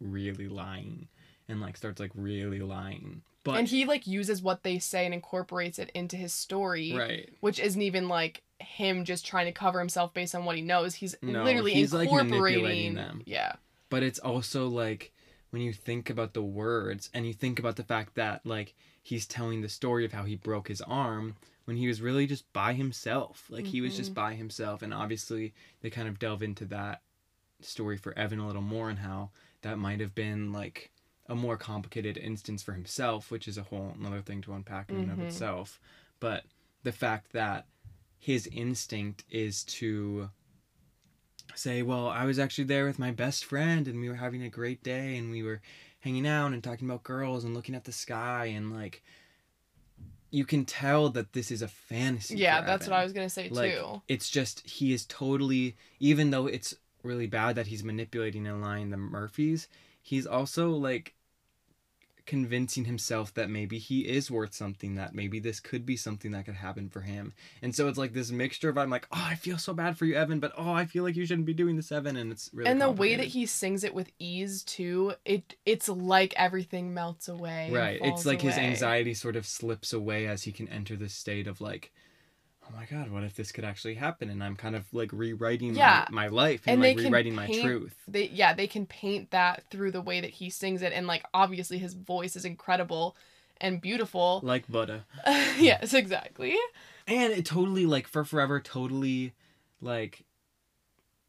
really 0.00 0.48
lying 0.48 1.08
and 1.48 1.60
like 1.60 1.76
starts 1.76 2.00
like 2.00 2.10
really 2.14 2.60
lying. 2.60 3.22
But 3.44 3.58
and 3.58 3.68
he 3.68 3.84
like 3.84 4.06
uses 4.06 4.40
what 4.42 4.62
they 4.62 4.78
say 4.78 5.04
and 5.04 5.12
incorporates 5.14 5.78
it 5.78 5.90
into 5.94 6.16
his 6.16 6.32
story, 6.32 6.94
right. 6.96 7.28
which 7.40 7.60
isn't 7.60 7.82
even 7.82 8.08
like 8.08 8.42
him 8.58 9.04
just 9.04 9.26
trying 9.26 9.46
to 9.46 9.52
cover 9.52 9.78
himself 9.78 10.14
based 10.14 10.34
on 10.34 10.44
what 10.46 10.56
he 10.56 10.62
knows. 10.62 10.94
He's 10.94 11.14
No, 11.20 11.42
literally 11.44 11.74
he's, 11.74 11.92
like, 11.92 12.04
incorporating 12.08 12.62
manipulating 12.62 12.94
them. 12.94 13.22
Yeah. 13.26 13.52
but 13.90 14.02
it's 14.02 14.18
also 14.18 14.68
like 14.68 15.12
when 15.50 15.60
you 15.62 15.72
think 15.72 16.08
about 16.10 16.32
the 16.34 16.42
words 16.42 17.10
and 17.12 17.26
you 17.26 17.32
think 17.34 17.58
about 17.58 17.76
the 17.76 17.84
fact 17.84 18.14
that 18.14 18.44
like 18.46 18.74
he's 19.02 19.26
telling 19.26 19.60
the 19.60 19.68
story 19.68 20.04
of 20.06 20.12
how 20.12 20.24
he 20.24 20.34
broke 20.36 20.68
his 20.68 20.80
arm 20.80 21.36
when 21.66 21.76
he 21.76 21.86
was 21.86 22.00
really 22.00 22.26
just 22.26 22.50
by 22.54 22.72
himself 22.72 23.44
like 23.50 23.66
he 23.66 23.80
was 23.80 23.96
just 23.96 24.12
Mhm. 24.12 24.14
by 24.14 24.34
himself 24.34 24.82
and 24.82 24.92
obviously 24.94 25.52
they 25.82 25.90
kind 25.90 26.08
of 26.08 26.18
delve 26.18 26.42
into 26.42 26.64
that 26.66 27.02
story 27.60 27.96
for 27.96 28.16
Evan 28.18 28.38
a 28.40 28.46
little 28.46 28.62
more 28.62 28.88
and 28.90 28.98
how 29.00 29.30
that 29.64 29.78
might 29.78 30.00
have 30.00 30.14
been 30.14 30.52
like 30.52 30.90
a 31.28 31.34
more 31.34 31.56
complicated 31.56 32.16
instance 32.16 32.62
for 32.62 32.72
himself 32.72 33.30
which 33.30 33.48
is 33.48 33.58
a 33.58 33.62
whole 33.64 33.92
another 33.98 34.22
thing 34.22 34.40
to 34.40 34.52
unpack 34.52 34.90
in 34.90 34.96
and 34.96 35.10
of 35.10 35.18
Mhm. 35.18 35.24
itself 35.24 35.80
but 36.20 36.44
the 36.84 36.92
fact 36.92 37.32
that 37.32 37.66
his 38.18 38.46
instinct 38.46 39.24
is 39.28 39.64
to 39.64 40.30
say, 41.54 41.82
well, 41.82 42.08
I 42.08 42.24
was 42.24 42.38
actually 42.38 42.64
there 42.64 42.86
with 42.86 42.98
my 42.98 43.10
best 43.10 43.44
friend 43.44 43.86
and 43.86 44.00
we 44.00 44.08
were 44.08 44.14
having 44.16 44.42
a 44.42 44.48
great 44.48 44.82
day 44.82 45.16
and 45.16 45.30
we 45.30 45.42
were 45.42 45.60
hanging 46.00 46.26
out 46.26 46.52
and 46.52 46.62
talking 46.64 46.88
about 46.88 47.02
girls 47.02 47.44
and 47.44 47.54
looking 47.54 47.74
at 47.74 47.84
the 47.84 47.92
sky 47.92 48.46
and 48.46 48.72
like 48.72 49.02
you 50.30 50.44
can 50.44 50.64
tell 50.64 51.10
that 51.10 51.32
this 51.32 51.50
is 51.50 51.62
a 51.62 51.68
fantasy. 51.68 52.36
Yeah, 52.38 52.62
that's 52.62 52.86
what 52.86 52.96
I 52.96 53.04
was 53.04 53.12
gonna 53.12 53.28
say 53.30 53.48
like 53.50 53.74
too. 53.74 54.02
it's 54.08 54.28
just 54.30 54.66
he 54.68 54.92
is 54.92 55.04
totally 55.06 55.76
even 56.00 56.30
though 56.30 56.46
it's 56.46 56.74
really 57.04 57.26
bad 57.26 57.56
that 57.56 57.68
he's 57.68 57.84
manipulating 57.84 58.46
and 58.46 58.62
lying 58.62 58.90
the 58.90 58.96
Murphys, 58.96 59.68
he's 60.02 60.26
also 60.26 60.70
like 60.70 61.14
convincing 62.26 62.86
himself 62.86 63.34
that 63.34 63.50
maybe 63.50 63.78
he 63.78 64.00
is 64.00 64.30
worth 64.30 64.54
something 64.54 64.94
that 64.94 65.14
maybe 65.14 65.38
this 65.38 65.60
could 65.60 65.84
be 65.84 65.96
something 65.96 66.30
that 66.30 66.46
could 66.46 66.54
happen 66.54 66.88
for 66.88 67.02
him. 67.02 67.34
And 67.60 67.74
so 67.74 67.86
it's 67.88 67.98
like 67.98 68.14
this 68.14 68.30
mixture 68.30 68.70
of 68.70 68.78
i'm 68.78 68.90
like 68.90 69.06
oh 69.12 69.26
i 69.30 69.34
feel 69.34 69.58
so 69.58 69.74
bad 69.74 69.98
for 69.98 70.04
you 70.06 70.14
evan 70.14 70.40
but 70.40 70.52
oh 70.56 70.72
i 70.72 70.86
feel 70.86 71.04
like 71.04 71.16
you 71.16 71.26
shouldn't 71.26 71.46
be 71.46 71.54
doing 71.54 71.76
this 71.76 71.92
evan 71.92 72.16
and 72.16 72.32
it's 72.32 72.50
really 72.52 72.70
and 72.70 72.80
the 72.80 72.90
way 72.90 73.14
that 73.16 73.26
he 73.26 73.46
sings 73.46 73.84
it 73.84 73.94
with 73.94 74.10
ease 74.18 74.62
too, 74.62 75.12
it 75.24 75.54
it's 75.66 75.88
like 75.88 76.32
everything 76.36 76.94
melts 76.94 77.28
away. 77.28 77.70
right 77.70 78.00
it's 78.02 78.24
like 78.24 78.40
his 78.40 78.56
anxiety 78.56 79.14
sort 79.14 79.36
of 79.36 79.46
slips 79.46 79.92
away 79.92 80.26
as 80.26 80.44
he 80.44 80.52
can 80.52 80.68
enter 80.68 80.96
this 80.96 81.14
state 81.14 81.46
of 81.46 81.60
like 81.60 81.92
oh 82.68 82.76
my 82.76 82.86
god 82.86 83.10
what 83.10 83.22
if 83.24 83.34
this 83.34 83.52
could 83.52 83.64
actually 83.64 83.94
happen 83.94 84.30
and 84.30 84.42
i'm 84.42 84.56
kind 84.56 84.74
of 84.76 84.84
like 84.92 85.10
rewriting 85.12 85.74
Yeah. 85.74 86.06
my, 86.10 86.24
my 86.24 86.28
life 86.28 86.62
and, 86.66 86.74
And 86.74 86.82
like 86.82 86.96
rewriting 86.96 87.34
my 87.34 87.46
truth 87.46 87.94
They 88.08 88.28
yeah, 88.28 88.52
they 88.54 88.66
can 88.66 88.86
paint 88.86 89.30
that 89.30 89.64
through 89.70 89.90
the 89.92 90.00
way 90.00 90.20
that 90.20 90.30
he 90.30 90.50
sings 90.50 90.82
it 90.82 90.92
and 90.92 91.06
like 91.06 91.24
obviously 91.32 91.78
his 91.78 91.94
voice 91.94 92.36
is 92.36 92.44
incredible 92.44 93.16
and 93.60 93.80
beautiful. 93.80 94.40
like 94.42 94.66
buddha 94.68 95.04
yes, 95.26 95.94
exactly. 95.94 96.54
and 97.06 97.32
it 97.32 97.44
totally 97.46 97.86
like 97.86 98.06
for 98.08 98.24
forever 98.24 98.60
totally 98.60 99.32
like 99.80 100.24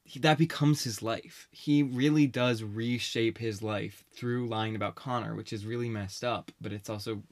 he, 0.04 0.20
that 0.20 0.38
becomes 0.38 0.84
his 0.84 1.02
life 1.02 1.48
he 1.52 1.82
really 1.84 2.28
does 2.28 2.62
reshape 2.64 3.38
his 3.40 3.62
life 3.64 4.04
through 4.16 4.48
lying 4.48 4.76
about 4.76 4.96
connor 4.96 5.36
which 5.36 5.52
is 5.52 5.66
really 5.66 5.90
messed 5.90 6.24
up 6.24 6.52
but 6.62 6.72
it's 6.72 6.90
also 6.90 7.24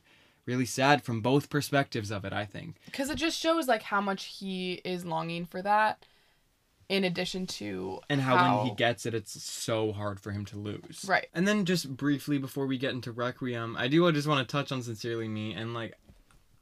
really 0.46 0.66
sad 0.66 1.04
from 1.04 1.22
both 1.22 1.50
perspectives 1.50 2.12
of 2.12 2.26
it 2.26 2.34
i 2.34 2.46
think. 2.46 2.78
Cuz 2.92 3.10
it 3.10 3.16
just 3.16 3.40
shows 3.40 3.68
like 3.68 3.84
how 3.84 4.02
much 4.02 4.26
he 4.38 4.74
is 4.84 5.06
longing 5.06 5.46
for 5.46 5.62
that 5.62 6.06
in 6.90 7.04
addition 7.06 7.48
to 7.48 8.00
and 8.10 8.22
how, 8.22 8.58
when 8.60 8.68
he 8.68 8.76
gets 8.76 9.06
it 9.06 9.14
it's 9.14 9.42
so 9.42 9.94
hard 9.94 10.20
for 10.20 10.32
him 10.32 10.46
to 10.46 10.58
lose. 10.58 11.06
Right. 11.08 11.28
and 11.34 11.48
then 11.48 11.66
just 11.66 11.96
briefly 11.96 12.38
before 12.38 12.68
we 12.68 12.78
get 12.78 12.92
into 12.92 13.12
requiem 13.12 13.76
i 13.78 13.88
do 13.88 14.12
just 14.12 14.28
want 14.28 14.48
to 14.48 14.52
touch 14.52 14.72
on 14.72 14.82
sincerely 14.84 15.28
me 15.28 15.54
and 15.54 15.74
like 15.74 15.96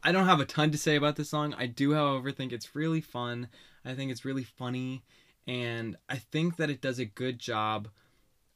i 0.03 0.11
don't 0.11 0.25
have 0.27 0.39
a 0.39 0.45
ton 0.45 0.71
to 0.71 0.77
say 0.77 0.95
about 0.95 1.15
this 1.15 1.29
song. 1.29 1.53
I 1.57 1.65
do 1.65 1.93
however 1.93 2.31
think 2.31 2.51
it's 2.51 2.75
really 2.75 3.01
fun. 3.01 3.49
I 3.83 3.93
think 3.93 4.11
it's 4.11 4.25
really 4.25 4.43
funny. 4.43 5.03
And 5.47 5.97
i 6.07 6.17
think 6.17 6.57
that 6.57 6.69
it 6.69 6.81
does 6.81 6.99
a 6.99 7.05
good 7.05 7.39
job 7.39 7.89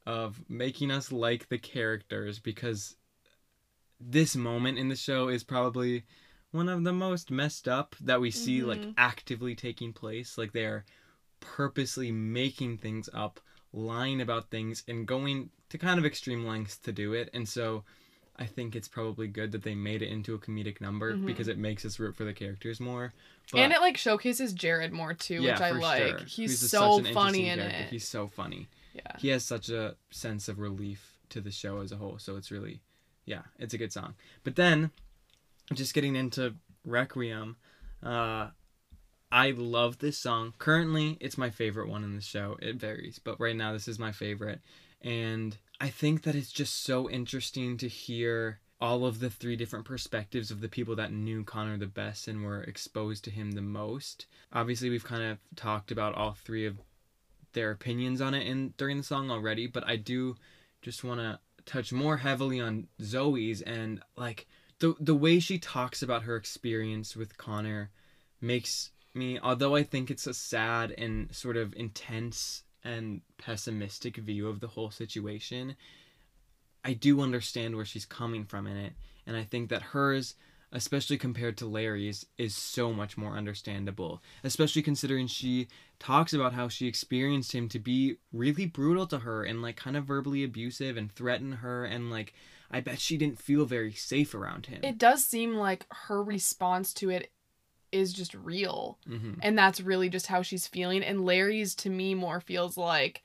of 0.05 0.43
making 0.47 0.91
us 0.91 1.11
like 1.11 1.49
the 1.49 1.57
characters 1.57 2.39
because 2.39 2.95
this 3.99 4.35
moment 4.35 4.77
in 4.77 4.89
the 4.89 4.95
show 4.95 5.27
is 5.29 5.43
probably 5.43 6.03
one 6.51 6.69
of 6.69 6.83
the 6.83 6.93
most 6.93 7.31
messed 7.31 7.67
up 7.67 7.95
that 8.01 8.21
we 8.21 8.31
see 8.31 8.61
like 8.63 8.79
Mhm. 8.81 8.93
actively 8.97 9.55
taking 9.55 9.91
place 9.93 10.37
like 10.37 10.51
they're 10.53 10.85
purposely 11.39 12.11
making 12.11 12.77
things 12.77 13.09
up, 13.13 13.39
lying 13.73 14.21
about 14.21 14.49
things, 14.49 14.83
and 14.87 15.07
going 15.07 15.49
to 15.69 15.77
kind 15.77 15.99
of 15.99 16.05
extreme 16.05 16.45
lengths 16.45 16.77
to 16.77 16.91
do 16.91 17.13
it. 17.13 17.29
And 17.33 17.47
so 17.47 17.83
I 18.37 18.45
think 18.45 18.75
it's 18.75 18.87
probably 18.87 19.27
good 19.27 19.51
that 19.53 19.63
they 19.63 19.75
made 19.75 20.01
it 20.01 20.09
into 20.09 20.33
a 20.33 20.39
comedic 20.39 20.81
number 20.81 21.13
Mhm. 21.13 21.25
because 21.25 21.47
it 21.47 21.57
makes 21.57 21.85
us 21.85 21.99
root 21.99 22.15
for 22.15 22.23
the 22.25 22.33
characters 22.33 22.79
more. 22.79 23.13
and 23.53 23.71
it 23.71 23.79
like 23.79 23.95
showcases 23.95 24.53
Jared 24.53 24.91
more 24.91 25.13
too, 25.13 25.41
which 25.43 25.61
I 25.61 25.69
like. 25.71 26.17
sure. 26.17 26.25
He's, 26.25 26.63
a- 26.63 26.67
so 26.67 27.03
funny 27.13 27.47
in 27.47 27.59
character. 27.59 27.79
it. 27.83 27.89
He's 27.91 28.07
so 28.07 28.27
funny. 28.27 28.67
yeah. 28.95 29.17
He 29.19 29.27
has 29.27 29.45
such 29.45 29.69
a 29.69 29.95
sense 30.09 30.47
of 30.49 30.57
relief 30.57 31.19
to 31.29 31.41
the 31.41 31.51
show 31.51 31.81
as 31.81 31.91
a 31.91 31.97
whole. 31.97 32.17
So 32.17 32.37
it's 32.37 32.49
really, 32.49 32.81
yeah, 33.25 33.41
it's 33.59 33.73
a 33.73 33.77
good 33.77 33.93
song. 33.93 34.15
But 34.43 34.55
then, 34.55 34.91
just 35.73 35.93
getting 35.93 36.15
into 36.15 36.55
Requiem, 36.85 37.57
uh, 38.03 38.49
I 39.31 39.51
love 39.51 39.99
this 39.99 40.17
song. 40.17 40.53
Currently, 40.57 41.17
it's 41.19 41.37
my 41.37 41.49
favorite 41.49 41.89
one 41.89 42.03
in 42.03 42.15
the 42.15 42.21
show. 42.21 42.57
It 42.61 42.77
varies, 42.77 43.19
but 43.19 43.39
right 43.39 43.55
now, 43.55 43.73
this 43.73 43.87
is 43.87 43.99
my 43.99 44.11
favorite. 44.11 44.61
And 45.01 45.57
I 45.79 45.89
think 45.89 46.23
that 46.23 46.35
it's 46.35 46.51
just 46.51 46.83
so 46.83 47.09
interesting 47.09 47.77
to 47.77 47.87
hear 47.87 48.59
all 48.79 49.05
of 49.05 49.19
the 49.19 49.29
three 49.29 49.55
different 49.55 49.85
perspectives 49.85 50.51
of 50.51 50.61
the 50.61 50.69
people 50.69 50.95
that 50.95 51.11
knew 51.11 51.43
Connor 51.43 51.77
the 51.77 51.87
best 51.87 52.27
and 52.27 52.43
were 52.43 52.61
exposed 52.63 53.23
to 53.23 53.31
him 53.31 53.51
the 53.51 53.61
most. 53.61 54.25
Obviously, 54.53 54.89
we've 54.89 55.03
kind 55.03 55.23
of 55.23 55.37
talked 55.55 55.91
about 55.91 56.15
all 56.15 56.33
three 56.33 56.65
of 56.65 56.77
their 57.53 57.71
opinions 57.71 58.21
on 58.21 58.33
it 58.33 58.45
in 58.45 58.73
during 58.77 58.97
the 58.97 59.03
song 59.03 59.31
already, 59.31 59.65
but 59.65 59.87
I 59.87 59.95
do 59.95 60.35
just 60.81 61.03
want 61.03 61.19
to 61.21 61.39
touch 61.65 61.91
more 61.91 62.17
heavily 62.17 62.59
on 62.59 62.87
Zoe's 63.01 63.61
and 63.61 64.01
like 64.15 64.47
the 64.79 64.95
the 64.99 65.15
way 65.15 65.39
she 65.39 65.57
talks 65.57 66.01
about 66.01 66.23
her 66.23 66.35
experience 66.35 67.15
with 67.15 67.37
Connor 67.37 67.91
makes 68.41 68.91
me 69.13 69.39
although 69.39 69.75
I 69.75 69.83
think 69.83 70.11
it's 70.11 70.27
a 70.27 70.33
sad 70.33 70.91
and 70.97 71.33
sort 71.33 71.57
of 71.57 71.73
intense 71.75 72.63
and 72.83 73.21
pessimistic 73.37 74.17
view 74.17 74.47
of 74.47 74.59
the 74.59 74.67
whole 74.67 74.91
situation, 74.91 75.75
I 76.83 76.93
do 76.93 77.21
understand 77.21 77.75
where 77.75 77.85
she's 77.85 78.05
coming 78.05 78.45
from 78.45 78.67
in 78.67 78.77
it, 78.77 78.93
and 79.25 79.35
I 79.35 79.43
think 79.43 79.69
that 79.69 79.81
hers 79.81 80.35
especially 80.75 81.17
compared 81.17 81.55
to 81.57 81.65
Larry's 81.65 82.25
is 82.37 82.53
so 82.53 82.91
much 82.91 83.17
more 83.17 83.37
understandable, 83.37 84.21
especially 84.43 84.81
considering 84.81 85.25
she 85.25 85.69
talks 85.99 86.33
about 86.33 86.51
how 86.51 86.67
she 86.67 86.85
experienced 86.85 87.53
him 87.53 87.69
to 87.69 87.79
be 87.79 88.17
really 88.33 88.65
brutal 88.65 89.07
to 89.07 89.19
her 89.19 89.43
and 89.43 89.61
like 89.61 89.77
kind 89.77 89.95
of 89.95 90.03
verbally 90.03 90.43
abusive 90.43 90.97
and 90.97 91.11
threaten 91.11 91.53
her 91.53 91.85
and 91.85 92.11
like 92.11 92.33
I 92.69 92.81
bet 92.81 92.99
she 92.99 93.15
didn't 93.15 93.39
feel 93.39 93.65
very 93.65 93.93
safe 93.93 94.35
around 94.35 94.65
him. 94.65 94.83
It 94.83 94.97
does 94.97 95.23
seem 95.23 95.55
like 95.55 95.85
her 95.89 96.21
response 96.21 96.93
to 96.95 97.09
it 97.09 97.31
is 97.93 98.11
just 98.11 98.33
real. 98.33 98.99
hmm 99.07 99.35
And 99.41 99.57
that's 99.57 99.79
really 99.79 100.09
just 100.09 100.27
how 100.27 100.41
she's 100.41 100.67
feeling. 100.67 101.03
And 101.03 101.23
Larry's 101.23 101.73
to 101.75 101.89
me 101.89 102.15
more 102.15 102.41
feels 102.41 102.75
like 102.75 103.23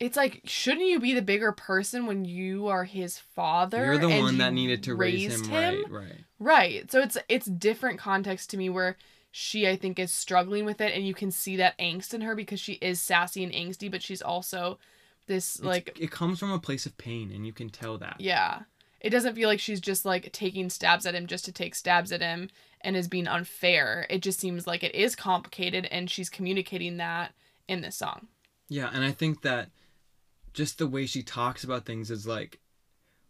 it's 0.00 0.16
like, 0.16 0.40
shouldn't 0.44 0.88
you 0.88 0.98
be 0.98 1.14
the 1.14 1.22
bigger 1.22 1.52
person 1.52 2.06
when 2.06 2.24
you 2.24 2.66
are 2.68 2.84
his 2.84 3.18
father? 3.18 3.84
You're 3.84 3.98
the 3.98 4.08
one 4.20 4.38
that 4.38 4.52
needed 4.54 4.82
to 4.84 4.94
raise 4.94 5.28
raised 5.28 5.46
him, 5.46 5.52
right, 5.54 5.90
right. 5.90 6.18
Right. 6.38 6.90
So 6.90 7.00
it's 7.00 7.18
it's 7.28 7.46
different 7.46 7.98
context 7.98 8.50
to 8.50 8.56
me 8.56 8.68
where 8.70 8.96
she 9.30 9.68
I 9.68 9.76
think 9.76 9.98
is 9.98 10.12
struggling 10.12 10.64
with 10.64 10.80
it 10.80 10.92
and 10.94 11.06
you 11.06 11.14
can 11.14 11.30
see 11.30 11.56
that 11.56 11.78
angst 11.78 12.14
in 12.14 12.22
her 12.22 12.34
because 12.34 12.58
she 12.58 12.72
is 12.74 13.00
sassy 13.00 13.44
and 13.44 13.52
angsty, 13.52 13.90
but 13.90 14.02
she's 14.02 14.22
also 14.22 14.78
this 15.26 15.56
It's- 15.56 15.68
like 15.68 15.98
it 16.00 16.10
comes 16.10 16.38
from 16.40 16.50
a 16.50 16.58
place 16.58 16.86
of 16.86 16.96
pain 16.98 17.30
and 17.30 17.46
you 17.46 17.52
can 17.52 17.68
tell 17.68 17.98
that. 17.98 18.16
yeah. 18.20 18.62
It 19.02 19.08
doesn't 19.10 19.34
feel 19.34 19.48
like 19.48 19.60
she's 19.60 19.80
just 19.80 20.04
like 20.04 20.30
taking 20.32 20.68
stabs 20.68 21.06
at 21.06 21.14
him 21.14 21.26
just 21.26 21.46
to 21.46 21.52
take 21.52 21.74
stabs 21.74 22.12
at 22.12 22.20
him 22.20 22.50
and 22.82 22.96
is 22.96 23.08
being 23.08 23.26
unfair. 23.26 24.06
It 24.10 24.20
just 24.20 24.38
seems 24.38 24.66
like 24.66 24.82
it 24.82 24.94
is 24.94 25.16
complicated 25.16 25.86
and 25.90 26.10
she's 26.10 26.28
communicating 26.28 26.98
that 26.98 27.32
in 27.66 27.80
this 27.80 27.96
song. 27.96 28.28
Yeah, 28.68 28.90
and 28.92 29.02
I 29.02 29.12
think 29.12 29.40
that 29.40 29.70
just 30.52 30.78
the 30.78 30.86
way 30.86 31.06
she 31.06 31.22
talks 31.22 31.64
about 31.64 31.84
things 31.86 32.10
is 32.10 32.26
like, 32.26 32.60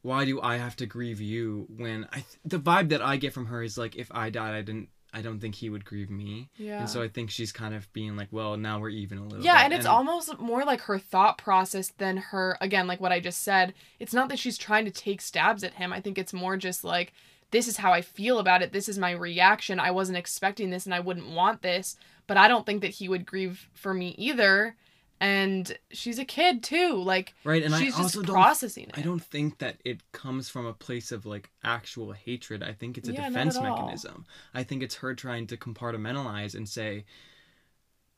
why 0.03 0.25
do 0.25 0.41
I 0.41 0.57
have 0.57 0.77
to 0.77 0.87
grieve 0.87 1.21
you 1.21 1.67
when 1.77 2.07
I 2.11 2.17
th- 2.17 2.27
the 2.45 2.59
vibe 2.59 2.89
that 2.91 3.03
I 3.03 3.17
get 3.17 3.33
from 3.35 3.47
her 3.47 3.63
is 3.63 3.77
like 3.77 3.97
if 3.97 4.11
I 4.13 4.31
died 4.31 4.55
I 4.55 4.63
didn't 4.63 4.89
I 5.13 5.23
don't 5.23 5.41
think 5.41 5.57
he 5.57 5.69
would 5.69 5.85
grieve 5.85 6.09
me. 6.09 6.51
Yeah. 6.57 6.79
And 6.79 6.89
so 6.89 7.03
I 7.03 7.09
think 7.09 7.31
she's 7.31 7.51
kind 7.51 7.75
of 7.75 7.93
being 7.93 8.15
like, 8.17 8.29
well, 8.31 8.57
now 8.57 8.79
we're 8.79 8.91
even 8.91 9.19
a 9.19 9.25
little 9.25 9.45
Yeah, 9.45 9.57
bit. 9.57 9.65
and 9.65 9.75
it's 9.75 9.85
almost 9.85 10.39
more 10.39 10.65
like 10.65 10.83
her 10.83 11.01
thought 11.01 11.37
process 11.37 11.89
than 11.99 12.17
her 12.17 12.57
again, 12.61 12.87
like 12.87 13.01
what 13.01 13.11
I 13.11 13.19
just 13.19 13.43
said. 13.43 13.75
It's 13.99 14.15
not 14.15 14.29
that 14.29 14.39
she's 14.39 14.57
trying 14.57 14.85
to 14.85 14.91
take 14.93 15.21
stabs 15.21 15.65
at 15.65 15.75
him. 15.75 15.93
I 15.93 16.01
think 16.01 16.17
it's 16.17 16.33
more 16.33 16.57
just 16.57 16.85
like 16.85 17.13
this 17.51 17.67
is 17.67 17.79
how 17.79 17.93
I 17.93 18.01
feel 18.03 18.39
about 18.39 18.63
it. 18.63 18.73
This 18.73 18.89
is 18.89 18.99
my 19.01 19.11
reaction. 19.11 19.81
I 19.81 19.91
wasn't 19.91 20.17
expecting 20.19 20.71
this 20.71 20.87
and 20.87 20.95
I 20.95 21.01
wouldn't 21.01 21.29
want 21.31 21.63
this, 21.63 21.97
but 22.29 22.37
I 22.37 22.47
don't 22.47 22.65
think 22.65 22.81
that 22.83 22.93
he 22.95 23.09
would 23.09 23.27
grieve 23.27 23.69
for 23.75 23.93
me 23.93 24.15
either. 24.17 24.77
And 25.21 25.77
she's 25.91 26.19
a 26.19 26.25
kid 26.25 26.63
too. 26.63 26.95
Like 26.97 27.35
right, 27.45 27.63
and 27.63 27.75
she's 27.75 27.83
I 27.95 27.99
just 27.99 28.17
also 28.17 28.23
don't 28.23 28.35
processing 28.35 28.85
it. 28.85 28.97
I 28.97 29.03
don't 29.03 29.23
think 29.23 29.59
that 29.59 29.77
it 29.85 30.01
comes 30.13 30.49
from 30.49 30.65
a 30.67 30.73
place 30.73 31.13
of 31.13 31.27
like 31.27 31.51
actual 31.63 32.13
hatred. 32.13 32.63
I 32.63 32.73
think 32.73 32.97
it's 32.97 33.09
a 33.09 33.13
Yeah, 33.13 33.29
defense 33.29 33.61
mechanism. 33.61 34.25
I 34.55 34.63
think 34.63 34.83
it's 34.83 34.97
her 34.97 35.15
trying 35.15 35.47
to 35.49 35.59
compartmentalize 35.59 36.55
and 36.55 36.67
say, 36.67 37.05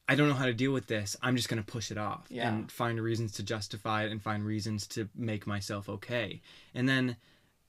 I 0.09 0.15
don't 0.15 0.29
know 0.29 0.35
how 0.35 0.47
to 0.47 0.55
deal 0.55 0.73
with 0.73 0.87
this. 0.87 1.17
I'm 1.23 1.37
just 1.37 1.49
going 1.49 1.63
to 1.63 1.71
push 1.73 1.91
it 1.91 1.99
off 1.99 2.27
Yeah. 2.29 2.49
and 2.49 2.71
find 2.71 3.01
reasons 3.01 3.33
to 3.33 3.43
justify 3.43 4.05
it 4.05 4.13
and 4.13 4.23
find 4.23 4.45
reasons 4.45 4.87
to 4.89 5.09
make 5.17 5.47
myself 5.47 5.89
okay. 5.89 6.41
And 6.75 6.89
then 6.89 7.17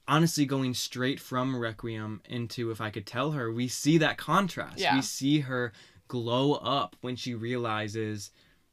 honestly 0.08 0.46
going 0.46 0.74
straight 0.74 1.20
from 1.20 1.56
Requiem 1.56 2.22
into 2.30 2.70
If 2.70 2.82
I 2.82 2.90
Could 2.90 3.06
Tell 3.08 3.32
Her, 3.32 3.52
we 3.52 3.68
see 3.68 3.98
that 4.00 4.18
contrast. 4.18 4.80
Yeah. 4.80 4.96
We 4.96 5.02
see 5.02 5.40
her 5.42 5.74
glow 6.08 6.54
up 6.54 6.96
when 7.02 7.16
she 7.16 7.34
realizes 7.34 8.32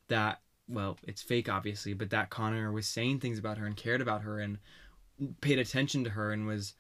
that 0.09 0.41
well, 0.71 0.99
it's 1.07 1.23
fake 1.23 1.49
obviously, 1.49 1.95
but 1.95 2.11
that 2.11 2.31
Connor 2.31 2.73
was 2.73 2.87
saying 2.87 3.21
things 3.21 3.39
about 3.39 3.59
her 3.59 3.67
and 3.67 3.77
cared 3.77 4.01
about 4.01 4.23
her 4.23 4.39
and 4.39 4.59
paid 5.41 5.59
attention 5.59 6.05
to 6.05 6.11
her 6.11 6.33
and 6.33 6.47
was 6.47 6.75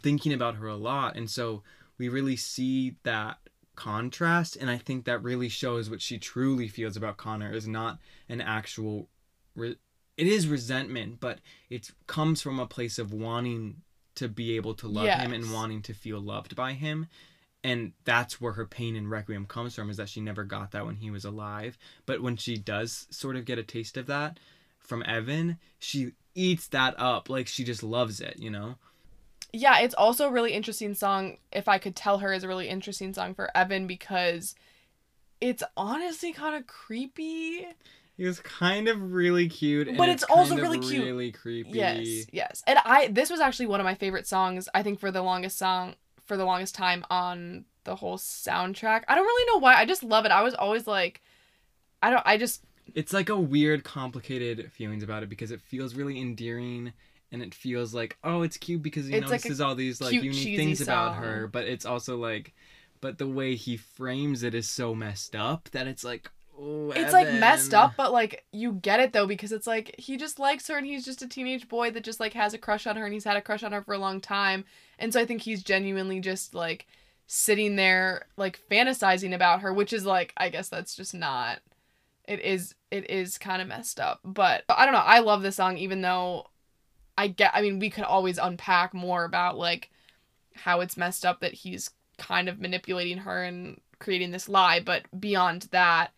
thinking 0.00 0.32
about 0.32 0.56
her 0.56 0.66
a 0.66 0.76
lot. 0.76 1.16
And 1.16 1.30
so 1.30 1.62
we 1.98 2.08
really 2.08 2.36
see 2.36 2.96
that 3.04 3.38
contrast 3.74 4.56
and 4.56 4.70
I 4.70 4.76
think 4.76 5.06
that 5.06 5.22
really 5.22 5.48
shows 5.48 5.88
what 5.88 6.02
she 6.02 6.18
truly 6.18 6.68
feels 6.68 6.96
about 6.96 7.16
Connor 7.16 7.52
is 7.52 7.66
not 7.66 7.98
an 8.28 8.40
actual 8.40 9.08
re- 9.54 9.76
it 10.16 10.26
is 10.26 10.46
resentment, 10.46 11.20
but 11.20 11.38
it 11.70 11.90
comes 12.06 12.42
from 12.42 12.58
a 12.58 12.66
place 12.66 12.98
of 12.98 13.12
wanting 13.12 13.82
to 14.16 14.28
be 14.28 14.56
able 14.56 14.74
to 14.74 14.88
love 14.88 15.08
him 15.08 15.32
and 15.32 15.52
wanting 15.52 15.80
to 15.82 15.94
feel 15.94 16.20
loved 16.20 16.54
by 16.54 16.74
him. 16.74 17.06
And 17.64 17.92
that's 18.04 18.40
where 18.40 18.54
her 18.54 18.66
pain 18.66 18.96
in 18.96 19.08
Requiem 19.08 19.46
comes 19.46 19.74
from 19.74 19.88
is 19.88 19.96
that 19.96 20.08
she 20.08 20.20
never 20.20 20.42
got 20.42 20.72
that 20.72 20.84
when 20.84 20.96
he 20.96 21.10
was 21.10 21.24
alive. 21.24 21.78
But 22.06 22.20
when 22.20 22.36
she 22.36 22.56
does 22.56 23.06
sort 23.10 23.36
of 23.36 23.44
get 23.44 23.58
a 23.58 23.62
taste 23.62 23.96
of 23.96 24.06
that 24.06 24.40
from 24.80 25.04
Evan, 25.06 25.58
she 25.78 26.12
eats 26.34 26.66
that 26.68 26.94
up. 26.98 27.30
Like 27.30 27.46
she 27.46 27.62
just 27.62 27.82
loves 27.84 28.20
it, 28.20 28.36
you 28.38 28.50
know? 28.50 28.76
yeah, 29.52 29.80
it's 29.80 29.94
also 29.94 30.28
a 30.28 30.30
really 30.30 30.52
interesting 30.52 30.94
song. 30.94 31.36
If 31.52 31.68
I 31.68 31.78
could 31.78 31.94
tell 31.94 32.18
her 32.18 32.32
is 32.32 32.44
a 32.44 32.48
really 32.48 32.68
interesting 32.68 33.12
song 33.12 33.34
for 33.34 33.54
Evan 33.56 33.86
because 33.86 34.54
it's 35.40 35.62
honestly 35.76 36.32
kind 36.32 36.56
of 36.56 36.66
creepy. 36.66 37.66
He 38.16 38.24
was 38.24 38.40
kind 38.40 38.88
of 38.88 39.12
really 39.12 39.48
cute. 39.48 39.88
and 39.88 39.98
But 39.98 40.08
it's 40.08 40.22
also 40.22 40.56
kind 40.56 40.60
of 40.60 40.70
really 40.70 40.78
cute. 40.78 41.04
Really 41.04 41.32
creepy. 41.32 41.70
Yes, 41.70 42.26
yes. 42.32 42.62
And 42.66 42.78
I 42.84 43.08
this 43.08 43.30
was 43.30 43.40
actually 43.40 43.66
one 43.66 43.80
of 43.80 43.84
my 43.84 43.94
favorite 43.94 44.26
songs. 44.26 44.68
I 44.74 44.82
think 44.82 44.98
for 44.98 45.10
the 45.10 45.22
longest 45.22 45.58
song 45.58 45.96
for 46.24 46.36
the 46.36 46.44
longest 46.44 46.74
time 46.74 47.04
on 47.10 47.64
the 47.84 47.96
whole 47.96 48.16
soundtrack. 48.16 49.02
I 49.08 49.14
don't 49.14 49.24
really 49.24 49.52
know 49.52 49.58
why. 49.58 49.74
I 49.74 49.84
just 49.84 50.02
love 50.02 50.24
it. 50.24 50.30
I 50.30 50.42
was 50.42 50.54
always 50.54 50.86
like, 50.86 51.20
I 52.02 52.10
don't. 52.10 52.22
I 52.24 52.36
just 52.36 52.64
It's 52.94 53.12
like 53.12 53.28
a 53.28 53.38
weird, 53.38 53.84
complicated 53.84 54.70
feelings 54.72 55.02
about 55.02 55.22
it 55.22 55.28
because 55.28 55.50
it 55.50 55.60
feels 55.60 55.94
really 55.94 56.20
endearing 56.20 56.92
and 57.30 57.42
it 57.42 57.54
feels 57.54 57.94
like, 57.94 58.16
oh, 58.22 58.42
it's 58.42 58.56
cute 58.56 58.82
because 58.82 59.08
you 59.08 59.16
It's 59.16 59.30
like 59.30 59.44
a 59.44 59.48
notices 59.48 59.60
all 59.60 59.74
these 59.74 60.00
like 60.00 60.10
cute, 60.10 60.24
unique 60.24 60.56
things 60.58 60.80
about 60.80 61.16
her, 61.16 61.46
but 61.46 61.66
it's 61.66 61.86
also 61.86 62.16
like, 62.16 62.52
but 63.00 63.18
the 63.18 63.26
way 63.26 63.54
he 63.54 63.76
frames 63.76 64.42
it 64.42 64.54
is 64.54 64.68
so 64.68 64.94
messed 64.94 65.34
up 65.34 65.68
that 65.72 65.86
it's 65.86 66.04
like, 66.04 66.30
oh, 66.62 66.92
it's 66.92 67.12
like 67.12 67.32
messed 67.32 67.74
up, 67.74 67.94
but 67.96 68.12
like 68.12 68.44
you 68.52 68.72
get 68.72 69.00
it 69.00 69.12
though 69.12 69.26
because 69.26 69.52
it's 69.52 69.66
like 69.66 69.94
he 69.98 70.16
just 70.16 70.38
likes 70.38 70.68
her 70.68 70.76
and 70.76 70.86
he's 70.86 71.04
just 71.04 71.22
a 71.22 71.28
teenage 71.28 71.68
boy 71.68 71.90
that 71.90 72.04
just 72.04 72.20
like 72.20 72.32
has 72.34 72.54
a 72.54 72.58
crush 72.58 72.86
on 72.86 72.96
her 72.96 73.04
and 73.04 73.12
he's 73.12 73.24
had 73.24 73.36
a 73.36 73.42
crush 73.42 73.62
on 73.62 73.72
her 73.72 73.82
for 73.82 73.94
a 73.94 73.98
long 73.98 74.20
time. 74.20 74.64
And 74.98 75.12
so 75.12 75.20
I 75.20 75.26
think 75.26 75.42
he's 75.42 75.62
genuinely 75.62 76.20
just 76.20 76.54
like 76.54 76.86
sitting 77.26 77.76
there 77.76 78.26
like 78.36 78.60
fantasizing 78.70 79.34
about 79.34 79.60
her, 79.60 79.72
which 79.72 79.92
is 79.92 80.04
like 80.04 80.32
I 80.36 80.48
guess 80.48 80.68
that's 80.68 80.94
just 80.94 81.14
not 81.14 81.58
it 82.26 82.40
is 82.40 82.74
it 82.90 83.10
is 83.10 83.38
kind 83.38 83.60
of 83.60 83.68
messed 83.68 83.98
up. 83.98 84.20
But 84.24 84.64
I 84.68 84.84
don't 84.84 84.94
know. 84.94 85.00
I 85.00 85.20
love 85.20 85.42
this 85.42 85.56
song 85.56 85.78
even 85.78 86.02
though 86.02 86.46
I 87.18 87.28
get 87.28 87.52
I 87.54 87.62
mean 87.62 87.78
we 87.78 87.90
could 87.90 88.04
always 88.04 88.38
unpack 88.38 88.94
more 88.94 89.24
about 89.24 89.58
like 89.58 89.90
how 90.54 90.80
it's 90.80 90.96
messed 90.96 91.24
up 91.24 91.40
that 91.40 91.54
he's 91.54 91.90
kind 92.18 92.48
of 92.48 92.60
manipulating 92.60 93.18
her 93.18 93.42
and 93.42 93.80
creating 93.98 94.30
this 94.30 94.48
lie, 94.48 94.80
but 94.80 95.04
beyond 95.18 95.62
that 95.70 96.12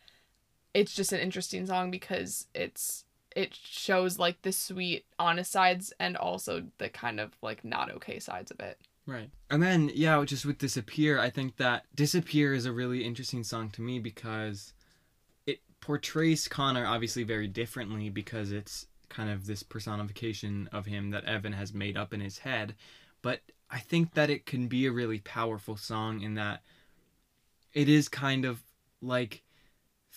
it's 0.74 0.94
just 0.94 1.12
an 1.12 1.20
interesting 1.20 1.66
song 1.66 1.90
because 1.90 2.46
it's 2.54 3.04
it 3.34 3.54
shows 3.54 4.18
like 4.18 4.42
the 4.42 4.52
sweet 4.52 5.06
honest 5.18 5.50
sides 5.50 5.92
and 5.98 6.16
also 6.16 6.64
the 6.78 6.88
kind 6.88 7.18
of 7.18 7.32
like 7.42 7.64
not 7.64 7.90
okay 7.90 8.18
sides 8.18 8.50
of 8.50 8.60
it 8.60 8.78
Right. 9.06 9.30
And 9.50 9.62
then, 9.62 9.90
yeah, 9.94 10.22
just 10.24 10.46
with 10.46 10.58
Disappear, 10.58 11.18
I 11.18 11.28
think 11.28 11.56
that 11.56 11.84
Disappear 11.94 12.54
is 12.54 12.64
a 12.64 12.72
really 12.72 13.04
interesting 13.04 13.44
song 13.44 13.68
to 13.70 13.82
me 13.82 13.98
because 13.98 14.72
it 15.46 15.60
portrays 15.80 16.48
Connor 16.48 16.86
obviously 16.86 17.22
very 17.22 17.46
differently 17.46 18.08
because 18.08 18.50
it's 18.50 18.86
kind 19.10 19.28
of 19.28 19.46
this 19.46 19.62
personification 19.62 20.68
of 20.72 20.86
him 20.86 21.10
that 21.10 21.24
Evan 21.24 21.52
has 21.52 21.74
made 21.74 21.98
up 21.98 22.14
in 22.14 22.20
his 22.20 22.38
head. 22.38 22.74
But 23.20 23.40
I 23.70 23.78
think 23.78 24.14
that 24.14 24.30
it 24.30 24.46
can 24.46 24.68
be 24.68 24.86
a 24.86 24.92
really 24.92 25.18
powerful 25.18 25.76
song 25.76 26.22
in 26.22 26.34
that 26.34 26.62
it 27.74 27.88
is 27.90 28.08
kind 28.08 28.46
of 28.46 28.62
like 29.02 29.42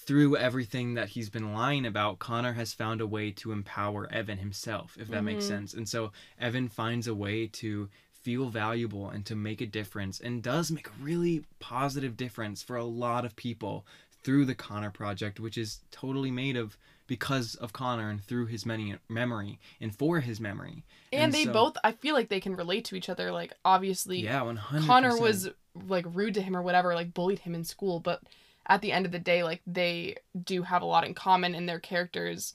through 0.07 0.37
everything 0.37 0.93
that 0.95 1.09
he's 1.09 1.29
been 1.29 1.53
lying 1.53 1.85
about, 1.85 2.17
Connor 2.17 2.53
has 2.53 2.73
found 2.73 3.01
a 3.01 3.05
way 3.05 3.29
to 3.29 3.51
empower 3.51 4.11
Evan 4.11 4.37
himself, 4.39 4.97
if 4.99 5.09
that 5.09 5.23
makes 5.23 5.43
Mhm. 5.43 5.47
sense. 5.49 5.73
And 5.73 5.87
so 5.87 6.11
Evan 6.39 6.69
finds 6.69 7.07
a 7.07 7.13
way 7.13 7.45
to 7.47 7.89
feel 8.13 8.49
valuable 8.49 9.09
and 9.09 9.25
to 9.25 9.35
make 9.35 9.59
a 9.61 9.65
difference 9.65 10.19
and 10.19 10.41
does 10.41 10.71
make 10.71 10.87
a 10.87 10.91
really 11.01 11.43
positive 11.59 12.17
difference 12.17 12.63
for 12.63 12.77
a 12.77 12.83
lot 12.85 13.25
of 13.25 13.35
people 13.35 13.85
through 14.23 14.45
the 14.45 14.55
Connor 14.55 14.89
project, 14.91 15.39
which 15.39 15.57
is 15.57 15.81
totally 15.91 16.31
made 16.31 16.55
of 16.57 16.77
because 17.05 17.55
of 17.55 17.71
Connor 17.71 18.09
and 18.09 18.21
through 18.21 18.47
his 18.47 18.65
many 18.65 18.95
memory 19.07 19.59
and 19.79 19.95
for 19.95 20.19
his 20.21 20.39
memory. 20.41 20.83
And, 21.13 21.23
And 21.23 21.33
they 21.33 21.45
so- 21.45 21.53
both, 21.53 21.77
I 21.83 21.91
feel 21.93 22.15
like 22.15 22.27
they 22.29 22.41
can 22.41 22.55
relate 22.55 22.83
to 22.85 22.95
each 22.95 23.07
other. 23.09 23.31
Like, 23.31 23.53
obviously, 23.63 24.19
Yeah, 24.21 24.41
100%. 24.41 24.87
Connor 24.87 25.17
was 25.19 25.49
like 25.87 26.05
rude 26.13 26.33
to 26.33 26.41
him 26.41 26.55
or 26.55 26.61
whatever, 26.61 26.93
like 26.95 27.13
bullied 27.13 27.39
him 27.39 27.53
in 27.55 27.63
school, 27.63 27.99
but 28.01 28.21
at 28.67 28.81
the 28.81 28.91
end 28.91 29.05
of 29.05 29.11
the 29.11 29.19
day, 29.19 29.43
like 29.43 29.61
they 29.65 30.15
do 30.43 30.63
have 30.63 30.81
a 30.81 30.85
lot 30.85 31.05
in 31.05 31.13
common 31.13 31.55
in 31.55 31.65
their 31.65 31.79
characters. 31.79 32.53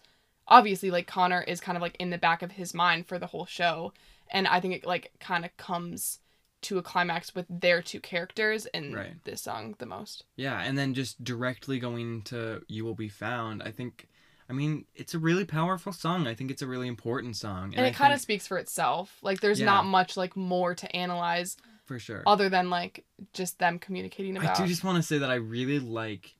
Obviously, 0.49 0.91
like 0.91 1.07
Connor 1.07 1.43
is 1.43 1.61
kind 1.61 1.77
of 1.77 1.83
like 1.83 1.97
in 1.99 2.11
the 2.11 2.19
back 2.19 2.43
of 2.43 2.53
his 2.53 2.75
mind 2.75 3.07
for 3.07 3.19
the 3.19 3.29
whole 3.29 3.47
show, 3.47 3.93
and 4.31 4.47
I 4.47 4.61
think 4.61 4.75
it 4.75 4.87
like 4.87 5.13
kind 5.21 5.45
of 5.45 5.57
comes 5.57 6.19
to 6.63 6.79
a 6.79 6.83
climax 6.83 7.35
with 7.35 7.47
their 7.49 7.83
two 7.83 7.99
characters 8.01 8.67
in 8.67 8.93
Right. 8.95 9.25
this 9.25 9.41
song 9.43 9.75
the 9.79 9.87
most. 9.87 10.25
Yeah, 10.37 10.61
and 10.61 10.79
then 10.79 10.95
just 10.95 11.23
directly 11.25 11.79
going 11.81 12.23
to 12.23 12.63
You 12.69 12.85
Will 12.85 12.95
Be 12.95 13.09
Found, 13.09 13.63
I 13.63 13.71
think 13.71 14.09
I 14.49 14.55
mean, 14.55 14.85
it's 14.95 15.15
a 15.15 15.19
really 15.19 15.47
powerful 15.47 15.93
song. 15.95 16.27
I 16.27 16.35
think 16.35 16.51
it's 16.51 16.61
a 16.61 16.67
really 16.67 16.87
important 16.89 17.37
song. 17.37 17.73
And, 17.75 17.87
I 17.87 17.89
it 17.89 17.95
kind 17.95 18.13
of 18.13 18.21
speaks 18.21 18.47
for 18.47 18.59
itself. 18.59 19.17
Like 19.23 19.41
there's 19.41 19.61
Yeah. 19.61 19.67
not 19.67 19.87
much 19.87 20.17
like 20.17 20.37
more 20.37 20.75
to 20.75 20.95
analyze 20.97 21.57
for 21.93 21.99
sure. 21.99 22.23
other 22.27 22.49
than 22.49 22.71
like 22.71 23.05
just 23.33 23.59
them 23.59 23.79
communicating 23.79 24.37
about. 24.37 24.59
I 24.59 24.63
do 24.63 24.69
just 24.69 24.85
want 24.85 24.97
to 24.97 25.03
say 25.03 25.19
that 25.19 25.31
I 25.31 25.35
really 25.35 25.79
like 25.79 26.35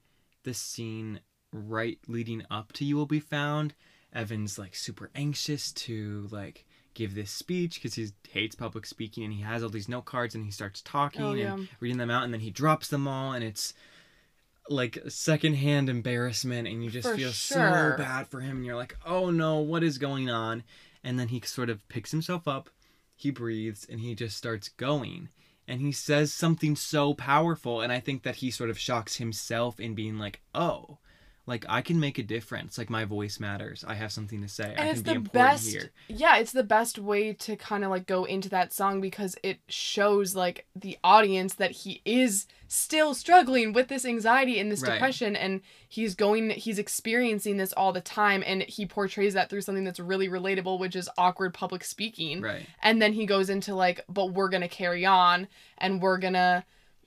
the 0.45 0.55
scene 0.55 1.21
right 1.53 1.99
leading 2.09 2.43
up 2.51 2.73
to 2.75 2.85
You 2.85 2.97
Will 2.97 3.07
Be 3.07 3.21
Found. 3.21 3.75
Evan's 4.15 4.59
like 4.59 4.75
super 4.75 5.11
anxious 5.15 5.73
to 5.73 6.29
like 6.31 6.65
give 6.95 7.15
this 7.15 7.31
speech 7.31 7.75
because 7.77 7.95
he 7.95 8.09
hates 8.31 8.55
public 8.55 8.85
speaking 8.87 9.25
and 9.25 9.33
he 9.33 9.41
has 9.43 9.63
all 9.63 9.71
these 9.71 9.89
note 9.89 10.05
cards 10.05 10.35
and 10.35 10.45
he 10.45 10.51
starts 10.51 10.83
talking 10.83 11.23
Oh, 11.23 11.33
and 11.33 11.69
reading 11.81 11.97
them 11.99 12.11
out 12.11 12.23
and 12.25 12.33
then 12.33 12.41
he 12.41 12.51
drops 12.51 12.89
them 12.89 13.09
all 13.09 13.33
and 13.33 13.43
it's 13.43 13.73
like 14.69 14.99
secondhand 15.09 15.89
embarrassment 15.89 16.69
and 16.69 16.85
you 16.85 16.91
just 16.91 17.09
For 17.09 17.17
feel 17.17 17.33
sure. 17.33 17.95
so 17.95 18.03
bad 18.03 18.29
for 18.29 18.41
him 18.41 18.59
and 18.59 18.67
you're 18.67 18.77
like 18.77 18.97
oh 19.07 19.31
no 19.31 19.59
what 19.59 19.83
is 19.83 19.97
going 19.99 20.29
on 20.31 20.63
and 21.03 21.19
then 21.19 21.29
he 21.29 21.41
sort 21.41 21.71
of 21.71 21.87
picks 21.89 22.11
himself 22.11 22.47
up 22.47 22.69
he 23.17 23.31
breathes 23.31 23.87
and 23.91 24.01
he 24.01 24.15
just 24.15 24.37
starts 24.37 24.69
going 24.69 25.31
and 25.67 25.81
he 25.81 25.93
says 25.93 26.33
something 26.33 26.77
so 26.77 27.15
powerful 27.15 27.81
and 27.81 27.93
i 27.93 28.01
think 28.01 28.23
that 28.23 28.37
he 28.37 28.51
sort 28.51 28.71
of 28.71 28.79
shocks 28.79 29.17
himself 29.17 29.79
in 29.81 29.95
being 29.95 30.19
like 30.19 30.41
oh 30.55 30.99
like 31.47 31.65
i 31.69 31.81
can 31.83 31.99
make 31.99 32.19
a 32.19 32.23
difference. 32.23 32.79
Like 32.79 32.89
my 32.91 33.05
voice 33.05 33.41
matters. 33.41 33.85
I 33.87 33.95
have 33.95 34.13
something 34.13 34.41
to 34.43 34.49
say. 34.49 34.65
I 34.65 34.69
and 34.69 34.77
can 34.79 34.89
it's 34.89 35.01
be 35.03 35.11
the 35.11 35.17
important 35.17 35.33
best 35.33 35.69
here. 35.69 35.91
Yeah 36.09 36.37
it's 36.37 36.53
the 36.53 36.63
best 36.63 36.99
way 36.99 37.33
to 37.33 37.57
kind 37.57 37.85
of 37.85 37.91
like 37.91 38.07
go 38.07 38.25
into 38.25 38.49
that 38.51 38.73
song 38.73 39.01
because 39.01 39.37
it 39.43 39.59
shows 39.69 40.35
like 40.37 40.67
the 40.77 40.99
audience 41.03 41.55
that 41.55 41.73
he 41.73 42.01
is 42.05 42.47
still 42.69 43.13
struggling 43.13 43.73
with 43.75 43.89
this 43.89 44.05
anxiety 44.07 44.59
and 44.59 44.71
this 44.73 44.81
Right. 44.83 44.93
depression 44.95 45.37
and 45.37 45.61
he's 45.89 46.15
going 46.15 46.51
he's 46.51 46.79
experiencing 46.79 47.57
this 47.57 47.73
all 47.75 47.93
the 47.93 48.01
time 48.01 48.43
and 48.47 48.63
he 48.63 48.87
portrays 48.87 49.35
that 49.35 49.51
through 49.51 49.61
something 49.61 49.85
that's 49.85 50.01
really 50.01 50.29
relatable 50.29 50.79
which 50.79 50.97
is 50.97 51.11
awkward 51.19 51.53
public 51.55 51.83
speaking. 51.85 52.41
Right. 52.41 52.67
And 52.83 53.03
then 53.03 53.13
he 53.13 53.27
goes 53.27 53.51
into 53.51 53.75
like 53.75 54.01
but 54.09 54.33
we're 54.33 54.49
gonna 54.49 54.69
carry 54.69 55.05
on 55.05 55.49
and 55.79 56.01
we're 56.01 56.19
gonna 56.19 56.65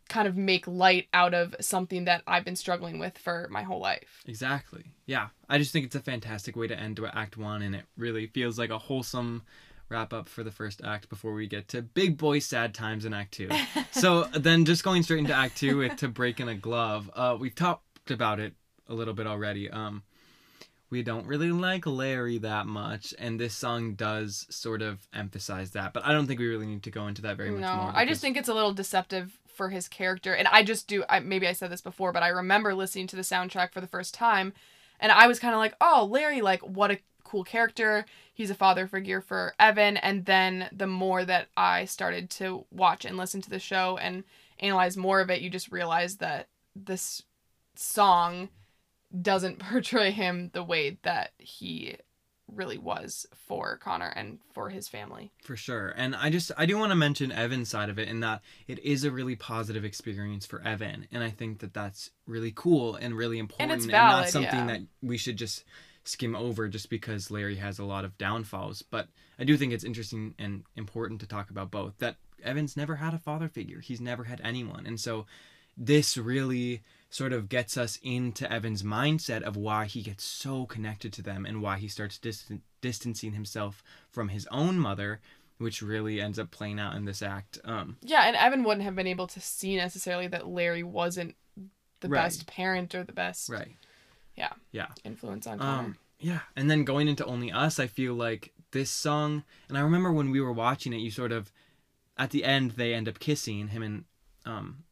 kind 0.10 0.28
of 0.28 0.38
make 0.38 0.68
light 0.68 1.08
out 1.14 1.34
of 1.34 1.56
something 1.60 2.06
that 2.06 2.22
i've 2.28 2.46
been 2.46 2.56
struggling 2.56 3.00
with 3.00 3.18
for 3.18 3.48
my 3.50 3.64
whole 3.64 3.80
life 3.80 4.24
Exactly. 4.28 4.84
Yeah. 5.06 5.28
I 5.50 5.58
just 5.58 5.72
think 5.72 5.86
it's 5.86 5.96
a 5.96 6.00
fantastic 6.00 6.56
way 6.56 6.68
to 6.68 6.78
end 6.78 7.00
Act 7.14 7.38
One, 7.38 7.62
and 7.62 7.76
it 7.76 7.84
really 7.98 8.28
feels 8.28 8.58
like 8.58 8.70
a 8.70 8.78
wholesome 8.78 9.44
wrap 9.90 10.14
up 10.14 10.28
for 10.28 10.44
the 10.44 10.52
first 10.52 10.82
act 10.84 11.10
before 11.10 11.34
we 11.34 11.46
get 11.48 11.68
to 11.70 11.82
big 11.82 12.18
boy 12.18 12.40
sad 12.40 12.74
times 12.74 13.06
in 13.06 13.14
Act 13.14 13.34
Two. 13.34 13.50
so 13.92 14.24
then, 14.38 14.66
just 14.66 14.84
going 14.84 15.04
straight 15.04 15.20
into 15.20 15.34
Act 15.34 15.58
Two 15.58 15.78
with 15.78 15.98
to 15.98 16.08
break 16.08 16.40
in 16.40 16.50
a 16.50 16.56
glove. 16.56 17.10
Uh, 17.14 17.38
we've 17.40 17.54
talked 17.56 18.10
about 18.10 18.40
it 18.40 18.54
a 18.88 18.94
little 18.94 19.14
bit 19.14 19.28
already. 19.28 19.70
Um, 19.70 20.04
we 20.90 21.04
don't 21.04 21.28
really 21.28 21.52
like 21.52 21.86
Larry 21.86 22.40
that 22.40 22.66
much, 22.66 23.14
and 23.20 23.40
this 23.40 23.54
song 23.54 23.94
does 23.94 24.48
sort 24.50 24.82
of 24.82 25.08
emphasize 25.14 25.72
that. 25.72 25.94
But 25.94 26.06
I 26.06 26.14
don't 26.14 26.26
think 26.26 26.40
we 26.40 26.48
really 26.48 26.68
need 26.68 26.84
to 26.84 26.92
go 26.92 27.08
into 27.08 27.22
that 27.24 27.38
very 27.38 27.52
much 27.52 27.62
no 27.62 27.76
more. 27.76 27.92
i 27.96 28.06
just 28.06 28.22
think 28.22 28.38
it's 28.38 28.50
a 28.50 28.54
little 28.54 28.74
deceptive 28.74 29.38
for 29.56 29.70
his 29.70 29.88
character. 29.88 30.34
And 30.34 30.48
i 30.50 30.64
just 30.64 30.88
do 30.88 31.04
I, 31.10 31.20
maybe 31.20 31.48
i 31.48 31.54
said 31.54 31.72
this 31.72 31.82
before 31.82 32.12
but 32.12 32.24
i 32.24 32.28
remember 32.28 32.74
listening 32.74 33.08
to 33.08 33.16
the 33.16 33.22
soundtrack 33.22 33.72
for 33.72 33.82
the 33.82 33.88
first 33.88 34.14
time 34.14 34.54
and 35.00 35.12
i 35.12 35.28
was 35.28 35.40
kind 35.40 35.54
of 35.54 35.60
like 35.60 35.76
oh 35.82 36.08
larry 36.10 36.42
like 36.42 36.62
what 36.62 36.92
a 36.92 37.00
cool 37.26 37.44
character. 37.44 38.06
He's 38.34 38.50
a 38.50 38.56
father 38.56 38.88
figure 38.88 39.20
for 39.20 39.54
evan. 39.60 39.98
And 39.98 40.26
then 40.26 40.70
the 40.72 40.88
more 40.88 41.26
that 41.26 41.50
i 41.58 41.84
started 41.84 42.30
to 42.32 42.66
watch 42.72 43.04
and 43.04 43.18
listen 43.18 43.42
to 43.42 43.50
the 43.50 43.60
show 43.60 43.98
and 43.98 44.24
analyze 44.60 44.96
more 44.96 45.20
of 45.20 45.30
it 45.30 45.42
you 45.42 45.50
just 45.50 45.72
realize 45.72 46.16
that 46.18 46.48
this 46.76 47.24
song 47.76 48.48
doesn't 49.22 49.60
portray 49.70 50.12
him 50.12 50.50
the 50.54 50.64
way 50.64 50.98
that 51.04 51.32
he 51.38 51.98
really 52.54 52.78
was 52.78 53.26
for 53.48 53.78
connor 53.78 54.12
and 54.16 54.38
for 54.54 54.70
his 54.70 54.88
family 54.88 55.32
For 55.44 55.56
sure. 55.56 55.94
And 55.98 56.16
I 56.16 56.30
just 56.30 56.52
I 56.58 56.66
do 56.66 56.78
want 56.78 56.92
to 56.92 56.96
mention 56.96 57.32
Evan's 57.32 57.70
side 57.70 57.90
of 57.90 57.98
it 57.98 58.08
in 58.08 58.20
that 58.20 58.42
it 58.68 58.80
is 58.80 59.04
a 59.04 59.12
really 59.12 59.36
positive 59.36 59.84
experience 59.84 60.46
for 60.46 60.62
Evan 60.62 61.08
and 61.12 61.24
I 61.24 61.30
think 61.30 61.60
that 61.60 61.74
that's 61.74 62.12
really 62.28 62.54
cool 62.56 62.96
and 62.96 63.16
really 63.16 63.40
important 63.40 63.72
and, 63.72 63.82
it's 63.82 63.92
not 63.92 64.30
something 64.30 64.68
yeah. 64.68 64.78
that 64.78 64.82
we 65.02 65.18
should 65.18 65.38
just 65.38 65.64
skim 66.06 66.36
over 66.36 66.68
just 66.68 66.90
because 66.90 67.32
Larry 67.32 67.56
has 67.56 67.80
a 67.80 67.86
lot 67.86 68.06
of 68.06 68.18
downfalls, 68.18 68.84
but 68.84 69.08
I 69.40 69.44
do 69.44 69.58
think 69.58 69.74
it's 69.74 69.84
interesting 69.84 70.36
and 70.40 70.64
important 70.76 71.20
to 71.22 71.28
talk 71.28 71.50
about 71.50 71.72
both 71.72 71.98
that 71.98 72.18
Evan's 72.44 72.78
never 72.78 72.96
had 72.96 73.14
a 73.14 73.20
father 73.20 73.50
figure. 73.50 73.80
He's 73.80 74.00
never 74.00 74.24
had 74.24 74.40
anyone. 74.44 74.86
And 74.86 75.00
so 75.00 75.26
this 75.76 76.16
really 76.16 76.84
sort 77.16 77.32
of 77.32 77.48
gets 77.48 77.78
us 77.78 77.98
into 78.04 78.52
Evan's 78.52 78.84
mindset 78.84 79.42
of 79.42 79.56
why 79.56 79.86
he 79.86 80.02
gets 80.02 80.26
so 80.26 80.66
connected 80.66 81.14
to 81.14 81.22
them 81.22 81.46
and 81.46 81.62
why 81.62 81.78
he 81.78 81.88
starts 81.88 82.18
distan- 82.20 82.60
distancing 82.82 83.32
himself 83.32 83.82
from 84.12 84.28
his 84.28 84.46
own 84.52 84.78
mother, 84.78 85.22
which 85.58 85.82
really 85.82 86.20
ends 86.20 86.38
up 86.38 86.52
playing 86.52 86.78
out 86.78 86.94
in 86.94 87.06
this 87.06 87.22
act. 87.22 87.58
Um, 87.64 87.96
Yeah, 88.02 88.24
and 88.28 88.36
Evan 88.36 88.66
wouldn't 88.66 88.84
have 88.84 88.98
been 88.98 89.08
able 89.08 89.28
to 89.28 89.40
see 89.40 89.78
necessarily 89.78 90.28
that 90.28 90.46
Larry 90.48 90.84
wasn't 90.84 91.38
the 92.02 92.10
Right. 92.10 92.24
best 92.24 92.48
parent 92.48 92.94
or 92.94 93.06
the 93.06 93.14
best 93.14 93.48
right. 93.48 93.78
Yeah. 94.36 94.52
Yeah. 94.74 94.88
influence 95.06 95.48
on 95.48 95.60
Connor. 95.60 95.80
Um, 95.86 95.98
yeah, 96.20 96.42
and 96.58 96.70
then 96.70 96.84
going 96.84 97.08
into 97.08 97.26
Only 97.26 97.50
Us, 97.50 97.80
I 97.80 97.88
feel 97.88 98.14
like 98.14 98.52
this 98.72 98.92
song, 98.92 99.46
and 99.70 99.78
I 99.78 99.82
remember 99.82 100.12
when 100.12 100.32
we 100.32 100.42
were 100.42 100.52
watching 100.52 100.92
it, 100.92 100.98
you 100.98 101.12
sort 101.12 101.32
of, 101.32 101.50
at 102.18 102.32
the 102.32 102.44
end, 102.44 102.72
they 102.72 102.94
end 102.94 103.08
up 103.08 103.20
kissing 103.20 103.70
him 103.70 103.82
and, 103.84 104.04
um, 104.46 104.84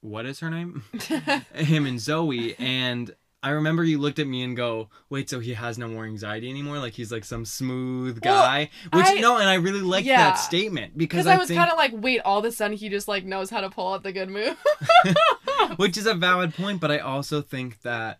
what 0.00 0.26
is 0.26 0.40
her 0.40 0.50
name? 0.50 0.82
him 1.54 1.86
and 1.86 2.00
Zoe, 2.00 2.54
and 2.58 3.14
I 3.42 3.50
remember 3.50 3.82
you 3.84 3.98
looked 3.98 4.18
at 4.18 4.26
me 4.26 4.42
and 4.42 4.56
go, 4.56 4.88
"Wait, 5.08 5.30
so 5.30 5.40
he 5.40 5.54
has 5.54 5.78
no 5.78 5.88
more 5.88 6.04
anxiety 6.04 6.50
anymore? 6.50 6.78
Like 6.78 6.92
he's 6.92 7.10
like 7.10 7.24
some 7.24 7.44
smooth 7.44 8.18
Well, 8.24 8.42
guy?" 8.42 8.70
Which 8.92 9.06
I- 9.06 9.14
no, 9.20 9.38
and 9.38 9.48
I 9.48 9.54
really 9.54 9.80
liked 9.80 10.06
Yeah. 10.06 10.18
that 10.30 10.34
statement 10.34 10.96
because 10.98 11.26
I, 11.26 11.34
I 11.34 11.38
was 11.38 11.48
think, 11.48 11.58
kind 11.58 11.70
of 11.70 11.78
like, 11.78 11.92
wait, 11.94 12.20
all 12.20 12.38
of 12.40 12.44
a 12.44 12.52
sudden 12.52 12.76
he 12.76 12.88
just 12.88 13.08
like 13.08 13.24
knows 13.24 13.48
how 13.50 13.60
to 13.62 13.70
pull 13.70 13.92
out 13.94 14.02
the 14.02 14.12
good 14.12 14.28
move. 14.28 14.56
which 15.76 15.96
is 15.96 16.06
a 16.06 16.14
valid 16.14 16.54
point, 16.54 16.80
but 16.80 16.90
I 16.90 16.98
also 16.98 17.40
think 17.42 17.80
that 17.82 18.18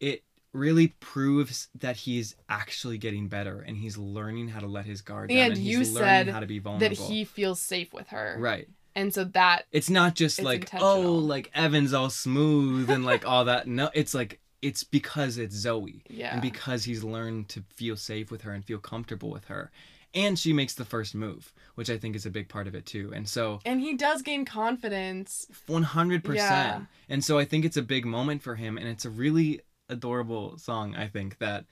it 0.00 0.22
really 0.52 0.88
proves 1.00 1.68
that 1.80 1.96
he's 1.96 2.36
actually 2.48 2.98
getting 2.98 3.26
better 3.28 3.60
and 3.60 3.76
he's 3.76 3.96
learning 3.98 4.48
how 4.48 4.60
to 4.60 4.66
let 4.68 4.84
his 4.86 5.00
guard 5.00 5.30
down 5.30 5.38
And 5.38 5.52
and 5.54 5.62
you 5.62 5.84
said 5.84 6.28
how 6.28 6.38
to 6.40 6.46
be 6.46 6.60
vulnerable. 6.60 6.88
that 6.96 7.02
he 7.12 7.24
feels 7.24 7.60
safe 7.60 7.92
with 7.92 8.08
her. 8.08 8.36
right. 8.38 8.68
And 8.96 9.12
so 9.12 9.24
that 9.24 9.66
It's 9.72 9.90
not 9.90 10.14
just 10.14 10.38
It's 10.38 10.44
like 10.46 10.68
oh, 10.74 11.00
like 11.12 11.50
Evan's 11.54 11.92
all 11.92 12.10
smooth 12.10 12.90
and 12.90 13.04
like 13.04 13.26
all 13.26 13.44
that. 13.46 13.66
No, 13.66 13.90
it's 13.94 14.14
like 14.14 14.40
it's 14.62 14.82
because 14.84 15.36
it's 15.36 15.54
Zoe. 15.54 16.02
yeah. 16.08 16.32
and 16.32 16.40
because 16.40 16.84
he's 16.84 17.04
learned 17.04 17.48
to 17.50 17.62
feel 17.74 17.96
safe 17.96 18.30
with 18.30 18.42
her 18.42 18.52
and 18.52 18.64
feel 18.64 18.78
comfortable 18.78 19.30
with 19.30 19.44
her 19.46 19.70
and 20.14 20.38
she 20.38 20.52
makes 20.52 20.74
the 20.74 20.84
first 20.86 21.14
move 21.14 21.52
which 21.74 21.90
i 21.90 21.98
think 21.98 22.14
is 22.16 22.24
a 22.24 22.30
big 22.30 22.48
part 22.48 22.66
of 22.68 22.74
it 22.74 22.86
too 22.86 23.12
and 23.14 23.28
so 23.28 23.58
and 23.66 23.80
he 23.80 23.94
does 23.94 24.22
gain 24.22 24.44
confidence. 24.44 25.46
100% 25.68 26.34
Yeah. 26.34 26.82
and 27.08 27.22
so 27.24 27.36
i 27.38 27.44
think 27.44 27.64
it's 27.64 27.76
a 27.76 27.82
big 27.82 28.06
moment 28.06 28.42
for 28.42 28.54
him 28.54 28.78
and 28.78 28.88
it's 28.88 29.04
a 29.04 29.10
really 29.10 29.60
adorable 29.90 30.56
song 30.56 30.94
i 30.96 31.08
think 31.08 31.38
that 31.38 31.64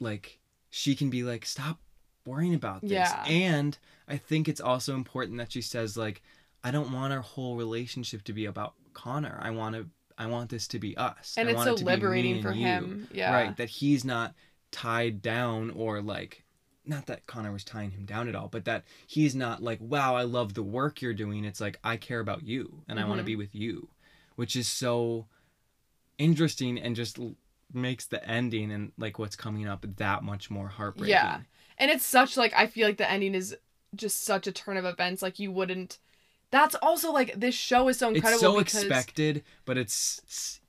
like 0.00 0.40
she 0.70 0.94
can 0.96 1.10
be 1.10 1.22
like 1.22 1.44
stop 1.46 1.78
worrying 2.24 2.54
about 2.54 2.80
this 2.80 2.90
Yeah. 2.90 3.24
and 3.26 3.78
i 4.08 4.16
think 4.16 4.48
it's 4.48 4.60
also 4.60 4.94
important 4.94 5.38
that 5.38 5.52
she 5.52 5.60
says 5.62 5.96
like 5.96 6.22
i 6.66 6.70
don't 6.70 6.92
want 6.92 7.12
our 7.12 7.20
whole 7.20 7.56
relationship 7.56 8.22
to 8.22 8.32
be 8.32 8.46
about 8.46 8.74
connor 8.92 9.38
i 9.42 9.50
want 9.50 9.74
to 9.74 9.86
I 10.18 10.26
want 10.26 10.48
this 10.48 10.66
to 10.68 10.78
be 10.78 10.96
us. 10.96 11.34
and 11.36 11.46
I 11.46 11.52
it's 11.52 11.56
want 11.56 11.66
so 11.66 11.74
it 11.74 11.78
to 11.80 11.84
liberating 11.84 12.42
for 12.42 12.50
you." 12.52 12.64
him. 12.64 13.08
Yeah. 13.12 13.34
Right, 13.34 13.56
that 13.58 13.68
he's 13.68 14.02
not 14.04 14.34
tied 14.70 15.22
down 15.22 15.70
or 15.70 16.00
like 16.00 16.44
not 16.84 17.06
that 17.06 17.26
Connor 17.26 17.52
was 17.52 17.64
tying 17.64 17.90
him 17.90 18.04
down 18.04 18.28
at 18.28 18.36
all, 18.36 18.48
but 18.48 18.64
that 18.66 18.84
he's 19.06 19.34
not 19.34 19.62
like, 19.62 19.80
wow, 19.80 20.14
I 20.14 20.22
love 20.22 20.54
the 20.54 20.62
work 20.62 21.02
you're 21.02 21.14
doing. 21.14 21.44
It's 21.44 21.60
like 21.60 21.78
I 21.82 21.96
care 21.96 22.20
about 22.20 22.44
you 22.44 22.82
and 22.88 23.00
I 23.00 23.04
want 23.04 23.18
to 23.18 23.22
mm-hmm. 23.22 23.26
be 23.26 23.36
with 23.36 23.54
you, 23.54 23.88
which 24.36 24.54
is 24.54 24.68
so 24.68 25.26
interesting 26.16 26.78
and 26.78 26.94
just 26.94 27.18
makes 27.72 28.06
the 28.06 28.24
ending 28.24 28.70
and 28.70 28.92
like 28.96 29.18
what's 29.18 29.34
coming 29.34 29.66
up 29.66 29.84
that 29.96 30.22
much 30.22 30.48
more 30.48 30.68
heartbreaking. 30.68 31.10
Yeah. 31.10 31.40
And 31.76 31.90
it's 31.90 32.06
such 32.06 32.36
like 32.36 32.52
I 32.54 32.68
feel 32.68 32.86
like 32.86 32.98
the 32.98 33.10
ending 33.10 33.34
is 33.34 33.56
just 33.94 34.24
such 34.24 34.46
a 34.46 34.52
turn 34.52 34.76
of 34.76 34.84
events 34.84 35.22
like 35.22 35.40
you 35.40 35.50
wouldn't 35.50 35.98
that's 36.56 36.74
also 36.76 37.12
like 37.12 37.38
this 37.38 37.54
show 37.54 37.88
is 37.88 37.98
so 37.98 38.08
incredible 38.08 38.58
It's 38.60 38.72
so 38.72 38.80
expected, 38.82 39.44
but 39.64 39.76
it's 39.78 40.60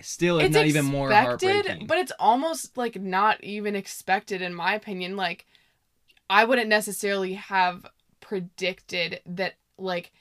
still 0.00 0.38
it's 0.40 0.54
not 0.54 0.66
even 0.66 0.84
more 0.84 1.10
expected, 1.10 1.48
heartbreaking. 1.54 1.86
but 1.86 1.98
it's 1.98 2.12
almost 2.18 2.76
like 2.76 3.00
not 3.00 3.42
even 3.42 3.74
expected 3.76 4.42
in 4.42 4.54
my 4.54 4.74
opinion. 4.74 5.16
Like 5.16 5.46
I 6.28 6.44
wouldn't 6.44 6.68
necessarily 6.68 7.34
have 7.34 7.86
predicted 8.20 9.20
that 9.26 9.54
like 9.78 10.12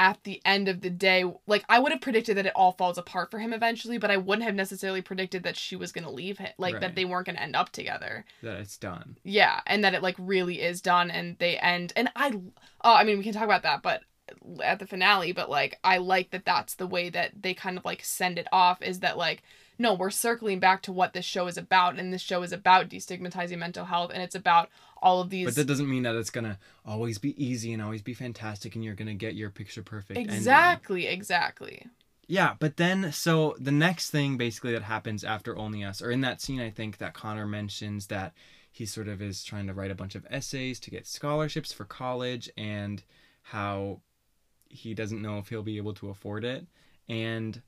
at 0.00 0.22
the 0.22 0.40
end 0.44 0.68
of 0.68 0.80
the 0.80 0.90
day, 0.90 1.24
like 1.48 1.64
I 1.68 1.80
would 1.80 1.90
have 1.90 2.00
predicted 2.00 2.36
that 2.36 2.46
it 2.46 2.52
all 2.54 2.70
falls 2.72 2.98
apart 2.98 3.32
for 3.32 3.40
him 3.40 3.52
eventually, 3.52 3.98
but 3.98 4.12
I 4.12 4.16
wouldn't 4.16 4.44
have 4.44 4.54
necessarily 4.54 5.02
predicted 5.02 5.42
that 5.42 5.56
she 5.56 5.74
was 5.74 5.90
gonna 5.90 6.10
leave 6.10 6.38
him, 6.38 6.52
like 6.56 6.74
Right. 6.74 6.80
that 6.82 6.94
they 6.94 7.04
weren't 7.04 7.26
gonna 7.26 7.40
end 7.40 7.56
up 7.56 7.70
together. 7.70 8.24
that 8.44 8.60
it's 8.60 8.76
done. 8.76 9.16
Yeah, 9.24 9.60
and 9.66 9.82
that 9.82 9.94
it 9.94 10.02
like 10.02 10.14
really 10.18 10.60
is 10.60 10.80
done, 10.80 11.10
and 11.10 11.36
they 11.38 11.58
end. 11.58 11.92
And 11.96 12.12
I, 12.14 12.30
oh, 12.84 12.94
I 12.94 13.02
mean, 13.02 13.18
we 13.18 13.24
can 13.24 13.32
talk 13.32 13.42
about 13.42 13.64
that, 13.64 13.82
but 13.82 14.02
at 14.62 14.78
the 14.78 14.86
finale, 14.86 15.32
but 15.32 15.50
like 15.50 15.78
I 15.84 15.98
like 15.98 16.30
that 16.30 16.44
that's 16.44 16.74
the 16.74 16.86
way 16.86 17.10
that 17.10 17.42
they 17.42 17.54
kind 17.54 17.78
of 17.78 17.84
like 17.84 18.02
send 18.04 18.38
it 18.38 18.48
off. 18.52 18.82
Is 18.82 19.00
that 19.00 19.18
like 19.18 19.42
no, 19.78 19.94
we're 19.94 20.10
circling 20.10 20.58
back 20.58 20.82
to 20.82 20.92
what 20.92 21.12
this 21.12 21.24
show 21.24 21.46
is 21.46 21.56
about, 21.56 21.98
and 21.98 22.12
this 22.12 22.22
show 22.22 22.42
is 22.42 22.52
about 22.52 22.88
destigmatizing 22.88 23.58
mental 23.58 23.84
health, 23.84 24.10
and 24.12 24.22
it's 24.22 24.34
about 24.34 24.68
all 25.00 25.20
of 25.20 25.30
these. 25.30 25.46
But 25.46 25.54
that 25.54 25.66
doesn't 25.66 25.88
mean 25.88 26.02
that 26.02 26.16
it's 26.16 26.30
gonna 26.30 26.58
always 26.84 27.18
be 27.18 27.42
easy 27.42 27.72
and 27.72 27.80
always 27.80 28.02
be 28.02 28.14
fantastic, 28.14 28.74
and 28.74 28.84
you're 28.84 28.94
gonna 28.96 29.14
get 29.14 29.34
your 29.34 29.50
picture 29.50 29.82
perfect. 29.82 30.18
ending. 30.18 30.34
exactly, 30.34 31.06
exactly. 31.06 31.86
Yeah, 32.26 32.56
but 32.58 32.76
then 32.76 33.12
so 33.12 33.56
the 33.58 33.72
next 33.72 34.10
thing 34.10 34.36
basically 34.36 34.72
that 34.72 34.82
happens 34.82 35.22
after 35.22 35.56
Only 35.56 35.84
Us, 35.84 36.02
or 36.02 36.10
in 36.10 36.22
that 36.22 36.40
scene, 36.40 36.60
I 36.60 36.70
think 36.70 36.98
that 36.98 37.14
Connor 37.14 37.46
mentions 37.46 38.08
that 38.08 38.34
he 38.70 38.84
sort 38.84 39.08
of 39.08 39.22
is 39.22 39.44
trying 39.44 39.68
to 39.68 39.74
write 39.74 39.90
a 39.90 39.96
bunch 39.96 40.14
of 40.14 40.26
essays 40.28 40.80
to 40.80 40.90
get 40.90 41.06
scholarships 41.06 41.72
for 41.72 41.84
college, 41.84 42.50
and 42.56 43.04
how 43.42 44.00
he 44.68 44.94
doesn't 44.94 45.22
know 45.22 45.38
if 45.38 45.48
he'll 45.48 45.62
be 45.62 45.76
able 45.76 45.94
to 45.94 46.10
afford 46.10 46.44
it, 46.44 46.66
and 47.08 47.60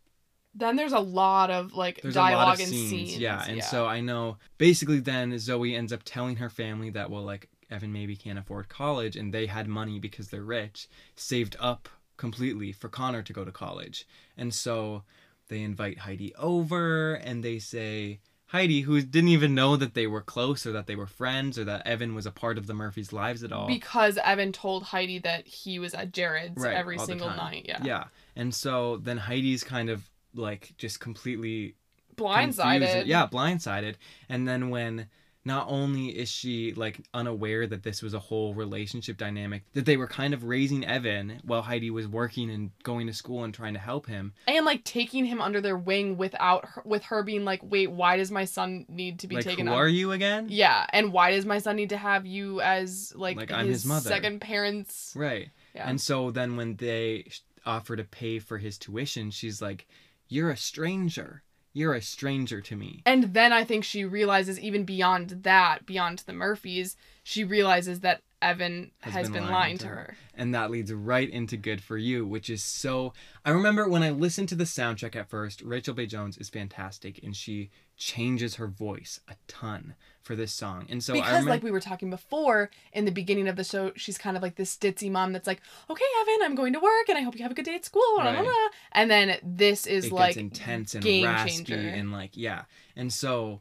Then 0.55 0.77
there's 0.77 0.93
a 0.93 1.01
lot 1.01 1.51
of 1.51 1.73
like 1.75 2.03
there's 2.03 2.15
dialogue 2.15 2.55
of 2.55 2.61
and 2.61 2.69
scenes, 2.69 2.91
scenes. 2.91 3.19
yeah, 3.19 3.45
and 3.47 3.63
so 3.63 3.87
I 3.87 4.01
know 4.01 4.37
basically 4.59 5.01
then 5.01 5.39
Zoe 5.39 5.75
ends 5.75 5.93
up 5.93 6.01
telling 6.05 6.37
her 6.37 6.51
family 6.51 6.91
that 6.91 7.11
well, 7.11 7.23
like 7.23 7.49
Evan 7.71 7.93
maybe 7.93 8.17
can't 8.17 8.39
afford 8.39 8.69
college, 8.69 9.17
and 9.17 9.33
they 9.33 9.47
had 9.47 9.69
money 9.69 9.99
because 9.99 10.29
they're 10.29 10.43
rich, 10.43 10.89
saved 11.17 11.57
up 11.61 11.89
completely 12.17 12.73
for 12.73 12.89
Connor 12.89 13.23
to 13.23 13.33
go 13.33 13.45
to 13.45 13.53
college, 13.53 14.07
and 14.37 14.53
so 14.53 15.05
they 15.49 15.63
invite 15.63 15.99
Heidi 16.01 16.35
over, 16.37 17.15
and 17.15 17.43
they 17.45 17.59
say. 17.59 18.21
Heidi, 18.53 18.81
who 18.81 19.01
didn't 19.01 19.29
even 19.29 19.55
know 19.55 19.77
that 19.77 19.95
they 19.95 20.07
were 20.09 20.21
close 20.23 20.67
or 20.67 20.73
that 20.73 20.87
they 20.89 20.97
were 20.97 21.07
friends 21.07 21.57
or 21.59 21.65
that 21.65 21.87
Evan 21.87 22.15
was 22.17 22.27
a 22.27 22.33
part 22.33 22.59
of 22.59 22.67
the 22.67 22.75
Murphys' 22.75 23.13
lives 23.13 23.45
at 23.45 23.53
all. 23.53 23.67
because 23.69 24.19
Evan 24.25 24.51
told 24.53 24.83
Heidi 24.85 25.19
that 25.21 25.47
he 25.47 25.79
was 25.79 25.95
at 25.95 26.13
Jared's 26.13 26.61
Right, 26.63 26.75
every 26.77 26.99
single 26.99 27.29
night. 27.31 27.67
Yeah. 27.69 27.79
yeah. 27.85 28.05
And 28.35 28.53
so 28.55 28.97
then 28.97 29.19
Heidi's 29.19 29.63
kind 29.63 29.89
of 29.89 30.09
like 30.35 30.75
just 30.79 30.99
completely 31.01 31.75
Blindsided. 32.17 32.81
confused- 32.87 33.07
Yeah, 33.07 33.27
blindsided. 33.29 33.95
And 34.29 34.47
then 34.49 34.71
when 34.71 35.09
not 35.45 35.67
only 35.71 36.09
is 36.09 36.29
she 36.31 36.75
like 36.75 37.01
unaware 37.15 37.67
that 37.67 37.83
this 37.83 38.03
was 38.03 38.13
a 38.13 38.19
whole 38.19 38.53
relationship 38.55 39.17
dynamic, 39.17 39.63
that 39.73 39.87
they 39.87 39.97
were 39.97 40.07
kind 40.07 40.35
of 40.35 40.45
raising 40.45 40.85
Evan 40.85 41.41
while 41.45 41.63
Heidi 41.63 41.91
was 41.91 42.07
working 42.07 42.51
and 42.51 42.71
going 42.83 43.07
to 43.07 43.15
school 43.15 43.45
and 43.45 43.55
trying 43.55 43.73
to 43.75 43.81
help 43.81 44.07
him. 44.07 44.35
and 44.47 44.67
like 44.67 44.85
taking 44.85 45.25
him 45.25 45.41
under 45.41 45.61
their 45.63 45.79
wing 45.79 46.19
without 46.19 46.67
her, 46.67 46.83
with 46.85 47.03
her 47.05 47.23
being 47.23 47.45
like, 47.45 47.61
wait, 47.63 47.91
why 47.91 48.17
does 48.19 48.31
my 48.31 48.45
son 48.45 48.85
need 48.89 49.21
to 49.21 49.29
be 49.29 49.37
like, 49.37 49.45
taken 49.45 49.67
who 49.67 49.73
are 49.73 49.89
you 49.89 50.13
again? 50.13 50.47
Yeah, 50.51 50.85
and 50.93 51.13
why 51.13 51.31
does 51.31 51.47
my 51.47 51.59
son 51.59 51.77
need 51.77 51.89
to 51.91 51.97
have 51.97 52.27
you 52.27 52.61
as 52.61 53.13
like, 53.17 53.37
Like, 53.39 53.49
his, 53.49 53.59
I'm 53.59 53.67
his 53.67 53.87
mother. 53.87 54.09
second 54.09 54.41
parents? 54.41 55.15
Right. 55.17 55.49
Yeah. 55.75 55.89
And 55.89 56.01
so 56.01 56.31
then 56.31 56.57
when 56.57 56.77
they 56.77 57.31
offer 57.65 57.97
to 57.97 58.05
pay 58.05 58.41
for 58.41 58.59
his 58.59 58.77
tuition, 58.77 59.31
she's 59.31 59.63
like, 59.63 59.87
"You're 60.29 60.51
a 60.51 60.57
stranger. 60.57 61.43
You're 61.73 61.95
a 61.95 62.03
stranger 62.03 62.61
to 62.61 62.77
me." 62.77 63.03
And 63.07 63.35
then 63.35 63.53
I 63.53 63.65
think 63.65 63.85
she 63.85 64.05
realizes 64.05 64.59
even 64.61 64.85
beyond 64.85 65.43
that, 65.43 65.87
beyond 65.87 66.21
the 66.21 66.33
Murphys, 66.33 66.97
she 67.23 67.45
realizes 67.45 68.01
that 68.01 68.23
Evan 68.43 68.91
has, 69.01 69.29
been, 69.29 69.51
lying, 69.51 69.77
to 69.79 69.87
her. 69.87 70.17
And 70.35 70.55
that 70.55 70.71
leads 70.71 70.93
right 70.93 71.29
into 71.29 71.57
Good 71.59 71.83
for 71.83 71.99
You, 71.99 72.27
which 72.27 72.49
is 72.49 72.65
so. 72.65 73.13
I 73.45 73.51
remember 73.51 73.89
when 73.89 74.03
I 74.03 74.11
listened 74.11 74.49
to 74.51 74.55
the 74.55 74.65
soundtrack 74.65 75.15
at 75.15 75.29
first, 75.29 75.61
Rachel 75.61 75.95
Bay 75.95 76.07
Jones 76.07 76.39
is 76.39 76.49
fantastic 76.49 77.23
and 77.23 77.37
she 77.37 77.71
changes 77.97 78.55
her 78.55 78.67
voice 78.67 79.21
a 79.29 79.35
ton 79.47 79.95
for 80.23 80.37
this 80.37 80.53
song. 80.53 80.87
And 80.91 81.03
so 81.03 81.15
I 81.15 81.17
because 81.17 81.29
remember. 81.31 81.51
like 81.51 81.63
we 81.63 81.71
were 81.71 81.81
talking 81.81 82.11
before 82.11 82.71
in 82.93 83.05
the 83.07 83.11
beginning 83.11 83.49
of 83.49 83.57
the 83.57 83.65
show 83.65 83.93
she's 83.97 84.19
kind 84.19 84.37
of 84.37 84.43
like 84.43 84.57
this 84.57 84.77
ditzy 84.77 85.11
mom 85.11 85.33
that's 85.33 85.47
like 85.47 85.61
okay 85.89 86.05
evan 86.21 86.43
i'm 86.45 86.55
going 86.55 86.73
to 86.75 86.79
work 86.81 87.09
and 87.09 87.17
i 87.17 87.23
hope 87.23 87.35
you 87.37 87.43
have 87.43 87.51
a 87.51 87.55
good 87.55 87.65
day 87.65 87.75
at 87.75 87.85
school 87.85 88.03
blah, 88.17 88.31
blah, 88.33 88.43
blah. 88.43 88.53
and 88.93 89.11
then 89.11 89.39
this 89.43 89.87
is 89.87 90.07
it 90.07 90.13
like 90.13 90.37
intense 90.37 90.95
and 90.95 91.03
game 91.03 91.25
raspy 91.25 91.65
changer. 91.65 91.89
and 91.89 92.13
like 92.13 92.31
yeah 92.35 92.63
and 92.97 93.11
so 93.13 93.61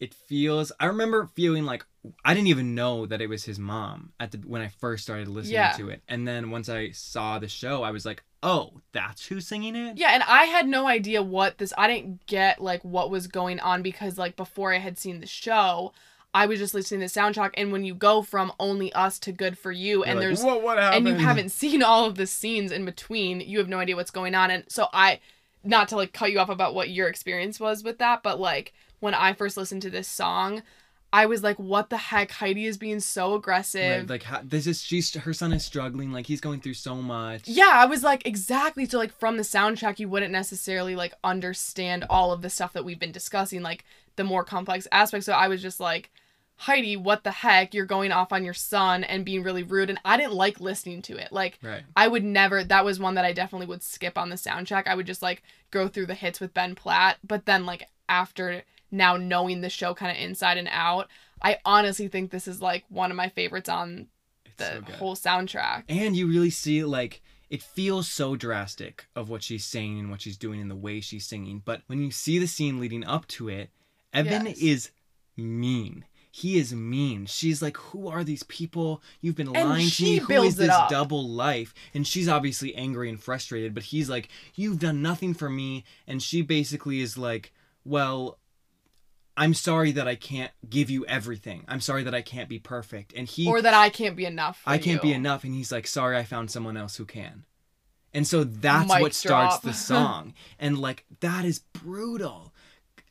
it 0.00 0.12
feels 0.12 0.72
i 0.80 0.86
remember 0.86 1.26
feeling 1.34 1.64
like 1.64 1.84
i 2.24 2.34
didn't 2.34 2.48
even 2.48 2.74
know 2.74 3.06
that 3.06 3.20
it 3.20 3.28
was 3.28 3.44
his 3.44 3.58
mom 3.58 4.12
at 4.18 4.32
the 4.32 4.38
when 4.38 4.60
i 4.62 4.66
first 4.68 5.04
started 5.04 5.28
listening 5.28 5.54
Yeah. 5.54 5.72
to 5.76 5.90
it 5.90 6.02
and 6.08 6.26
then 6.26 6.50
once 6.50 6.68
i 6.68 6.90
saw 6.90 7.38
the 7.38 7.48
show 7.48 7.82
i 7.84 7.92
was 7.92 8.04
like 8.04 8.24
oh 8.42 8.72
that's 8.92 9.26
who's 9.26 9.46
singing 9.46 9.76
it 9.76 9.96
yeah 9.96 10.10
and 10.10 10.22
i 10.24 10.44
had 10.44 10.66
no 10.66 10.86
idea 10.88 11.22
what 11.22 11.58
this 11.58 11.72
i 11.78 11.86
didn't 11.86 12.24
get 12.26 12.60
like 12.60 12.82
what 12.84 13.10
was 13.10 13.26
going 13.26 13.60
on 13.60 13.82
because 13.82 14.18
like 14.18 14.36
before 14.36 14.72
i 14.72 14.78
had 14.78 14.98
seen 14.98 15.20
the 15.20 15.26
show 15.26 15.92
i 16.34 16.44
was 16.46 16.58
just 16.58 16.74
listening 16.74 17.00
to 17.00 17.12
the 17.12 17.20
soundtrack 17.20 17.50
and 17.54 17.70
when 17.70 17.84
you 17.84 17.94
go 17.94 18.20
from 18.22 18.52
only 18.58 18.92
us 18.94 19.18
to 19.18 19.30
good 19.32 19.56
for 19.56 19.70
you 19.70 19.98
You're 19.98 20.06
and 20.06 20.18
like, 20.18 20.26
there's 20.26 20.42
what, 20.42 20.62
what 20.62 20.78
happened? 20.78 21.06
and 21.06 21.18
you 21.18 21.24
haven't 21.24 21.50
seen 21.50 21.82
all 21.82 22.04
of 22.04 22.16
the 22.16 22.26
scenes 22.26 22.72
in 22.72 22.84
between 22.84 23.40
you 23.40 23.58
have 23.58 23.68
no 23.68 23.78
idea 23.78 23.96
what's 23.96 24.10
going 24.10 24.34
on 24.34 24.50
and 24.50 24.64
so 24.68 24.88
i 24.92 25.20
not 25.64 25.88
to 25.88 25.96
like 25.96 26.12
cut 26.12 26.32
you 26.32 26.40
off 26.40 26.48
about 26.48 26.74
what 26.74 26.90
your 26.90 27.08
experience 27.08 27.60
was 27.60 27.84
with 27.84 27.98
that 27.98 28.22
but 28.22 28.40
like 28.40 28.72
when 28.98 29.14
i 29.14 29.32
first 29.32 29.56
listened 29.56 29.82
to 29.82 29.90
this 29.90 30.08
song 30.08 30.62
i 31.12 31.26
was 31.26 31.42
like 31.42 31.58
what 31.58 31.90
the 31.90 31.96
heck? 31.96 32.30
Heidi 32.30 32.66
is 32.66 32.78
being 32.78 33.00
so 33.00 33.34
aggressive. 33.34 34.08
Right, 34.08 34.22
like 34.24 34.48
this 34.48 34.66
is 34.66 34.82
she's 34.82 35.14
her 35.14 35.32
son 35.32 35.52
is 35.52 35.64
struggling 35.64 36.12
like 36.12 36.26
he's 36.26 36.40
going 36.40 36.60
through 36.60 36.74
so 36.74 36.96
much. 36.96 37.46
Yeah 37.46 37.70
i 37.72 37.86
was 37.86 38.02
like 38.02 38.26
exactly. 38.26 38.86
So 38.86 38.98
like 38.98 39.16
from 39.18 39.36
the 39.36 39.42
soundtrack 39.42 39.98
you 39.98 40.08
wouldn't 40.08 40.32
necessarily 40.32 40.96
like 40.96 41.14
understand 41.22 42.04
all 42.08 42.32
of 42.32 42.42
the 42.42 42.50
stuff 42.50 42.72
that 42.72 42.84
we've 42.84 42.98
been 42.98 43.12
discussing 43.12 43.62
like 43.62 43.84
the 44.16 44.24
more 44.24 44.44
complex 44.44 44.88
aspects. 44.92 45.26
So 45.26 45.32
i 45.32 45.48
was 45.48 45.62
just 45.62 45.80
like 45.80 46.10
heidi 46.56 46.96
what 46.96 47.24
the 47.24 47.30
heck? 47.30 47.74
You're 47.74 47.86
going 47.86 48.12
off 48.12 48.32
on 48.32 48.44
your 48.44 48.54
son 48.54 49.02
and 49.04 49.24
being 49.24 49.42
really 49.42 49.62
rude. 49.62 49.90
And 49.90 49.98
i 50.04 50.16
didn't 50.16 50.34
like 50.34 50.60
listening 50.60 51.02
to 51.02 51.16
it. 51.16 51.32
Like 51.32 51.58
right. 51.62 51.82
I 51.96 52.08
would 52.08 52.24
never. 52.24 52.62
That 52.64 52.84
was 52.84 53.00
one 53.00 53.14
that 53.14 53.24
I 53.24 53.32
definitely 53.32 53.66
would 53.66 53.82
skip 53.82 54.16
on 54.16 54.30
the 54.30 54.36
soundtrack. 54.36 54.86
I 54.86 54.94
would 54.94 55.06
just 55.06 55.22
like 55.22 55.42
go 55.70 55.88
through 55.88 56.06
the 56.06 56.14
hits 56.14 56.40
with 56.40 56.54
Ben 56.54 56.74
Platt, 56.74 57.18
but 57.24 57.46
then 57.46 57.66
like 57.66 57.88
after 58.08 58.62
now 58.92 59.16
knowing 59.16 59.60
the 59.62 59.70
show 59.70 59.94
kind 59.94 60.16
of 60.16 60.22
inside 60.22 60.58
and 60.58 60.68
out, 60.70 61.08
I 61.40 61.58
honestly 61.64 62.06
think 62.08 62.30
this 62.30 62.46
is 62.46 62.60
like 62.62 62.84
one 62.88 63.10
of 63.10 63.16
my 63.16 63.28
favorites 63.30 63.68
on 63.68 64.06
it's 64.44 64.54
the 64.56 64.84
so 64.86 64.92
whole 64.98 65.16
soundtrack. 65.16 65.84
and 65.88 66.14
you 66.16 66.28
really 66.28 66.50
see 66.50 66.84
like 66.84 67.22
it 67.50 67.62
feels 67.62 68.08
so 68.08 68.36
drastic 68.36 69.06
of 69.16 69.28
what 69.28 69.42
she's 69.42 69.64
saying 69.64 69.98
and 69.98 70.10
what 70.10 70.20
she's 70.20 70.36
doing 70.36 70.60
and 70.60 70.70
the 70.70 70.76
way 70.76 71.00
she's 71.00 71.26
singing 71.26 71.60
but 71.64 71.82
when 71.86 72.00
you 72.02 72.10
see 72.10 72.38
the 72.38 72.46
scene 72.46 72.78
leading 72.78 73.04
up 73.04 73.26
to 73.28 73.48
it 73.48 73.70
evan 74.12 74.46
Yes. 74.46 74.58
is 74.58 74.90
mean. 75.36 76.04
He 76.34 76.58
is 76.58 76.72
mean. 76.74 77.26
She's 77.26 77.60
like 77.60 77.76
who 77.76 78.08
are 78.08 78.24
these 78.24 78.42
people? 78.44 79.02
You've 79.20 79.36
been 79.36 79.54
And 79.54 79.68
lying 79.68 79.88
to 79.90 80.02
me. 80.02 80.16
Who 80.18 80.42
is 80.44 80.56
this 80.56 80.70
up. 80.70 80.88
double 80.88 81.28
life? 81.28 81.74
And 81.92 82.06
she's 82.06 82.28
obviously 82.28 82.74
angry 82.74 83.08
and 83.10 83.20
frustrated 83.20 83.74
but 83.74 83.82
he's 83.84 84.08
like 84.08 84.28
you've 84.54 84.78
done 84.78 85.02
nothing 85.02 85.34
for 85.34 85.50
me. 85.50 85.84
And 86.06 86.22
she 86.22 86.40
basically 86.42 87.00
is 87.00 87.18
like 87.18 87.52
well 87.84 88.38
I'm 89.36 89.54
sorry 89.54 89.92
that 89.92 90.06
I 90.06 90.14
can't 90.14 90.52
give 90.68 90.90
you 90.90 91.06
everything. 91.06 91.64
I'm 91.66 91.80
sorry 91.80 92.02
that 92.04 92.14
I 92.14 92.20
can't 92.22 92.48
be 92.48 92.58
perfect. 92.58 93.12
And 93.16 93.26
he 93.26 93.48
Or 93.48 93.62
that 93.62 93.74
I 93.74 93.88
can't 93.88 94.16
be 94.16 94.26
enough. 94.26 94.58
for 94.58 94.70
I 94.70 94.78
can't 94.78 95.00
be 95.00 95.12
enough. 95.12 95.44
And 95.44 95.54
he's 95.54 95.72
like, 95.72 95.86
sorry, 95.86 96.16
I 96.18 96.24
found 96.24 96.50
someone 96.50 96.76
else 96.76 96.96
who 96.96 97.04
can. 97.06 97.44
And 98.12 98.26
so 98.26 98.44
that's 98.44 98.92
Mic 98.92 99.00
what 99.00 99.14
starts 99.14 99.58
the 99.60 99.72
song. 99.72 100.34
and 100.58 100.78
like, 100.78 101.06
that 101.20 101.44
is 101.46 101.60
brutal. 101.60 102.52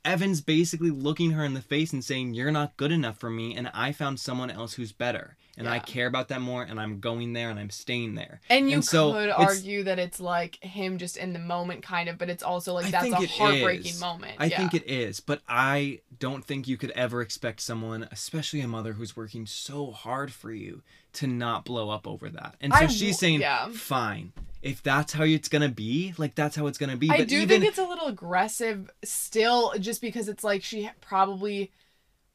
Evan's 0.05 0.41
basically 0.41 0.89
looking 0.91 1.31
her 1.31 1.43
in 1.43 1.53
the 1.53 1.61
face 1.61 1.93
and 1.93 2.03
saying, 2.03 2.33
You're 2.33 2.51
not 2.51 2.77
good 2.77 2.91
enough 2.91 3.19
for 3.19 3.29
me, 3.29 3.55
and 3.55 3.69
I 3.73 3.91
found 3.91 4.19
someone 4.19 4.49
else 4.49 4.73
who's 4.73 4.91
better. 4.91 5.37
And 5.61 5.69
I 5.69 5.79
care 5.79 6.07
about 6.07 6.27
that 6.29 6.41
more 6.41 6.63
and 6.63 6.79
I'm 6.79 6.99
going 6.99 7.33
there 7.33 7.49
and 7.49 7.59
I'm 7.59 7.69
staying 7.69 8.15
there. 8.15 8.41
And 8.49 8.69
you 8.69 8.75
And 8.75 8.85
so 8.85 9.13
could 9.13 9.29
argue 9.29 9.83
that 9.83 9.99
it's 9.99 10.19
like 10.19 10.61
him 10.63 10.97
just 10.97 11.17
in 11.17 11.33
the 11.33 11.39
moment, 11.39 11.83
kind 11.83 12.09
of, 12.09 12.17
but 12.17 12.29
it's 12.29 12.43
also 12.43 12.73
like 12.73 12.87
I 12.87 12.91
that's 12.91 13.11
a 13.11 13.27
heartbreaking 13.27 13.91
is. 13.91 14.01
moment. 14.01 14.33
I 14.39 14.45
yeah. 14.45 14.57
think 14.57 14.73
it 14.73 14.89
is, 14.89 15.19
but 15.19 15.41
I 15.47 16.01
don't 16.19 16.43
think 16.43 16.67
you 16.67 16.77
could 16.77 16.91
ever 16.91 17.21
expect 17.21 17.61
someone, 17.61 18.07
especially 18.11 18.61
a 18.61 18.67
mother 18.67 18.93
who's 18.93 19.15
working 19.15 19.45
so 19.45 19.91
hard 19.91 20.31
for 20.31 20.51
you, 20.51 20.81
to 21.13 21.27
not 21.27 21.65
blow 21.65 21.89
up 21.89 22.07
over 22.07 22.29
that. 22.29 22.55
And 22.61 22.73
so 22.73 22.79
I 22.79 22.87
she's 22.87 23.19
saying, 23.19 23.41
yeah. 23.41 23.69
fine. 23.69 24.33
If 24.61 24.83
that's 24.83 25.13
how 25.13 25.23
it's 25.23 25.49
gonna 25.49 25.69
be, 25.69 26.13
like 26.17 26.35
that's 26.35 26.55
how 26.55 26.67
it's 26.67 26.77
gonna 26.77 26.95
be. 26.95 27.09
I 27.09 27.17
but 27.17 27.27
do 27.27 27.37
even 27.37 27.49
think 27.49 27.65
it's 27.65 27.79
a 27.79 27.83
little 27.83 28.07
aggressive 28.07 28.91
still, 29.03 29.73
just 29.79 30.01
because 30.01 30.29
it's 30.29 30.43
like 30.43 30.63
she 30.63 30.89
probably, 31.01 31.71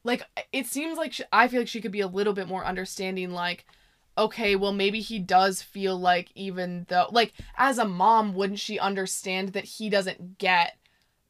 like, 0.06 0.22
it 0.52 0.66
seems 0.66 0.96
like 0.96 1.12
she, 1.12 1.24
I 1.32 1.48
feel 1.48 1.60
like 1.60 1.68
she 1.68 1.80
could 1.80 1.92
be 1.92 2.00
a 2.00 2.06
little 2.06 2.32
bit 2.32 2.48
more 2.48 2.64
understanding. 2.64 3.32
Like, 3.32 3.66
okay, 4.16 4.56
well, 4.56 4.72
maybe 4.72 5.00
he 5.00 5.18
does 5.18 5.60
feel 5.62 5.98
like, 5.98 6.30
even 6.34 6.86
though, 6.88 7.08
like, 7.10 7.34
as 7.56 7.78
a 7.78 7.84
mom, 7.84 8.34
wouldn't 8.34 8.60
she 8.60 8.78
understand 8.78 9.50
that 9.50 9.64
he 9.64 9.90
doesn't 9.90 10.38
get 10.38 10.78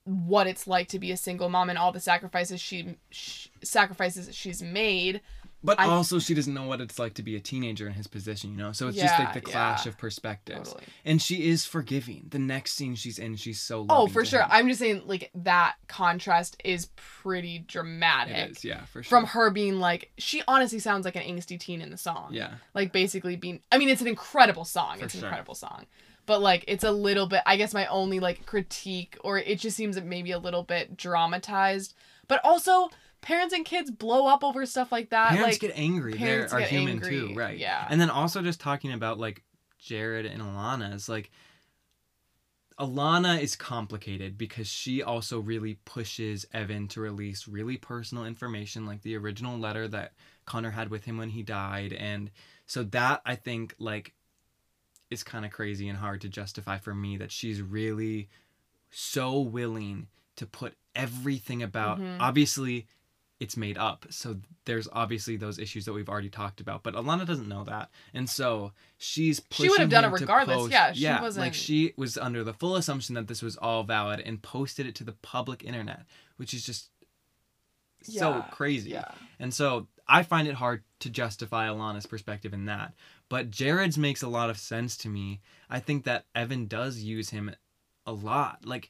what 0.05 0.47
it's 0.47 0.69
like 0.69 0.89
to 0.89 1.01
be 1.01 1.11
a 1.11 1.17
single 1.17 1.49
mom 1.49 1.69
and 1.69 1.79
all 1.79 1.91
the 1.91 1.99
sacrifices 1.99 2.61
she, 2.61 2.97
sh 3.11 3.49
sacrifices 3.65 4.33
she's 4.35 4.63
made? 4.63 5.21
But 5.67 5.79
I- 5.81 5.87
also, 5.89 6.19
she 6.19 6.33
doesn't 6.33 6.55
know 6.55 6.63
what 6.67 6.81
it's 6.81 6.99
like 6.99 7.15
to 7.15 7.23
be 7.23 7.37
a 7.37 7.41
teenager 7.41 7.87
in 7.87 7.93
his 7.93 8.07
position, 8.07 8.51
you 8.53 8.57
know? 8.57 8.73
So 8.73 8.89
it's 8.89 8.97
just 8.97 9.19
like 9.19 9.35
the 9.35 9.41
clash 9.43 9.85
yeah. 9.85 9.91
of 9.91 9.99
perspectives. 9.99 10.71
Totally. 10.71 10.85
And 11.05 11.21
she 11.21 11.49
is 11.49 11.67
forgiving. 11.67 12.27
The 12.31 12.39
next 12.39 12.73
scene 12.73 12.95
she's 12.95 13.19
in, 13.19 13.37
she's 13.37 13.61
so 13.61 13.85
Oh, 13.91 14.07
for 14.07 14.25
sure. 14.25 14.41
him. 14.43 14.49
I'm 14.51 14.69
just 14.69 14.81
saying, 14.81 15.03
like, 15.07 15.31
that 15.35 15.75
contrast 15.89 16.57
is 16.65 16.89
pretty 16.97 17.59
dramatic. 17.59 18.37
It 18.37 18.51
is, 18.53 18.65
yeah, 18.65 18.85
for 18.87 19.03
sure. 19.03 19.11
from 19.11 19.27
her 19.27 19.51
being 19.51 19.81
like 19.81 20.11
she 20.17 20.43
honestly 20.49 20.79
sounds 20.79 21.05
like 21.05 21.17
an 21.17 21.23
angsty 21.23 21.59
teen 21.59 21.81
in 21.81 21.91
the 21.91 21.97
song 21.97 22.29
Yeah. 22.31 22.55
like 22.75 22.93
basically 22.93 23.37
being 23.37 23.61
i 23.73 23.79
mean 23.79 23.89
it's 23.89 24.01
an 24.01 24.07
incredible 24.07 24.65
song 24.65 24.99
For 24.99 25.05
it's 25.07 25.15
an 25.15 25.21
sure. 25.21 25.29
incredible 25.29 25.55
song 25.55 25.87
but 26.27 26.41
like 26.41 26.65
it's 26.69 26.85
a 26.85 26.91
little 26.93 27.27
bit 27.27 27.43
i 27.47 27.57
guess 27.57 27.75
my 27.75 27.87
only 27.87 28.21
like 28.21 28.47
critique 28.47 29.17
or 29.25 29.39
it 29.39 29.59
just 29.59 29.77
seems 29.77 30.01
maybe 30.01 30.31
a 30.33 30.39
little 30.39 30.63
bit 30.63 30.97
dramatized 30.97 31.95
but 32.29 32.41
also 32.45 32.89
parents 33.21 33.53
and 33.55 33.65
kids 33.65 33.91
blow 33.91 34.27
up 34.27 34.45
over 34.45 34.65
stuff 34.67 34.93
like 34.93 35.11
that 35.11 35.31
Parents 35.31 35.55
like 35.55 35.61
get 35.61 35.73
angry. 35.79 36.17
They 36.17 36.39
are 36.41 36.61
human 36.61 36.95
angry, 36.95 37.11
too, 37.11 37.35
right? 37.35 37.59
yeah. 37.59 37.87
And 37.91 38.01
then 38.01 38.11
also 38.11 38.43
just 38.43 38.61
talking 38.61 38.93
about 38.93 39.19
like 39.19 39.43
Jared 39.79 40.27
and 40.27 40.41
Alana 40.43 40.95
is 40.95 41.09
like 41.09 41.31
Alana 42.79 43.41
is 43.41 43.57
complicated 43.57 44.37
because 44.37 44.67
she 44.67 45.03
also 45.03 45.41
really 45.41 45.79
pushes 45.87 46.45
Evan 46.53 46.89
to 46.89 47.01
release 47.01 47.49
really 47.49 47.79
personal 47.79 48.27
information 48.27 48.85
like 48.85 49.01
the 49.03 49.17
original 49.17 49.59
letter 49.59 49.89
that 49.89 50.13
Connor 50.45 50.71
had 50.73 50.91
with 50.91 51.05
him 51.07 51.17
when 51.17 51.31
he 51.31 51.43
died 51.43 51.95
and 51.95 52.31
so 52.67 52.83
that 52.85 53.23
I 53.25 53.35
think 53.35 53.75
like 53.79 54.13
is 55.11 55.23
kind 55.23 55.47
of 55.47 55.53
crazy 55.53 55.89
and 55.89 55.97
hard 55.99 56.21
to 56.21 56.29
justify 56.29 56.77
for 56.77 56.95
me 56.95 57.17
that 57.17 57.33
she's 57.33 57.63
really 57.63 58.29
so 58.91 59.41
willing 59.41 60.09
to 60.37 60.45
put 60.47 60.75
everything 60.95 61.63
about 61.63 61.99
Mhm. 61.99 62.19
obviously 62.21 62.87
it's 63.39 63.57
made 63.57 63.77
up 63.77 64.07
so 64.11 64.37
there's 64.65 64.89
obviously 64.93 65.37
those 65.37 65.59
issues 65.59 65.85
that 65.85 65.93
we've 65.93 66.09
already 66.09 66.31
talked 66.31 66.61
about 66.61 66.83
but 66.83 66.95
alana 66.95 67.27
doesn't 67.27 67.49
know 67.49 67.65
that 67.65 67.91
and 68.15 68.29
so 68.31 68.73
she's 68.97 69.43
She 69.51 69.69
would 69.69 69.79
have 69.81 69.91
done 69.91 70.05
it 70.07 70.09
regardless, 70.09 70.57
post- 70.57 70.73
yeah, 70.73 70.93
she 70.93 71.01
yeah 71.03 71.21
wasn't- 71.21 71.45
like 71.45 71.55
she 71.55 71.93
was 71.97 72.17
under 72.17 72.43
the 72.43 72.55
full 72.55 72.77
assumption 72.77 73.15
that 73.15 73.29
this 73.29 73.43
was 73.43 73.57
all 73.57 73.83
valid 73.83 74.21
and 74.21 74.41
posted 74.43 74.87
it 74.87 74.95
to 74.97 75.05
the 75.05 75.13
public 75.13 75.63
internet 75.65 76.03
which 76.37 76.55
is 76.55 76.65
just 76.65 76.89
so 78.03 78.45
crazy 78.51 78.91
yeah 78.91 79.11
and 79.39 79.53
so 79.53 79.87
I 80.09 80.23
find 80.23 80.47
it 80.47 80.55
hard 80.55 80.85
to 81.01 81.11
justify 81.11 81.67
Alana's 81.67 82.07
perspective 82.07 82.55
in 82.55 82.67
that. 82.67 82.95
But 83.29 83.51
Jared's 83.51 83.99
makes 83.99 84.23
a 84.23 84.29
lot 84.29 84.51
of 84.51 84.57
sense 84.57 84.97
to 84.99 85.09
me. 85.09 85.41
I 85.69 85.81
think 85.81 86.05
that 86.05 86.27
Evan 86.33 86.67
does 86.69 86.99
use 87.01 87.31
him 87.31 87.53
a 88.07 88.13
lot. 88.13 88.65
Like 88.65 88.89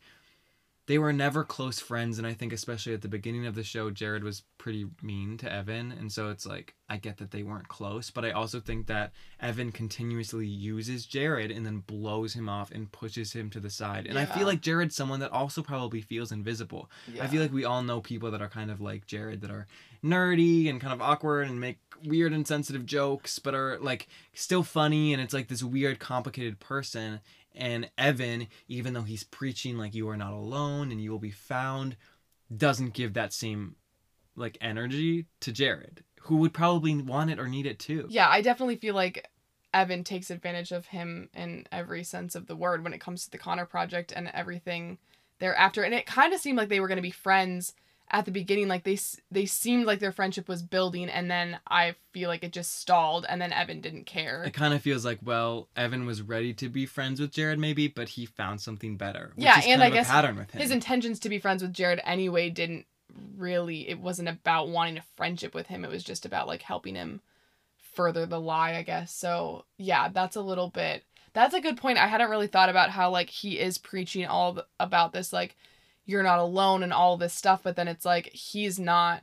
they 0.86 0.98
were 0.98 1.12
never 1.12 1.44
close 1.44 1.80
friends 1.80 2.18
and 2.18 2.26
I 2.26 2.34
think 2.34 2.52
especially 2.52 2.94
at 2.94 3.02
the 3.02 3.08
beginning 3.08 3.46
of 3.46 3.54
the 3.54 3.64
show 3.64 3.90
Jared 3.90 4.24
was 4.24 4.42
pretty 4.58 4.86
mean 5.02 5.36
to 5.38 5.52
Evan 5.52 5.92
and 5.92 6.10
so 6.10 6.30
it's 6.30 6.46
like 6.46 6.74
I 6.88 6.96
get 6.98 7.16
that 7.16 7.32
they 7.32 7.42
weren't 7.42 7.66
close, 7.66 8.10
but 8.10 8.24
I 8.24 8.30
also 8.30 8.60
think 8.60 8.86
that 8.86 9.12
Evan 9.40 9.72
continuously 9.72 10.46
uses 10.46 11.04
Jared 11.04 11.50
and 11.50 11.66
then 11.66 11.78
blows 11.78 12.34
him 12.34 12.48
off 12.48 12.70
and 12.70 12.90
pushes 12.92 13.32
him 13.32 13.50
to 13.50 13.60
the 13.60 13.70
side. 13.70 14.06
And 14.06 14.16
I 14.16 14.24
feel 14.24 14.46
like 14.46 14.60
Jared's 14.60 14.94
someone 14.94 15.18
that 15.20 15.32
also 15.32 15.62
probably 15.62 16.00
feels 16.00 16.30
invisible. 16.30 16.88
I 17.20 17.26
feel 17.26 17.42
like 17.42 17.52
we 17.52 17.64
all 17.64 17.82
know 17.82 18.00
people 18.00 18.30
that 18.30 18.40
are 18.40 18.48
kind 18.48 18.70
of 18.70 18.80
like 18.80 19.06
Jared 19.06 19.40
that 19.40 19.50
are 19.50 19.66
nerdy 20.04 20.70
and 20.70 20.80
kind 20.80 20.92
of 20.92 21.02
awkward 21.02 21.48
and 21.48 21.60
make 21.60 21.78
weird 22.04 22.32
and 22.32 22.46
sensitive 22.46 22.86
jokes, 22.86 23.40
but 23.40 23.54
are 23.54 23.78
like 23.80 24.06
still 24.32 24.62
funny 24.62 25.12
and 25.12 25.20
it's 25.20 25.34
like 25.34 25.48
this 25.48 25.64
weird, 25.64 25.98
complicated 25.98 26.60
person. 26.60 27.20
And 27.56 27.90
Evan, 27.96 28.48
even 28.68 28.92
though 28.92 29.02
he's 29.02 29.24
preaching 29.24 29.78
like 29.78 29.94
you 29.94 30.08
are 30.08 30.16
not 30.16 30.32
alone 30.32 30.92
and 30.92 31.00
you 31.00 31.10
will 31.10 31.18
be 31.18 31.30
found, 31.30 31.96
doesn't 32.54 32.92
give 32.94 33.14
that 33.14 33.32
same 33.32 33.76
like 34.36 34.58
energy 34.60 35.26
to 35.40 35.52
Jared, 35.52 36.04
who 36.20 36.36
would 36.36 36.52
probably 36.52 36.94
want 36.96 37.30
it 37.30 37.38
or 37.38 37.48
need 37.48 37.66
it 37.66 37.78
too. 37.78 38.06
Yeah, 38.10 38.28
I 38.28 38.42
definitely 38.42 38.76
feel 38.76 38.94
like 38.94 39.28
Evan 39.72 40.04
takes 40.04 40.30
advantage 40.30 40.72
of 40.72 40.86
him 40.86 41.30
in 41.34 41.66
every 41.72 42.04
sense 42.04 42.34
of 42.34 42.46
the 42.46 42.56
word 42.56 42.84
when 42.84 42.92
it 42.92 43.00
comes 43.00 43.24
to 43.24 43.30
the 43.30 43.38
Connor 43.38 43.66
project 43.66 44.12
and 44.14 44.30
everything 44.34 44.98
thereafter. 45.38 45.82
And 45.82 45.94
it 45.94 46.06
kind 46.06 46.32
of 46.32 46.40
seemed 46.40 46.58
like 46.58 46.68
they 46.68 46.80
were 46.80 46.88
going 46.88 46.96
to 46.96 47.02
be 47.02 47.10
friends 47.10 47.74
at 48.10 48.24
the 48.24 48.30
beginning. 48.30 48.68
Like 48.68 48.84
they 48.84 48.98
they 49.30 49.46
seemed 49.46 49.86
like 49.86 49.98
their 49.98 50.12
friendship 50.12 50.48
was 50.48 50.62
building, 50.62 51.08
and 51.08 51.30
then 51.30 51.58
I 51.68 51.94
feel 52.12 52.28
like 52.28 52.44
it 52.44 52.52
just 52.52 52.78
stalled, 52.78 53.26
and 53.28 53.40
then 53.40 53.52
Evan 53.52 53.80
didn't 53.80 54.04
care. 54.04 54.42
It 54.44 54.54
kind 54.54 54.74
of 54.74 54.82
feels 54.82 55.04
like, 55.04 55.18
well, 55.22 55.68
Evan 55.76 56.06
was 56.06 56.22
ready 56.22 56.54
to 56.54 56.68
be 56.68 56.86
friends 56.86 57.20
with 57.20 57.32
Jared, 57.32 57.58
maybe, 57.58 57.88
but 57.88 58.10
he 58.10 58.26
found 58.26 58.60
something 58.60 58.96
better. 58.96 59.32
Which 59.34 59.44
Yeah, 59.44 59.58
is 59.58 59.66
and 59.66 59.80
kind 59.80 59.82
I 59.82 59.86
of 59.88 59.92
guess 59.94 60.08
a 60.08 60.12
pattern 60.12 60.36
with 60.36 60.50
him. 60.50 60.60
His 60.60 60.70
intentions 60.70 61.18
to 61.20 61.28
be 61.28 61.38
friends 61.38 61.62
with 61.62 61.72
Jared 61.72 62.00
anyway 62.04 62.50
didn't 62.50 62.86
really. 63.36 63.88
It 63.88 63.98
wasn't 64.00 64.28
about 64.28 64.68
wanting 64.68 64.98
a 64.98 65.04
friendship 65.16 65.54
with 65.54 65.66
him. 65.66 65.84
It 65.84 65.90
was 65.90 66.04
just 66.04 66.26
about 66.26 66.46
like 66.46 66.62
helping 66.62 66.94
him 66.94 67.20
further 67.94 68.26
the 68.26 68.40
lie, 68.40 68.74
I 68.76 68.82
guess. 68.82 69.12
So 69.12 69.64
yeah, 69.78 70.08
that's 70.08 70.36
a 70.36 70.42
little 70.42 70.68
bit. 70.68 71.04
That's 71.32 71.54
a 71.54 71.60
good 71.60 71.76
point. 71.76 71.98
I 71.98 72.06
hadn't 72.06 72.30
really 72.30 72.46
thought 72.46 72.68
about 72.68 72.90
how 72.90 73.10
like 73.10 73.28
he 73.30 73.58
is 73.58 73.78
preaching 73.78 74.26
all 74.26 74.58
about 74.80 75.12
this 75.12 75.32
like 75.32 75.56
you're 76.06 76.22
not 76.22 76.38
alone 76.38 76.82
and 76.82 76.92
all 76.92 77.16
this 77.16 77.34
stuff, 77.34 77.62
but 77.62 77.76
then 77.76 77.88
it's 77.88 78.04
like 78.04 78.26
he's 78.28 78.78
not 78.78 79.22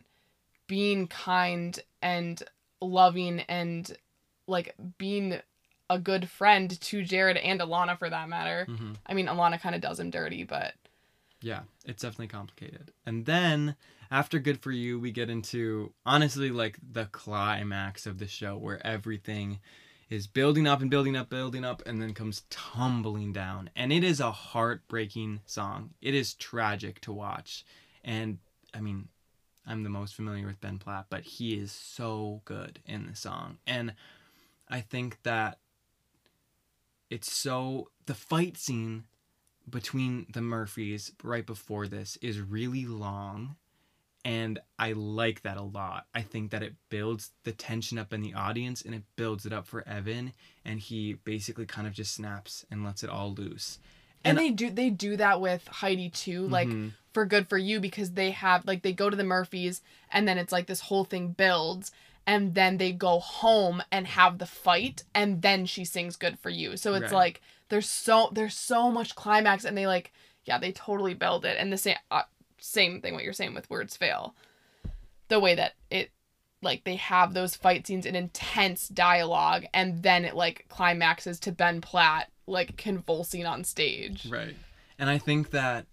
being 0.68 1.08
kind 1.08 1.80
and 2.02 2.44
loving 2.82 3.40
and 3.42 3.98
like 4.48 4.76
being 4.98 5.40
a 5.90 5.98
good 6.00 6.30
friend 6.30 6.80
to 6.82 7.04
Jared 7.04 7.38
and 7.38 7.60
Alana 7.62 7.98
for 7.98 8.10
that 8.10 8.28
matter. 8.30 8.66
Mhm. 8.70 8.96
I 9.06 9.14
mean, 9.14 9.28
Alana 9.28 9.60
kind 9.60 9.76
of 9.76 9.82
does 9.82 10.00
him 10.00 10.10
dirty, 10.10 10.44
but 10.44 10.74
Yeah, 11.42 11.64
it's 11.84 12.02
definitely 12.04 12.28
complicated. 12.30 12.94
And 13.06 13.26
then 13.26 13.76
after 14.10 14.40
Good 14.40 14.62
for 14.62 14.72
You, 14.72 14.98
we 14.98 15.12
get 15.12 15.30
into 15.30 15.94
honestly 16.06 16.50
like 16.52 16.78
the 16.82 17.06
climax 17.08 18.06
of 18.06 18.18
the 18.18 18.28
show 18.28 18.56
where 18.58 18.86
everything 18.86 19.60
is 20.14 20.28
building 20.28 20.68
up 20.68 20.80
and 20.80 20.92
building 20.92 21.16
up, 21.16 21.28
building 21.28 21.66
up, 21.66 21.82
and 21.88 22.00
then 22.00 22.14
comes 22.14 22.44
tumbling 22.52 23.34
down. 23.34 23.72
And 23.76 23.92
it 23.92 24.04
is 24.04 24.20
a 24.20 24.32
heartbreaking 24.32 25.42
song. 25.48 25.90
It 26.02 26.14
is 26.14 26.36
tragic 26.36 27.02
to 27.02 27.12
watch. 27.12 27.66
And 28.04 28.38
I 28.76 28.80
mean, 28.80 29.08
I'm 29.66 29.82
the 29.82 29.90
most 29.90 30.14
familiar 30.14 30.46
with 30.46 30.62
Ben 30.62 30.78
Platt, 30.78 31.08
but 31.10 31.24
he 31.24 31.56
is 31.56 31.72
so 31.72 32.42
good 32.46 32.80
in 32.86 33.08
the 33.08 33.16
song. 33.16 33.58
And 33.66 33.96
I 34.70 34.82
think 34.82 35.18
that 35.24 35.58
it's 37.10 37.32
so 37.32 37.90
the 38.06 38.14
fight 38.14 38.56
scene 38.56 39.06
between 39.68 40.28
the 40.32 40.42
Murphys 40.42 41.12
right 41.24 41.46
before 41.46 41.88
this 41.88 42.18
is 42.22 42.40
really 42.40 42.86
long 42.86 43.56
and 44.26 44.60
I 44.80 44.94
like 44.94 45.42
that 45.42 45.58
a 45.58 45.62
lot. 45.62 46.06
I 46.16 46.22
think 46.22 46.52
that 46.52 46.64
it 46.64 46.76
builds 46.90 47.32
the 47.44 47.52
tension 47.52 47.98
up 47.98 48.14
in 48.14 48.22
the 48.22 48.34
audience 48.34 48.82
and 48.82 48.96
it 48.96 49.04
builds 49.16 49.46
it 49.46 49.52
up 49.54 49.68
for 49.68 49.88
Evan 49.88 50.32
and 50.64 50.80
he 50.80 51.14
basically 51.26 51.66
kind 51.66 51.88
of 51.88 51.94
just 51.94 52.14
snaps 52.14 52.66
and 52.72 52.84
lets 52.86 53.04
it 53.04 53.10
all 53.10 53.34
loose. 53.34 53.80
and, 54.26 54.38
And- 54.38 54.48
they 54.48 54.52
do 54.52 54.70
they 54.70 54.90
do 54.90 55.18
that 55.18 55.42
with 55.42 55.68
Heidi 55.68 56.10
too, 56.10 56.48
like 56.48 56.70
Mhm. 56.70 56.94
for 57.12 57.26
good 57.26 57.50
for 57.50 57.58
you 57.58 57.82
because 57.82 58.12
they 58.12 58.32
have 58.32 58.66
like 58.66 58.82
they 58.82 58.94
go 58.94 59.10
to 59.10 59.18
the 59.18 59.24
Murphys 59.26 59.82
and 60.10 60.26
then 60.28 60.38
it's 60.38 60.54
like 60.54 60.68
this 60.68 60.80
whole 60.82 61.04
thing 61.04 61.34
builds 61.34 61.92
and 62.26 62.56
then 62.56 62.78
they 62.78 62.94
go 62.94 63.20
home 63.20 63.84
and 63.92 64.08
have 64.08 64.38
the 64.38 64.46
fight 64.46 65.04
and 65.14 65.42
then 65.42 65.66
she 65.66 65.84
sings 65.84 66.16
good 66.16 66.40
for 66.40 66.50
you. 66.50 66.78
So 66.78 66.94
it's 66.94 67.12
Right. 67.12 67.12
like 67.12 67.42
there's 67.68 67.90
so 67.90 68.30
there's 68.32 68.56
so 68.58 68.90
much 68.90 69.14
climax 69.16 69.66
and 69.66 69.78
they 69.78 69.88
like 69.88 70.14
yeah, 70.46 70.58
they 70.58 70.72
totally 70.72 71.14
build 71.14 71.44
it 71.46 71.58
and 71.60 71.72
the 71.74 71.78
same 71.78 71.98
uh, 72.12 72.24
same 72.64 73.02
thing 73.02 73.14
what 73.14 73.26
you're 73.26 73.34
saying 73.34 73.54
with 73.54 73.70
words 73.70 73.98
fail. 73.98 74.34
The 75.28 75.40
way 75.40 75.54
that 75.56 75.74
it 75.90 76.12
like 76.62 76.86
they 76.86 76.96
have 76.96 77.34
those 77.34 77.58
fight 77.58 77.86
scenes 77.86 78.06
and 78.06 78.16
intense 78.16 78.88
dialogue 78.88 79.66
and 79.74 80.02
then 80.02 80.24
it 80.24 80.34
like 80.34 80.66
climaxes 80.70 81.40
to 81.42 81.52
Ben 81.52 81.82
Platt 81.82 82.32
like 82.48 82.78
convulsing 82.78 83.46
on 83.46 83.66
stage. 83.66 84.28
Right. 84.30 84.56
And 84.98 85.10
I 85.10 85.18
think 85.18 85.52
that 85.52 85.88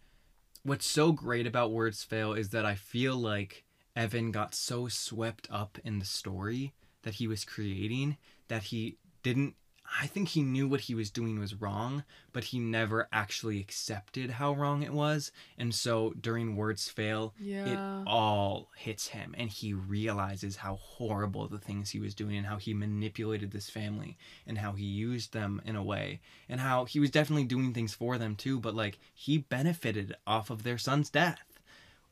what's 0.62 0.86
so 0.86 1.10
great 1.10 1.46
about 1.46 1.72
Words 1.72 2.04
Fail 2.04 2.34
is 2.34 2.50
that 2.50 2.64
I 2.64 2.76
feel 2.76 3.16
like 3.16 3.64
Evan 3.96 4.30
got 4.30 4.54
so 4.54 4.86
swept 4.86 5.48
up 5.50 5.76
in 5.84 5.98
the 5.98 6.04
story 6.04 6.72
that 7.02 7.14
he 7.14 7.26
was 7.26 7.44
creating 7.44 8.16
that 8.46 8.64
he 8.64 8.96
didn't 9.24 9.56
I 9.98 10.06
think 10.06 10.28
he 10.28 10.42
knew 10.42 10.68
what 10.68 10.82
he 10.82 10.94
was 10.94 11.10
doing 11.10 11.38
was 11.40 11.54
wrong, 11.54 12.04
but 12.32 12.44
he 12.44 12.58
never 12.60 13.08
actually 13.12 13.58
accepted 13.58 14.30
how 14.30 14.52
wrong 14.52 14.82
it 14.82 14.92
was. 14.92 15.32
And 15.58 15.74
so 15.74 16.12
during 16.20 16.54
Words 16.54 16.88
Fail, 16.88 17.34
Yeah. 17.40 17.66
it 17.66 18.06
all 18.06 18.68
hits 18.76 19.08
him 19.08 19.34
and 19.36 19.50
he 19.50 19.72
realizes 19.74 20.56
how 20.56 20.76
horrible 20.76 21.48
the 21.48 21.58
things 21.58 21.90
he 21.90 21.98
was 21.98 22.14
doing 22.14 22.36
and 22.36 22.46
how 22.46 22.56
he 22.56 22.72
manipulated 22.72 23.50
this 23.50 23.68
family 23.68 24.16
and 24.46 24.58
how 24.58 24.72
he 24.72 24.84
used 24.84 25.32
them 25.32 25.60
in 25.64 25.74
a 25.74 25.82
way 25.82 26.20
and 26.48 26.60
how 26.60 26.84
he 26.84 27.00
was 27.00 27.10
definitely 27.10 27.44
doing 27.44 27.72
things 27.74 27.92
for 27.92 28.16
them 28.16 28.36
too, 28.36 28.60
but 28.60 28.74
like 28.74 28.98
he 29.12 29.38
benefited 29.38 30.14
off 30.26 30.50
of 30.50 30.62
their 30.62 30.78
son's 30.78 31.10
death. 31.10 31.58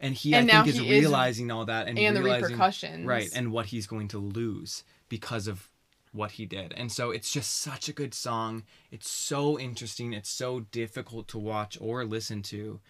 And 0.01 0.15
he 0.15 0.35
And 0.35 0.51
I 0.51 0.63
think 0.63 0.69
is 0.75 0.81
he 0.81 0.91
is- 0.91 1.01
realizing 1.03 1.51
all 1.51 1.65
that 1.67 1.87
and, 1.89 1.99
and 1.99 2.17
the 2.17 2.23
repercussions. 2.23 3.07
right 3.07 3.29
and 3.35 3.53
what 3.53 3.67
he's 3.67 3.87
going 3.87 4.09
to 4.09 4.19
lose 4.19 4.83
because 5.09 5.47
of 5.49 5.69
what 6.19 6.33
he 6.33 6.45
did 6.47 6.73
and 6.77 6.91
so 6.93 7.11
it's 7.11 7.33
just 7.33 7.51
such 7.61 7.89
a 7.89 7.93
good 8.01 8.13
song 8.13 8.63
it's 8.91 9.09
so 9.11 9.59
interesting 9.59 10.13
it's 10.13 10.29
so 10.31 10.61
difficult 10.81 11.29
to 11.29 11.39
watch 11.39 11.79
or 11.81 12.05
listen 12.05 12.43
to 12.43 12.81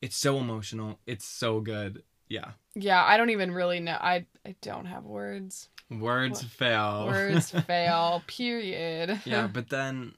it's 0.00 0.16
so 0.16 0.38
emotional 0.38 0.98
it's 1.06 1.24
so 1.24 1.60
good 1.60 2.02
yeah 2.28 2.50
Yeah, 2.74 3.04
I 3.04 3.16
don't 3.18 3.30
even 3.30 3.50
really 3.52 3.78
know. 3.80 3.98
I 4.00 4.26
I 4.44 4.54
don't 4.62 4.86
have 4.86 5.04
words. 5.04 5.68
words 5.90 6.42
What- 6.42 6.50
fail 6.52 7.06
Words 7.06 7.50
fail. 7.66 8.22
Period. 8.26 9.20
yeah 9.24 9.46
but 9.56 9.68
then 9.68 10.14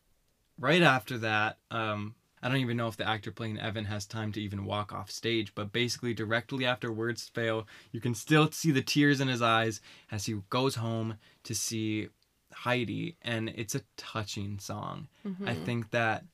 right 0.58 0.82
after 0.82 1.18
that 1.18 1.58
um 1.70 2.14
i 2.40 2.48
don't 2.48 2.58
even 2.66 2.76
know 2.76 2.86
if 2.86 2.96
the 2.96 3.08
actor 3.08 3.32
playing 3.32 3.58
evan 3.58 3.84
has 3.86 4.06
time 4.06 4.30
to 4.32 4.40
even 4.40 4.64
walk 4.64 4.92
off 4.92 5.10
stage 5.10 5.52
but 5.56 5.72
basically 5.72 6.14
directly 6.14 6.64
after 6.64 6.92
words 6.92 7.28
fail 7.34 7.66
you 7.90 8.00
can 8.00 8.14
still 8.14 8.48
see 8.52 8.70
the 8.70 8.82
tears 8.82 9.20
in 9.20 9.26
his 9.28 9.42
eyes 9.42 9.80
as 10.12 10.26
he 10.26 10.34
goes 10.50 10.76
home 10.76 11.16
to 11.42 11.54
see 11.54 12.08
heidi 12.54 13.16
and 13.22 13.48
it's 13.50 13.74
a 13.74 13.82
touching 13.96 14.58
song 14.58 15.08
Mhm. 15.24 15.48
i 15.48 15.54
think 15.54 15.90
that 15.90 16.24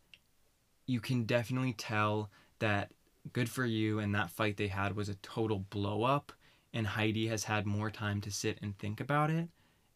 you 0.87 1.01
can 1.01 1.25
definitely 1.25 1.73
tell 1.73 2.31
that 2.59 2.93
good 3.33 3.49
for 3.49 3.65
you 3.65 3.99
and 3.99 4.15
that 4.15 4.31
fight 4.31 4.57
they 4.57 4.69
had 4.69 4.97
was 4.97 5.09
a 5.09 5.15
total 5.17 5.59
blow 5.59 6.03
up 6.03 6.33
and 6.73 6.87
heidi 6.87 7.29
has 7.29 7.45
had 7.45 7.67
more 7.67 7.91
time 7.91 8.21
to 8.21 8.31
sit 8.31 8.59
and 8.63 8.79
think 8.79 9.01
about 9.01 9.31
it 9.31 9.49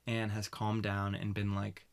and 0.07 0.33
has 0.33 0.49
calmed 0.49 0.83
down 0.83 1.15
and 1.15 1.35
been 1.35 1.55
like 1.55 1.87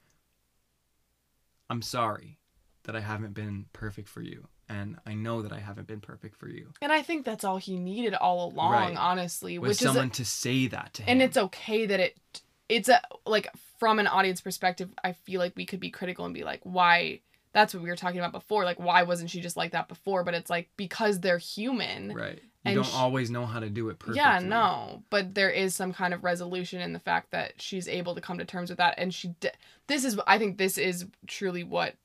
i'm 1.69 1.81
sorry 1.81 2.37
that 2.83 2.95
i 2.95 2.99
haven't 2.99 3.33
been 3.33 3.65
perfect 3.73 4.07
for 4.09 4.21
you 4.21 4.47
and 4.69 4.97
i 5.05 5.13
know 5.13 5.41
that 5.41 5.51
i 5.53 5.59
haven't 5.59 5.87
been 5.87 6.01
perfect 6.01 6.35
for 6.35 6.47
you 6.49 6.71
And 6.81 6.91
I 6.91 7.01
think 7.03 7.25
that's 7.25 7.43
all 7.43 7.57
he 7.57 7.77
needed 7.77 8.13
all 8.15 8.51
along, 8.51 8.71
Right. 8.71 8.97
honestly. 8.97 9.59
with 9.59 9.69
which 9.69 9.77
someone 9.79 10.09
is 10.11 10.17
to 10.17 10.25
say 10.25 10.67
that 10.67 10.93
to 10.95 11.03
him 11.03 11.09
and 11.09 11.21
it's 11.21 11.37
okay 11.37 11.85
that 11.85 11.99
it 11.99 12.41
it's 12.71 12.89
a 12.89 13.01
like 13.25 13.47
from 13.79 13.99
an 13.99 14.07
audience 14.07 14.41
perspective, 14.41 14.89
I 15.03 15.13
feel 15.13 15.39
like 15.39 15.53
we 15.55 15.65
could 15.65 15.79
be 15.79 15.89
critical 15.89 16.25
and 16.25 16.33
be 16.33 16.43
like, 16.43 16.61
why 16.63 17.21
that's 17.53 17.73
what 17.73 17.83
we 17.83 17.89
were 17.89 17.95
talking 17.95 18.19
about 18.19 18.31
before. 18.31 18.63
Like 18.63 18.79
why 18.79 19.03
wasn't 19.03 19.29
she 19.29 19.41
just 19.41 19.57
like 19.57 19.73
that 19.73 19.87
before? 19.87 20.23
But 20.23 20.33
it's 20.33 20.49
like 20.49 20.69
because 20.77 21.19
they're 21.19 21.37
human. 21.37 22.13
right 22.13 22.41
you 22.65 22.75
don't 22.75 22.85
sh- 22.85 22.93
always 22.93 23.31
know 23.31 23.45
how 23.45 23.59
to 23.59 23.69
do 23.69 23.89
it 23.89 23.97
perfectly 23.97 24.17
Yeah, 24.17 24.39
no, 24.39 25.03
but 25.09 25.33
there 25.33 25.49
is 25.49 25.73
some 25.73 25.93
kind 25.93 26.13
of 26.13 26.23
resolution 26.23 26.79
in 26.79 26.93
the 26.93 26.99
fact 26.99 27.31
that 27.31 27.59
she's 27.59 27.87
able 27.87 28.13
to 28.13 28.21
come 28.21 28.37
to 28.37 28.45
terms 28.45 28.69
with 28.69 28.77
that, 28.77 28.95
and 28.97 29.13
she. 29.13 29.29
D- 29.39 29.49
this 29.87 30.05
is, 30.05 30.19
I 30.27 30.37
think, 30.37 30.57
this 30.57 30.77
is 30.77 31.07
truly 31.25 31.63
what, 31.63 31.95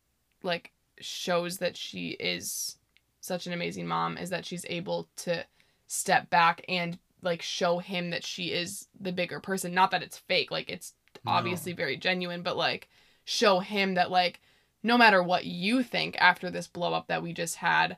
like, 0.43 0.73
shows 0.99 1.59
that 1.59 1.77
she 1.77 2.11
is 2.11 2.79
such 3.21 3.47
an 3.47 3.53
amazing 3.53 3.87
mom 3.87 4.17
is 4.17 4.31
that 4.31 4.47
she's 4.47 4.65
able 4.69 5.09
to 5.17 5.45
step 5.89 6.31
back 6.31 6.65
and 6.69 6.99
like 7.23 7.43
show 7.43 7.79
him 7.79 8.11
that 8.11 8.25
she 8.25 8.53
is 8.53 8.89
the 8.99 9.13
bigger 9.13 9.41
person. 9.41 9.75
Not 9.75 9.91
that 9.91 10.03
it's 10.03 10.19
fake, 10.19 10.51
like 10.51 10.69
it's 10.71 10.93
No. 11.25 11.33
obviously 11.33 11.73
very 11.73 11.97
genuine, 11.97 12.43
but 12.43 12.57
like 12.57 12.89
show 13.25 13.59
him 13.61 13.95
that 13.95 14.11
like 14.11 14.41
no 14.83 14.97
matter 14.97 15.23
what 15.23 15.45
you 15.47 15.83
think 15.83 16.17
after 16.21 16.51
this 16.51 16.69
blow 16.69 16.93
up 16.95 17.09
that 17.09 17.23
we 17.23 17.33
just 17.33 17.57
had, 17.57 17.97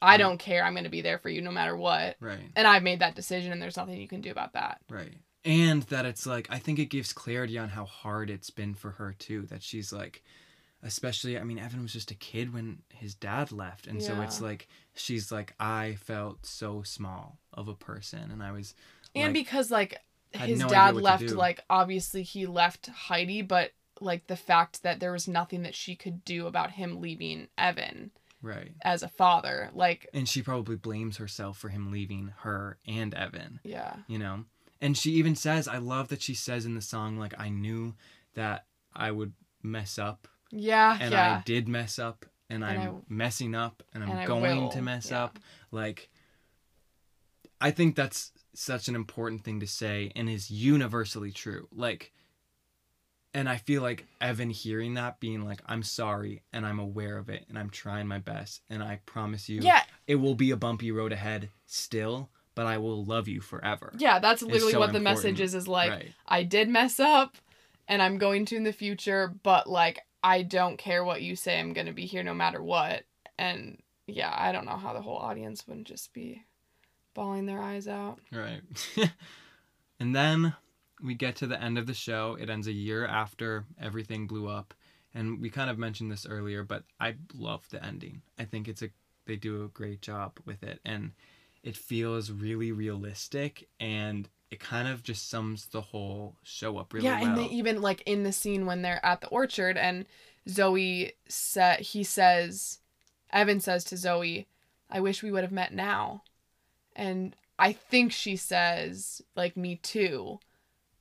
I 0.00 0.12
Right. 0.12 0.16
don't 0.18 0.38
care. 0.38 0.62
I'm 0.64 0.74
gonna 0.74 0.88
be 0.88 1.00
there 1.00 1.18
for 1.18 1.28
you 1.28 1.40
no 1.42 1.50
matter 1.50 1.76
what 1.76 2.16
right 2.20 2.50
and 2.54 2.66
I've 2.68 2.82
made 2.84 3.00
that 3.00 3.16
decision, 3.16 3.50
and 3.52 3.60
there's 3.60 3.76
nothing 3.76 4.00
you 4.00 4.06
can 4.08 4.20
do 4.20 4.30
about 4.30 4.52
that. 4.52 4.80
Right. 4.88 5.14
And 5.44 5.82
that 5.84 6.04
it's 6.06 6.26
like 6.26 6.46
I 6.50 6.58
think 6.58 6.78
it 6.78 6.86
gives 6.90 7.12
clarity 7.12 7.58
on 7.58 7.70
how 7.70 7.84
hard 7.84 8.30
it's 8.30 8.50
been 8.50 8.74
for 8.74 8.92
her 8.92 9.14
too. 9.18 9.46
That 9.46 9.62
she's 9.62 9.92
like 9.92 10.22
especially 10.82 11.38
I 11.38 11.44
mean 11.44 11.58
Evan 11.58 11.82
was 11.82 11.92
just 11.92 12.10
a 12.10 12.14
kid 12.14 12.52
when 12.52 12.78
his 12.92 13.14
dad 13.14 13.52
left. 13.52 13.86
And 13.86 14.02
so 14.02 14.20
it's 14.22 14.40
like 14.40 14.68
she's 14.94 15.32
like 15.32 15.54
I 15.58 15.96
felt 16.00 16.46
so 16.46 16.82
small 16.82 17.38
of 17.52 17.68
a 17.68 17.74
person. 17.74 18.30
And 18.30 18.42
I 18.42 18.52
was 18.52 18.74
And 19.14 19.28
like, 19.28 19.34
because 19.34 19.70
like 19.70 20.00
his 20.32 20.60
no 20.60 20.68
dad 20.68 20.94
left, 20.94 21.30
like 21.30 21.60
obviously 21.68 22.22
he 22.22 22.46
left 22.46 22.88
Heidi, 22.88 23.42
but 23.42 23.72
like 24.00 24.26
the 24.26 24.36
fact 24.36 24.82
that 24.82 25.00
there 25.00 25.12
was 25.12 25.26
nothing 25.26 25.62
that 25.62 25.74
she 25.74 25.96
could 25.96 26.24
do 26.24 26.46
about 26.46 26.72
him 26.72 27.00
leaving 27.00 27.48
Evan 27.56 28.12
right. 28.42 28.72
as 28.82 29.02
a 29.02 29.08
father, 29.08 29.70
like 29.74 30.08
And 30.14 30.28
she 30.28 30.42
probably 30.42 30.76
blames 30.76 31.16
herself 31.16 31.58
for 31.58 31.70
him 31.70 31.90
leaving 31.90 32.32
her 32.40 32.78
and 32.86 33.14
Evan, 33.14 33.60
yeah, 33.64 33.96
you 34.06 34.18
know. 34.18 34.44
And 34.80 34.96
she 34.96 35.12
even 35.12 35.34
says 35.34 35.66
I 35.66 35.78
love 35.78 36.08
that 36.08 36.22
she 36.22 36.34
says 36.34 36.64
in 36.64 36.74
the 36.74 36.80
song 36.80 37.18
like 37.18 37.34
I 37.38 37.48
knew 37.48 37.94
that 38.34 38.66
I 38.94 39.10
would 39.10 39.32
mess 39.62 39.98
up 39.98 40.28
yeah, 40.50 40.96
and 41.00 41.12
yeah, 41.12 41.38
I 41.38 41.42
did 41.44 41.68
mess 41.68 41.98
up 41.98 42.26
and, 42.50 42.64
And 42.64 42.80
I'm 42.80 42.88
I- 42.88 42.92
messing 43.08 43.54
up 43.54 43.82
and 43.92 44.02
I'm 44.02 44.10
and 44.10 44.26
going 44.26 44.70
to 44.70 44.82
mess 44.82 45.10
yeah. 45.10 45.24
up. 45.24 45.38
Like 45.70 46.08
I 47.60 47.70
think 47.70 47.96
that's 47.96 48.32
such 48.54 48.88
an 48.88 48.94
important 48.94 49.44
thing 49.44 49.60
to 49.60 49.66
say 49.66 50.10
and 50.16 50.28
is 50.28 50.50
universally 50.50 51.30
true. 51.32 51.68
Like 51.74 52.12
and 53.34 53.48
I 53.48 53.58
feel 53.58 53.82
like 53.82 54.06
Evan 54.20 54.50
hearing 54.50 54.94
that 54.94 55.20
being 55.20 55.44
like 55.44 55.60
I'm 55.66 55.82
sorry 55.82 56.42
and 56.52 56.64
I'm 56.64 56.78
aware 56.78 57.18
of 57.18 57.28
it 57.28 57.44
and 57.48 57.58
I'm 57.58 57.70
trying 57.70 58.06
my 58.06 58.18
best 58.18 58.62
and 58.70 58.82
I 58.82 59.00
promise 59.06 59.48
you 59.48 59.60
yeah, 59.60 59.82
it 60.06 60.16
will 60.16 60.34
be 60.34 60.50
a 60.50 60.56
bumpy 60.56 60.90
road 60.90 61.12
ahead 61.12 61.50
still, 61.66 62.30
but 62.54 62.66
I 62.66 62.78
will 62.78 63.04
love 63.04 63.28
you 63.28 63.40
forever. 63.40 63.92
yeah. 63.98 64.18
That's 64.18 64.42
literally 64.42 64.72
so 64.72 64.80
what 64.80 64.92
the 64.92 65.00
message 65.00 65.40
is. 65.40 65.54
Is 65.54 65.68
like 65.68 65.90
right. 65.90 66.12
I 66.26 66.42
did 66.42 66.68
mess 66.68 66.98
up, 66.98 67.36
and 67.86 68.00
I'm 68.00 68.16
going 68.18 68.46
to 68.46 68.56
in 68.56 68.64
the 68.64 68.72
future, 68.72 69.34
but 69.42 69.68
like 69.68 70.00
I 70.22 70.42
don't 70.42 70.76
care 70.76 71.04
what 71.04 71.22
you 71.22 71.36
say. 71.36 71.58
I'm 71.58 71.72
gonna 71.72 71.92
be 71.92 72.06
here 72.06 72.22
no 72.22 72.34
matter 72.34 72.62
what. 72.62 73.04
And 73.38 73.82
yeah, 74.06 74.34
I 74.36 74.52
don't 74.52 74.66
know 74.66 74.76
how 74.76 74.92
the 74.92 75.02
whole 75.02 75.18
audience 75.18 75.66
wouldn't 75.66 75.86
just 75.86 76.12
be 76.12 76.42
bawling 77.14 77.46
their 77.46 77.60
eyes 77.60 77.88
out. 77.88 78.18
Right. 78.32 78.62
and 80.00 80.14
then 80.14 80.54
we 81.02 81.14
get 81.14 81.36
to 81.36 81.46
the 81.46 81.62
end 81.62 81.78
of 81.78 81.86
the 81.86 81.94
show. 81.94 82.36
It 82.40 82.50
ends 82.50 82.66
a 82.66 82.72
year 82.72 83.06
after 83.06 83.64
everything 83.80 84.26
blew 84.26 84.48
up. 84.48 84.74
And 85.14 85.40
we 85.40 85.50
kind 85.50 85.70
of 85.70 85.78
mentioned 85.78 86.12
this 86.12 86.26
earlier, 86.26 86.62
but 86.62 86.84
I 87.00 87.16
love 87.34 87.68
the 87.70 87.84
ending. 87.84 88.22
I 88.38 88.44
think 88.44 88.68
it's 88.68 88.82
a 88.82 88.90
they 89.28 89.36
do 89.36 89.64
a 89.64 89.68
great 89.68 90.00
job 90.00 90.40
with 90.44 90.62
it 90.62 90.80
and 90.84 91.12
it 91.62 91.76
feels 91.76 92.32
really 92.32 92.72
realistic 92.72 93.68
and 93.78 94.28
it 94.50 94.60
kind 94.60 94.88
of 94.88 95.02
just 95.02 95.28
sums 95.28 95.66
the 95.66 95.80
whole 95.80 96.36
show 96.42 96.78
up 96.78 96.92
really 96.92 97.06
yeah, 97.06 97.20
well. 97.20 97.28
and 97.28 97.38
they 97.38 97.44
even 97.46 97.82
like 97.82 98.02
in 98.06 98.22
the 98.22 98.32
scene 98.32 98.66
when 98.66 98.82
they're 98.82 99.04
at 99.04 99.20
the 99.20 99.28
orchard 99.28 99.76
and 99.76 100.06
Zoe 100.48 101.12
said 101.28 101.80
he 101.80 102.02
says 102.02 102.78
Evan 103.32 103.60
says 103.60 103.84
to 103.84 103.96
Zoe, 103.96 104.46
I 104.90 105.00
wish 105.00 105.22
we 105.22 105.30
would 105.30 105.42
have 105.42 105.52
met 105.52 105.72
now. 105.72 106.22
And 106.96 107.36
I 107.58 107.72
think 107.72 108.12
she 108.12 108.36
says, 108.36 109.22
like, 109.36 109.56
me 109.56 109.76
too. 109.76 110.40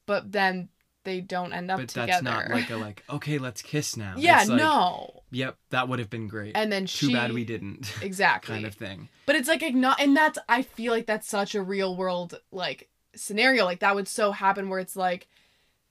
But 0.06 0.32
then 0.32 0.70
they 1.04 1.22
don't 1.22 1.54
end 1.54 1.72
up 1.72 1.80
but 1.80 1.90
together. 1.90 2.08
that's 2.08 2.24
not 2.24 2.50
like 2.50 2.70
a 2.70 2.76
like, 2.78 3.04
okay, 3.10 3.38
let's 3.38 3.62
kiss 3.62 3.96
now. 3.96 4.16
yeah, 4.18 4.42
It's 4.42 4.50
like, 4.50 4.60
no. 4.60 5.24
Yep, 5.32 5.58
that 5.70 5.88
would 5.88 6.00
have 6.00 6.10
been 6.10 6.28
great. 6.28 6.56
And 6.56 6.72
then 6.72 6.84
Too 6.84 7.08
she 7.08 7.14
bad 7.14 7.34
we 7.34 7.46
didn't. 7.46 7.94
exactly 8.02 8.56
kind 8.56 8.66
of 8.66 8.76
thing. 8.76 9.10
But 9.26 9.36
it's 9.36 9.48
like 9.48 9.62
not, 9.74 10.00
and 10.00 10.16
that's 10.16 10.38
I 10.48 10.62
feel 10.62 10.94
like 10.94 11.06
that's 11.06 11.28
such 11.28 11.56
a 11.56 11.62
real 11.62 11.96
world 11.96 12.40
like 12.52 12.90
scenario. 13.18 13.66
Like 13.66 13.80
that 13.80 13.96
would 13.96 14.08
so 14.08 14.32
happen 14.32 14.70
where 14.70 14.80
it's 14.80 14.96
like, 14.96 15.28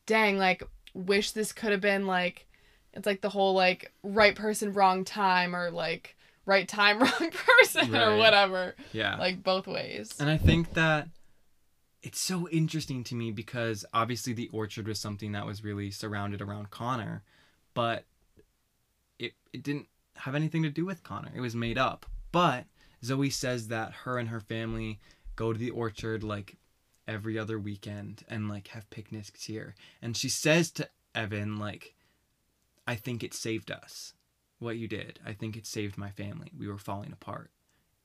dang, 0.07 0.39
like 0.39 0.63
wish 0.95 1.33
this 1.33 1.53
could 1.53 1.73
have 1.73 1.81
been 1.81 2.07
like, 2.07 2.47
it's 2.93 3.07
like 3.07 3.21
the 3.21 3.29
whole 3.29 3.55
like 3.55 3.93
right 4.03 4.35
person 4.35 4.73
wrong 4.73 5.05
time 5.05 5.55
or 5.55 5.71
like 5.71 6.17
right 6.47 6.67
time 6.67 6.99
wrong 7.01 7.31
person 7.31 7.95
or 7.95 8.17
whatever. 8.17 8.75
Yeah. 8.93 9.17
Like 9.17 9.43
both 9.43 9.67
ways. 9.67 10.15
And 10.19 10.31
I 10.31 10.39
think 10.39 10.75
that 10.75 11.09
it's 12.03 12.21
so 12.21 12.49
interesting 12.49 13.03
to 13.05 13.15
me 13.15 13.33
because 13.33 13.85
obviously 13.93 14.33
the 14.33 14.49
orchard 14.53 14.87
was 14.87 15.01
something 15.01 15.33
that 15.33 15.45
was 15.45 15.65
really 15.65 15.91
surrounded 15.91 16.41
around 16.41 16.71
Connor, 16.71 17.25
but 17.75 18.05
it 19.19 19.33
it 19.53 19.63
didn't 19.63 19.89
have 20.15 20.35
anything 20.35 20.63
to 20.63 20.71
do 20.71 20.87
with 20.87 21.03
Connor. 21.03 21.33
It 21.35 21.41
was 21.41 21.57
made 21.57 21.79
up. 21.79 22.07
But 22.33 22.67
Zoe 23.05 23.31
says 23.31 23.69
that 23.69 23.93
her 24.05 24.19
and 24.19 24.29
her 24.29 24.41
family 24.41 25.01
go 25.35 25.53
to 25.53 25.59
the 25.59 25.71
orchard 25.71 26.23
like 26.23 26.57
every 27.09 27.39
other 27.39 27.59
weekend 27.59 28.25
and 28.29 28.49
like 28.49 28.69
have 28.69 28.89
picnics 28.91 29.45
here. 29.45 29.75
And 30.03 30.17
she 30.17 30.29
says 30.29 30.71
to 30.73 30.89
Evan 31.15 31.59
like 31.59 31.95
I 32.87 32.95
think 32.95 33.23
it 33.25 33.35
saved 33.35 33.71
us. 33.71 34.13
What 34.59 34.79
you 34.79 34.89
did. 34.89 35.21
I 35.25 35.33
think 35.35 35.57
it 35.57 35.67
saved 35.67 35.99
my 35.99 36.11
family. 36.11 36.51
We 36.57 36.67
were 36.69 36.79
falling 36.79 37.13
apart. 37.13 37.51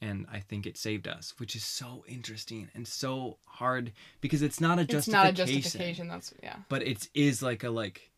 and 0.01 0.25
I 0.31 0.39
think 0.39 0.65
it 0.65 0.77
saved 0.77 1.07
us, 1.07 1.33
which 1.37 1.55
is 1.55 1.63
so 1.63 2.03
interesting 2.07 2.69
and 2.73 2.87
so 2.87 3.37
hard 3.45 3.91
because 4.19 4.41
it's 4.41 4.59
not 4.59 4.79
a 4.79 4.81
It's 4.81 4.91
justification. 4.91 5.23
not 5.23 5.29
a 5.29 5.33
justification. 5.33 6.07
That's 6.07 6.33
yeah. 6.43 6.57
but 6.69 6.81
it 6.81 7.07
is 7.13 7.41
like 7.43 7.63
a 7.63 7.69
like 7.69 8.11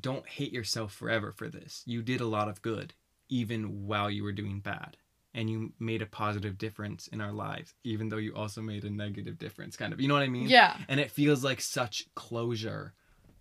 don't 0.00 0.28
hate 0.28 0.52
yourself 0.52 0.92
forever 0.94 1.32
for 1.32 1.48
this 1.48 1.82
you 1.84 2.00
did 2.02 2.20
a 2.20 2.26
lot 2.26 2.48
of 2.48 2.62
good 2.62 2.94
even 3.28 3.86
while 3.88 4.08
you 4.08 4.22
were 4.22 4.32
doing 4.32 4.60
bad 4.60 4.96
and 5.38 5.48
you 5.48 5.72
made 5.78 6.02
a 6.02 6.06
positive 6.06 6.58
difference 6.58 7.06
in 7.08 7.20
our 7.20 7.32
lives 7.32 7.74
even 7.84 8.08
though 8.08 8.16
you 8.26 8.34
also 8.34 8.60
made 8.60 8.84
a 8.84 8.90
negative 8.90 9.38
difference 9.38 9.76
kind 9.76 9.92
of 9.92 10.00
you 10.00 10.08
know 10.08 10.14
what 10.14 10.22
i 10.22 10.28
mean 10.28 10.48
Yeah. 10.48 10.76
and 10.88 10.98
it 11.00 11.10
feels 11.10 11.44
like 11.44 11.60
such 11.60 12.06
closure 12.14 12.92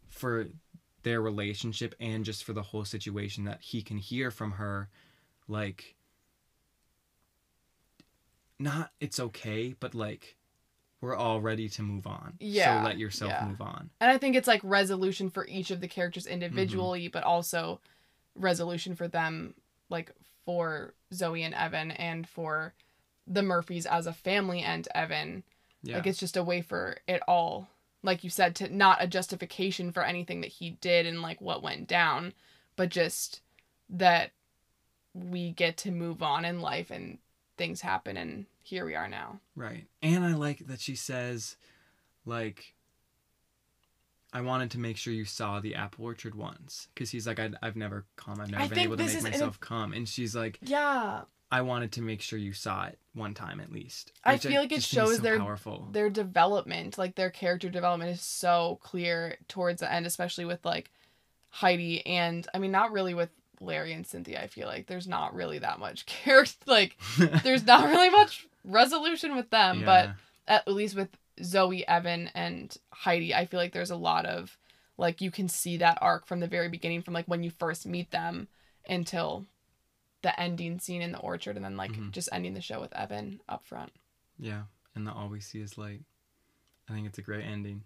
for 0.08 0.46
their 1.04 1.20
relationship 1.22 1.96
and 2.00 2.24
just 2.24 2.44
for 2.44 2.54
the 2.54 2.62
whole 2.62 2.86
situation 2.86 3.46
that 3.46 3.62
he 3.62 3.82
can 3.82 3.98
hear 3.98 4.30
from 4.32 4.52
her 4.54 4.90
like 5.48 5.96
not 8.60 8.92
it's 9.00 9.20
okay 9.20 9.76
but 9.80 9.94
like 9.94 10.36
we're 11.02 11.16
all 11.16 11.40
ready 11.42 11.70
to 11.70 11.82
move 11.84 12.08
on 12.08 12.34
Yeah, 12.40 12.80
so 12.80 12.86
let 12.88 12.98
yourself 12.98 13.32
yeah. 13.32 13.46
move 13.46 13.62
on 13.62 13.90
And 14.02 14.10
I 14.12 14.18
think 14.18 14.36
it's 14.36 14.48
like 14.48 14.62
resolution 14.64 15.30
for 15.30 15.46
each 15.48 15.72
of 15.72 15.80
the 15.82 15.88
characters 15.88 16.26
Mm-hmm. 16.26 16.34
individually, 16.34 17.08
but 17.08 17.24
also 17.24 17.80
resolution 18.36 18.96
for 18.96 19.08
them, 19.08 19.54
like 19.90 20.12
for 20.48 20.94
Zoe 21.14 21.44
and 21.44 21.54
Evan, 21.54 21.92
and 21.92 22.26
for 22.26 22.74
the 23.28 23.44
Murphys 23.44 23.86
as 23.86 24.08
a 24.08 24.14
family 24.14 24.62
and 24.62 24.88
Evan. 24.96 25.44
yeah 25.84 25.98
Like 25.98 26.08
it's 26.08 26.20
just 26.20 26.38
a 26.38 26.44
way 26.44 26.62
for 26.62 26.96
it 27.06 27.22
all, 27.28 27.68
like 28.02 28.24
you 28.24 28.30
said, 28.30 28.56
to 28.56 28.74
not 28.74 29.04
a 29.04 29.08
justification 29.08 29.92
for 29.92 30.04
anything 30.04 30.40
that 30.40 30.48
he 30.48 30.70
did 30.70 31.06
and 31.06 31.22
like 31.22 31.42
what 31.42 31.62
went 31.62 31.86
down, 31.86 32.32
but 32.78 32.88
just 32.88 33.42
that 33.90 34.32
we 35.14 35.52
get 35.52 35.76
to 35.78 35.92
move 35.92 36.24
on 36.24 36.46
in 36.46 36.62
life 36.62 36.92
and 36.92 37.18
things 37.58 37.82
happen 37.82 38.16
and 38.16 38.46
here 38.64 38.86
we 38.86 38.96
are 38.96 39.10
now. 39.10 39.42
Right. 39.54 39.88
And 40.02 40.24
I 40.24 40.34
like 40.34 40.68
that 40.68 40.80
she 40.80 40.96
says, 40.96 41.58
like, 42.26 42.74
I 44.34 44.42
wanted 44.42 44.72
to 44.72 44.80
make 44.80 44.98
sure 44.98 45.14
you 45.14 45.26
saw 45.26 45.60
the 45.60 45.76
apple 45.76 46.06
orchard 46.06 46.36
once. 46.36 46.88
Because 46.94 47.10
he's 47.12 47.26
like, 47.26 47.40
I, 47.40 47.52
I've 47.62 47.76
never 47.76 48.06
come. 48.16 48.40
I've 48.42 48.52
never 48.52 48.64
I 48.64 48.68
been 48.68 48.80
able 48.80 48.98
to 48.98 49.04
make 49.04 49.24
myself 49.24 49.60
come. 49.60 49.94
And 49.94 50.08
she's 50.08 50.36
like, 50.36 50.60
Yeah. 50.62 51.22
I 51.50 51.62
wanted 51.62 51.94
to 51.94 52.02
make 52.02 52.22
sure 52.22 52.38
you 52.38 52.52
saw 52.52 52.88
it 52.88 53.00
one 53.14 53.34
time 53.34 53.62
at 53.62 53.72
least. 53.72 54.12
I 54.26 54.36
feel 54.38 54.60
like 54.60 54.74
it 54.74 54.82
just 54.82 54.92
think 54.92 55.04
is 55.04 55.08
shows 55.10 55.16
so 55.18 55.22
their- 55.24 55.40
powerful. 55.40 55.88
their 55.94 56.10
development, 56.10 56.98
like 56.98 57.16
their 57.16 57.30
character 57.30 57.70
development 57.70 58.12
is 58.12 58.22
so 58.22 58.80
clear 58.84 59.38
towards 59.48 59.80
the 59.80 59.90
end, 59.92 60.06
especially 60.06 60.44
with 60.44 60.66
like 60.66 60.92
Heidi 61.50 62.06
and 62.06 62.46
I 62.54 62.60
mean 62.60 62.72
not 62.72 62.92
really 62.92 63.14
with 63.14 63.30
Larry 63.62 63.94
and 63.94 64.06
Cynthia, 64.06 64.42
I 64.44 64.48
feel 64.48 64.68
like 64.68 64.88
there's 64.88 65.08
not 65.08 65.34
really 65.34 65.60
that 65.60 65.80
much 65.80 66.06
character 66.06 66.58
like 66.68 66.98
there's 67.44 67.66
not 67.66 67.88
really 67.88 68.10
much 68.10 68.46
resolution 68.66 69.36
with 69.36 69.50
them, 69.50 69.84
but 69.86 70.10
at 70.48 70.68
least 70.68 70.96
with 70.98 71.10
Zoe, 71.44 71.88
Evan, 71.88 72.30
and 72.34 72.76
Heidi, 72.92 73.34
I 73.34 73.46
feel 73.46 73.60
like 73.60 73.74
there's 73.74 73.92
a 73.92 73.96
lot 73.96 74.26
of 74.26 74.58
like 74.98 75.22
you 75.22 75.30
can 75.30 75.48
see 75.48 75.78
that 75.78 76.00
arc 76.02 76.26
from 76.26 76.40
the 76.40 76.48
very 76.48 76.70
beginning, 76.70 77.02
from 77.04 77.14
like 77.14 77.28
when 77.28 77.44
you 77.44 77.52
first 77.52 77.86
meet 77.86 78.10
them 78.12 78.48
until 78.90 79.46
the 80.24 80.40
ending 80.40 80.80
scene 80.80 81.02
in 81.04 81.12
the 81.12 81.20
orchard, 81.20 81.56
and 81.56 81.64
then 81.64 81.78
like 81.78 81.92
Mhm. 81.92 82.12
just 82.12 82.30
ending 82.32 82.54
the 82.56 82.62
show 82.62 82.80
with 82.82 82.94
Evan 82.96 83.40
up 83.48 83.64
front. 83.66 83.92
yeah. 84.40 84.64
And 84.96 85.06
the 85.06 85.14
all 85.14 85.30
we 85.30 85.40
see 85.40 85.60
is 85.62 85.78
light. 85.78 86.02
I 86.90 86.94
think 86.94 87.06
it's 87.06 87.20
a 87.20 87.22
great 87.22 87.46
ending. 87.46 87.84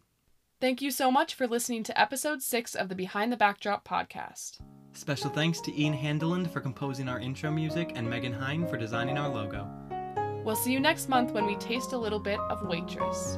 Thank 0.61 0.81
you 0.81 0.89
so 0.91 1.11
much 1.11 1.33
for 1.33 1.45
listening 1.47 1.83
to 1.83 1.99
episode 1.99 2.41
six 2.41 2.73
of 2.75 2.87
the 2.87 2.95
Behind 2.95 3.33
the 3.33 3.37
Backdrop 3.37 3.85
podcast. 3.85 4.61
Special 4.93 5.29
thanks 5.29 5.59
to 5.61 5.77
Ian 5.77 5.93
Handeland 5.97 6.49
for 6.51 6.61
composing 6.61 7.09
our 7.09 7.19
intro 7.19 7.51
music 7.51 7.91
and 7.95 8.09
Megan 8.09 8.31
Hine 8.33 8.65
for 8.67 8.77
designing 8.77 9.17
our 9.17 9.27
logo. 9.27 9.67
We'll 10.43 10.55
see 10.55 10.71
you 10.71 10.79
next 10.79 11.07
month 11.07 11.31
when 11.33 11.45
we 11.45 11.55
taste 11.55 11.93
a 11.93 11.97
little 11.97 12.19
bit 12.19 12.39
of 12.49 12.67
Waitress. 12.67 13.37